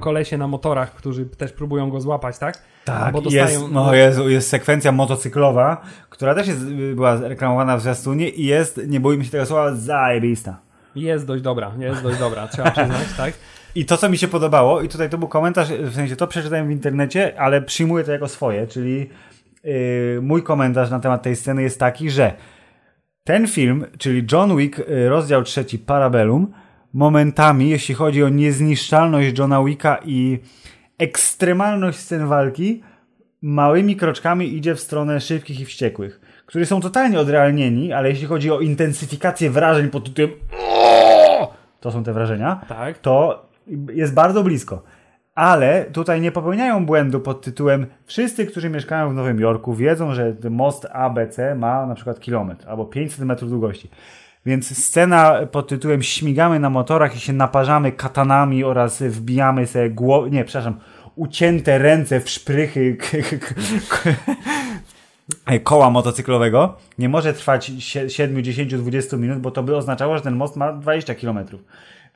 kolesie 0.00 0.38
na 0.38 0.48
motorach, 0.48 0.94
którzy 0.94 1.26
też 1.26 1.52
próbują 1.52 1.90
go 1.90 2.00
złapać, 2.00 2.38
tak? 2.38 2.62
Tak, 2.84 3.12
Bo 3.12 3.20
dostają, 3.20 3.48
jest, 3.48 3.72
no 3.72 3.94
Jezu, 3.94 4.28
jest 4.28 4.48
sekwencja 4.48 4.92
motocyklowa, 4.92 5.80
która 6.10 6.34
też 6.34 6.46
jest, 6.48 6.62
y, 6.62 6.94
była 6.94 7.16
reklamowana 7.20 7.76
w 7.76 7.80
zwiastunie 7.80 8.28
i 8.28 8.44
jest, 8.44 8.80
nie 8.86 9.00
bójmy 9.00 9.24
się 9.24 9.30
tego 9.30 9.46
słowa, 9.46 9.74
zajebista. 9.74 10.60
Jest 10.94 11.26
dość 11.26 11.42
dobra, 11.42 11.72
jest 11.78 12.02
dość 12.02 12.18
dobra, 12.18 12.48
trzeba 12.48 12.70
przyznać, 12.70 13.12
tak? 13.16 13.34
I 13.74 13.84
to, 13.84 13.96
co 13.96 14.08
mi 14.08 14.18
się 14.18 14.28
podobało, 14.28 14.82
i 14.82 14.88
tutaj 14.88 15.10
to 15.10 15.18
był 15.18 15.28
komentarz, 15.28 15.68
w 15.68 15.94
sensie 15.94 16.16
to 16.16 16.26
przeczytałem 16.26 16.68
w 16.68 16.70
internecie, 16.70 17.40
ale 17.40 17.62
przyjmuję 17.62 18.04
to 18.04 18.12
jako 18.12 18.28
swoje, 18.28 18.66
czyli 18.66 19.10
yy, 19.64 20.18
mój 20.22 20.42
komentarz 20.42 20.90
na 20.90 21.00
temat 21.00 21.22
tej 21.22 21.36
sceny 21.36 21.62
jest 21.62 21.80
taki, 21.80 22.10
że 22.10 22.32
ten 23.24 23.46
film, 23.46 23.86
czyli 23.98 24.26
John 24.32 24.56
Wick, 24.56 24.78
yy, 24.78 25.08
rozdział 25.08 25.42
trzeci 25.42 25.78
Parabellum, 25.78 26.52
momentami, 26.94 27.70
jeśli 27.70 27.94
chodzi 27.94 28.24
o 28.24 28.28
niezniszczalność 28.28 29.38
Johna 29.38 29.64
Wicka 29.64 29.98
i 30.04 30.38
ekstremalność 30.98 31.98
scen 31.98 32.26
walki, 32.26 32.82
małymi 33.42 33.96
kroczkami 33.96 34.56
idzie 34.56 34.74
w 34.74 34.80
stronę 34.80 35.20
szybkich 35.20 35.60
i 35.60 35.64
wściekłych, 35.64 36.20
którzy 36.46 36.66
są 36.66 36.80
totalnie 36.80 37.20
odrealnieni, 37.20 37.92
ale 37.92 38.08
jeśli 38.08 38.26
chodzi 38.26 38.50
o 38.50 38.60
intensyfikację 38.60 39.50
wrażeń 39.50 39.90
pod 39.90 40.04
tytułem 40.04 40.30
to 41.80 41.90
są 41.90 42.04
te 42.04 42.12
wrażenia, 42.12 42.60
Tak. 42.68 42.98
to 42.98 43.46
jest 43.92 44.14
bardzo 44.14 44.42
blisko. 44.42 44.82
Ale 45.34 45.84
tutaj 45.92 46.20
nie 46.20 46.32
popełniają 46.32 46.86
błędu 46.86 47.20
pod 47.20 47.42
tytułem 47.42 47.86
wszyscy, 48.04 48.46
którzy 48.46 48.70
mieszkają 48.70 49.10
w 49.10 49.14
Nowym 49.14 49.40
Jorku 49.40 49.74
wiedzą, 49.74 50.14
że 50.14 50.36
most 50.50 50.86
ABC 50.92 51.54
ma 51.54 51.86
na 51.86 51.94
przykład 51.94 52.20
kilometr 52.20 52.68
albo 52.68 52.84
500 52.84 53.24
metrów 53.24 53.50
długości. 53.50 53.90
Więc 54.46 54.84
scena 54.84 55.34
pod 55.52 55.68
tytułem 55.68 56.02
śmigamy 56.02 56.60
na 56.60 56.70
motorach 56.70 57.16
i 57.16 57.20
się 57.20 57.32
naparzamy 57.32 57.92
katanami 57.92 58.64
oraz 58.64 59.02
wbijamy 59.02 59.66
sobie 59.66 59.90
głowy, 59.90 60.30
nie, 60.30 60.44
przepraszam, 60.44 60.78
ucięte 61.16 61.78
ręce 61.78 62.20
w 62.20 62.30
szprychy 62.30 62.96
koła 65.64 65.90
motocyklowego 65.90 66.76
nie 66.98 67.08
może 67.08 67.34
trwać 67.34 67.72
sie- 67.78 68.08
7, 68.10 68.42
10, 68.44 68.74
20 68.74 69.16
minut, 69.16 69.38
bo 69.38 69.50
to 69.50 69.62
by 69.62 69.76
oznaczało, 69.76 70.16
że 70.16 70.22
ten 70.22 70.36
most 70.36 70.56
ma 70.56 70.72
20 70.72 71.14
kilometrów. 71.14 71.60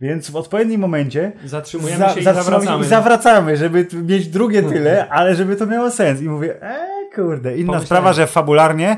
Więc 0.01 0.31
w 0.31 0.37
odpowiednim 0.37 0.81
momencie 0.81 1.33
Zatrzymujemy 1.45 2.09
się 2.15 2.21
i 2.21 2.25
zawracamy. 2.25 2.85
i 2.85 2.89
zawracamy, 2.89 3.57
żeby 3.57 3.87
mieć 4.03 4.29
drugie 4.29 4.63
tyle, 4.63 5.09
ale 5.09 5.35
żeby 5.35 5.57
to 5.57 5.67
miało 5.67 5.91
sens. 5.91 6.21
I 6.23 6.25
mówię, 6.29 6.63
eee, 6.63 6.79
kurde. 7.15 7.51
Inna 7.57 7.67
Pomyślałem. 7.67 7.87
sprawa, 7.87 8.13
że 8.13 8.27
fabularnie 8.27 8.97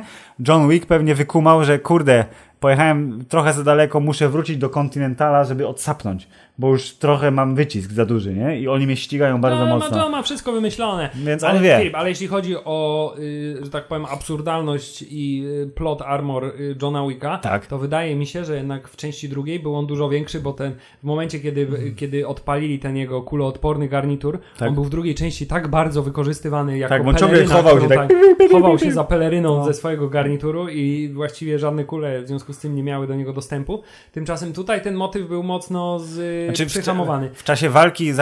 John 0.49 0.68
Wick 0.68 0.87
pewnie 0.87 1.14
wykumał, 1.14 1.64
że 1.64 1.78
kurde, 1.78 2.24
pojechałem 2.61 3.25
trochę 3.29 3.53
za 3.53 3.65
daleko, 3.65 4.01
muszę 4.01 4.29
wrócić 4.29 4.57
do 4.57 4.71
Continentala, 4.71 5.45
żeby 5.45 5.67
odsapnąć, 5.67 6.29
bo 6.59 6.69
już 6.69 6.93
trochę 6.93 7.31
mam 7.31 7.55
wycisk 7.55 7.93
za 7.93 8.05
duży, 8.07 8.35
nie? 8.35 8.61
I 8.61 8.69
oni 8.69 8.87
mnie 8.87 8.97
ścigają 8.97 9.41
bardzo 9.41 9.67
no, 9.67 9.79
mocno. 9.79 9.99
to 9.99 10.09
ma 10.11 10.23
wszystko 10.23 10.53
wymyślone. 10.53 11.11
Więc 11.15 11.45
ale, 11.45 11.57
on 11.59 11.63
wie. 11.65 11.79
Filip, 11.79 11.95
ale 11.95 12.09
jeśli 12.09 12.27
chodzi 12.27 12.57
o, 12.65 13.15
y, 13.19 13.59
że 13.65 13.71
tak 13.71 13.89
powiem, 13.89 14.05
absurdalność 14.05 15.05
i 15.11 15.45
y, 15.67 15.71
plot 15.75 16.03
armor 16.03 16.45
y, 16.45 16.77
Johna 16.83 17.07
Wicka, 17.09 17.39
Tak. 17.39 17.67
to 17.67 17.79
wydaje 17.79 18.17
mi 18.17 18.27
się, 18.27 18.45
że 18.45 18.57
jednak 18.57 18.89
w 18.89 18.97
części 18.97 19.29
drugiej 19.29 19.61
był 19.61 19.77
on 19.77 19.87
dużo 19.87 20.09
większy, 20.09 20.41
bo 20.41 20.53
ten 20.53 20.73
w 21.01 21.05
momencie, 21.05 21.41
kiedy, 21.41 21.93
kiedy 21.97 22.27
odpalili 22.29 22.79
ten 22.79 22.97
jego 22.97 23.23
kuloodporny 23.23 23.89
garnitur. 23.89 24.39
Tak. 24.59 24.69
on 24.69 24.75
był 24.75 24.85
w 24.85 24.91
drugiej 24.91 25.15
części 25.15 25.47
tak 25.47 25.69
bardzo 25.69 26.03
wykorzystywany 26.03 26.79
jako 26.79 26.95
Tak, 26.95 27.07
on 27.07 27.15
peleryna, 27.15 27.55
chował 27.55 27.81
się 27.81 27.87
którą 27.87 28.09
tak. 28.09 28.13
chował 28.53 28.79
się 28.79 28.93
za 28.93 29.05
peleryną 29.05 29.57
No. 29.57 29.65
ze 29.65 29.75
swojego 29.75 30.09
garnituru 30.09 30.69
i 30.69 31.09
właściwie 31.15 31.59
żadne 31.59 31.85
kule 31.85 32.23
w 32.23 32.27
związku 32.27 32.49
z 32.53 32.59
tym 32.59 32.74
nie 32.76 32.82
miały 32.82 33.07
do 33.07 33.14
niego 33.14 33.32
dostępu. 33.32 33.82
Tymczasem 34.12 34.53
tutaj 34.53 34.82
ten 34.82 34.94
motyw 34.94 35.28
był 35.28 35.42
mocno 35.42 35.98
z, 35.98 36.46
Znaczy, 36.46 36.64
w- 36.64 36.68
przyhamowany. 36.68 37.30
W 37.34 37.44
czasie 37.44 37.70
walki 37.70 38.12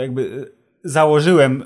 jakby 0.00 0.22
y, 0.22 0.52
założyłem, 0.84 1.62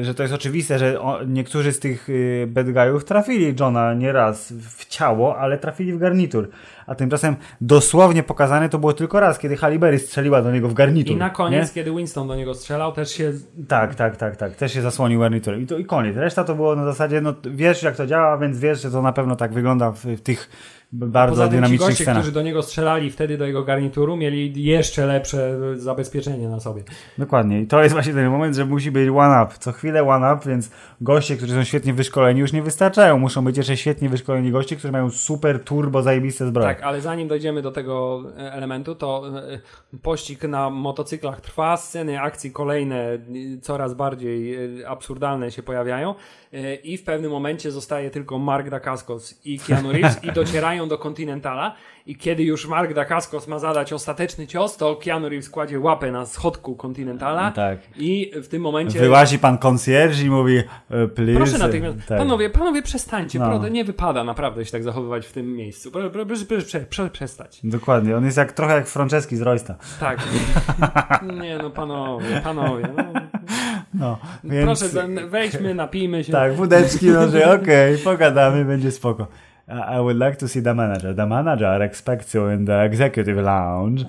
y, 0.00 0.04
że 0.04 0.14
to 0.14 0.22
jest 0.22 0.34
oczywiste, 0.34 0.78
że 0.78 0.98
niektórzy 1.26 1.72
z 1.72 1.80
tych 1.80 2.08
y, 2.08 2.46
bad 2.48 2.66
trafili 3.04 3.54
Johna 3.60 3.94
nieraz 3.94 4.52
w 4.52 4.86
ciało, 4.86 5.38
ale 5.38 5.58
trafili 5.58 5.92
w 5.92 5.98
garnitur. 5.98 6.50
A 6.86 6.94
tymczasem 6.94 7.36
dosłownie 7.60 8.22
pokazane 8.22 8.68
to 8.68 8.78
było 8.78 8.92
tylko 8.92 9.20
raz, 9.20 9.38
kiedy 9.38 9.56
Halle 9.56 9.78
Berry 9.78 9.98
strzeliła 9.98 10.42
do 10.42 10.52
niego 10.52 10.68
w 10.68 10.74
garnitur. 10.74 11.16
I 11.16 11.16
na 11.16 11.30
koniec, 11.30 11.68
nie? 11.68 11.74
kiedy 11.74 11.96
Winston 11.96 12.28
do 12.28 12.36
niego 12.36 12.54
strzelał, 12.54 12.92
też 12.92 13.10
się 13.10 13.32
Tak, 13.68 13.94
tak, 13.94 14.16
tak, 14.16 14.36
tak. 14.36 14.56
Też 14.56 14.72
się 14.72 14.82
zasłonił 14.82 15.20
garniturem. 15.20 15.60
I 15.60 15.66
to 15.66 15.78
i 15.78 15.84
koniec. 15.84 16.16
Reszta 16.16 16.44
to 16.44 16.54
było 16.54 16.76
na 16.76 16.84
zasadzie, 16.84 17.20
no 17.20 17.34
wiesz 17.44 17.82
jak 17.82 17.96
to 17.96 18.06
działa, 18.06 18.38
więc 18.38 18.58
wiesz, 18.58 18.82
że 18.82 18.90
to 18.90 19.02
na 19.02 19.12
pewno 19.12 19.36
tak 19.36 19.52
wygląda 19.52 19.90
w, 19.90 20.04
w 20.04 20.20
tych 20.20 20.50
bardzo 20.92 21.32
Poza 21.32 21.42
tym 21.42 21.50
ci 21.50 21.56
dynamicznych 21.56 21.88
goście, 21.88 22.04
scenach. 22.04 22.22
którzy 22.22 22.32
do 22.32 22.42
niego 22.42 22.62
strzelali 22.62 23.10
wtedy 23.10 23.38
do 23.38 23.46
jego 23.46 23.64
garnituru, 23.64 24.16
mieli 24.16 24.64
jeszcze 24.64 25.06
lepsze 25.06 25.58
zabezpieczenie 25.76 26.48
na 26.48 26.60
sobie. 26.60 26.82
Dokładnie. 27.18 27.60
I 27.60 27.66
to 27.66 27.82
jest 27.82 27.92
właśnie 27.92 28.12
ten 28.12 28.30
moment, 28.30 28.56
że 28.56 28.64
musi 28.64 28.90
być 28.90 29.08
one-up. 29.08 29.54
Co 29.58 29.72
chwilę 29.72 30.08
one-up, 30.08 30.48
więc 30.48 30.70
goście, 31.00 31.36
którzy 31.36 31.54
są 31.54 31.64
świetnie 31.64 31.94
wyszkoleni, 31.94 32.40
już 32.40 32.52
nie 32.52 32.62
wystarczają. 32.62 33.18
Muszą 33.18 33.44
być 33.44 33.56
jeszcze 33.56 33.76
świetnie 33.76 34.08
wyszkoleni 34.08 34.50
goście, 34.50 34.76
którzy 34.76 34.92
mają 34.92 35.10
super 35.10 35.64
turbo 35.64 36.02
zajebiste 36.02 36.46
zbroje. 36.46 36.68
Tak, 36.74 36.84
ale 36.84 37.00
zanim 37.00 37.28
dojdziemy 37.28 37.62
do 37.62 37.70
tego 37.70 38.22
e, 38.38 38.52
elementu, 38.52 38.94
to 38.94 39.22
e, 39.38 39.98
pościg 40.02 40.44
na 40.44 40.70
motocyklach 40.70 41.40
trwa, 41.40 41.76
sceny 41.76 42.20
akcji 42.20 42.52
kolejne 42.52 42.96
e, 42.96 43.20
coraz 43.62 43.94
bardziej 43.94 44.58
absurdalne 44.84 45.50
się 45.50 45.62
pojawiają 45.62 46.14
i 46.84 46.98
w 46.98 47.04
pewnym 47.04 47.30
momencie 47.30 47.70
zostaje 47.70 48.10
tylko 48.10 48.38
Mark 48.38 48.70
Dacascos 48.70 49.40
i 49.44 49.58
Keanu 49.58 49.92
Reeves 49.92 50.24
i 50.24 50.32
docierają 50.32 50.88
do 50.88 50.98
Continentala 50.98 51.74
i 52.06 52.16
kiedy 52.16 52.42
już 52.42 52.68
Mark 52.68 52.94
Dacascos 52.94 53.48
ma 53.48 53.58
zadać 53.58 53.92
ostateczny 53.92 54.46
cios, 54.46 54.76
to 54.76 54.96
Keanu 54.96 55.28
Reeves 55.28 55.50
kładzie 55.50 55.80
łapę 55.80 56.12
na 56.12 56.26
schodku 56.26 56.76
Continentala 56.76 57.50
Tak. 57.50 57.78
i 57.96 58.32
w 58.42 58.48
tym 58.48 58.62
momencie... 58.62 58.98
Wyłazi 58.98 59.38
pan 59.38 59.58
concierge 59.58 60.22
i 60.22 60.30
mówi 60.30 60.56
e, 60.90 61.08
please. 61.08 61.34
Proszę 61.36 61.58
natychmiast. 61.58 61.98
Tak. 62.08 62.18
Panowie, 62.18 62.50
panowie, 62.50 62.82
przestańcie. 62.82 63.38
No. 63.38 63.68
Nie 63.68 63.84
wypada 63.84 64.24
naprawdę 64.24 64.64
się 64.64 64.72
tak 64.72 64.82
zachowywać 64.82 65.26
w 65.26 65.32
tym 65.32 65.56
miejscu. 65.56 65.90
Proszę, 65.90 66.10
proszę, 66.10 66.26
proszę, 66.26 66.44
proszę, 66.46 66.80
proszę 66.80 67.10
przestać. 67.10 67.60
Dokładnie. 67.64 68.16
On 68.16 68.24
jest 68.24 68.36
jak 68.36 68.52
trochę 68.52 68.74
jak 68.74 68.86
Franceski 68.86 69.36
z 69.36 69.42
Roysta. 69.42 69.76
Tak. 70.00 70.18
Nie 71.42 71.58
no, 71.58 71.70
panowie, 71.70 72.40
panowie. 72.44 72.88
No. 72.96 73.04
No, 73.94 74.18
więc... 74.44 74.64
Proszę, 74.64 75.08
wejdźmy, 75.28 75.74
napijmy 75.74 76.24
się. 76.24 76.32
Tak, 76.32 76.54
wódeczki, 76.54 77.06
no 77.06 77.28
że 77.28 77.52
okej, 77.54 77.98
pogadamy, 77.98 78.64
będzie 78.64 78.90
spoko. 78.90 79.26
I 79.68 79.96
would 79.98 80.16
like 80.16 80.36
to 80.36 80.48
see 80.48 80.62
the 80.62 80.74
manager. 80.74 81.16
The 81.16 81.26
manager 81.26 81.82
expects 81.82 82.34
you 82.34 82.50
in 82.50 82.66
the 82.66 82.82
executive 82.82 83.36
lounge. 83.36 84.04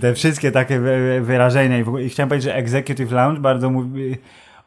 Te 0.00 0.14
wszystkie 0.14 0.50
takie 0.52 0.80
wy- 0.80 1.20
wyrażenia. 1.20 1.78
I 1.78 2.08
chciałem 2.08 2.28
powiedzieć, 2.28 2.44
że 2.44 2.54
executive 2.56 3.12
lounge 3.12 3.40
bardzo 3.40 3.70
mówi... 3.70 4.16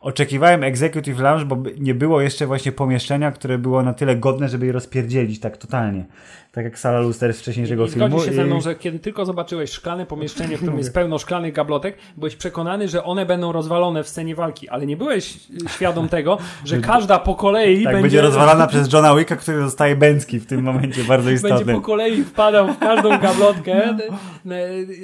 Oczekiwałem 0.07 0.63
executive 0.63 1.19
lounge, 1.19 1.45
bo 1.45 1.57
nie 1.79 1.93
było 1.93 2.21
jeszcze 2.21 2.47
właśnie 2.47 2.71
pomieszczenia, 2.71 3.31
które 3.31 3.57
było 3.57 3.83
na 3.83 3.93
tyle 3.93 4.15
godne, 4.15 4.49
żeby 4.49 4.65
je 4.65 4.71
rozpierdzielić 4.71 5.39
tak 5.39 5.57
totalnie. 5.57 6.05
Tak 6.51 6.65
jak 6.65 6.79
sala 6.79 6.99
luster 6.99 7.33
z 7.33 7.39
wcześniejszego 7.39 7.85
I 7.85 7.89
filmu. 7.89 8.07
zgodzisz 8.07 8.29
się 8.29 8.35
ze 8.35 8.43
mną, 8.43 8.61
że 8.61 8.75
kiedy 8.75 8.99
tylko 8.99 9.25
zobaczyłeś 9.25 9.71
szklane 9.71 10.05
pomieszczenie, 10.05 10.55
w 10.55 10.59
którym 10.59 10.77
jest 10.77 10.93
pełno 10.93 11.17
szklanych 11.17 11.53
gablotek, 11.53 11.97
byłeś 12.17 12.35
przekonany, 12.35 12.87
że 12.87 13.03
one 13.03 13.25
będą 13.25 13.51
rozwalone 13.51 14.03
w 14.03 14.09
scenie 14.09 14.35
walki, 14.35 14.69
ale 14.69 14.85
nie 14.85 14.97
byłeś 14.97 15.39
świadom 15.69 16.09
tego, 16.09 16.37
że 16.65 16.77
każda 16.77 17.19
po 17.19 17.35
kolei 17.35 17.75
tak, 17.75 17.93
będzie, 17.93 18.01
będzie 18.01 18.21
rozwalana 18.21 18.67
przez 18.67 18.93
Johna 18.93 19.15
Wicka, 19.15 19.35
który 19.35 19.61
zostaje 19.61 19.95
bęcki 19.95 20.39
w 20.39 20.45
tym 20.45 20.63
momencie, 20.63 21.03
bardzo 21.03 21.25
będzie 21.25 21.47
istotny. 21.47 21.73
po 21.73 21.81
kolei 21.81 22.23
wpadał 22.23 22.73
w 22.73 22.79
każdą 22.79 23.09
gablotkę, 23.19 23.97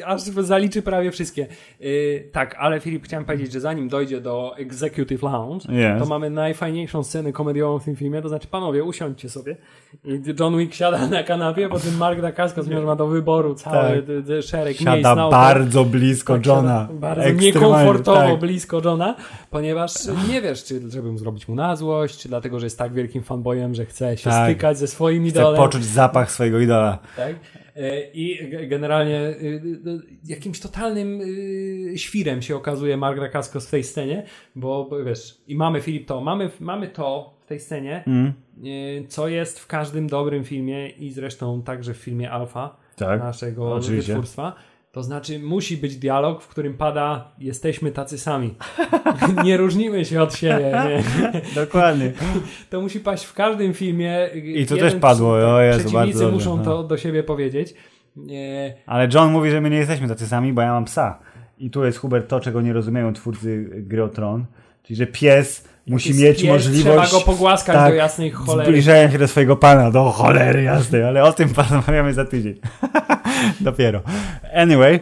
aż 0.06 0.22
zaliczy 0.22 0.82
prawie 0.82 1.12
wszystkie. 1.12 1.48
Y, 1.82 2.30
tak, 2.32 2.56
ale 2.60 2.80
Filip, 2.80 3.06
chciałem 3.06 3.26
powiedzieć, 3.26 3.52
że 3.52 3.60
zanim 3.60 3.90
dojdzie 3.90 4.22
do 4.22 4.58
Executive 4.58 4.93
Lounge, 5.22 5.66
Yes. 5.70 6.00
to 6.00 6.06
mamy 6.06 6.30
najfajniejszą 6.30 7.04
scenę 7.04 7.32
komediową 7.32 7.80
w 7.80 7.84
tym 7.86 7.96
filmie, 7.96 8.22
to 8.22 8.30
znaczy, 8.30 8.48
panowie, 8.48 8.84
usiądźcie 8.84 9.30
sobie. 9.30 9.56
I 10.06 10.22
John 10.40 10.58
Wick 10.58 10.74
siada 10.74 11.08
na 11.08 11.24
kanapie, 11.24 11.70
po 11.70 11.80
tym 11.80 11.98
Mark 11.98 12.22
Dacascos 12.22 12.68
ma 12.86 12.96
do 12.96 13.08
wyboru 13.08 13.56
cały 13.56 14.04
Tak. 14.04 14.44
szereg 14.44 14.68
miejsc 14.82 14.84
Siada 15.04 15.30
bardzo 15.30 15.86
blisko 15.86 16.34
tak, 16.34 16.46
Johna. 16.46 16.88
siada 16.88 17.00
Bardzo 17.00 17.30
niekomfortowo 17.30 18.20
tak. 18.20 18.40
blisko 18.40 18.82
Johna, 18.86 19.16
ponieważ 19.50 19.92
nie 20.30 20.42
wiesz, 20.42 20.64
czy 20.64 20.92
żebym 20.92 21.18
zrobić 21.18 21.48
mu 21.48 21.56
na 21.56 21.76
złość, 21.76 22.18
czy 22.18 22.30
dlatego, 22.30 22.60
że 22.60 22.66
jest 22.66 22.78
tak 22.80 22.94
wielkim 22.94 23.24
fanboyem, 23.24 23.76
że 23.76 23.86
chce 23.86 24.18
się 24.18 24.30
Tak. 24.30 24.46
stykać 24.52 24.78
ze 24.78 24.88
swoim 24.88 25.24
Chce 25.24 25.30
idolem. 25.40 25.58
poczuć 25.62 25.86
zapach 25.86 26.32
swojego 26.32 26.60
idola. 26.60 26.98
Tak? 27.18 27.36
E, 27.76 28.12
I 28.14 28.50
ge- 28.52 28.68
generalnie 28.68 29.20
y, 29.22 29.34
y, 29.88 30.02
jakimś 30.26 30.60
totalnym 30.60 31.22
świrem 31.96 32.42
się 32.42 32.56
okazuje 32.56 32.98
Mark 32.98 33.20
Dacascos 33.20 33.68
w 33.68 33.72
tej 33.72 33.84
scenie, 33.84 34.24
bo 34.56 34.90
wiesz, 35.06 35.38
i 35.48 35.56
mamy 35.56 35.82
Filip 35.82 36.08
to, 36.08 36.22
mamy, 36.22 36.50
mamy 36.60 36.88
to 36.88 37.34
w 37.42 37.46
tej 37.46 37.60
scenie, 37.60 38.04
Mm. 38.08 38.34
co 39.08 39.28
jest 39.28 39.60
w 39.60 39.68
każdym 39.68 40.08
dobrym 40.08 40.44
filmie 40.44 40.90
i 40.90 41.12
zresztą 41.12 41.62
także 41.62 41.94
w 41.94 41.98
filmie 41.98 42.32
Alfa 42.32 42.76
Tak, 42.96 43.20
naszego 43.20 43.74
oczywiście. 43.74 44.14
wytwórstwa. 44.14 44.56
To 44.94 45.04
znaczy 45.04 45.40
musi 45.40 45.78
być 45.78 45.98
dialog, 45.98 46.44
w 46.44 46.48
którym 46.48 46.74
pada 46.74 47.32
jesteśmy 47.40 47.92
tacy 47.92 48.18
sami. 48.18 48.56
nie 49.46 49.58
różnimy 49.58 50.06
się 50.06 50.22
od 50.22 50.36
siebie. 50.36 50.72
Nie? 50.86 51.04
Dokładnie. 51.64 52.12
To 52.70 52.82
musi 52.82 53.00
paść 53.00 53.26
w 53.26 53.34
każdym 53.34 53.74
filmie. 53.74 54.30
I 54.34 54.66
to 54.66 54.76
Jeden 54.76 54.92
też 54.92 55.02
padło, 55.02 55.30
o 55.30 55.62
Jezu, 55.62 55.78
bardzo 55.78 55.90
Przeciwnicy 55.90 56.20
dobrze, 56.20 56.36
muszą 56.36 56.58
no. 56.58 56.64
to 56.64 56.84
do 56.84 56.98
siebie 56.98 57.24
powiedzieć. 57.24 57.74
Nie, 58.16 58.76
Ale 58.86 59.08
John 59.14 59.32
mówi, 59.32 59.52
że 59.52 59.62
my 59.62 59.70
nie 59.70 59.78
jesteśmy 59.78 60.08
tacy 60.08 60.28
sami, 60.28 60.54
bo 60.54 60.62
ja 60.62 60.72
mam 60.72 60.86
psa. 60.86 61.20
I 61.58 61.70
tu 61.70 61.86
jest 61.86 61.98
Hubert 61.98 62.28
to, 62.28 62.40
czego 62.40 62.62
nie 62.62 62.74
rozumieją 62.74 63.14
twórcy 63.14 63.70
gry 63.76 64.04
o 64.04 64.10
Tron. 64.10 64.46
Czyli, 64.84 64.98
że 64.98 65.08
pies 65.08 65.68
musi 65.88 66.14
mieć 66.14 66.42
pies, 66.42 66.50
możliwość... 66.50 67.10
Trzeba 67.10 67.20
go 67.20 67.26
pogłaskać 67.26 67.76
tak, 67.76 67.92
do 67.92 67.96
jasnej 67.96 68.32
cholery. 68.32 68.70
Zbliżają 68.70 69.12
się 69.12 69.18
do 69.18 69.28
swojego 69.28 69.56
pana, 69.56 69.92
do 69.92 70.12
cholery 70.12 70.64
jasnej, 70.64 71.04
ale 71.04 71.24
o 71.24 71.34
tym 71.34 71.50
porozmawiamy 71.56 72.14
za 72.14 72.26
tydzień. 72.26 72.56
Dopiero. 73.62 74.02
Anyway, 74.54 75.00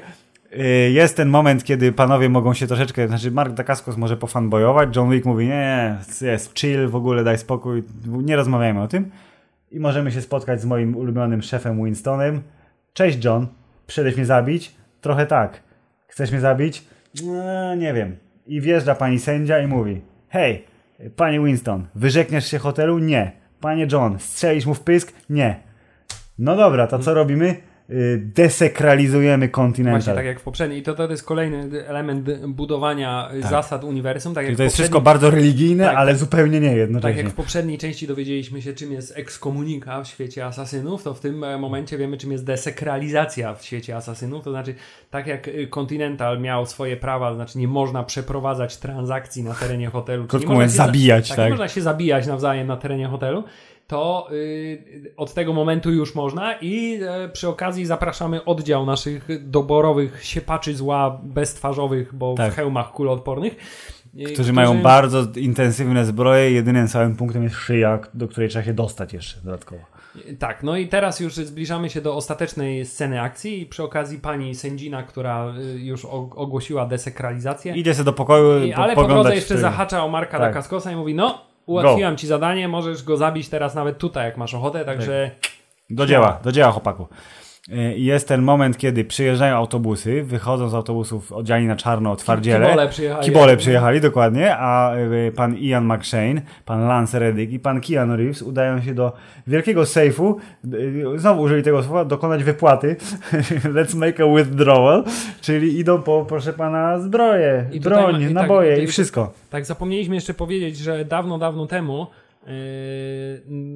y, 0.54 0.92
jest 0.92 1.18
ten 1.18 1.30
moment, 1.30 1.64
kiedy 1.64 1.92
panowie 1.92 2.30
mogą 2.30 2.54
się 2.54 2.68
troszeczkę, 2.68 3.08
znaczy 3.08 3.32
Mark 3.32 3.54
Dacascos 3.54 3.98
może 3.98 4.18
pofanbojować, 4.18 4.96
John 4.96 5.12
Wick 5.12 5.26
mówi, 5.26 5.48
nie, 5.48 5.98
jest 6.22 6.60
chill, 6.60 6.88
w 6.88 6.96
ogóle 6.96 7.24
daj 7.24 7.38
spokój, 7.38 7.84
nie 8.06 8.36
rozmawiajmy 8.36 8.82
o 8.82 8.88
tym. 8.88 9.12
I 9.72 9.80
możemy 9.80 10.12
się 10.12 10.22
spotkać 10.22 10.62
z 10.62 10.66
moim 10.66 10.96
ulubionym 10.96 11.42
szefem 11.42 11.86
Winstonem. 11.86 12.42
Cześć 12.94 13.26
John, 13.26 13.48
przyszedłeś 13.88 14.16
mnie 14.16 14.26
zabić? 14.26 14.76
Trochę 15.02 15.26
tak. 15.26 15.64
Chcesz 16.08 16.32
mnie 16.32 16.40
zabić? 16.40 16.84
No, 17.24 17.76
nie 17.76 17.94
wiem. 17.94 18.16
I 18.48 18.62
wjeżdża 18.62 18.96
pani 18.96 19.20
sędzia 19.20 19.60
i 19.60 19.68
mówi, 19.68 20.02
hej, 20.30 20.66
panie 21.16 21.39
Winston, 21.39 21.88
wyrzekniesz 21.95 22.47
się 22.47 22.58
hotelu? 22.58 22.99
Nie. 22.99 23.32
Panie 23.60 23.88
John, 23.91 24.20
strzelisz 24.20 24.66
mu 24.66 24.74
w 24.74 24.80
pysk? 24.80 25.14
Nie. 25.30 25.64
No 26.39 26.56
dobra, 26.56 26.88
to 26.88 26.99
co 26.99 27.14
robimy? 27.14 27.56
Y, 27.92 28.22
Desekralizujemy 28.36 29.50
kontynental. 29.50 30.00
Właśnie 30.02 30.14
tak 30.14 30.26
jak 30.26 30.39
w 30.39 30.44
poprzedniej. 30.44 30.80
I 30.80 30.84
to, 30.84 30.94
to 30.96 31.12
jest 31.12 31.24
kolejny 31.24 31.86
element 31.88 32.30
budowania 32.48 33.30
y, 33.34 33.42
zasad 33.42 33.84
uniwersum. 33.84 34.34
Tak 34.34 34.44
jak 34.44 34.50
Czyli 34.50 34.58
to 34.58 34.64
jest 34.64 34.74
poprzedniej- 34.74 34.84
wszystko 34.86 35.02
bardzo 35.02 35.30
religijne, 35.32 35.84
Tak. 35.86 35.96
ale 35.96 36.16
zupełnie 36.16 36.60
nie 36.60 36.68
Tak 36.70 36.78
jednocześnie. 36.78 37.22
jak 37.24 37.32
w 37.32 37.36
poprzedniej 37.36 37.78
części 37.78 38.08
dowiedzieliśmy 38.08 38.62
się, 38.62 38.74
czym 38.74 38.92
jest 38.92 39.18
ekskomunika 39.18 40.04
w 40.04 40.08
świecie 40.08 40.46
asasynów, 40.46 41.04
to 41.04 41.14
w 41.14 41.20
tym 41.20 41.44
e, 41.44 41.58
momencie 41.58 41.98
wiemy, 41.98 42.18
czym 42.18 42.32
jest 42.32 42.46
desekralizacja 42.46 43.54
w 43.56 43.64
świecie 43.64 43.96
asasynów. 43.96 44.44
To 44.44 44.52
znaczy, 44.52 44.76
tak 45.10 45.28
jak 45.28 45.48
y, 45.48 45.68
Continental 45.68 46.39
miał 46.39 46.66
swoje 46.66 46.98
prawa, 46.98 47.30
to 47.30 47.36
znaczy 47.36 47.58
nie 47.60 47.68
można 47.68 48.04
przeprowadzać 48.04 48.78
transakcji 48.78 49.44
na 49.44 49.54
terenie 49.54 49.88
hotelu. 49.88 50.28
Krótko 50.28 50.54
mówiąc, 50.54 50.72
za- 50.72 50.86
zabijać, 50.86 51.28
tak. 51.28 51.38
tak. 51.38 51.46
Nie 51.46 51.50
można 51.50 51.68
się 51.68 51.82
zabijać 51.82 52.28
nawzajem 52.28 52.68
na 52.68 52.78
terenie 52.78 53.08
hotelu. 53.08 53.44
To 53.92 54.28
y, 54.32 55.14
od 55.18 55.34
tego 55.34 55.54
momentu 55.54 55.92
już 55.92 56.16
można 56.16 56.54
i 56.62 57.00
e, 57.04 57.30
przy 57.30 57.48
okazji 57.50 57.86
zapraszamy 57.86 58.46
oddział 58.46 58.86
naszych 58.86 59.50
doborowych 59.50 60.26
siepaczy 60.26 60.76
zła 60.76 61.20
beztwarzowych, 61.24 62.16
bo 62.16 62.34
Tak. 62.36 62.54
w 62.54 62.56
hełmach 62.56 62.92
kuloodpornych. 62.92 63.56
y, 64.20 64.24
Którzy 64.34 64.54
mają 64.54 64.82
bardzo 64.82 65.24
intensywne 65.36 66.06
zbroje, 66.06 66.52
jedynym 66.52 66.88
słabym 66.88 67.16
punktem 67.16 67.44
jest 67.44 67.56
szyja, 67.56 68.00
do 68.14 68.28
której 68.28 68.50
trzeba 68.50 68.66
się 68.66 68.74
dostać 68.74 69.14
jeszcze 69.14 69.42
dodatkowo. 69.42 69.82
Tak, 70.39 70.64
no 70.64 70.78
i 70.78 70.88
teraz 70.88 71.20
już 71.20 71.36
zbliżamy 71.36 71.89
się 71.89 72.02
do 72.02 72.16
ostatecznej 72.16 72.86
sceny 72.86 73.22
akcji 73.22 73.62
i 73.62 73.66
przy 73.66 73.84
okazji 73.84 74.20
pani 74.20 74.56
sędzina, 74.56 75.04
która 75.04 75.54
y, 75.76 75.80
już 75.80 76.06
ogłosiła 76.36 76.86
desekralizację, 76.86 77.74
Idzie 77.76 77.94
sobie 77.94 78.06
do 78.06 78.14
pokoju, 78.14 78.64
I, 78.66 78.74
po, 78.74 78.78
ale 78.84 78.96
po 78.96 79.04
drodze 79.04 79.36
jeszcze 79.36 79.56
w- 79.56 79.60
zahacza 79.60 80.04
o 80.04 80.10
Marka 80.10 80.38
Tak. 80.38 80.50
Dacascosa 80.54 80.92
i 80.92 80.96
mówi, 80.96 81.16
no 81.16 81.51
ułatwiłam 81.72 82.17
ci 82.17 82.28
zadanie, 82.28 82.67
możesz 82.67 83.03
go 83.03 83.17
zabić 83.17 83.49
teraz 83.49 83.76
nawet 83.76 83.97
tutaj, 83.97 84.26
jak 84.26 84.38
masz 84.38 84.53
ochotę, 84.53 84.86
także 84.86 85.32
Do 85.89 86.05
dzieła, 86.05 86.39
do 86.43 86.51
dzieła 86.51 86.72
chłopaku. 86.72 87.07
I 87.95 88.05
jest 88.05 88.28
ten 88.28 88.41
moment, 88.41 88.78
kiedy 88.78 89.05
przyjeżdżają 89.05 89.55
autobusy, 89.55 90.24
wychodzą 90.24 90.70
z 90.70 90.74
autobusów 90.74 91.32
odziani 91.32 91.68
na 91.68 91.76
czarno 91.76 92.16
twardziele. 92.16 92.66
Kibole 92.68 92.88
przyjechali. 92.89 93.26
Kibole 93.26 93.57
przyjechali, 93.57 94.01
dokładnie, 94.01 94.57
a 94.57 94.95
y, 94.97 95.32
pan 95.36 95.57
Ian 95.57 95.86
McShane, 95.86 96.41
pan 96.66 96.88
Lance 96.88 97.20
Reddick 97.20 97.53
i 97.53 97.59
pan 97.59 97.82
Keanu 97.82 98.16
Reeves 98.16 98.41
udają 98.41 98.82
się 98.82 98.93
do 98.93 99.14
wielkiego 99.47 99.86
sejfu, 99.86 100.38
y, 100.74 101.03
znowu 101.16 101.41
użyli 101.41 101.64
tego 101.64 101.84
słowa, 101.84 102.05
dokonać 102.05 102.43
wypłaty. 102.43 102.95
Let's 103.76 103.95
make 103.95 104.20
a 104.20 104.36
withdrawal, 104.38 105.03
czyli 105.41 105.80
idą 105.80 106.01
po, 106.01 106.26
proszę 106.30 106.53
pana, 106.53 106.99
zbroje, 106.99 107.66
I 107.72 107.78
tutaj 107.80 108.03
broń, 108.03 108.14
ma- 108.14 108.20
i 108.20 108.24
tak- 108.24 108.34
naboje 108.34 108.84
i- 108.84 108.88
wszystko. 108.88 109.34
Tak, 109.49 109.66
zapomnieliśmy 109.66 110.16
jeszcze 110.16 110.34
powiedzieć, 110.34 110.78
że 110.78 111.05
dawno, 111.05 111.38
dawno 111.38 111.68
temu, 111.68 112.07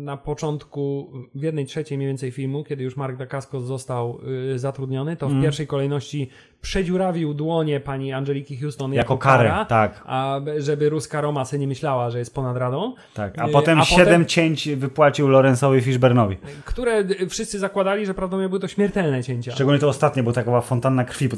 na 0.05 0.17
początku, 0.17 1.11
w 1.35 1.41
jednej 1.43 1.65
trzeciej 1.65 1.97
mniej 1.97 2.07
więcej 2.07 2.31
filmu, 2.31 2.63
kiedy 2.63 2.83
już 2.83 2.97
Mark 2.97 3.17
Dacascos 3.17 3.63
został 3.63 4.19
yy, 4.51 4.59
zatrudniony, 4.59 5.15
to 5.17 5.27
w 5.27 5.31
Mm. 5.31 5.43
pierwszej 5.43 5.67
kolejności 5.67 6.29
przedziurawił 6.61 7.33
dłonie 7.33 7.79
pani 7.79 8.13
Angeliki 8.13 8.57
Houston 8.57 8.93
jako, 8.93 9.13
Jako 9.13 9.17
karę, 9.17 9.49
kara, 9.49 9.65
tak. 9.65 10.03
a 10.05 10.39
żeby 10.57 10.89
ruska 10.89 11.21
Roma 11.21 11.45
se 11.45 11.59
nie 11.59 11.67
myślała, 11.67 12.09
że 12.09 12.19
jest 12.19 12.35
ponad 12.35 12.57
radą. 12.57 12.93
Tak, 13.13 13.39
a 13.39 13.45
Yy, 13.47 13.53
potem 13.53 13.79
a 13.79 13.85
siedem 13.85 14.05
potem- 14.05 14.25
cięć 14.25 14.69
wypłacił 14.69 15.27
Lorenzowi 15.27 15.81
Fishburnowi. 15.81 16.37
Które 16.65 17.03
wszyscy 17.29 17.59
zakładali, 17.59 18.05
że 18.05 18.13
prawdopodobnie 18.13 18.49
były 18.49 18.59
to 18.59 18.67
śmiertelne 18.67 19.23
cięcia. 19.23 19.51
Szczególnie 19.51 19.79
to 19.79 19.89
ostatnie, 19.89 20.23
bo 20.23 20.33
taka 20.33 20.61
fontanna 20.61 21.03
krwi. 21.05 21.29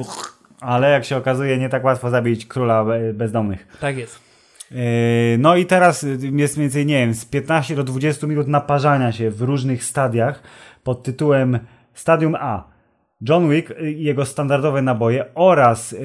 Ale 0.62 0.92
jak 0.92 1.06
się 1.06 1.18
okazuje, 1.18 1.58
nie 1.58 1.70
tak 1.70 1.84
łatwo 1.84 2.10
zabić 2.10 2.46
króla 2.46 2.86
be- 2.86 3.14
bezdomnych. 3.14 3.68
Tak 3.82 3.98
jest. 3.98 4.27
Yy, 4.72 5.38
No 5.40 5.56
i 5.56 5.66
teraz 5.66 6.06
jest 6.32 6.58
więcej, 6.58 6.86
nie 6.86 7.00
wiem, 7.00 7.14
z 7.14 7.26
15 7.26 7.76
do 7.76 7.84
20 7.84 8.28
minut 8.28 8.48
naparzania 8.48 9.12
się 9.12 9.32
w 9.32 9.42
różnych 9.42 9.84
stadiach 9.84 10.44
pod 10.84 11.04
tytułem 11.04 11.60
Stadium 11.94 12.36
A. 12.36 12.77
John 13.22 13.50
Wick 13.50 13.72
y, 13.72 13.92
i 13.92 14.04
jego 14.04 14.26
standardowe 14.26 14.82
naboje 14.82 15.26
oraz 15.36 15.94
y, 15.94 15.98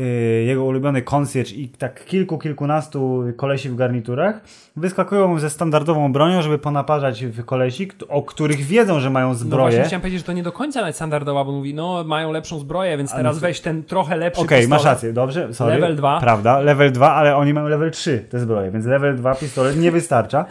jego 0.46 0.64
ulubiony 0.64 1.02
concierge 1.02 1.52
i 1.52 1.68
tak 1.68 2.04
kilku, 2.04 2.38
kilkunastu 2.38 3.24
kolesi 3.36 3.68
w 3.68 3.76
garniturach 3.76 4.40
wyskakują 4.76 5.38
ze 5.38 5.50
standardową 5.50 6.12
bronią, 6.12 6.42
żeby 6.42 6.58
ponaparzać 6.58 7.24
w 7.26 7.44
kolesi, 7.44 7.90
o 8.08 8.22
których 8.22 8.60
wiedzą, 8.60 9.00
że 9.00 9.10
mają 9.10 9.26
No 9.28 9.34
właśnie 9.34 9.48
zbroję. 9.48 9.82
chciałem 9.84 10.00
powiedzieć, 10.00 10.20
że 10.20 10.26
to 10.26 10.32
nie 10.32 10.42
do 10.42 10.52
końca 10.52 10.80
nawet 10.80 10.94
standardowa, 10.96 11.44
bo 11.44 11.52
mówi, 11.52 11.74
no 11.74 12.04
mają 12.04 12.32
lepszą 12.32 12.58
zbroję, 12.58 12.96
więc 12.96 13.12
teraz 13.12 13.34
co- 13.36 13.40
weź 13.42 13.60
ten 13.60 13.82
trochę 13.84 14.16
lepszy 14.16 14.42
Okej, 14.42 14.68
masz 14.68 14.78
pistolet. 14.78 14.94
rację, 14.96 15.12
dobrze, 15.12 15.54
sorry. 15.54 15.74
Level 15.74 15.96
2. 15.96 16.20
Prawda, 16.20 16.58
level 16.60 16.92
2, 16.92 17.12
ale 17.14 17.36
oni 17.36 17.54
mają 17.54 17.68
level 17.68 17.90
3 17.90 18.24
te 18.30 18.38
zbroje, 18.38 18.70
więc 18.70 18.86
level 18.86 19.16
2 19.16 19.34
pistolet 19.34 19.76
nie 19.76 19.90
wystarcza. 19.90 20.44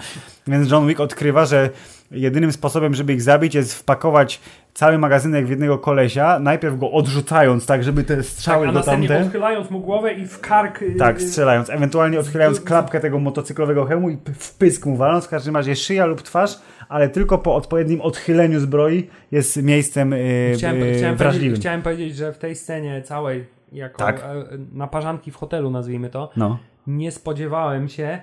Więc 0.47 0.71
John 0.71 0.87
Wick 0.87 0.99
odkrywa, 0.99 1.45
że 1.45 1.69
jedynym 2.11 2.51
sposobem, 2.51 2.93
żeby 2.93 3.13
ich 3.13 3.21
zabić 3.21 3.55
jest 3.55 3.73
wpakować 3.75 4.41
cały 4.73 4.97
magazynek 4.97 5.45
w 5.45 5.49
jednego 5.49 5.77
kolesia, 5.77 6.39
najpierw 6.39 6.77
go 6.79 6.91
odrzucając 6.91 7.65
tak, 7.65 7.83
żeby 7.83 8.03
te 8.03 8.23
strzały 8.23 8.65
Tak, 8.67 8.75
a 8.75 8.79
do 8.79 8.85
tamte... 8.85 9.21
odchylając 9.25 9.69
mu 9.71 9.79
głowę 9.79 10.13
i 10.13 10.25
w 10.25 10.39
kark... 10.39 10.81
y, 10.81 10.95
Tak, 10.99 11.17
y, 11.17 11.27
strzelając, 11.27 11.69
ewentualnie 11.69 12.19
odchylając 12.19 12.61
klapkę 12.61 12.99
tego 12.99 13.19
motocyklowego 13.19 13.85
hełmu 13.85 14.09
i 14.09 14.17
w 14.39 14.53
pysk 14.57 14.85
mu 14.85 14.95
waląc, 14.95 15.25
w 15.25 15.29
każdym 15.29 15.55
razie 15.55 15.75
szyja 15.75 16.05
lub 16.05 16.21
twarz, 16.21 16.59
ale 16.89 17.09
tylko 17.09 17.37
po 17.37 17.55
odpowiednim 17.55 18.01
odchyleniu 18.01 18.59
zbroi 18.59 19.09
jest 19.31 19.63
miejscem 19.63 20.11
yy, 20.11 20.53
Chciałem, 20.57 20.79
yy, 20.79 20.93
chciałem, 20.97 21.15
wrażliwym. 21.15 21.39
powiedzieć, 21.49 21.59
chciałem 21.61 21.81
powiedzieć, 21.81 22.15
że 22.15 22.33
w 22.33 22.37
tej 22.37 22.55
scenie 22.55 23.01
całej, 23.01 23.45
jako 23.71 23.97
Tak. 23.97 24.19
e, 24.19 24.43
naparzanki 24.73 25.31
w 25.31 25.35
hotelu, 25.35 25.71
nazwijmy 25.71 26.09
to, 26.09 26.29
No. 26.35 26.57
nie 26.87 27.11
spodziewałem 27.11 27.89
się, 27.89 28.21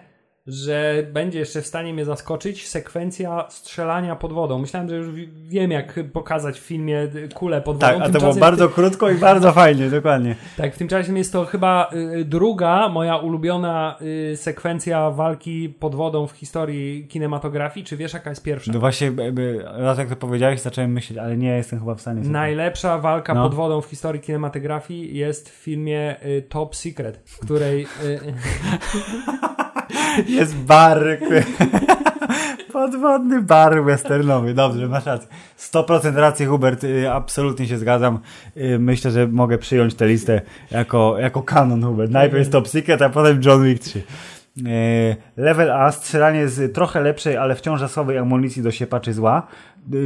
że 0.48 1.06
będzie 1.12 1.38
jeszcze 1.38 1.62
w 1.62 1.66
stanie 1.66 1.94
mnie 1.94 2.04
zaskoczyć 2.04 2.68
sekwencja 2.68 3.44
strzelania 3.48 4.16
pod 4.16 4.32
wodą. 4.32 4.58
Myślałem, 4.58 4.88
że 4.88 4.96
już 4.96 5.10
wi- 5.10 5.28
wiem, 5.48 5.70
jak 5.70 6.00
pokazać 6.12 6.60
w 6.60 6.62
filmie 6.62 7.08
kulę 7.34 7.60
pod 7.60 7.76
wodą. 7.80 7.98
Tak, 7.98 8.02
a 8.08 8.12
to 8.12 8.18
było 8.20 8.34
bardzo 8.34 8.68
krótko 8.68 9.10
i 9.10 9.14
bardzo 9.14 9.52
fajnie, 9.52 9.90
dokładnie. 9.90 10.36
Tak, 10.56 10.74
w 10.74 10.78
tym 10.78 10.88
czasie 10.88 11.18
jest 11.18 11.32
to 11.32 11.44
chyba 11.44 11.90
y, 12.20 12.24
druga 12.24 12.88
moja 12.88 13.16
ulubiona 13.16 13.96
y, 14.32 14.36
sekwencja 14.36 15.10
walki 15.10 15.68
pod 15.68 15.94
wodą 15.94 16.26
w 16.26 16.32
historii 16.32 17.06
kinematografii. 17.08 17.86
Czy 17.86 17.96
wiesz, 17.96 18.12
jaka 18.12 18.30
jest 18.30 18.42
pierwsza? 18.42 18.72
No 18.72 18.80
właśnie, 18.80 19.12
raz 19.76 19.98
jak 19.98 20.08
to 20.08 20.16
powiedziałeś, 20.16 20.60
zacząłem 20.60 20.92
myśleć, 20.92 21.18
ale 21.18 21.36
nie 21.36 21.56
jestem 21.56 21.78
chyba 21.78 21.94
w 21.94 22.00
stanie 22.00 22.20
sobie... 22.20 22.32
Najlepsza 22.32 22.98
walka 22.98 23.34
No. 23.34 23.42
pod 23.42 23.54
wodą 23.54 23.80
w 23.80 23.86
historii 23.86 24.20
kinematografii 24.20 25.16
jest 25.16 25.48
w 25.50 25.52
filmie 25.52 26.16
y, 26.24 26.42
Top 26.48 26.76
Secret, 26.76 27.20
w 27.24 27.38
której 27.38 27.86
Jest 30.26 30.56
bar. 30.56 31.04
Podwodny 32.72 33.42
bar 33.42 33.84
westernowy. 33.84 34.54
Dobrze, 34.54 34.88
masz 34.88 35.06
rację. 35.06 35.28
100% 35.58 36.14
racji, 36.16 36.46
Hubert. 36.46 36.84
y, 36.84 37.10
Absolutnie 37.12 37.66
się 37.66 37.78
zgadzam. 37.78 38.18
Y, 38.56 38.78
Myślę, 38.78 39.10
że 39.10 39.26
mogę 39.26 39.58
przyjąć 39.58 39.94
tę 39.94 40.06
listę 40.06 40.40
jako, 40.70 41.18
jako 41.18 41.42
kanon, 41.42 41.82
Hubert. 41.82 42.10
Najpierw 42.10 42.48
Top 42.48 42.68
Secret, 42.68 43.02
a 43.02 43.08
potem 43.08 43.40
John 43.44 43.64
Wick 43.64 43.84
3. 43.84 43.98
Y, 43.98 45.16
Level 45.36 45.70
A, 45.72 45.92
strzelanie 45.92 46.48
z 46.48 46.74
trochę 46.74 47.00
lepszej, 47.00 47.36
ale 47.36 47.54
wciąż 47.54 47.80
zasobowej 47.80 48.18
amunicji 48.18 48.62
do 48.62 48.70
siepaczy 48.70 49.12
zła. 49.12 49.46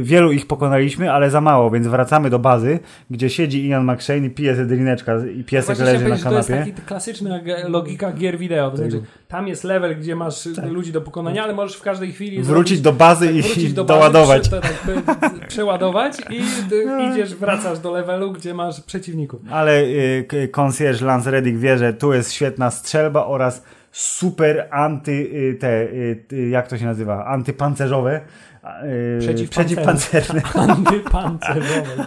Wielu 0.03 0.31
ich 0.31 0.47
pokonaliśmy, 0.47 1.11
ale 1.11 1.29
za 1.29 1.41
mało, 1.41 1.71
więc 1.71 1.87
wracamy 1.87 2.29
do 2.29 2.39
bazy, 2.39 2.79
gdzie 3.09 3.29
siedzi 3.29 3.67
Ian 3.67 3.91
McShane 3.91 4.25
i 4.25 4.29
pije 4.29 4.55
ze 4.55 4.65
drineczka 4.65 5.13
i 5.35 5.43
piesek 5.43 5.77
Właśnie 5.77 5.93
leży 5.93 6.09
na 6.09 6.15
że 6.15 6.23
to 6.23 6.33
jest 6.37 6.49
kanapie. 6.49 6.71
taki 6.71 6.81
klasyczna 6.87 7.39
logika 7.67 8.11
gier 8.11 8.37
wideo. 8.37 8.71
To 8.71 8.77
znaczy, 8.77 9.01
tam 9.27 9.47
jest 9.47 9.63
level, 9.63 9.95
gdzie 9.99 10.15
masz 10.15 10.45
y, 10.45 10.61
ludzi 10.69 10.91
do 10.91 11.01
pokonania, 11.01 11.43
ale 11.43 11.53
możesz 11.53 11.77
w 11.77 11.81
każdej 11.81 12.11
chwili 12.11 12.37
Tak. 12.37 12.45
Wrócić 12.45 12.81
do 12.81 12.93
bazy 12.93 13.31
i, 13.31 13.41
wrócić 13.41 13.63
i 13.63 13.73
do 13.73 13.85
bazy, 13.85 13.99
doładować. 13.99 14.41
Prze, 14.49 14.61
tak, 14.61 15.47
przeładować 15.47 16.17
i 16.29 16.41
y, 16.75 17.11
idziesz, 17.11 17.35
wracasz 17.35 17.79
do 17.79 17.91
levelu, 17.91 18.31
gdzie 18.31 18.53
masz 18.53 18.81
przeciwników. 18.81 19.41
Ale 19.51 19.81
y, 19.83 20.25
k- 20.27 20.37
concierge 20.51 21.01
Lance 21.05 21.31
Reddick 21.31 21.57
wie, 21.57 21.77
że 21.77 21.93
tu 21.93 22.13
jest 22.13 22.31
świetna 22.33 22.71
strzelba 22.71 23.25
oraz 23.25 23.63
super 23.91 24.67
anty, 24.71 25.11
y, 25.11 25.57
te, 25.59 25.81
y, 25.83 26.25
y, 26.33 26.49
jak 26.49 26.67
to 26.67 26.77
się 26.77 26.85
nazywa, 26.85 27.25
antypancerzowe, 27.25 28.21
y, 28.63 29.19
Przeciwpancerne. 29.19 29.47
przeciwpancerne, 29.49 30.41
Antypancerzowe. 30.73 32.05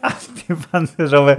antypancerzowe, 0.02 1.36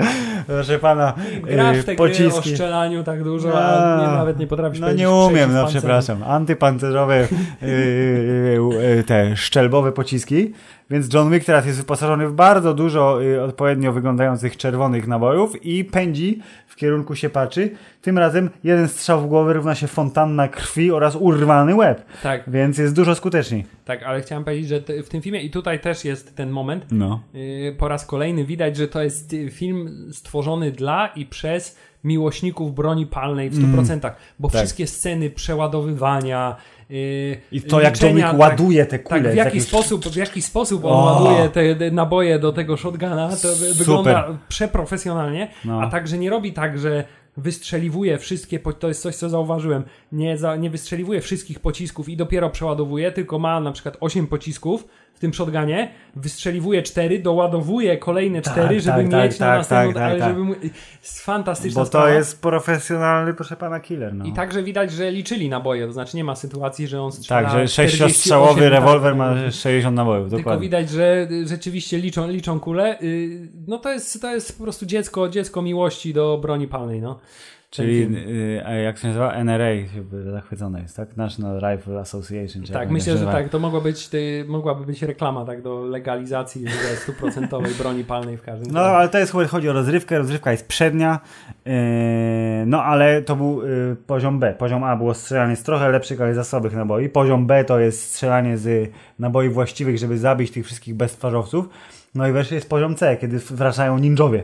proszę 0.48 0.80
pana, 0.80 1.14
Grasz 1.44 1.78
w 1.78 1.80
y, 1.80 1.84
te 1.84 1.96
gry 1.96 2.06
o 2.06 2.08
pociski. 2.08 2.50
strzelaniu 2.50 3.04
tak 3.04 3.24
dużo, 3.24 3.64
a 3.64 4.02
nie, 4.02 4.08
nawet 4.08 4.40
nie 4.40 4.48
potrafisz 4.48 4.80
No 4.80 4.92
nie 4.94 5.10
umiem, 5.10 5.54
no 5.54 5.66
przeciwpancerny. 5.66 5.80
przepraszam. 5.80 6.24
Antypancerzowe 6.24 7.22
y, 7.22 7.28
y, 7.64 7.68
y, 7.68 9.00
y, 9.00 9.04
te 9.04 9.38
szczelbowe 9.38 9.92
pociski. 9.92 10.54
Więc 10.92 11.14
John 11.14 11.32
Wick 11.32 11.46
teraz 11.46 11.66
jest 11.66 11.78
wyposażony 11.78 12.28
w 12.28 12.34
bardzo 12.34 12.74
dużo 12.74 13.24
y, 13.24 13.42
odpowiednio 13.42 13.94
wyglądających 13.94 14.58
czerwonych 14.58 15.08
nabojów 15.08 15.66
i 15.66 15.86
pędzi 15.86 16.40
w 16.68 16.76
kierunku 16.76 17.16
siepaczy. 17.16 17.70
Tym 18.02 18.18
razem 18.18 18.50
jeden 18.64 18.88
strzał 18.88 19.22
w 19.22 19.28
głowę 19.28 19.54
równa 19.54 19.76
się 19.76 19.88
fontanna 19.88 20.48
krwi 20.48 20.92
oraz 20.92 21.16
urwany 21.16 21.76
łeb. 21.76 22.06
Tak, 22.24 22.44
Więc 22.48 22.78
jest 22.78 22.96
dużo 22.96 23.16
skuteczniej. 23.16 23.66
tak, 23.86 24.04
ale 24.04 24.22
chciałem 24.22 24.44
powiedzieć, 24.44 24.68
że 24.68 25.04
w 25.04 25.10
tym 25.10 25.22
filmie 25.22 25.42
i 25.42 25.50
tutaj 25.50 25.80
też 25.80 26.06
jest 26.06 26.36
ten 26.36 26.50
moment, 26.50 26.86
No. 26.92 27.22
Yy, 27.34 27.76
po 27.78 27.88
raz 27.88 28.06
kolejny 28.06 28.46
widać, 28.46 28.78
że 28.78 28.88
to 28.88 29.02
jest 29.04 29.34
y, 29.34 29.50
film 29.50 30.08
stworzony 30.12 30.72
dla 30.72 31.08
i 31.08 31.26
przez 31.26 31.78
miłośników 32.04 32.76
broni 32.76 33.08
palnej 33.08 33.50
w 33.50 33.76
100%, 33.76 34.12
bo 34.40 34.50
tak. 34.50 34.58
wszystkie 34.58 34.88
sceny 34.88 35.30
przeładowywania 35.30 36.56
yy, 36.92 37.38
I 37.52 37.62
to 37.62 37.82
jak 37.82 37.94
liczenia, 37.94 38.30
Wick 38.30 38.40
ładuje 38.40 38.86
te 38.86 39.00
tak, 39.00 39.04
kule. 39.04 39.22
tak, 39.24 39.32
w 39.32 39.36
jaki 39.36 39.62
sposób, 39.62 40.06
w 40.06 40.16
jaki 40.16 40.42
sposób 40.42 40.86
on 40.86 40.92
O! 40.92 41.06
ładuje 41.06 41.50
te, 41.50 41.92
naboje 41.92 42.40
do 42.40 42.54
tego 42.54 42.78
shotguna, 42.78 43.30
to 43.30 43.36
Super. 43.36 43.74
wygląda 43.76 44.38
przeprofesjonalnie, 44.50 45.48
No. 45.66 45.82
a 45.82 45.90
także 45.90 46.18
nie 46.18 46.30
robi 46.30 46.54
tak, 46.54 46.80
że 46.80 47.04
wystrzeliwuje 47.38 48.18
wszystkie, 48.18 48.60
to 48.60 48.88
jest 48.88 49.02
coś, 49.02 49.16
co 49.16 49.30
zauważyłem, 49.30 49.84
nie, 50.12 50.38
za, 50.38 50.56
nie 50.56 50.70
wystrzeliwuje 50.70 51.22
wszystkich 51.22 51.60
pocisków 51.60 52.10
i 52.10 52.18
dopiero 52.18 52.50
przeładowuje, 52.50 53.12
tylko 53.12 53.40
ma 53.40 53.60
na 53.60 53.72
przykład 53.72 53.98
8 54.00 54.28
pocisków 54.28 54.88
tym 55.22 55.34
shotgunie, 55.34 55.92
wystrzeliwuje 56.16 56.84
4, 56.84 57.20
doładowuje 57.20 57.98
kolejne 57.98 58.42
4, 58.42 58.68
Tak, 58.68 58.80
żeby 58.82 59.10
tak, 59.10 59.24
mieć 59.24 59.38
tak, 59.38 59.40
na 59.40 59.46
tak, 59.48 59.58
następną, 59.58 59.94
tak, 59.94 60.04
ale 60.04 60.20
tak. 60.20 60.30
żeby 60.30 60.44
mu... 60.44 60.54
Jest 61.02 61.22
fantastyczna 61.22 61.82
Bo 61.82 61.86
to 61.86 61.90
sprawa. 61.90 62.10
jest 62.10 62.42
profesjonalny, 62.42 63.34
proszę 63.34 63.56
pana, 63.56 63.80
killer. 63.80 64.14
No. 64.14 64.26
I 64.26 64.34
także 64.34 64.64
widać, 64.64 64.92
że 64.92 65.12
liczyli 65.12 65.50
naboje, 65.50 65.88
to 65.88 65.94
znaczy 65.94 66.18
nie 66.18 66.24
ma 66.24 66.36
sytuacji, 66.36 66.88
że 66.88 67.02
on 67.02 67.12
strzela 67.12 67.42
tak, 67.42 67.52
że 67.52 67.68
48, 67.68 68.00
sześciostrzałowy 68.00 68.62
tak, 68.62 68.72
rewolwer 68.72 69.12
tak. 69.12 69.18
ma 69.18 69.52
60 69.52 69.96
nabojów, 69.96 70.30
Tylko 70.30 70.38
dokładnie. 70.38 70.62
widać, 70.62 70.90
że 70.90 71.28
y, 71.32 71.48
rzeczywiście 71.48 71.98
liczą, 71.98 72.28
liczą 72.28 72.60
kule. 72.60 73.02
Y, 73.02 73.50
No 73.68 73.78
to 73.78 73.92
jest, 73.92 74.22
to 74.22 74.34
jest 74.34 74.58
po 74.58 74.64
prostu 74.64 74.86
dziecko, 74.86 75.30
dziecko 75.30 75.62
miłości 75.62 76.14
do 76.14 76.38
broni 76.38 76.68
palnej, 76.68 77.02
no. 77.02 77.20
Czyli 77.72 78.18
y, 78.78 78.82
jak 78.84 78.98
się 78.98 79.08
nazywa? 79.08 79.34
NRA 79.34 79.66
zachwycone 80.32 80.82
jest, 80.82 80.98
tak? 80.98 81.18
National 81.18 81.60
Rifle 81.60 82.00
Association. 82.00 82.64
Tak, 82.74 82.92
myślę, 82.92 83.18
że 83.18 83.26
tak, 83.26 83.50
to 83.50 83.60
mogła 83.60 83.82
być, 83.82 84.08
ty, 84.08 84.46
mogłaby 84.48 84.86
być 84.86 85.02
reklama 85.02 85.46
tak 85.46 85.62
do 85.62 85.86
legalizacji 85.86 86.66
stuprocentowej 86.96 87.74
broni 87.74 88.04
palnej 88.04 88.38
w 88.38 88.42
każdym 88.42 88.68
No, 88.68 88.80
kraju. 88.80 88.96
ale 88.96 89.10
to 89.10 89.18
jest, 89.18 89.32
chodzi 89.50 89.70
o 89.70 89.74
rozrywkę, 89.74 90.18
rozrywka 90.18 90.52
jest 90.52 90.68
przednia, 90.68 91.20
yy, 91.66 91.72
no 92.66 92.84
ale 92.84 93.22
to 93.22 93.36
był 93.36 93.62
yy, 93.68 93.96
poziom 94.08 94.40
B. 94.40 94.54
Poziom 94.58 94.84
A 94.84 94.96
było 94.96 95.14
strzelanie 95.14 95.56
z 95.56 95.64
trochę 95.64 95.90
lepszych, 95.90 96.22
ale 96.22 96.34
zasobnych 96.34 96.76
naboi. 96.76 97.10
Poziom 97.10 97.48
B 97.48 97.66
to 97.66 97.80
jest 97.80 98.04
strzelanie 98.04 98.58
z 98.58 98.92
naboi 99.20 99.50
właściwych, 99.50 99.98
żeby 99.98 100.18
zabić 100.18 100.52
tych 100.52 100.66
wszystkich 100.66 100.96
beztwarzowców. 100.96 101.70
No 102.16 102.28
i 102.28 102.32
wreszcie 102.32 102.56
jest 102.56 102.70
poziom 102.70 102.96
C, 102.96 103.18
kiedy 103.18 103.40
wracają 103.40 103.98
ninjowie. 103.98 104.44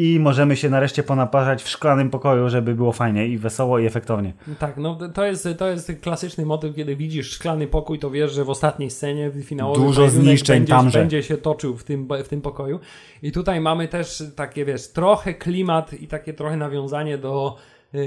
I 0.00 0.20
możemy 0.20 0.56
się 0.56 0.70
nareszcie 0.70 1.02
ponaparzać 1.02 1.62
w 1.62 1.68
szklanym 1.68 2.10
pokoju, 2.10 2.48
żeby 2.48 2.74
było 2.74 2.92
fajnie 2.92 3.28
i 3.28 3.38
wesoło 3.38 3.78
i 3.78 3.86
efektownie. 3.86 4.32
Tak, 4.58 4.76
no 4.76 4.98
to 5.14 5.24
jest, 5.24 5.48
to 5.58 5.68
jest 5.68 5.92
klasyczny 6.02 6.46
motyw, 6.46 6.76
kiedy 6.76 6.96
widzisz 6.96 7.30
szklany 7.30 7.66
pokój, 7.66 7.98
to 7.98 8.10
wiesz, 8.10 8.32
że 8.32 8.44
w 8.44 8.50
ostatniej 8.50 8.90
scenie 8.90 9.30
finałowy 9.42 9.80
Dużo 9.80 10.08
zniszczeń 10.08 10.58
będzie, 10.58 10.72
tamże. 10.72 10.98
będzie 10.98 11.22
się 11.22 11.36
toczył 11.36 11.76
w 11.76 11.84
tym, 11.84 12.08
w 12.24 12.28
tym 12.28 12.40
pokoju. 12.40 12.80
I 13.22 13.32
tutaj 13.32 13.60
mamy 13.60 13.88
też 13.88 14.22
takie, 14.36 14.64
wiesz, 14.64 14.88
trochę 14.88 15.34
klimat 15.34 15.92
i 15.92 16.06
takie 16.06 16.32
trochę 16.34 16.56
nawiązanie 16.56 17.18
do 17.18 17.56
yy, 17.92 18.00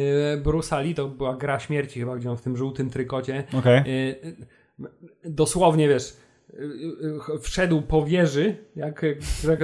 Bruce'a 0.44 0.84
Lee, 0.84 0.96
to 0.96 1.08
była 1.08 1.36
gra 1.36 1.60
śmierci 1.60 2.00
chyba, 2.00 2.16
gdzie 2.16 2.32
on 2.32 2.38
w 2.38 2.42
tym 2.42 2.58
żółtym 2.58 2.90
trykocie 2.90 3.44
Okej. 3.60 3.80
Y, 3.80 4.16
y, 5.26 5.30
dosłownie 5.30 5.88
wiesz, 5.88 6.14
wszedł 7.42 7.82
po 7.82 8.06
wieży, 8.06 8.56
jak, 8.76 9.06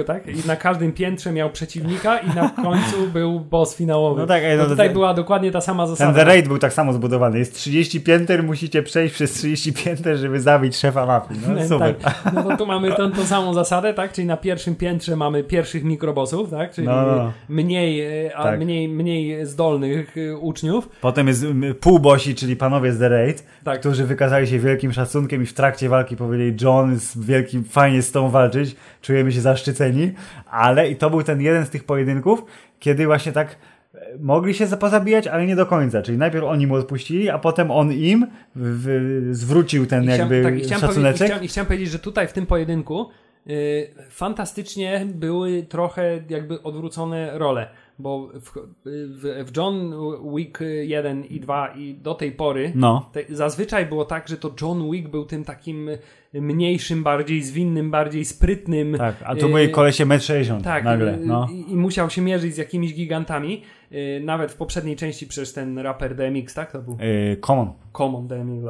tak, 0.06 0.26
i 0.28 0.46
na 0.46 0.56
każdym 0.56 0.92
piętrze 0.92 1.32
miał 1.32 1.50
przeciwnika 1.50 2.18
i 2.18 2.28
na 2.34 2.48
końcu 2.50 3.08
był 3.12 3.40
boss 3.40 3.76
finałowy. 3.76 4.20
No 4.20 4.26
tak, 4.26 4.42
no 4.50 4.56
no 4.56 4.64
to- 4.64 4.70
tutaj 4.70 4.90
była 4.90 5.14
dokładnie 5.14 5.50
ta 5.50 5.60
sama 5.60 5.86
Ten 5.86 5.96
zasada. 5.96 6.18
The 6.18 6.24
Raid 6.24 6.48
był 6.48 6.58
tak 6.58 6.72
samo 6.72 6.92
zbudowany. 6.92 7.38
Jest 7.38 7.54
30 7.54 8.00
pięter, 8.00 8.42
musicie 8.42 8.82
przejść 8.82 9.14
przez 9.14 9.32
30 9.32 9.72
pięter, 9.72 10.16
żeby 10.16 10.40
zabić 10.40 10.76
szefa 10.76 11.06
mafii. 11.06 11.40
No, 11.54 11.64
super. 11.68 11.94
Tak. 11.94 12.14
No 12.34 12.42
to 12.42 12.56
tu 12.56 12.66
mamy 12.66 12.92
tą, 12.94 13.12
tą 13.12 13.24
samą 13.24 13.54
zasadę, 13.54 13.94
tak? 13.94 14.12
Czyli 14.12 14.26
na 14.26 14.36
pierwszym 14.36 14.74
piętrze 14.76 15.16
mamy 15.16 15.44
pierwszych 15.44 15.84
mikrobosów, 15.84 16.50
tak? 16.50 16.72
Czyli 16.72 16.86
No, 16.86 17.02
no, 17.06 17.32
mniej, 17.48 18.00
y, 18.26 18.36
a 18.36 18.42
Tak. 18.42 18.60
mniej, 18.60 18.88
mniej 18.88 19.46
zdolnych 19.46 20.16
y, 20.16 20.36
uczniów. 20.36 20.88
Potem 21.00 21.28
jest 21.28 21.44
półbosi, 21.80 22.34
czyli 22.34 22.56
panowie 22.56 22.92
z 22.92 22.98
The 22.98 23.08
Raid, 23.08 23.44
Tak. 23.64 23.80
którzy 23.80 24.04
wykazali 24.06 24.46
się 24.46 24.58
wielkim 24.58 24.92
szacunkiem 24.92 25.42
i 25.42 25.46
w 25.46 25.54
trakcie 25.54 25.88
walki 25.88 26.16
powiedzieli 26.16 26.56
John, 26.60 26.79
jest 26.88 27.24
wielkim, 27.24 27.64
fajnie 27.64 28.02
z 28.02 28.12
tą 28.12 28.30
walczyć, 28.30 28.76
czujemy 29.02 29.32
się 29.32 29.40
zaszczyceni, 29.40 30.12
ale 30.50 30.90
i 30.90 30.96
to 30.96 31.10
był 31.10 31.22
ten 31.22 31.40
jeden 31.40 31.66
z 31.66 31.70
tych 31.70 31.84
pojedynków, 31.84 32.44
kiedy 32.78 33.06
właśnie 33.06 33.32
tak 33.32 33.56
e, 33.94 33.98
mogli 34.20 34.54
się 34.54 34.66
pozabijać, 34.66 35.26
ale 35.26 35.46
nie 35.46 35.56
do 35.56 35.66
końca, 35.66 36.02
czyli 36.02 36.18
najpierw 36.18 36.44
oni 36.44 36.66
mu 36.66 36.74
odpuścili, 36.74 37.30
a 37.30 37.38
potem 37.38 37.70
on 37.70 37.92
im 37.92 38.26
w, 38.56 38.84
w, 39.30 39.34
zwrócił 39.34 39.86
ten 39.86 40.04
I 40.04 40.06
jakby 40.06 40.42
tak, 40.42 40.58
i 40.58 40.60
chciałem, 40.60 40.80
powie- 40.80 40.86
i, 40.86 40.94
szacuneczek. 40.94 41.26
chciałem, 41.26 41.44
I 41.44 41.48
chciałem 41.48 41.66
powiedzieć, 41.66 41.90
że 41.90 41.98
tutaj 41.98 42.28
w 42.28 42.32
tym 42.32 42.46
pojedynku 42.46 43.08
y, 43.50 43.90
fantastycznie 44.10 45.06
były 45.14 45.62
trochę 45.62 46.20
jakby 46.28 46.62
odwrócone 46.62 47.38
role, 47.38 47.68
bo 48.02 48.28
w, 48.34 48.52
w, 48.84 49.56
John 49.56 49.94
Wick 50.36 50.58
1 50.82 51.24
i 51.24 51.40
2 51.40 51.68
i 51.68 51.94
do 51.94 52.14
tej 52.14 52.32
pory 52.32 52.72
No. 52.74 53.10
te, 53.12 53.20
zazwyczaj 53.28 53.86
było 53.86 54.04
tak, 54.04 54.28
że 54.28 54.36
to 54.36 54.54
John 54.60 54.90
Wick 54.90 55.08
był 55.08 55.24
tym 55.24 55.44
takim 55.44 55.90
mniejszym, 56.34 57.02
bardziej 57.02 57.42
zwinnym, 57.42 57.90
bardziej 57.90 58.24
sprytnym. 58.24 58.94
Tak, 58.98 59.14
a 59.24 59.36
tu 59.36 59.48
y, 59.48 59.52
byli 59.52 59.70
kolesie 59.70 60.06
1,60 60.06 60.54
m 60.54 60.62
tak, 60.62 60.84
nagle. 60.84 61.18
No. 61.24 61.48
i, 61.52 61.72
i 61.72 61.76
musiał 61.76 62.10
się 62.10 62.22
mierzyć 62.22 62.54
z 62.54 62.58
jakimiś 62.58 62.94
gigantami. 62.94 63.62
Y, 63.92 64.20
Nawet 64.24 64.52
w 64.52 64.56
poprzedniej 64.56 64.96
części 64.96 65.26
przecież 65.26 65.52
ten 65.52 65.78
raper 65.78 66.14
DMX, 66.14 66.54
tak? 66.54 66.72
To 66.72 66.78
był 66.82 66.96
Yy, 67.00 67.36
common. 67.36 67.72
Common 67.92 68.28
DMX. 68.28 68.64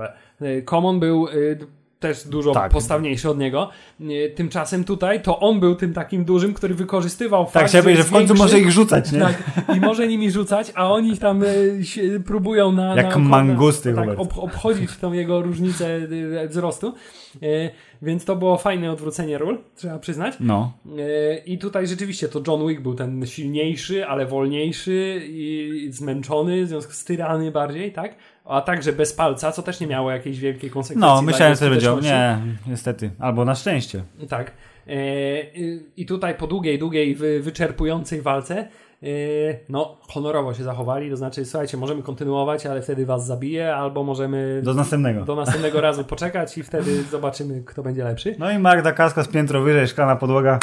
Common 0.65 1.01
był 1.01 1.27
też 2.01 2.28
dużo 2.28 2.52
Tak. 2.52 2.72
postawniejszy 2.72 3.31
od 3.31 3.39
niego. 3.39 3.70
Tymczasem 4.35 4.85
tutaj 4.85 5.22
to 5.22 5.39
on 5.40 5.60
był 5.60 5.74
tym 5.74 5.93
takim 5.93 6.24
dużym, 6.24 6.55
który 6.55 6.74
wykorzystywał 6.74 7.44
Tak, 7.44 7.52
fakt, 7.52 7.72
że 7.72 7.90
jest 7.90 8.09
w 8.09 8.12
końcu 8.12 8.27
większy. 8.35 8.43
może 8.43 8.60
ich 8.60 8.70
rzucać, 8.70 9.12
nie? 9.12 9.20
Tak, 9.20 9.43
i 9.77 9.81
może 9.81 10.09
nimi 10.09 10.31
rzucać, 10.31 10.72
a 10.74 10.93
oni 10.93 11.18
tam 11.18 11.43
się 11.82 12.02
próbują 12.27 12.72
na. 12.72 12.94
Jak 12.97 13.16
na, 13.16 13.18
mangusty, 13.18 13.94
tak, 13.94 14.09
ob, 14.18 14.39
obchodzić 14.39 14.97
tą 14.97 15.12
jego 15.12 15.43
różnicę 15.43 15.97
y, 15.97 16.48
wzrostu. 16.48 16.94
Y, 17.43 17.70
Więc 18.02 18.24
to 18.24 18.36
było 18.36 18.56
fajne 18.56 18.93
odwrócenie 18.93 19.39
ról, 19.39 19.59
trzeba 19.77 19.98
przyznać. 19.98 20.35
No. 20.40 20.72
E, 20.98 21.39
I 21.39 21.59
tutaj 21.59 21.86
rzeczywiście 21.86 22.28
to 22.28 22.43
John 22.47 22.68
Wick 22.68 22.81
był 22.81 22.94
ten 22.94 23.27
silniejszy, 23.27 24.06
ale 24.06 24.27
wolniejszy 24.27 25.22
i 25.28 25.89
zmęczony, 25.90 26.64
w 26.64 26.68
związku 26.68 26.93
z 26.93 27.05
tyrany 27.05 27.51
bardziej, 27.51 27.93
tak? 27.93 28.14
A 28.44 28.60
także 28.60 28.92
bez 28.92 29.12
palca, 29.12 29.52
co 29.52 29.62
też 29.62 29.80
nie 29.80 29.86
miało 29.86 30.10
jakiejś 30.10 30.40
wielkiej 30.40 30.70
konsekwencji. 30.70 31.14
No, 31.14 31.22
myślałem, 31.22 31.54
że 31.56 31.70
będzie. 31.70 31.96
Nie, 32.02 32.38
niestety. 32.66 33.10
Albo 33.18 33.44
na 33.44 33.54
szczęście. 33.54 34.02
Tak. 34.28 34.52
E, 34.86 34.92
i- 35.96 36.06
tutaj 36.06 36.34
po 36.34 36.46
długiej, 36.46 36.78
długiej, 36.78 37.14
wy, 37.14 37.40
wyczerpującej 37.40 38.22
walce 38.22 38.56
e, 39.02 39.06
no, 39.68 39.98
honorowo 40.08 40.54
się 40.54 40.62
zachowali, 40.64 41.10
to 41.10 41.16
znaczy, 41.16 41.44
słuchajcie, 41.44 41.76
możemy 41.76 42.02
kontynuować, 42.02 42.66
ale 42.66 42.82
wtedy 42.82 43.06
was 43.06 43.26
zabije, 43.26 43.76
albo 43.76 44.04
możemy 44.04 44.60
Do 44.64 44.74
następnego. 44.74 45.24
do 45.24 45.34
następnego 45.36 45.80
razu 45.80 46.04
poczekać 46.04 46.58
i 46.58 46.62
wtedy 46.62 47.02
zobaczymy, 47.02 47.62
kto 47.66 47.82
będzie 47.82 48.04
lepszy. 48.04 48.34
No 48.38 48.50
i 48.50 48.58
Magda 48.58 48.92
Kaska 48.92 49.22
z 49.22 49.28
piętro 49.28 49.62
wyżej, 49.62 49.88
szklana 49.88 50.16
podłoga. 50.16 50.58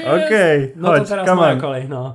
Okej, 0.00 0.72
No 0.76 0.88
chodź, 0.88 1.02
to 1.02 1.08
teraz 1.08 1.36
moja 1.36 1.52
on. 1.52 1.60
kolej, 1.60 1.88
no. 1.88 2.14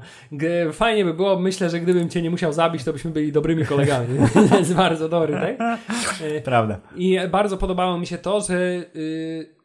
Fajnie 0.74 1.06
by 1.06 1.14
było, 1.14 1.40
myślę, 1.40 1.70
że 1.70 1.80
gdybym 1.80 2.10
cię 2.10 2.22
nie 2.22 2.30
musiał 2.30 2.54
zabić, 2.54 2.84
to 2.84 2.94
byśmy 2.94 3.12
byli 3.12 3.32
dobrymi 3.32 3.66
kolegami. 3.66 4.08
jest 4.60 4.74
bardzo 4.74 5.10
dobry, 5.10 5.34
tak? 5.34 5.80
E, 6.22 6.42
Prawda. 6.42 6.80
I 6.96 7.20
bardzo 7.32 7.58
podobało 7.58 7.98
mi 7.98 8.08
się 8.08 8.18
to, 8.18 8.42
że 8.42 8.56
y, 8.96 9.56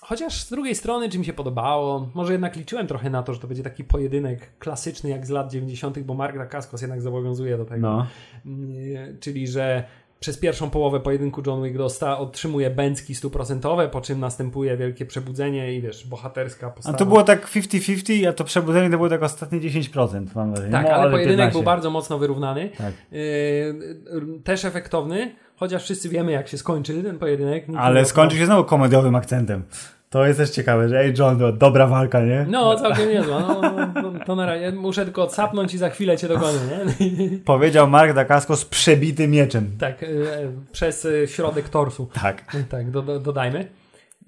chociaż 0.00 0.42
z 0.42 0.50
drugiej 0.50 0.74
strony, 0.74 1.08
czy 1.08 1.18
mi 1.18 1.24
się 1.24 1.32
podobało, 1.32 2.08
może 2.14 2.32
jednak 2.32 2.56
liczyłem 2.56 2.86
trochę 2.86 3.10
na 3.10 3.22
to, 3.22 3.34
że 3.34 3.40
to 3.40 3.46
będzie 3.46 3.62
taki 3.62 3.84
pojedynek 3.84 4.58
klasyczny 4.58 5.10
jak 5.10 5.26
z 5.26 5.30
lat 5.30 5.52
90., 5.52 5.98
bo 5.98 6.14
Mark 6.14 6.38
Dacascos 6.38 6.80
jednak 6.82 7.02
zobowiązuje 7.02 7.56
do 7.58 7.64
tego. 7.64 7.80
No. 7.80 8.06
Y, 8.46 9.16
czyli, 9.20 9.48
że 9.48 9.84
przez 10.20 10.38
pierwszą 10.38 10.70
połowę 10.70 11.00
pojedynku 11.00 11.42
John 11.46 11.62
Wick 11.64 11.76
dosta, 11.76 12.18
otrzymuje 12.18 12.70
bęcki 12.70 13.14
stuprocentowe, 13.14 13.88
po 13.88 14.00
czym 14.00 14.20
następuje 14.20 14.76
wielkie 14.76 15.06
przebudzenie 15.06 15.74
i 15.74 15.80
wiesz, 15.82 16.06
bohaterska 16.06 16.66
A 16.66 16.70
postawa. 16.70 16.98
to 16.98 17.06
było 17.06 17.22
tak 17.22 17.46
50-50, 17.50 18.28
a 18.28 18.32
to 18.32 18.44
przebudzenie 18.44 18.90
to 18.90 18.96
było 18.96 19.08
tak 19.08 19.22
ostatnie 19.22 19.60
10%, 19.60 20.26
mam 20.34 20.50
wrażenie. 20.50 20.72
Tak, 20.72 20.86
No, 20.86 20.90
ale 20.92 21.10
pojedynek 21.10 21.36
15. 21.38 21.52
był 21.52 21.62
bardzo 21.62 21.90
mocno 21.90 22.18
wyrównany. 22.18 22.70
Tak. 22.78 22.92
Yy, 23.12 24.40
też 24.44 24.64
efektowny, 24.64 25.34
chociaż 25.56 25.82
wszyscy 25.84 26.08
wiemy, 26.08 26.32
jak 26.32 26.48
się 26.48 26.58
skończy 26.58 27.02
ten 27.02 27.18
pojedynek. 27.18 27.66
Ale 27.78 28.00
nie 28.00 28.06
skończył 28.06 28.38
się 28.38 28.46
znowu 28.46 28.64
komediowym 28.64 29.14
akcentem. 29.14 29.62
To 30.10 30.26
jest 30.26 30.38
też 30.38 30.50
ciekawe, 30.50 30.88
że 30.88 31.00
ej 31.00 31.14
John, 31.18 31.38
to 31.38 31.52
dobra 31.52 31.86
walka, 31.86 32.20
nie? 32.20 32.46
No, 32.48 32.76
całkiem 32.76 33.08
niezła. 33.08 33.40
No, 33.40 33.60
no, 34.02 34.12
to 34.26 34.36
na 34.36 34.46
razie 34.46 34.72
muszę 34.72 35.04
tylko 35.04 35.22
odsapnąć 35.22 35.74
i 35.74 35.78
za 35.78 35.90
chwilę 35.90 36.16
cię 36.16 36.28
dogonię, 36.28 36.58
nie? 37.00 37.38
Powiedział 37.44 37.88
Mark 37.88 38.14
Dacascos 38.14 38.60
z 38.60 38.64
przebitym 38.64 39.30
mieczem. 39.30 39.70
tak, 39.78 40.02
y, 40.02 40.26
przez 40.72 41.04
y, 41.04 41.26
środek 41.28 41.68
torsu. 41.68 42.08
Tak. 42.22 42.44
Tak, 42.68 42.90
do, 42.90 43.02
do, 43.02 43.20
dodajmy. 43.20 43.68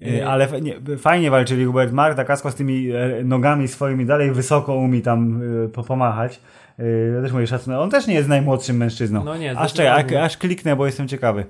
Y, 0.07 0.27
Ale 0.27 0.47
nie, 0.61 0.75
fajnie 0.97 1.31
walczyli 1.31 1.65
Hubert 1.65 1.91
Mark 1.93 2.15
Dacascos 2.17 2.53
z 2.53 2.55
tymi 2.55 2.91
e, 2.91 3.23
nogami 3.23 3.67
swoimi 3.67 4.05
dalej 4.05 4.31
wysoko 4.31 4.75
umie 4.75 5.01
tam 5.01 5.41
po- 5.73 5.83
pomachać. 5.83 6.39
Ja 7.15 7.21
też 7.21 7.31
mówię 7.31 7.47
szacunek. 7.47 7.79
On 7.79 7.89
też 7.89 8.07
nie 8.07 8.13
jest 8.13 8.29
najmłodszym 8.29 8.77
mężczyzną. 8.77 9.23
No 9.23 9.37
nie, 9.37 9.57
aż, 9.59 9.73
czekaj, 9.73 10.05
aż, 10.05 10.13
aż 10.13 10.37
kliknę, 10.37 10.75
bo 10.75 10.85
jestem 10.85 11.07
ciekawy. 11.07 11.45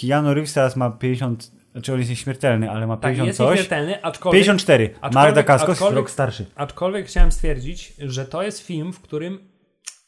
Keanu 0.00 0.34
Reeves 0.34 0.52
teraz 0.54 0.76
ma 0.76 0.90
50, 0.90 1.50
znaczy 1.74 1.92
on 1.92 1.98
jest 1.98 2.10
nieśmiertelny, 2.10 2.70
ale 2.70 2.86
ma 2.86 2.96
Tak, 2.96 3.02
50 3.02 3.26
jest 3.26 3.38
coś. 3.38 3.50
nieśmiertelny, 3.50 4.02
aczkolwiek, 4.02 4.40
54. 4.42 4.84
Mark 5.02 5.04
aczkolwiek- 5.14 5.34
Dacascos 5.34 5.70
aczkolwiek- 5.70 5.96
rok 5.96 6.10
starszy. 6.10 6.46
aczkolwiek 6.54 7.06
chciałem 7.06 7.32
stwierdzić, 7.32 7.92
że 7.98 8.24
to 8.24 8.42
jest 8.42 8.60
film, 8.60 8.92
w 8.92 9.00
którym 9.00 9.38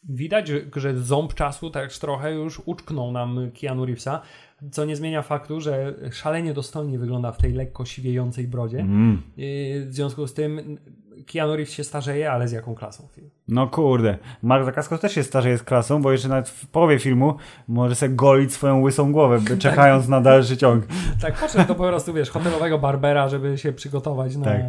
widać, 0.08 0.48
że, 0.76 0.94
ząb 0.98 1.34
czasu 1.34 1.70
też 1.70 1.98
trochę 1.98 2.34
już 2.34 2.62
uczknął 2.64 3.12
nam 3.12 3.50
Keanu 3.60 3.84
Reevesa, 3.86 4.22
co 4.70 4.84
nie 4.84 4.96
zmienia 4.96 5.22
faktu, 5.22 5.60
że 5.60 5.94
szalenie 6.12 6.54
dostojnie 6.54 6.98
wygląda 6.98 7.32
w 7.32 7.38
tej 7.38 7.52
lekko 7.52 7.84
siwiejącej 7.84 8.48
brodzie. 8.48 8.78
Mm. 8.80 9.22
W 9.36 9.88
związku 9.90 10.26
z 10.26 10.34
tym 10.34 10.78
Keanu 11.26 11.56
Reeves 11.56 11.74
się 11.74 11.84
starzeje, 11.84 12.32
ale 12.32 12.48
z 12.48 12.52
jaką 12.52 12.74
klasą 12.74 13.08
film? 13.14 13.30
No 13.48 13.66
kurde. 13.68 14.18
Mark 14.42 14.66
Dacascos 14.66 15.00
też 15.00 15.12
się 15.14 15.22
starzeje 15.22 15.58
z 15.58 15.62
klasą, 15.62 16.02
bo 16.02 16.12
jeszcze 16.12 16.28
nawet 16.28 16.48
w 16.48 16.66
połowie 16.66 16.98
filmu 16.98 17.34
może 17.68 17.94
sobie 17.94 18.14
golić 18.14 18.52
swoją 18.52 18.80
łysą 18.80 19.12
głowę, 19.12 19.38
by- 19.40 19.58
czekając 19.68 20.08
na 20.08 20.20
dalszy 20.20 20.56
ciąg. 20.56 20.84
Tak, 21.22 21.34
poszedł 21.34 21.68
do 21.68 21.74
po 21.74 21.84
prostu, 21.88 22.12
wiesz, 22.12 22.30
hotelowego 22.30 22.78
barbera, 22.78 23.28
żeby 23.28 23.58
się 23.58 23.72
przygotować 23.72 24.36
na, 24.36 24.44
Tak. 24.44 24.60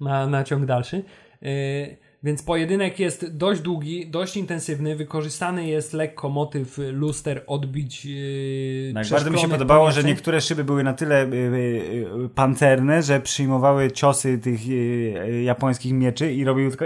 na, 0.00 0.26
na 0.26 0.44
ciąg 0.44 0.64
dalszy. 0.64 1.02
Yy, 1.42 1.96
więc 2.26 2.42
pojedynek 2.42 2.98
jest 3.00 3.36
dość 3.36 3.60
długi, 3.60 4.06
dość 4.06 4.36
intensywny, 4.36 4.96
wykorzystany 4.96 5.66
jest 5.66 5.92
lekko 5.92 6.28
motyw 6.28 6.78
luster, 6.92 7.44
odbić 7.46 8.04
yy, 8.04 8.92
Tak, 8.94 9.08
bardzo 9.08 9.30
mi 9.30 9.38
się 9.38 9.48
podobało, 9.48 9.84
że 9.84 9.94
pomieszczeń. 9.94 10.10
niektóre 10.10 10.40
szyby 10.40 10.64
były 10.64 10.84
na 10.84 10.92
tyle 10.92 11.24
y, 11.24 11.34
y, 11.34 12.24
y, 12.24 12.28
pancerne, 12.34 13.02
że 13.02 13.20
przyjmowały 13.20 13.90
ciosy 13.90 14.38
tych 14.38 14.60
y, 14.68 14.72
y, 14.72 15.42
japońskich 15.42 15.92
mieczy 15.92 16.32
i 16.32 16.44
robiły 16.44 16.68
tylko 16.70 16.84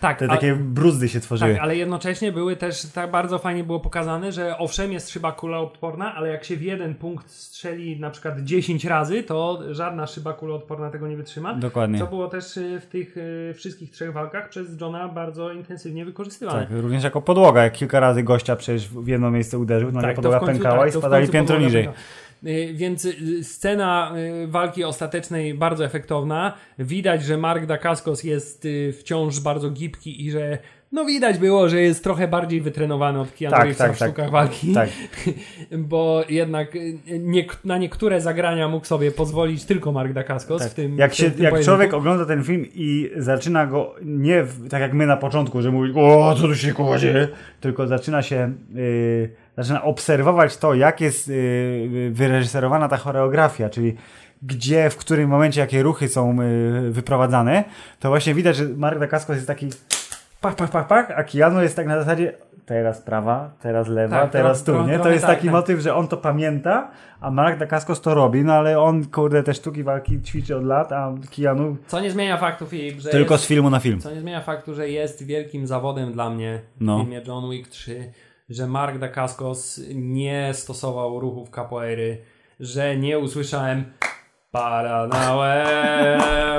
tak, 0.00 0.18
te 0.18 0.28
takie 0.28 0.54
bruzdy 0.54 1.08
się 1.08 1.20
tworzyły. 1.20 1.52
Tak, 1.52 1.62
ale 1.62 1.76
jednocześnie 1.76 2.32
były 2.32 2.56
też, 2.56 2.82
tak 2.82 3.10
bardzo 3.10 3.38
fajnie 3.38 3.64
było 3.64 3.80
pokazane, 3.80 4.32
że 4.32 4.58
owszem 4.58 4.92
jest 4.92 5.10
szyba 5.10 5.32
kuloodporna, 5.32 6.14
ale 6.14 6.28
jak 6.28 6.44
się 6.44 6.56
w 6.56 6.62
jeden 6.62 6.94
punkt 6.94 7.30
strzeli 7.30 8.00
na 8.00 8.10
przykład 8.10 8.40
10 8.40 8.84
razy, 8.84 9.22
to 9.22 9.60
żadna 9.70 10.06
szyba 10.06 10.32
kuloodporna 10.32 10.90
tego 10.90 11.08
nie 11.08 11.16
wytrzyma. 11.16 11.54
Dokładnie. 11.54 11.98
Co 11.98 12.06
było 12.06 12.28
też 12.28 12.56
y, 12.56 12.80
w 12.80 12.86
tych 12.86 13.16
y, 13.16 13.52
wszystkich 13.56 13.90
trzech 13.90 14.12
walkach 14.12 14.48
przez 14.48 14.80
Johna 14.80 15.08
bardzo 15.08 15.52
intensywnie 15.52 16.04
wykorzystywane. 16.04 16.60
Tak, 16.60 16.68
również 16.80 17.04
jako 17.04 17.22
podłoga, 17.22 17.62
jak 17.64 17.72
kilka 17.72 18.00
razy 18.00 18.22
gościa 18.22 18.56
przecież 18.56 18.88
w 18.88 19.08
jedno 19.08 19.30
miejsce 19.30 19.58
uderzył, 19.58 19.92
no 19.92 20.00
Tak, 20.00 20.16
podłoga 20.16 20.38
końcu- 20.40 20.46
pękała 20.52 20.78
tak, 20.78 20.88
i 20.88 20.92
spadali 20.92 21.28
piętro 21.28 21.58
niżej. 21.58 21.84
pękała. 21.84 22.04
Y, 22.46 22.74
Więc 22.74 23.04
y, 23.04 23.44
scena 23.44 24.12
y, 24.44 24.46
walki 24.46 24.84
ostatecznej 24.84 25.54
bardzo 25.54 25.84
efektowna. 25.84 26.52
Widać, 26.78 27.22
że 27.24 27.38
Mark 27.38 27.66
Dacascos 27.66 28.24
jest 28.24 28.68
wciąż 29.00 29.40
bardzo 29.40 29.70
gibki 29.70 30.26
i 30.26 30.30
że 30.30 30.58
no 30.94 31.04
widać 31.04 31.38
było, 31.38 31.68
że 31.68 31.80
jest 31.80 32.04
trochę 32.04 32.28
bardziej 32.28 32.60
wytrenowany 32.60 33.20
od 33.20 33.32
Keanu 33.32 33.56
Tak, 33.56 33.74
tak, 33.74 33.92
w 33.92 33.98
tak. 33.98 34.08
sztukach 34.08 34.30
walki. 34.30 34.74
Tak, 34.74 34.88
Bo 35.90 36.24
jednak 36.28 36.74
nie, 37.18 37.46
na 37.64 37.78
niektóre 37.78 38.20
zagrania 38.20 38.68
mógł 38.68 38.86
sobie 38.86 39.10
pozwolić 39.10 39.64
tylko 39.64 39.92
Mark 39.92 40.12
Dacascos 40.12 40.62
tak. 40.62 40.70
w 40.70 40.74
tym 40.74 40.98
jak 40.98 41.12
w 41.12 41.14
się, 41.14 41.24
tym, 41.24 41.32
tym 41.32 41.42
jak 41.42 41.52
pojedynku. 41.52 41.76
człowiek 41.76 41.94
ogląda 41.94 42.26
ten 42.26 42.44
film 42.44 42.66
i 42.74 43.10
zaczyna 43.16 43.66
go 43.66 43.94
nie 44.02 44.42
w, 44.42 44.68
tak 44.68 44.80
jak 44.80 44.92
my 44.94 45.06
na 45.06 45.16
początku, 45.16 45.62
że 45.62 45.70
mówi 45.70 45.92
o 45.96 46.34
co 46.34 46.42
tu 46.42 46.54
się 46.54 46.72
kładzie, 46.72 47.28
tylko 47.60 47.86
zaczyna 47.86 48.22
się 48.22 48.52
y, 48.76 49.30
zaczyna 49.56 49.82
obserwować 49.82 50.56
to, 50.56 50.74
jak 50.74 51.00
jest 51.00 51.28
y, 51.28 52.10
wyreżyserowana 52.12 52.88
ta 52.88 52.96
choreografia, 52.96 53.70
czyli 53.70 53.94
gdzie, 54.42 54.90
w 54.90 54.96
którym 54.96 55.30
momencie, 55.30 55.60
jakie 55.60 55.82
ruchy 55.82 56.08
są 56.08 56.36
y, 56.42 56.90
wyprowadzane, 56.90 57.64
to 58.00 58.08
właśnie 58.08 58.34
widać, 58.34 58.56
że 58.56 58.64
Mark 58.64 58.98
Dacascos 58.98 59.36
jest 59.36 59.46
taki 59.48 59.68
pach, 60.40 60.54
pach, 60.56 60.70
pach, 60.70 60.86
pach, 60.86 61.10
a 61.16 61.24
Keanu 61.24 61.62
jest 61.62 61.76
tak 61.76 61.86
na 61.86 61.98
zasadzie 61.98 62.32
teraz 62.66 63.00
prawa, 63.02 63.50
teraz 63.60 63.88
lewa, 63.88 64.20
Tak, 64.20 64.30
teraz 64.30 64.64
tu, 64.64 64.82
nie? 64.86 64.98
To 64.98 65.08
jest 65.10 65.26
tak, 65.26 65.34
taki 65.36 65.46
tak. 65.46 65.52
motyw, 65.52 65.80
że 65.80 65.94
on 65.94 66.08
to 66.08 66.16
pamięta, 66.16 66.90
a 67.20 67.30
Mark 67.30 67.58
Dacascos 67.58 68.00
to 68.00 68.14
robi, 68.14 68.44
no 68.44 68.52
ale 68.52 68.80
on, 68.80 69.04
kurde, 69.04 69.42
te 69.42 69.54
sztuki 69.54 69.82
walki 69.82 70.22
ćwiczy 70.22 70.56
od 70.56 70.64
lat, 70.64 70.92
a 70.92 71.12
Keanu 71.36 71.76
Co 71.86 72.00
nie 72.00 72.10
zmienia 72.10 72.36
faktu, 72.36 72.66
Filip, 72.66 73.00
że 73.00 73.10
tylko 73.10 73.34
jest, 73.34 73.44
z 73.44 73.46
filmu 73.46 73.70
na 73.70 73.80
film. 73.80 74.00
co 74.00 74.10
nie 74.10 74.20
zmienia 74.20 74.40
faktu, 74.40 74.74
że 74.74 74.88
jest 74.88 75.26
wielkim 75.26 75.66
zawodem 75.66 76.12
dla 76.12 76.30
mnie 76.30 76.60
w 76.76 76.84
No. 76.84 76.98
filmie 77.00 77.22
John 77.26 77.50
Wick 77.50 77.68
3, 77.68 78.12
że 78.48 78.66
Mark 78.66 78.98
Dacascos 78.98 79.80
nie 79.94 80.50
stosował 80.54 81.20
ruchów 81.20 81.50
capoeiry, 81.50 82.18
że 82.60 82.96
nie 82.96 83.18
usłyszałem 83.18 83.84
Paranałe, 84.54 85.66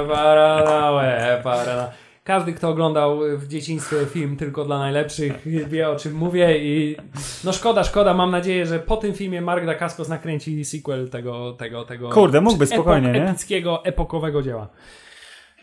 paranałe, 0.07 1.41
parana. 1.43 1.91
Każdy, 2.23 2.53
kto 2.53 2.69
oglądał 2.69 3.19
w 3.37 3.47
dzieciństwie 3.47 4.05
film 4.05 4.37
tylko 4.37 4.65
dla 4.65 4.79
najlepszych, 4.79 5.47
wie 5.69 5.89
o 5.89 5.95
czym 5.95 6.13
mówię 6.13 6.57
i 6.57 6.97
no 7.43 7.53
szkoda, 7.53 7.83
szkoda. 7.83 8.13
Mam 8.13 8.31
nadzieję, 8.31 8.65
że 8.65 8.79
po 8.79 8.97
tym 8.97 9.13
filmie 9.13 9.41
Mark 9.41 9.65
Dacascos 9.65 10.09
nakręci 10.09 10.65
sequel 10.65 11.09
tego, 11.09 11.53
tego, 11.53 11.85
tego 11.85 12.09
Kurde, 12.09 12.41
mógłby 12.41 12.65
spokojnie, 12.67 13.11
nie? 13.11 13.29
epickiego, 13.29 13.85
epokowego 13.85 14.41
dzieła. 14.41 14.67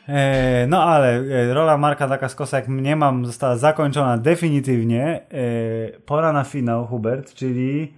E, 0.08 0.66
no 0.68 0.82
ale 0.82 1.16
e, 1.16 1.54
rola 1.54 1.76
Marka 1.78 2.08
Dacascosa, 2.08 2.56
jak 2.56 2.68
mniemam, 2.68 3.26
została 3.26 3.56
zakończona 3.56 4.18
definitywnie. 4.18 5.20
E, 5.94 5.98
pora 6.06 6.32
na 6.32 6.44
finał, 6.44 6.86
Hubert, 6.86 7.34
czyli 7.34 7.92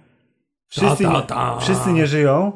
wszyscy, 0.67 1.03
Ta, 1.03 1.11
ta, 1.11 1.21
ta. 1.21 1.57
wszyscy 1.59 1.93
nie 1.93 2.07
żyją. 2.07 2.51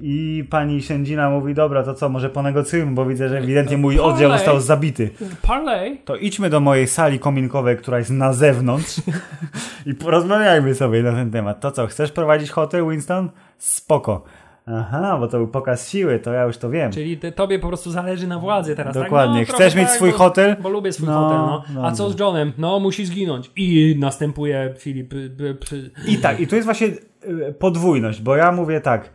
I 0.00 0.44
pani 0.50 0.82
sędzina 0.82 1.30
mówi, 1.30 1.54
dobra, 1.54 1.82
to 1.82 1.94
co, 1.94 2.08
może 2.08 2.30
ponegocjujmy, 2.30 2.92
bo 2.92 3.06
widzę, 3.06 3.28
że 3.28 3.38
ewidentnie 3.38 3.76
mój 3.76 3.98
oddział 3.98 4.28
Polej. 4.28 4.38
został 4.38 4.60
zabity. 4.60 5.10
Parley. 5.42 5.98
To 6.04 6.16
idźmy 6.16 6.50
do 6.50 6.60
mojej 6.60 6.88
sali 6.88 7.18
kominkowej, 7.18 7.76
która 7.76 7.98
jest 7.98 8.10
na 8.10 8.32
zewnątrz 8.32 9.00
i 9.86 9.94
porozmawiajmy 9.94 10.74
sobie 10.74 11.02
na 11.02 11.12
ten 11.12 11.30
temat. 11.30 11.60
To 11.60 11.70
co, 11.70 11.86
chcesz 11.86 12.12
prowadzić 12.12 12.50
hotel, 12.50 12.88
Winston? 12.90 13.30
Spoko. 13.58 14.24
Aha, 14.66 15.16
bo 15.20 15.28
to 15.28 15.38
był 15.38 15.48
pokaz 15.48 15.88
siły, 15.88 16.18
to 16.18 16.32
ja 16.32 16.42
już 16.42 16.58
to 16.58 16.70
wiem. 16.70 16.92
Czyli 16.92 17.18
ty, 17.18 17.32
tobie 17.32 17.58
po 17.58 17.68
prostu 17.68 17.90
zależy 17.90 18.26
na 18.26 18.38
władzy 18.38 18.76
teraz, 18.76 18.94
Dokładnie. 18.94 19.40
tak? 19.40 19.48
No, 19.48 19.54
Chcesz 19.54 19.74
mieć 19.74 19.86
tak, 19.88 19.96
swój 19.96 20.10
bo, 20.10 20.16
hotel? 20.18 20.56
Bo 20.62 20.68
lubię 20.68 20.92
swój 20.92 21.08
No, 21.08 21.14
hotel, 21.14 21.38
no. 21.38 21.62
A 21.80 21.82
dobrze. 21.82 21.96
co 21.96 22.10
z 22.10 22.20
Johnem? 22.20 22.52
No, 22.58 22.80
musi 22.80 23.06
zginąć. 23.06 23.50
I 23.56 23.96
następuje 23.98 24.74
Filip... 24.78 25.12
y, 25.12 25.16
y. 25.72 25.90
I 26.08 26.18
tak, 26.18 26.40
i 26.40 26.46
tu 26.46 26.54
jest 26.54 26.64
właśnie 26.64 26.86
y, 26.86 27.54
podwójność, 27.58 28.22
bo 28.22 28.36
ja 28.36 28.52
mówię 28.52 28.80
tak. 28.80 29.10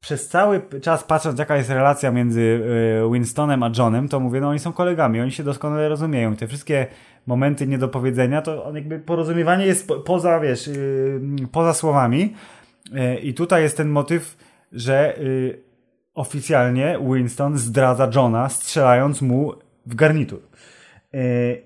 Przez 0.00 0.28
cały 0.28 0.62
czas 0.82 1.04
patrząc, 1.04 1.38
jaka 1.38 1.56
jest 1.56 1.70
relacja 1.70 2.10
między 2.10 2.60
Winstonem 3.12 3.62
a 3.62 3.70
Johnem, 3.78 4.08
to 4.08 4.20
mówię, 4.20 4.40
no 4.40 4.48
oni 4.48 4.58
są 4.58 4.72
kolegami, 4.72 5.20
oni 5.20 5.30
się 5.32 5.42
doskonale 5.42 5.88
rozumieją. 5.88 6.36
Te 6.36 6.46
wszystkie 6.46 6.86
momenty 7.26 7.66
niedopowiedzenia, 7.66 8.42
to 8.42 8.64
on 8.64 8.74
jakby 8.74 8.98
porozumiewanie 8.98 9.66
jest 9.66 9.88
po, 9.88 9.94
poza, 9.94 10.40
wiesz, 10.40 10.70
poza 11.52 11.74
słowami. 11.74 12.34
Y, 12.92 13.18
I 13.20 13.34
tutaj 13.34 13.62
jest 13.62 13.76
ten 13.76 13.88
motyw, 13.88 14.36
że 14.72 15.18
y, 15.18 15.62
oficjalnie 16.14 16.98
Winston 17.12 17.58
zdradza 17.58 18.10
Johna, 18.14 18.48
strzelając 18.48 19.22
mu 19.22 19.52
w 19.86 19.94
garnitur. 19.94 20.40
Y, 21.14 21.62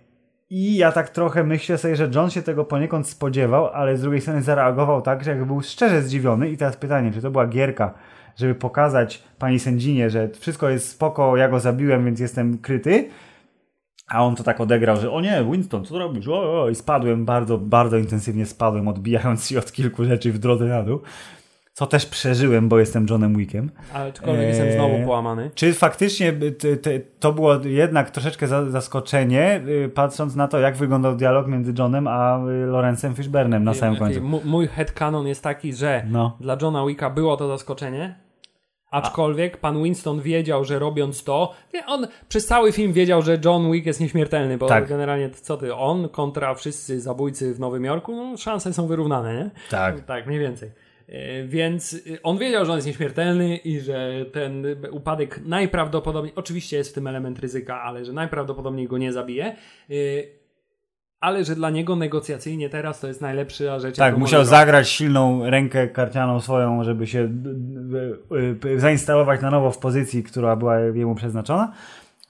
I 0.50 0.76
ja 0.76 0.92
tak 0.92 1.10
trochę 1.10 1.44
myślę 1.44 1.78
sobie, 1.78 1.96
że 1.96 2.10
John 2.14 2.30
się 2.30 2.42
tego 2.42 2.64
poniekąd 2.64 3.08
spodziewał, 3.08 3.66
ale 3.66 3.96
z 3.96 4.02
drugiej 4.02 4.20
strony 4.20 4.42
zareagował 4.42 5.02
tak, 5.02 5.24
że 5.24 5.30
jakby 5.30 5.46
był 5.46 5.60
szczerze 5.60 6.02
zdziwiony. 6.02 6.50
I 6.50 6.56
teraz 6.56 6.76
pytanie, 6.76 7.12
czy 7.12 7.22
to 7.22 7.30
była 7.30 7.46
gierka, 7.46 7.94
żeby 8.36 8.54
pokazać 8.54 9.22
pani 9.38 9.58
sędzinie, 9.58 10.10
że 10.10 10.28
wszystko 10.28 10.68
jest 10.68 10.88
spoko, 10.88 11.36
ja 11.36 11.48
go 11.48 11.60
zabiłem, 11.60 12.04
więc 12.04 12.20
jestem 12.20 12.58
kryty. 12.58 13.08
A 14.08 14.24
on 14.24 14.36
to 14.36 14.42
tak 14.42 14.60
odegrał, 14.60 14.96
że 14.96 15.10
o 15.10 15.20
nie, 15.20 15.44
Winston, 15.52 15.84
co 15.84 15.98
robisz? 15.98 16.28
O, 16.28 16.62
o, 16.62 16.68
I 16.70 16.74
spadłem 16.74 17.24
bardzo, 17.24 17.58
bardzo 17.58 17.96
intensywnie 17.96 18.46
spadłem, 18.46 18.88
odbijając 18.88 19.46
się 19.48 19.58
od 19.58 19.72
kilku 19.72 20.04
rzeczy 20.04 20.32
w 20.32 20.38
drodze 20.38 20.64
na 20.64 20.82
dół. 20.82 21.00
Co 21.72 21.86
też 21.86 22.06
przeżyłem, 22.06 22.68
bo 22.68 22.78
jestem 22.78 23.06
Johnem 23.10 23.36
Wickiem. 23.36 23.70
Aczkolwiek 23.94 24.40
Eee, 24.42 24.48
jestem 24.48 24.72
znowu 24.72 25.04
połamany. 25.04 25.50
Czy 25.54 25.72
faktycznie 25.74 26.28
y, 26.42 26.52
t- 26.52 26.76
t- 26.76 27.00
to 27.20 27.32
było 27.32 27.54
jednak 27.64 28.10
troszeczkę 28.10 28.46
za- 28.46 28.70
zaskoczenie, 28.70 29.60
y, 29.84 29.88
patrząc 29.94 30.36
na 30.36 30.48
to, 30.48 30.58
jak 30.58 30.76
wyglądał 30.76 31.16
dialog 31.16 31.46
między 31.46 31.74
Johnem 31.78 32.08
a 32.08 32.38
y, 32.48 32.66
Lorenzem 32.66 33.14
Fishburnem 33.14 33.64
na 33.64 33.74
samym 33.74 33.96
końcu? 33.96 34.20
Mój 34.44 34.68
headcanon 34.68 35.26
jest 35.26 35.42
taki, 35.42 35.72
że 35.72 36.04
No. 36.10 36.36
dla 36.40 36.56
Johna 36.62 36.86
Wicka 36.86 37.10
było 37.10 37.36
to 37.36 37.48
zaskoczenie, 37.48 38.14
aczkolwiek 39.04 39.56
pan 39.56 39.82
Winston 39.82 40.20
wiedział, 40.20 40.64
że 40.64 40.78
robiąc 40.78 41.24
to, 41.24 41.54
on 41.86 42.06
przez 42.28 42.46
cały 42.46 42.72
film 42.72 42.92
wiedział, 42.92 43.22
że 43.22 43.38
John 43.44 43.72
Wick 43.72 43.86
jest 43.86 44.00
nieśmiertelny, 44.00 44.58
bo 44.58 44.66
Tak. 44.66 44.88
generalnie 44.88 45.30
co 45.30 45.56
ty, 45.56 45.74
on 45.74 46.08
kontra 46.08 46.54
wszyscy 46.54 47.00
zabójcy 47.00 47.54
w 47.54 47.60
Nowym 47.60 47.84
Jorku, 47.84 48.16
no 48.16 48.36
szanse 48.36 48.72
są 48.72 48.86
wyrównane, 48.86 49.34
nie? 49.34 49.50
Tak. 49.70 50.00
Tak, 50.04 50.26
mniej 50.26 50.40
więcej. 50.40 50.70
E, 51.08 51.44
Więc 51.44 51.92
y, 51.92 52.18
on 52.22 52.38
wiedział, 52.38 52.64
że 52.64 52.72
on 52.72 52.78
jest 52.78 52.86
nieśmiertelny 52.86 53.56
i 53.56 53.80
że 53.80 54.24
ten 54.32 54.66
upadek 54.90 55.40
najprawdopodobniej, 55.44 56.32
oczywiście 56.36 56.76
jest 56.76 56.90
w 56.90 56.94
tym 56.94 57.06
element 57.06 57.38
ryzyka, 57.38 57.82
ale 57.82 58.04
że 58.04 58.12
najprawdopodobniej 58.12 58.86
go 58.88 58.98
nie 58.98 59.12
zabije. 59.12 59.56
Ale 61.20 61.44
że 61.44 61.54
dla 61.54 61.70
niego 61.70 61.96
negocjacyjnie 61.96 62.70
teraz 62.70 63.00
to 63.00 63.08
jest 63.08 63.20
najlepsza 63.20 63.78
rzecz. 63.78 63.96
Tak, 63.96 64.18
musiał 64.18 64.40
może 64.40 64.50
zagrać 64.50 64.88
silną 64.88 65.50
rękę 65.50 65.88
karcianą 65.88 66.40
swoją, 66.40 66.84
żeby 66.84 67.06
się 67.06 67.18
y, 68.32 68.36
y, 68.36 68.68
y, 68.68 68.80
zainstalować 68.80 69.40
na 69.40 69.50
nowo 69.50 69.70
w 69.70 69.78
pozycji, 69.78 70.22
która 70.22 70.56
była 70.56 70.78
jemu 70.78 71.14
przeznaczona. 71.14 71.72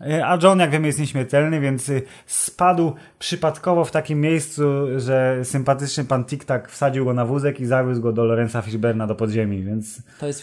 Y, 0.01 0.25
A 0.25 0.39
John, 0.43 0.59
jak 0.59 0.71
wiemy, 0.71 0.87
jest 0.87 0.99
nieśmiertelny, 0.99 1.61
więc 1.61 1.89
y, 1.89 2.03
spadł 2.27 2.93
przypadkowo 3.19 3.85
w 3.85 3.91
takim 3.91 4.21
miejscu, 4.21 4.63
że 4.97 5.41
sympatyczny 5.45 6.05
pan 6.05 6.25
Tik-Tak 6.25 6.69
wsadził 6.69 7.05
go 7.05 7.15
na 7.15 7.25
wózek 7.25 7.61
i 7.61 7.67
zawiózł 7.67 8.03
go 8.03 8.13
do 8.13 8.25
Lorenza 8.25 8.63
Fishberna 8.63 9.07
do 9.07 9.15
podziemi, 9.15 9.63
więc 9.63 10.03
To 10.21 10.27
jest 10.27 10.43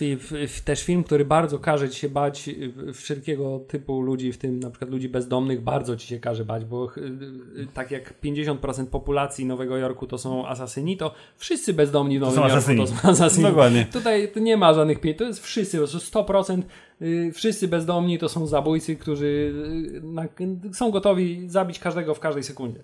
też 0.66 0.84
film, 0.84 1.04
który 1.04 1.26
bardzo 1.26 1.60
każe 1.60 1.90
ci 1.90 2.00
się 2.00 2.10
bać 2.10 2.50
y, 2.50 2.94
wszelkiego 2.94 3.60
typu 3.68 4.02
ludzi, 4.02 4.32
w 4.32 4.38
tym 4.38 4.60
na 4.60 4.70
przykład 4.70 4.92
ludzi 4.92 5.10
bezdomnych, 5.10 5.62
bardzo 5.62 5.98
ci 5.98 6.08
się 6.08 6.20
każe 6.20 6.46
bać, 6.46 6.66
bo 6.66 6.92
y, 6.98 7.68
tak 7.74 7.92
jak 7.92 8.14
50% 8.24 8.86
populacji 8.86 9.46
Nowego 9.46 9.78
Jorku 9.78 10.08
to 10.08 10.18
są 10.18 10.48
asasyni, 10.48 10.98
to 10.98 11.14
wszyscy 11.38 11.74
bezdomni 11.74 12.18
w 12.20 12.22
Nowym 12.22 12.36
Jorku 12.36 12.58
asasyni. 12.58 12.80
to 12.80 12.88
są 12.88 13.10
asasyni. 13.10 13.44
Dokładnie. 13.44 13.86
Tutaj 13.94 14.32
tu 14.32 14.40
nie 14.40 14.58
ma 14.58 14.74
żadnych 14.74 15.00
pieniędzy, 15.00 15.20
to 15.20 15.26
jest 15.26 15.44
wszyscy, 15.44 15.78
po 15.78 15.88
prostu 15.88 16.20
100% 16.20 16.60
y, 16.60 16.64
wszyscy 17.34 17.68
bezdomni 17.68 18.20
to 18.20 18.30
są 18.30 18.48
zabójcy, 18.48 18.96
którzy 18.96 19.54
y, 20.70 20.74
są 20.74 20.92
gotowi 20.92 21.50
zabić 21.50 21.80
każdego 21.80 22.16
w 22.16 22.20
każdej 22.20 22.44
sekundzie. 22.44 22.80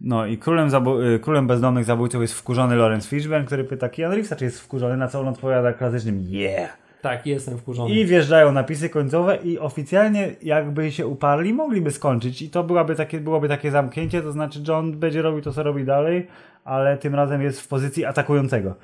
No 0.00 0.26
i 0.26 0.38
królem, 0.38 0.70
y, 1.14 1.18
królem 1.18 1.46
bezdomnych 1.46 1.84
zabójców 1.84 2.22
jest 2.22 2.34
wkurzony 2.34 2.76
Lorenz 2.76 3.06
Fishburne, 3.06 3.46
który 3.46 3.64
pyta 3.64 3.88
Keanu 3.88 4.14
Reevesa, 4.14 4.36
czy 4.36 4.44
jest 4.44 4.60
wkurzony, 4.60 4.96
na 4.96 5.08
co 5.08 5.20
on 5.20 5.28
odpowiada 5.28 5.72
klasycznym 5.72 6.20
yeah. 6.28 6.78
Tak, 7.02 7.26
jestem 7.26 7.58
wkurzony. 7.58 7.94
I 7.94 8.06
wjeżdżają 8.06 8.52
napisy 8.52 8.88
końcowe 8.88 9.36
i 9.36 9.58
oficjalnie 9.58 10.36
jakby 10.42 10.92
się 10.92 11.06
uparli, 11.06 11.54
mogliby 11.54 11.90
skończyć 11.90 12.42
i 12.42 12.50
to 12.50 12.64
byłaby 12.64 12.94
takie, 12.94 13.20
byłoby 13.20 13.48
takie 13.48 13.70
zamknięcie, 13.70 14.22
to 14.22 14.32
znaczy 14.32 14.62
John 14.68 14.92
będzie 14.92 15.22
robił 15.22 15.42
to, 15.42 15.52
co 15.52 15.62
robi 15.62 15.84
dalej, 15.84 16.26
ale 16.64 16.98
tym 16.98 17.14
razem 17.14 17.42
jest 17.42 17.60
w 17.60 17.68
pozycji 17.68 18.04
atakującego. 18.04 18.74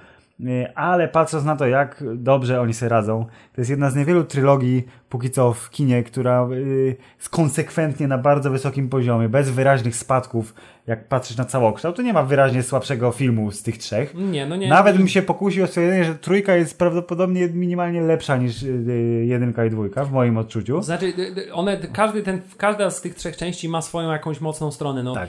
Y, 0.41 0.75
Ale 0.75 1.09
patrząc 1.09 1.45
na 1.45 1.57
to, 1.57 1.67
jak 1.67 2.05
dobrze 2.15 2.61
oni 2.61 2.75
sobie 2.75 2.89
radzą, 2.89 3.27
to 3.55 3.61
jest 3.61 3.71
jedna 3.71 3.91
z 3.91 3.97
niewielu 3.97 4.25
trylogii 4.25 4.85
póki 5.09 5.31
co 5.31 5.53
w 5.53 5.71
kinie, 5.71 6.03
która 6.03 6.49
y, 6.53 6.97
jest 7.17 7.29
konsekwentnie 7.29 8.09
na 8.09 8.19
bardzo 8.19 8.51
wysokim 8.51 8.89
poziomie, 8.89 9.29
bez 9.29 9.51
wyraźnych 9.51 9.97
spadków, 9.97 10.55
jak 10.87 11.09
patrzysz 11.09 11.37
na 11.37 11.45
całokształt, 11.45 11.97
to 11.97 12.03
nie 12.03 12.13
ma 12.13 12.23
wyraźnie 12.23 12.63
słabszego 12.63 13.13
filmu 13.13 13.51
z 13.51 13.63
tych 13.63 13.79
trzech. 13.79 14.15
Nie, 14.15 14.47
no 14.47 14.57
nie. 14.57 14.69
Nawet 14.69 14.97
bym 14.97 15.09
się 15.09 15.23
pokusił 15.23 15.65
o 15.65 15.67
stwierdzenie, 15.67 16.05
że 16.05 16.15
trójka 16.15 16.57
jest 16.57 16.79
prawdopodobnie 16.79 17.49
minimalnie 17.49 18.01
lepsza 18.03 18.37
niż 18.37 18.63
y, 18.63 18.67
y, 18.67 19.25
jedynka 19.27 19.65
i 19.65 19.71
dwójka, 19.71 20.05
w 20.05 20.13
moim 20.13 20.37
odczuciu. 20.39 20.83
Znaczy, 20.83 21.07
y, 21.39 21.53
one, 21.53 21.77
każdy 21.93 22.23
ten, 22.23 22.41
każda 22.57 22.91
z 22.91 23.01
tych 23.01 23.15
trzech 23.15 23.37
części 23.37 23.69
ma 23.69 23.83
swoją 23.83 24.11
jakąś 24.13 24.41
mocną 24.41 24.71
stronę. 24.71 25.03
No, 25.03 25.15
Tak. 25.15 25.29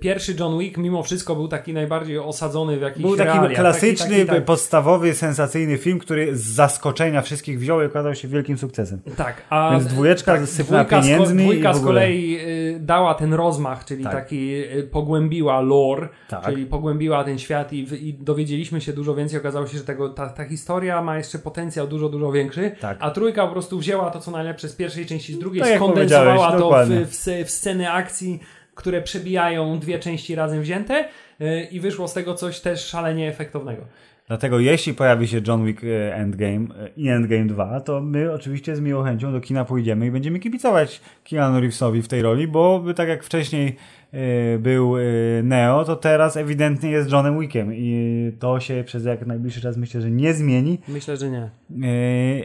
Pierwszy 0.00 0.34
John 0.40 0.58
Wick 0.58 0.76
mimo 0.78 1.02
wszystko 1.02 1.36
był 1.36 1.48
taki 1.48 1.72
najbardziej 1.72 2.18
osadzony 2.18 2.78
w 2.78 2.82
jakichś 2.82 3.02
Był 3.02 3.16
taki 3.16 3.30
realiach. 3.38 3.60
klasyczny, 3.60 4.06
Taki, 4.10 4.20
taki, 4.26 4.36
tak, 4.36 4.44
podstawowy, 4.44 5.14
sensacyjny 5.14 5.78
film, 5.78 5.98
który 5.98 6.36
z 6.36 6.40
zaskoczenia 6.44 7.22
wszystkich 7.22 7.58
wziął 7.58 7.82
i 7.82 7.84
okazał 7.84 8.14
się 8.14 8.28
wielkim 8.28 8.58
sukcesem. 8.58 9.00
tak, 9.16 9.42
a 9.50 9.70
Więc 9.72 9.86
dwójeczka 9.86 10.46
z 10.46 10.68
ko- 10.68 10.84
pieniędzmi 10.84 11.42
Dwójka 11.42 11.74
z 11.74 11.84
kolei 11.84 12.38
dała 12.80 13.14
ten 13.14 13.34
rozmach, 13.34 13.84
czyli 13.84 14.04
Tak. 14.04 14.12
taki 14.12 14.50
pogłębiła 14.96 15.60
lore, 15.60 16.08
Tak. 16.28 16.44
czyli 16.44 16.66
pogłębiła 16.66 17.24
ten 17.24 17.38
świat 17.38 17.72
i, 17.72 18.08
i 18.08 18.14
dowiedzieliśmy 18.14 18.80
się 18.80 18.92
dużo 18.92 19.14
więcej. 19.14 19.38
Okazało 19.38 19.66
się, 19.66 19.78
że 19.78 19.84
tego, 19.84 20.08
ta, 20.08 20.28
ta 20.28 20.44
historia 20.44 21.02
ma 21.02 21.16
jeszcze 21.16 21.38
potencjał 21.38 21.86
dużo, 21.86 22.08
dużo 22.08 22.32
większy. 22.32 22.72
Tak. 22.80 22.98
A 23.00 23.10
trójka 23.10 23.46
po 23.46 23.52
prostu 23.52 23.78
wzięła 23.78 24.10
to, 24.10 24.20
co 24.20 24.30
najlepsze 24.30 24.68
z 24.68 24.76
pierwszej 24.76 25.06
części, 25.06 25.34
z 25.34 25.38
drugiej, 25.38 25.62
Tak 25.62 25.76
skondensowała 25.76 26.58
to 26.58 26.70
w, 26.86 26.88
w, 26.88 27.46
w 27.46 27.50
sceny 27.50 27.92
akcji, 27.92 28.40
które 28.74 29.02
przebijają 29.02 29.78
dwie 29.78 29.98
części 29.98 30.34
razem 30.34 30.62
wzięte 30.62 31.08
y, 31.40 31.68
i 31.70 31.80
wyszło 31.80 32.08
z 32.08 32.12
tego 32.12 32.34
coś 32.34 32.60
też 32.60 32.86
szalenie 32.86 33.28
efektownego. 33.28 33.82
Dlatego 34.28 34.58
jeśli 34.60 34.94
pojawi 34.94 35.28
się 35.28 35.40
John 35.46 35.66
Wick 35.66 35.84
e, 35.84 36.14
Endgame 36.14 36.66
e, 36.84 36.88
i 36.96 37.08
Endgame 37.08 37.44
2, 37.44 37.80
to 37.80 38.00
my 38.00 38.32
oczywiście 38.32 38.76
z 38.76 38.80
miłą 38.80 39.04
chęcią 39.04 39.32
do 39.32 39.40
kina 39.40 39.64
pójdziemy 39.64 40.06
i 40.06 40.10
będziemy 40.10 40.38
kibicować 40.38 41.00
Keanu 41.30 41.60
Reevesowi 41.60 42.02
w 42.02 42.08
tej 42.08 42.22
roli, 42.22 42.48
bo 42.48 42.84
tak 42.96 43.08
jak 43.08 43.24
wcześniej 43.24 43.76
e, 44.12 44.58
był 44.58 44.94
Neo, 45.42 45.84
to 45.84 45.96
teraz 45.96 46.36
ewidentnie 46.36 46.90
jest 46.90 47.12
Johnem 47.12 47.40
Wickiem 47.40 47.74
i 47.74 48.32
to 48.38 48.60
się 48.60 48.82
przez 48.86 49.04
jak 49.04 49.26
najbliższy 49.26 49.60
czas 49.60 49.76
myślę, 49.76 50.00
że 50.00 50.10
nie 50.10 50.34
zmieni, 50.34 50.78
Myślę, 50.88 51.16
że 51.16 51.30
nie. 51.30 51.50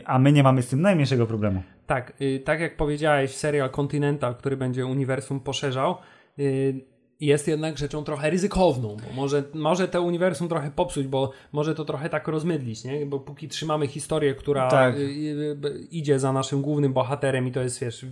a 0.06 0.20
my 0.20 0.32
nie 0.32 0.44
mamy 0.44 0.62
z 0.62 0.68
tym 0.68 0.82
najmniejszego 0.82 1.28
problemu. 1.28 1.64
Tak, 1.88 2.14
y, 2.22 2.40
tak 2.46 2.60
jak 2.60 2.78
powiedziałeś, 2.78 3.32
serial 3.36 3.70
Continental, 3.70 4.36
który 4.36 4.58
będzie 4.58 4.86
uniwersum 4.86 5.40
poszerzał, 5.40 5.98
y, 6.40 6.91
jest 7.22 7.48
jednak 7.48 7.78
rzeczą 7.78 8.04
trochę 8.04 8.30
ryzykowną, 8.30 8.88
bo 9.08 9.22
może, 9.22 9.44
może 9.54 9.88
to 9.88 10.02
uniwersum 10.02 10.48
trochę 10.50 10.72
popsuć, 10.72 11.08
bo 11.08 11.32
może 11.52 11.76
to 11.76 11.86
trochę 11.86 12.10
tak 12.10 12.28
rozmydlić, 12.28 12.84
nie? 12.84 13.06
Bo 13.06 13.20
póki 13.20 13.48
trzymamy 13.48 13.88
historię, 13.88 14.36
która 14.36 14.68
Tak. 14.70 14.96
y, 14.96 15.00
y, 15.00 15.88
idzie 15.92 16.20
za 16.20 16.34
naszym 16.34 16.62
głównym 16.62 16.94
bohaterem 16.94 17.48
i 17.48 17.52
to 17.52 17.60
jest, 17.62 17.80
wiesz, 17.82 18.06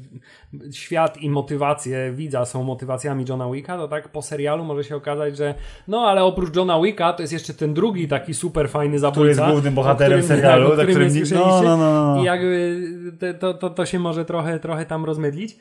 świat 0.71 1.17
i 1.17 1.29
motywacje 1.29 2.11
widza 2.15 2.45
są 2.45 2.63
motywacjami 2.63 3.25
Johna 3.29 3.51
Wicka, 3.51 3.77
to 3.77 3.87
tak 3.87 4.09
po 4.09 4.21
serialu 4.21 4.63
może 4.63 4.83
się 4.83 4.95
okazać, 4.95 5.37
że 5.37 5.55
no 5.87 6.01
ale 6.01 6.23
oprócz 6.23 6.55
Johna 6.55 6.81
Wicka 6.81 7.13
to 7.13 7.23
jest 7.23 7.33
jeszcze 7.33 7.53
ten 7.53 7.73
drugi 7.73 8.07
taki 8.07 8.33
super 8.33 8.69
fajny 8.69 8.99
zabójca. 8.99 9.13
Który 9.19 9.29
jest 9.29 9.41
głównym 9.53 9.73
bohaterem 9.73 10.19
którym- 10.21 10.37
serialu, 10.41 10.69
tak, 10.77 10.87
którym 10.87 11.09
którym 11.09 11.23
nie 11.29 11.35
no, 11.39 11.61
no, 11.63 11.77
no, 11.77 12.15
no. 12.15 12.21
I 12.21 12.25
jakby 12.25 12.81
te- 13.19 13.33
to, 13.33 13.53
to, 13.53 13.69
to 13.69 13.85
się 13.85 13.99
może 13.99 14.25
trochę, 14.25 14.59
trochę 14.59 14.85
tam 14.85 15.05
rozmydlić, 15.05 15.57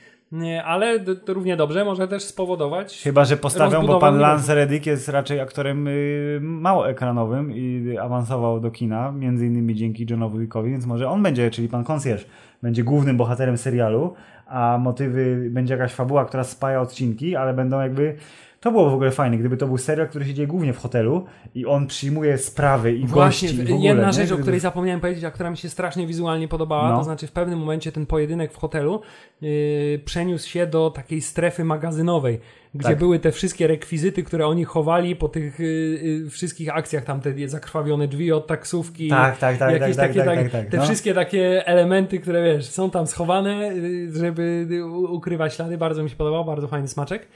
ale 0.65 1.01
to 1.01 1.35
równie 1.35 1.57
dobrze 1.57 1.85
może 1.85 2.09
też 2.09 2.23
spowodować 2.23 3.03
Chyba, 3.03 3.25
że 3.25 3.37
postawią, 3.39 3.87
bo 3.87 3.99
pan. 3.99 4.19
Lance 4.19 4.55
Reddick 4.55 4.87
jest 4.87 5.09
raczej 5.09 5.41
aktorem 5.41 5.89
y, 5.89 6.39
mało 6.43 6.91
ekranowym 6.91 7.53
i 7.53 7.97
awansował 8.01 8.61
do 8.61 8.71
kina, 8.71 9.13
między 9.13 9.47
innymi 9.47 9.75
dzięki 9.75 10.07
Johnowi 10.11 10.39
Wickowi, 10.39 10.71
więc 10.71 10.87
może 10.87 11.09
on 11.09 11.23
będzie, 11.23 11.51
czyli 11.51 11.69
pan 11.69 11.85
Concierge, 11.85 12.25
będzie 12.63 12.85
głównym 12.85 13.17
bohaterem 13.17 13.59
serialu, 13.59 14.15
a 14.47 14.79
motywy, 14.81 15.49
będzie 15.51 15.75
jakaś 15.75 15.93
fabuła, 15.93 16.25
która 16.25 16.45
spaja 16.45 16.81
odcinki, 16.81 17.37
ale 17.37 17.55
będą 17.55 17.81
jakby... 17.81 18.17
To 18.61 18.73
było 18.73 18.91
w 18.91 18.95
ogóle 18.95 19.11
fajne, 19.11 19.39
gdyby 19.39 19.57
to 19.57 19.67
był 19.67 19.79
serial, 19.79 20.09
który 20.09 20.25
się 20.27 20.35
dzieje 20.35 20.49
głównie 20.49 20.73
w 20.73 20.79
hotelu 20.79 21.25
i 21.55 21.67
on 21.67 21.87
przyjmuje 21.87 22.39
sprawy 22.39 22.93
i 22.93 23.07
Właśnie, 23.07 23.49
gości 23.49 23.63
i 23.63 23.67
w 23.67 23.73
ogóle, 23.73 23.89
jedna 23.89 24.07
nie? 24.07 24.13
rzecz, 24.13 24.33
o 24.33 24.39
której 24.39 24.61
zapomniałem 24.61 25.01
powiedzieć, 25.01 25.25
a 25.25 25.31
która 25.31 25.51
mi 25.51 25.57
się 25.57 25.69
strasznie 25.69 26.07
wizualnie 26.07 26.49
podobała, 26.49 26.91
No. 26.91 26.99
to 26.99 27.05
znaczy 27.05 27.27
w 27.27 27.33
pewnym 27.33 27.59
momencie 27.59 27.93
ten 27.93 28.07
pojedynek 28.07 28.53
w 28.53 28.57
hotelu 28.57 29.01
yy, 29.41 30.01
przeniósł 30.05 30.49
się 30.49 30.67
do 30.67 30.91
takiej 30.91 31.21
strefy 31.21 31.65
magazynowej, 31.65 32.41
gdzie 32.75 32.89
Tak. 32.89 32.99
były 32.99 33.19
te 33.19 33.33
wszystkie 33.33 33.67
rekwizyty, 33.67 34.23
które 34.23 34.47
oni 34.47 34.65
chowali 34.65 35.17
po 35.17 35.29
tych 35.29 35.59
yy, 35.59 35.67
yy, 35.67 36.31
wszystkich 36.31 36.77
akcjach, 36.77 37.05
tam 37.05 37.21
te 37.21 37.49
zakrwawione 37.49 38.09
drzwi 38.09 38.33
od 38.33 38.47
taksówki, 38.47 39.09
Tak, 39.09 39.39
tak, 39.39 39.59
tak, 39.59 39.73
jakieś 39.81 39.97
tak, 39.97 40.09
takie, 40.09 40.25
tak, 40.25 40.39
tak, 40.39 40.51
tak, 40.51 40.67
te 40.67 40.77
no. 40.77 40.83
wszystkie 40.83 41.15
takie 41.15 41.67
elementy, 41.67 42.19
które 42.21 42.45
wiesz, 42.45 42.67
są 42.67 42.91
tam 42.91 43.07
schowane, 43.07 43.75
yy, 43.75 44.13
żeby 44.13 44.67
ukrywać 45.09 45.55
ślady, 45.55 45.79
bardzo 45.79 46.03
mi 46.03 46.11
się 46.11 46.17
podobało, 46.17 46.45
bardzo 46.45 46.69
fajny 46.69 46.89
smaczek. 46.89 47.29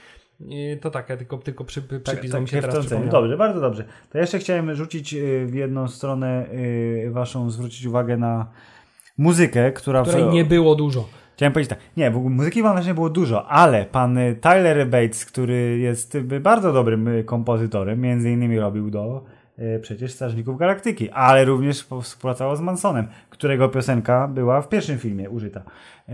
To 0.81 0.89
takie, 0.91 1.17
tylko, 1.17 1.37
tylko 1.37 1.63
przy, 1.63 1.81
Tak, 1.81 2.01
przypis 2.03 2.31
tak, 2.31 2.41
mi 2.41 2.47
się 2.47 2.61
teraz. 2.61 2.87
Dobrze, 3.11 3.37
bardzo 3.37 3.61
dobrze. 3.61 3.85
To 4.09 4.17
jeszcze 4.17 4.39
chciałem 4.39 4.75
rzucić 4.75 5.13
y, 5.13 5.45
w 5.45 5.53
jedną 5.53 5.87
stronę 5.87 6.45
y, 6.53 7.09
waszą, 7.11 7.49
zwrócić 7.49 7.85
uwagę 7.85 8.17
na 8.17 8.45
muzykę, 9.17 9.71
która... 9.71 10.03
w- 10.03 10.07
Której 10.07 10.27
nie 10.27 10.45
było 10.45 10.75
dużo. 10.75 11.09
Chciałem 11.35 11.53
powiedzieć 11.53 11.69
tak, 11.69 11.79
nie, 11.97 12.11
w 12.11 12.17
ogóle 12.17 12.35
muzyki 12.35 12.63
mam 12.63 12.73
wrażenie 12.73 12.93
było 12.93 13.09
dużo, 13.09 13.47
ale 13.47 13.85
pan 13.85 14.17
y, 14.17 14.35
Tyler 14.41 14.87
Bates, 14.87 15.25
który 15.25 15.77
jest 15.79 16.17
bardzo 16.19 16.73
dobrym 16.73 17.09
kompozytorem, 17.25 18.01
między 18.01 18.31
innymi 18.31 18.59
robił 18.59 18.89
do 18.91 19.23
przecież 19.81 20.11
Strażników 20.11 20.57
Galaktyki, 20.57 21.09
ale 21.09 21.45
również 21.45 21.83
po- 21.83 22.01
współpracował 22.01 22.55
z 22.55 22.61
Mansonem, 22.61 23.07
którego 23.29 23.69
piosenka 23.69 24.27
była 24.27 24.61
w 24.61 24.69
pierwszym 24.69 24.99
filmie 24.99 25.29
użyta. 25.29 25.59
Y, 26.09 26.13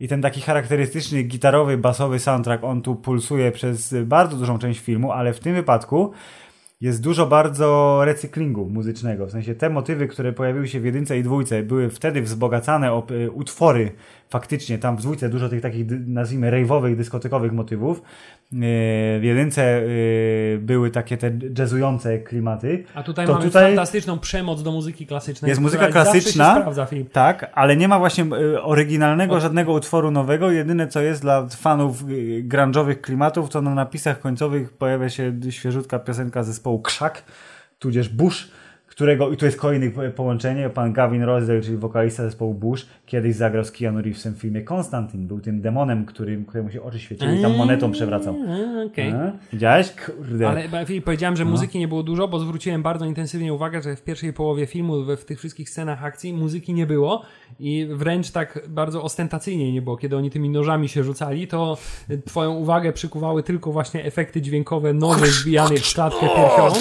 I 0.00 0.08
ten 0.08 0.22
taki 0.22 0.40
charakterystyczny 0.40 1.22
gitarowy, 1.22 1.78
basowy 1.78 2.18
soundtrack, 2.18 2.64
on 2.64 2.82
tu 2.82 2.94
pulsuje 2.96 3.52
przez 3.52 3.94
bardzo 4.04 4.36
dużą 4.36 4.58
część 4.58 4.80
filmu, 4.80 5.12
ale 5.12 5.32
w 5.32 5.40
tym 5.40 5.54
wypadku 5.54 6.12
jest 6.80 7.02
dużo 7.02 7.26
bardzo 7.26 8.00
recyklingu 8.04 8.70
muzycznego. 8.70 9.26
W 9.26 9.30
sensie 9.30 9.54
te 9.54 9.70
motywy, 9.70 10.08
które 10.08 10.32
pojawiły 10.32 10.68
się 10.68 10.80
w 10.80 10.84
jedynce 10.84 11.18
i 11.18 11.22
dwójce, 11.22 11.62
były 11.62 11.90
wtedy 11.90 12.22
wzbogacane 12.22 12.92
o 12.92 13.06
y, 13.10 13.30
utwory 13.30 13.92
faktycznie. 14.32 14.78
Tam 14.78 14.96
w 14.96 15.00
dwójce 15.00 15.28
dużo 15.28 15.48
tych 15.48 15.60
takich, 15.60 15.86
nazwijmy, 16.06 16.50
rave'owych, 16.50 16.96
dyskotekowych 16.96 17.52
motywów. 17.52 17.98
Y, 17.98 18.56
W 19.20 19.22
jedynce 19.22 19.80
y, 19.82 20.58
były 20.62 20.90
takie 20.90 21.16
te 21.16 21.30
jazzujące 21.58 22.18
klimaty. 22.18 22.84
A 22.94 23.02
tutaj 23.02 23.26
To 23.26 23.32
mamy 23.32 23.44
tutaj- 23.44 23.66
fantastyczną 23.66 24.18
przemoc 24.18 24.62
do 24.62 24.72
muzyki 24.72 25.06
klasycznej. 25.06 25.48
Jest 25.48 25.60
muzyka 25.60 25.86
klasyczna. 25.88 26.56
sprawdza. 26.58 26.86
Tak, 27.12 27.50
ale 27.54 27.76
nie 27.76 27.88
ma 27.88 27.98
właśnie 27.98 28.24
y, 28.24 28.62
oryginalnego, 28.62 29.40
żadnego 29.40 29.72
utworu 29.72 30.10
nowego. 30.10 30.50
Jedyne 30.50 30.88
co 30.88 31.00
jest 31.00 31.22
dla 31.22 31.46
fanów 31.46 32.04
grunge'owych 32.48 33.00
klimatów, 33.00 33.50
to 33.50 33.62
na 33.62 33.74
napisach 33.74 34.20
końcowych 34.20 34.72
pojawia 34.72 35.08
się 35.08 35.32
świeżutka 35.50 35.98
piosenka 35.98 36.42
zespołu 36.42 36.80
Krzak, 36.82 37.22
tudzież 37.78 38.08
Bush, 38.08 38.50
którego, 38.94 39.30
i 39.30 39.36
tu 39.36 39.44
jest 39.44 39.58
kolejne 39.58 39.90
po- 39.90 40.00
połączenie, 40.16 40.70
pan 40.70 40.92
Gavin 40.92 41.22
Rossdale, 41.22 41.60
czyli 41.60 41.76
wokalista 41.76 42.22
zespołu 42.22 42.54
Bush, 42.54 42.86
kiedyś 43.06 43.36
zagrał 43.36 43.64
z 43.64 43.72
Keanu 43.72 44.02
Reevesem 44.02 44.34
w 44.34 44.38
filmie 44.38 44.62
Konstantin. 44.62 45.26
Był 45.26 45.40
tym 45.40 45.60
demonem, 45.60 46.04
którym, 46.06 46.44
któremu 46.44 46.70
się 46.70 46.82
oczy 46.82 46.98
świeciły 46.98 47.36
i 47.38 47.42
tam 47.42 47.56
monetą 47.56 47.92
przewracał. 47.92 48.36
Okej. 48.86 49.10
A? 49.10 49.32
Widziałeś? 49.52 49.92
Kurde. 50.06 50.48
Ale 50.48 50.68
powiedziałem, 51.04 51.34
No. 51.34 51.38
że 51.38 51.44
muzyki 51.44 51.78
nie 51.78 51.88
było 51.88 52.02
dużo, 52.02 52.28
bo 52.28 52.38
zwróciłem 52.38 52.82
bardzo 52.82 53.04
intensywnie 53.04 53.54
uwagę, 53.54 53.82
że 53.82 53.96
w 53.96 54.02
pierwszej 54.02 54.32
połowie 54.32 54.66
filmu, 54.66 55.04
we, 55.04 55.16
w 55.16 55.24
tych 55.24 55.38
wszystkich 55.38 55.70
scenach 55.70 56.04
akcji, 56.04 56.32
muzyki 56.32 56.74
nie 56.74 56.86
było 56.86 57.22
i 57.60 57.86
wręcz 57.90 58.30
tak 58.30 58.58
bardzo 58.68 59.02
ostentacyjnie 59.02 59.72
nie 59.72 59.82
było. 59.82 59.96
Kiedy 59.96 60.16
oni 60.16 60.30
tymi 60.30 60.50
nożami 60.50 60.88
się 60.88 61.04
rzucali, 61.04 61.48
to 61.48 61.76
twoją 62.26 62.52
uwagę 62.54 62.92
przykuwały 62.92 63.42
tylko 63.42 63.72
właśnie 63.72 64.04
efekty 64.04 64.42
dźwiękowe 64.42 64.92
noży 64.92 65.26
wbijanych 65.42 65.78
w 65.86 65.94
klatkę 65.94 66.26
piersiową, 66.36 66.74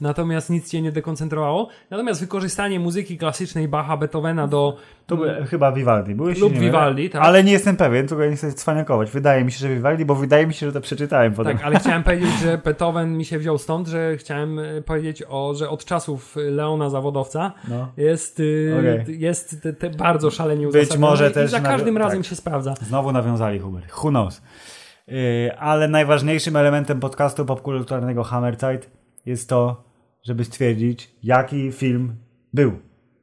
natomiast 0.00 0.50
nic 0.50 0.70
cię 0.70 0.82
nie 0.82 0.92
dekoncentrowało. 0.92 1.55
Natomiast 1.90 2.20
wykorzystanie 2.20 2.80
muzyki 2.80 3.18
klasycznej 3.18 3.68
Bacha, 3.68 3.96
Beethovena 3.96 4.48
do 4.48 4.76
To 5.06 5.16
by, 5.16 5.46
chyba 5.50 5.72
Vivaldi. 5.72 6.14
Byłeś 6.14 6.38
Lub 6.38 6.52
nie 6.52 6.60
Vivaldi, 6.60 7.10
tak. 7.10 7.22
Ale 7.22 7.44
nie 7.44 7.52
jestem 7.52 7.76
pewien, 7.76 8.06
tylko 8.06 8.26
nie 8.26 8.36
chcę 8.36 8.52
cwaniakować. 8.52 9.10
Wydaje 9.10 9.44
mi 9.44 9.52
się, 9.52 9.58
że 9.58 9.68
Vivaldi, 9.68 10.04
bo 10.04 10.14
wydaje 10.14 10.46
mi 10.46 10.54
się, 10.54 10.66
że 10.66 10.72
to 10.72 10.80
przeczytałem 10.80 11.34
potem. 11.34 11.56
Tak, 11.56 11.66
ale 11.66 11.78
chciałem 11.78 12.02
powiedzieć, 12.02 12.30
że 12.42 12.58
Beethoven 12.58 13.16
mi 13.16 13.24
się 13.24 13.38
wziął 13.38 13.58
stąd, 13.58 13.88
że 13.88 14.16
chciałem 14.16 14.58
y, 14.58 14.82
powiedzieć, 14.86 15.22
o, 15.28 15.54
że 15.54 15.68
od 15.70 15.84
czasów 15.84 16.36
Leona 16.36 16.90
Zawodowca 16.90 17.52
No. 17.68 17.88
jest, 17.96 18.40
y, 18.40 18.76
Okej. 19.02 19.20
jest 19.20 19.62
te, 19.62 19.72
te 19.72 19.90
bardzo 19.90 20.30
szalenie 20.30 20.66
Być 20.68 20.96
może 20.98 21.30
i 21.30 21.32
też 21.32 21.50
za 21.50 21.58
nawi- 21.58 21.62
każdym 21.66 21.94
tak. 21.94 22.02
razem 22.04 22.24
się 22.24 22.36
sprawdza. 22.36 22.74
Znowu 22.82 23.12
nawiązali 23.12 23.58
Hubert. 23.58 23.92
Who 23.92 24.08
knows? 24.08 24.42
Yy, 25.08 25.58
ale 25.58 25.88
najważniejszym 25.88 26.56
elementem 26.56 27.00
podcastu 27.00 27.44
popkulturalnego 27.44 28.24
Hammerzeit 28.24 28.90
jest 29.26 29.48
to, 29.48 29.84
żeby 30.26 30.44
stwierdzić, 30.44 31.10
jaki 31.22 31.72
film 31.72 32.14
był. 32.54 32.72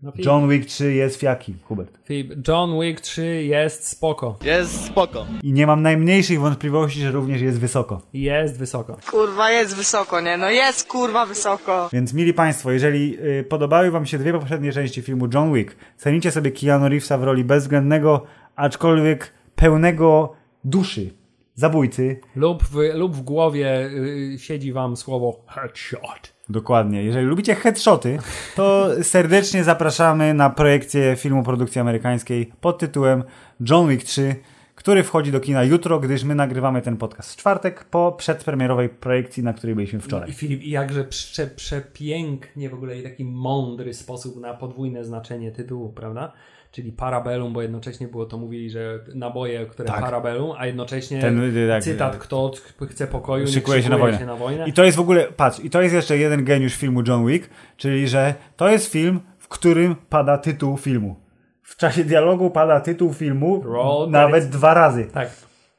No, 0.01 0.11
Filip, 0.11 0.25
John 0.25 0.49
Wick 0.49 0.65
3 0.65 0.93
jest 0.93 1.15
fiaki, 1.15 1.55
Hubert. 1.63 1.99
Filip, 2.05 2.47
John 2.47 2.79
Wick 2.81 3.01
3 3.01 3.43
jest 3.43 3.87
spoko. 3.87 4.37
Jest 4.45 4.85
spoko. 4.85 5.25
I 5.43 5.53
nie 5.53 5.67
mam 5.67 5.81
najmniejszych 5.81 6.39
wątpliwości, 6.39 6.99
że 6.99 7.11
również 7.11 7.41
jest 7.41 7.59
wysoko. 7.59 8.01
Jest 8.13 8.57
wysoko. 8.57 8.97
Kurwa, 9.11 9.51
jest 9.51 9.75
wysoko, 9.75 10.21
nie? 10.21 10.37
No 10.37 10.49
jest 10.49 10.87
kurwa 10.87 11.25
wysoko. 11.25 11.89
Więc 11.93 12.13
mili 12.13 12.33
Państwo, 12.33 12.71
jeżeli 12.71 13.11
yy, 13.11 13.43
podobały 13.49 13.91
Wam 13.91 14.05
się 14.05 14.17
dwie 14.17 14.33
poprzednie 14.33 14.71
części 14.71 15.01
filmu 15.01 15.27
John 15.33 15.53
Wick, 15.53 15.75
cenicie 15.97 16.31
sobie 16.31 16.51
Keanu 16.51 16.89
Reevesa 16.89 17.17
w 17.17 17.23
roli 17.23 17.43
bezwzględnego, 17.43 18.25
aczkolwiek 18.55 19.33
pełnego 19.55 20.33
duszy 20.63 21.09
zabójcy, 21.55 22.19
Lub 22.35 22.63
w, 22.63 22.75
lub 22.93 23.15
w 23.15 23.21
głowie 23.21 23.85
y, 23.85 24.35
siedzi 24.39 24.73
wam 24.73 24.97
słowo 24.97 25.45
headshot. 25.47 26.32
Dokładnie. 26.49 27.03
Jeżeli 27.03 27.25
lubicie 27.25 27.55
headshoty, 27.55 28.19
to 28.55 28.89
serdecznie 29.03 29.63
zapraszamy 29.63 30.33
na 30.33 30.49
projekcję 30.49 31.15
filmu 31.15 31.43
produkcji 31.43 31.81
amerykańskiej 31.81 32.51
pod 32.61 32.79
tytułem 32.79 33.23
John 33.69 33.89
Wick 33.89 34.03
3, 34.03 34.35
który 34.75 35.03
wchodzi 35.03 35.31
do 35.31 35.39
kina 35.39 35.63
jutro, 35.63 35.99
gdyż 35.99 36.23
my 36.23 36.35
nagrywamy 36.35 36.81
ten 36.81 36.97
podcast 36.97 37.33
w 37.33 37.35
czwartek 37.35 37.83
po 37.83 38.11
przedpremierowej 38.11 38.89
projekcji, 38.89 39.43
na 39.43 39.53
której 39.53 39.75
byliśmy 39.75 39.99
wczoraj. 39.99 40.29
I 40.29 40.33
Filip, 40.33 40.63
jakże 40.63 41.03
prze, 41.03 41.47
przepięknie 41.47 42.69
w 42.69 42.73
ogóle 42.73 42.99
i 42.99 43.03
taki 43.03 43.25
mądry 43.25 43.93
sposób 43.93 44.41
na 44.41 44.53
podwójne 44.53 45.05
znaczenie 45.05 45.51
tytułu, 45.51 45.89
prawda? 45.89 46.33
Czyli 46.73 46.91
parabellum, 46.91 47.53
bo 47.53 47.61
jednocześnie 47.61 48.07
było 48.07 48.25
to 48.25 48.37
mówili, 48.37 48.69
że 48.69 48.99
naboje, 49.15 49.65
które 49.65 49.87
Tak. 49.87 50.01
parabellum, 50.01 50.51
a 50.57 50.65
jednocześnie 50.65 51.21
Ten, 51.21 51.57
y, 51.57 51.67
tak, 51.69 51.83
cytat, 51.83 52.15
y, 52.15 52.17
kto 52.17 52.51
chce 52.89 53.07
pokoju, 53.07 53.45
nie 53.45 53.51
Szykuje 53.51 53.83
się 53.83 53.89
na 53.89 53.97
wojnę. 53.97 54.19
się 54.19 54.25
na 54.25 54.35
wojnę. 54.35 54.67
I 54.67 54.73
to 54.73 54.83
jest 54.83 54.97
w 54.97 54.99
ogóle, 54.99 55.23
patrz, 55.23 55.59
i 55.59 55.69
to 55.69 55.81
jest 55.81 55.95
jeszcze 55.95 56.17
jeden 56.17 56.45
geniusz 56.45 56.75
filmu 56.75 57.03
John 57.07 57.27
Wick, 57.27 57.49
czyli 57.77 58.07
że 58.07 58.33
to 58.55 58.69
jest 58.69 58.91
film, 58.91 59.19
w 59.39 59.47
którym 59.47 59.95
pada 60.09 60.37
tytuł 60.37 60.77
filmu. 60.77 61.15
W 61.63 61.77
czasie 61.77 62.03
dialogu 62.03 62.49
pada 62.49 62.81
tytuł 62.81 63.13
filmu 63.13 63.63
Roll 63.63 64.09
nawet 64.09 64.49
dwa 64.49 64.73
razy. 64.73 65.05
Tak. 65.13 65.29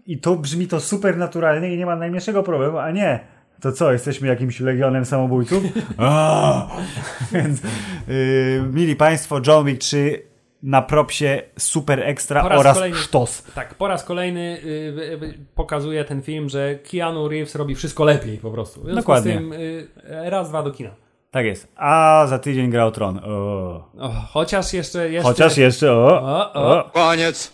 I 0.06 0.18
to 0.18 0.36
brzmi 0.36 0.66
to 0.66 0.80
super 0.80 1.16
naturalnie 1.16 1.74
i 1.74 1.78
nie 1.78 1.86
ma 1.86 1.96
najmniejszego 1.96 2.42
problemu, 2.42 2.78
a 2.78 2.90
nie. 2.90 3.20
To 3.60 3.72
co, 3.72 3.92
jesteśmy 3.92 4.28
jakimś 4.28 4.60
legionem 4.60 5.04
samobójców? 5.04 5.62
Więc 7.32 7.62
yy, 8.08 8.62
mili 8.72 8.96
Państwo, 8.96 9.40
John 9.46 9.66
Wick 9.66 9.80
3 9.80 10.33
na 10.64 10.82
propsie 10.82 11.42
super 11.58 12.00
ekstra 12.00 12.42
Po 12.42 12.48
raz 12.48 12.60
oraz 12.60 12.76
kolejny. 12.76 12.96
sztos. 12.96 13.42
Tak, 13.54 13.74
po 13.74 13.88
raz 13.88 14.04
kolejny 14.04 14.40
y, 14.64 14.68
y, 14.68 15.24
y, 15.24 15.38
pokazuje 15.54 16.04
ten 16.04 16.22
film, 16.22 16.48
że 16.48 16.74
Keanu 16.74 17.28
Reeves 17.28 17.54
robi 17.54 17.74
wszystko 17.74 18.04
lepiej 18.04 18.38
po 18.38 18.50
prostu. 18.50 18.80
W 18.80 18.94
Dokładnie. 18.94 19.32
Z 19.32 19.34
tym 19.36 19.52
y, 19.52 19.88
raz, 20.30 20.48
dwa 20.48 20.62
do 20.62 20.70
kina. 20.70 20.90
Tak 21.30 21.46
jest. 21.46 21.68
A 21.76 22.26
za 22.28 22.38
tydzień 22.38 22.70
gra 22.70 22.86
o 22.86 22.90
tron. 22.90 23.20
O. 23.24 23.30
O, 23.98 24.08
chociaż 24.32 24.72
jeszcze, 24.72 25.10
jeszcze... 25.10 25.28
Chociaż 25.28 25.56
jeszcze 25.56 25.92
o. 25.92 26.22
O, 26.22 26.52
o. 26.52 26.90
Koniec. 26.92 27.52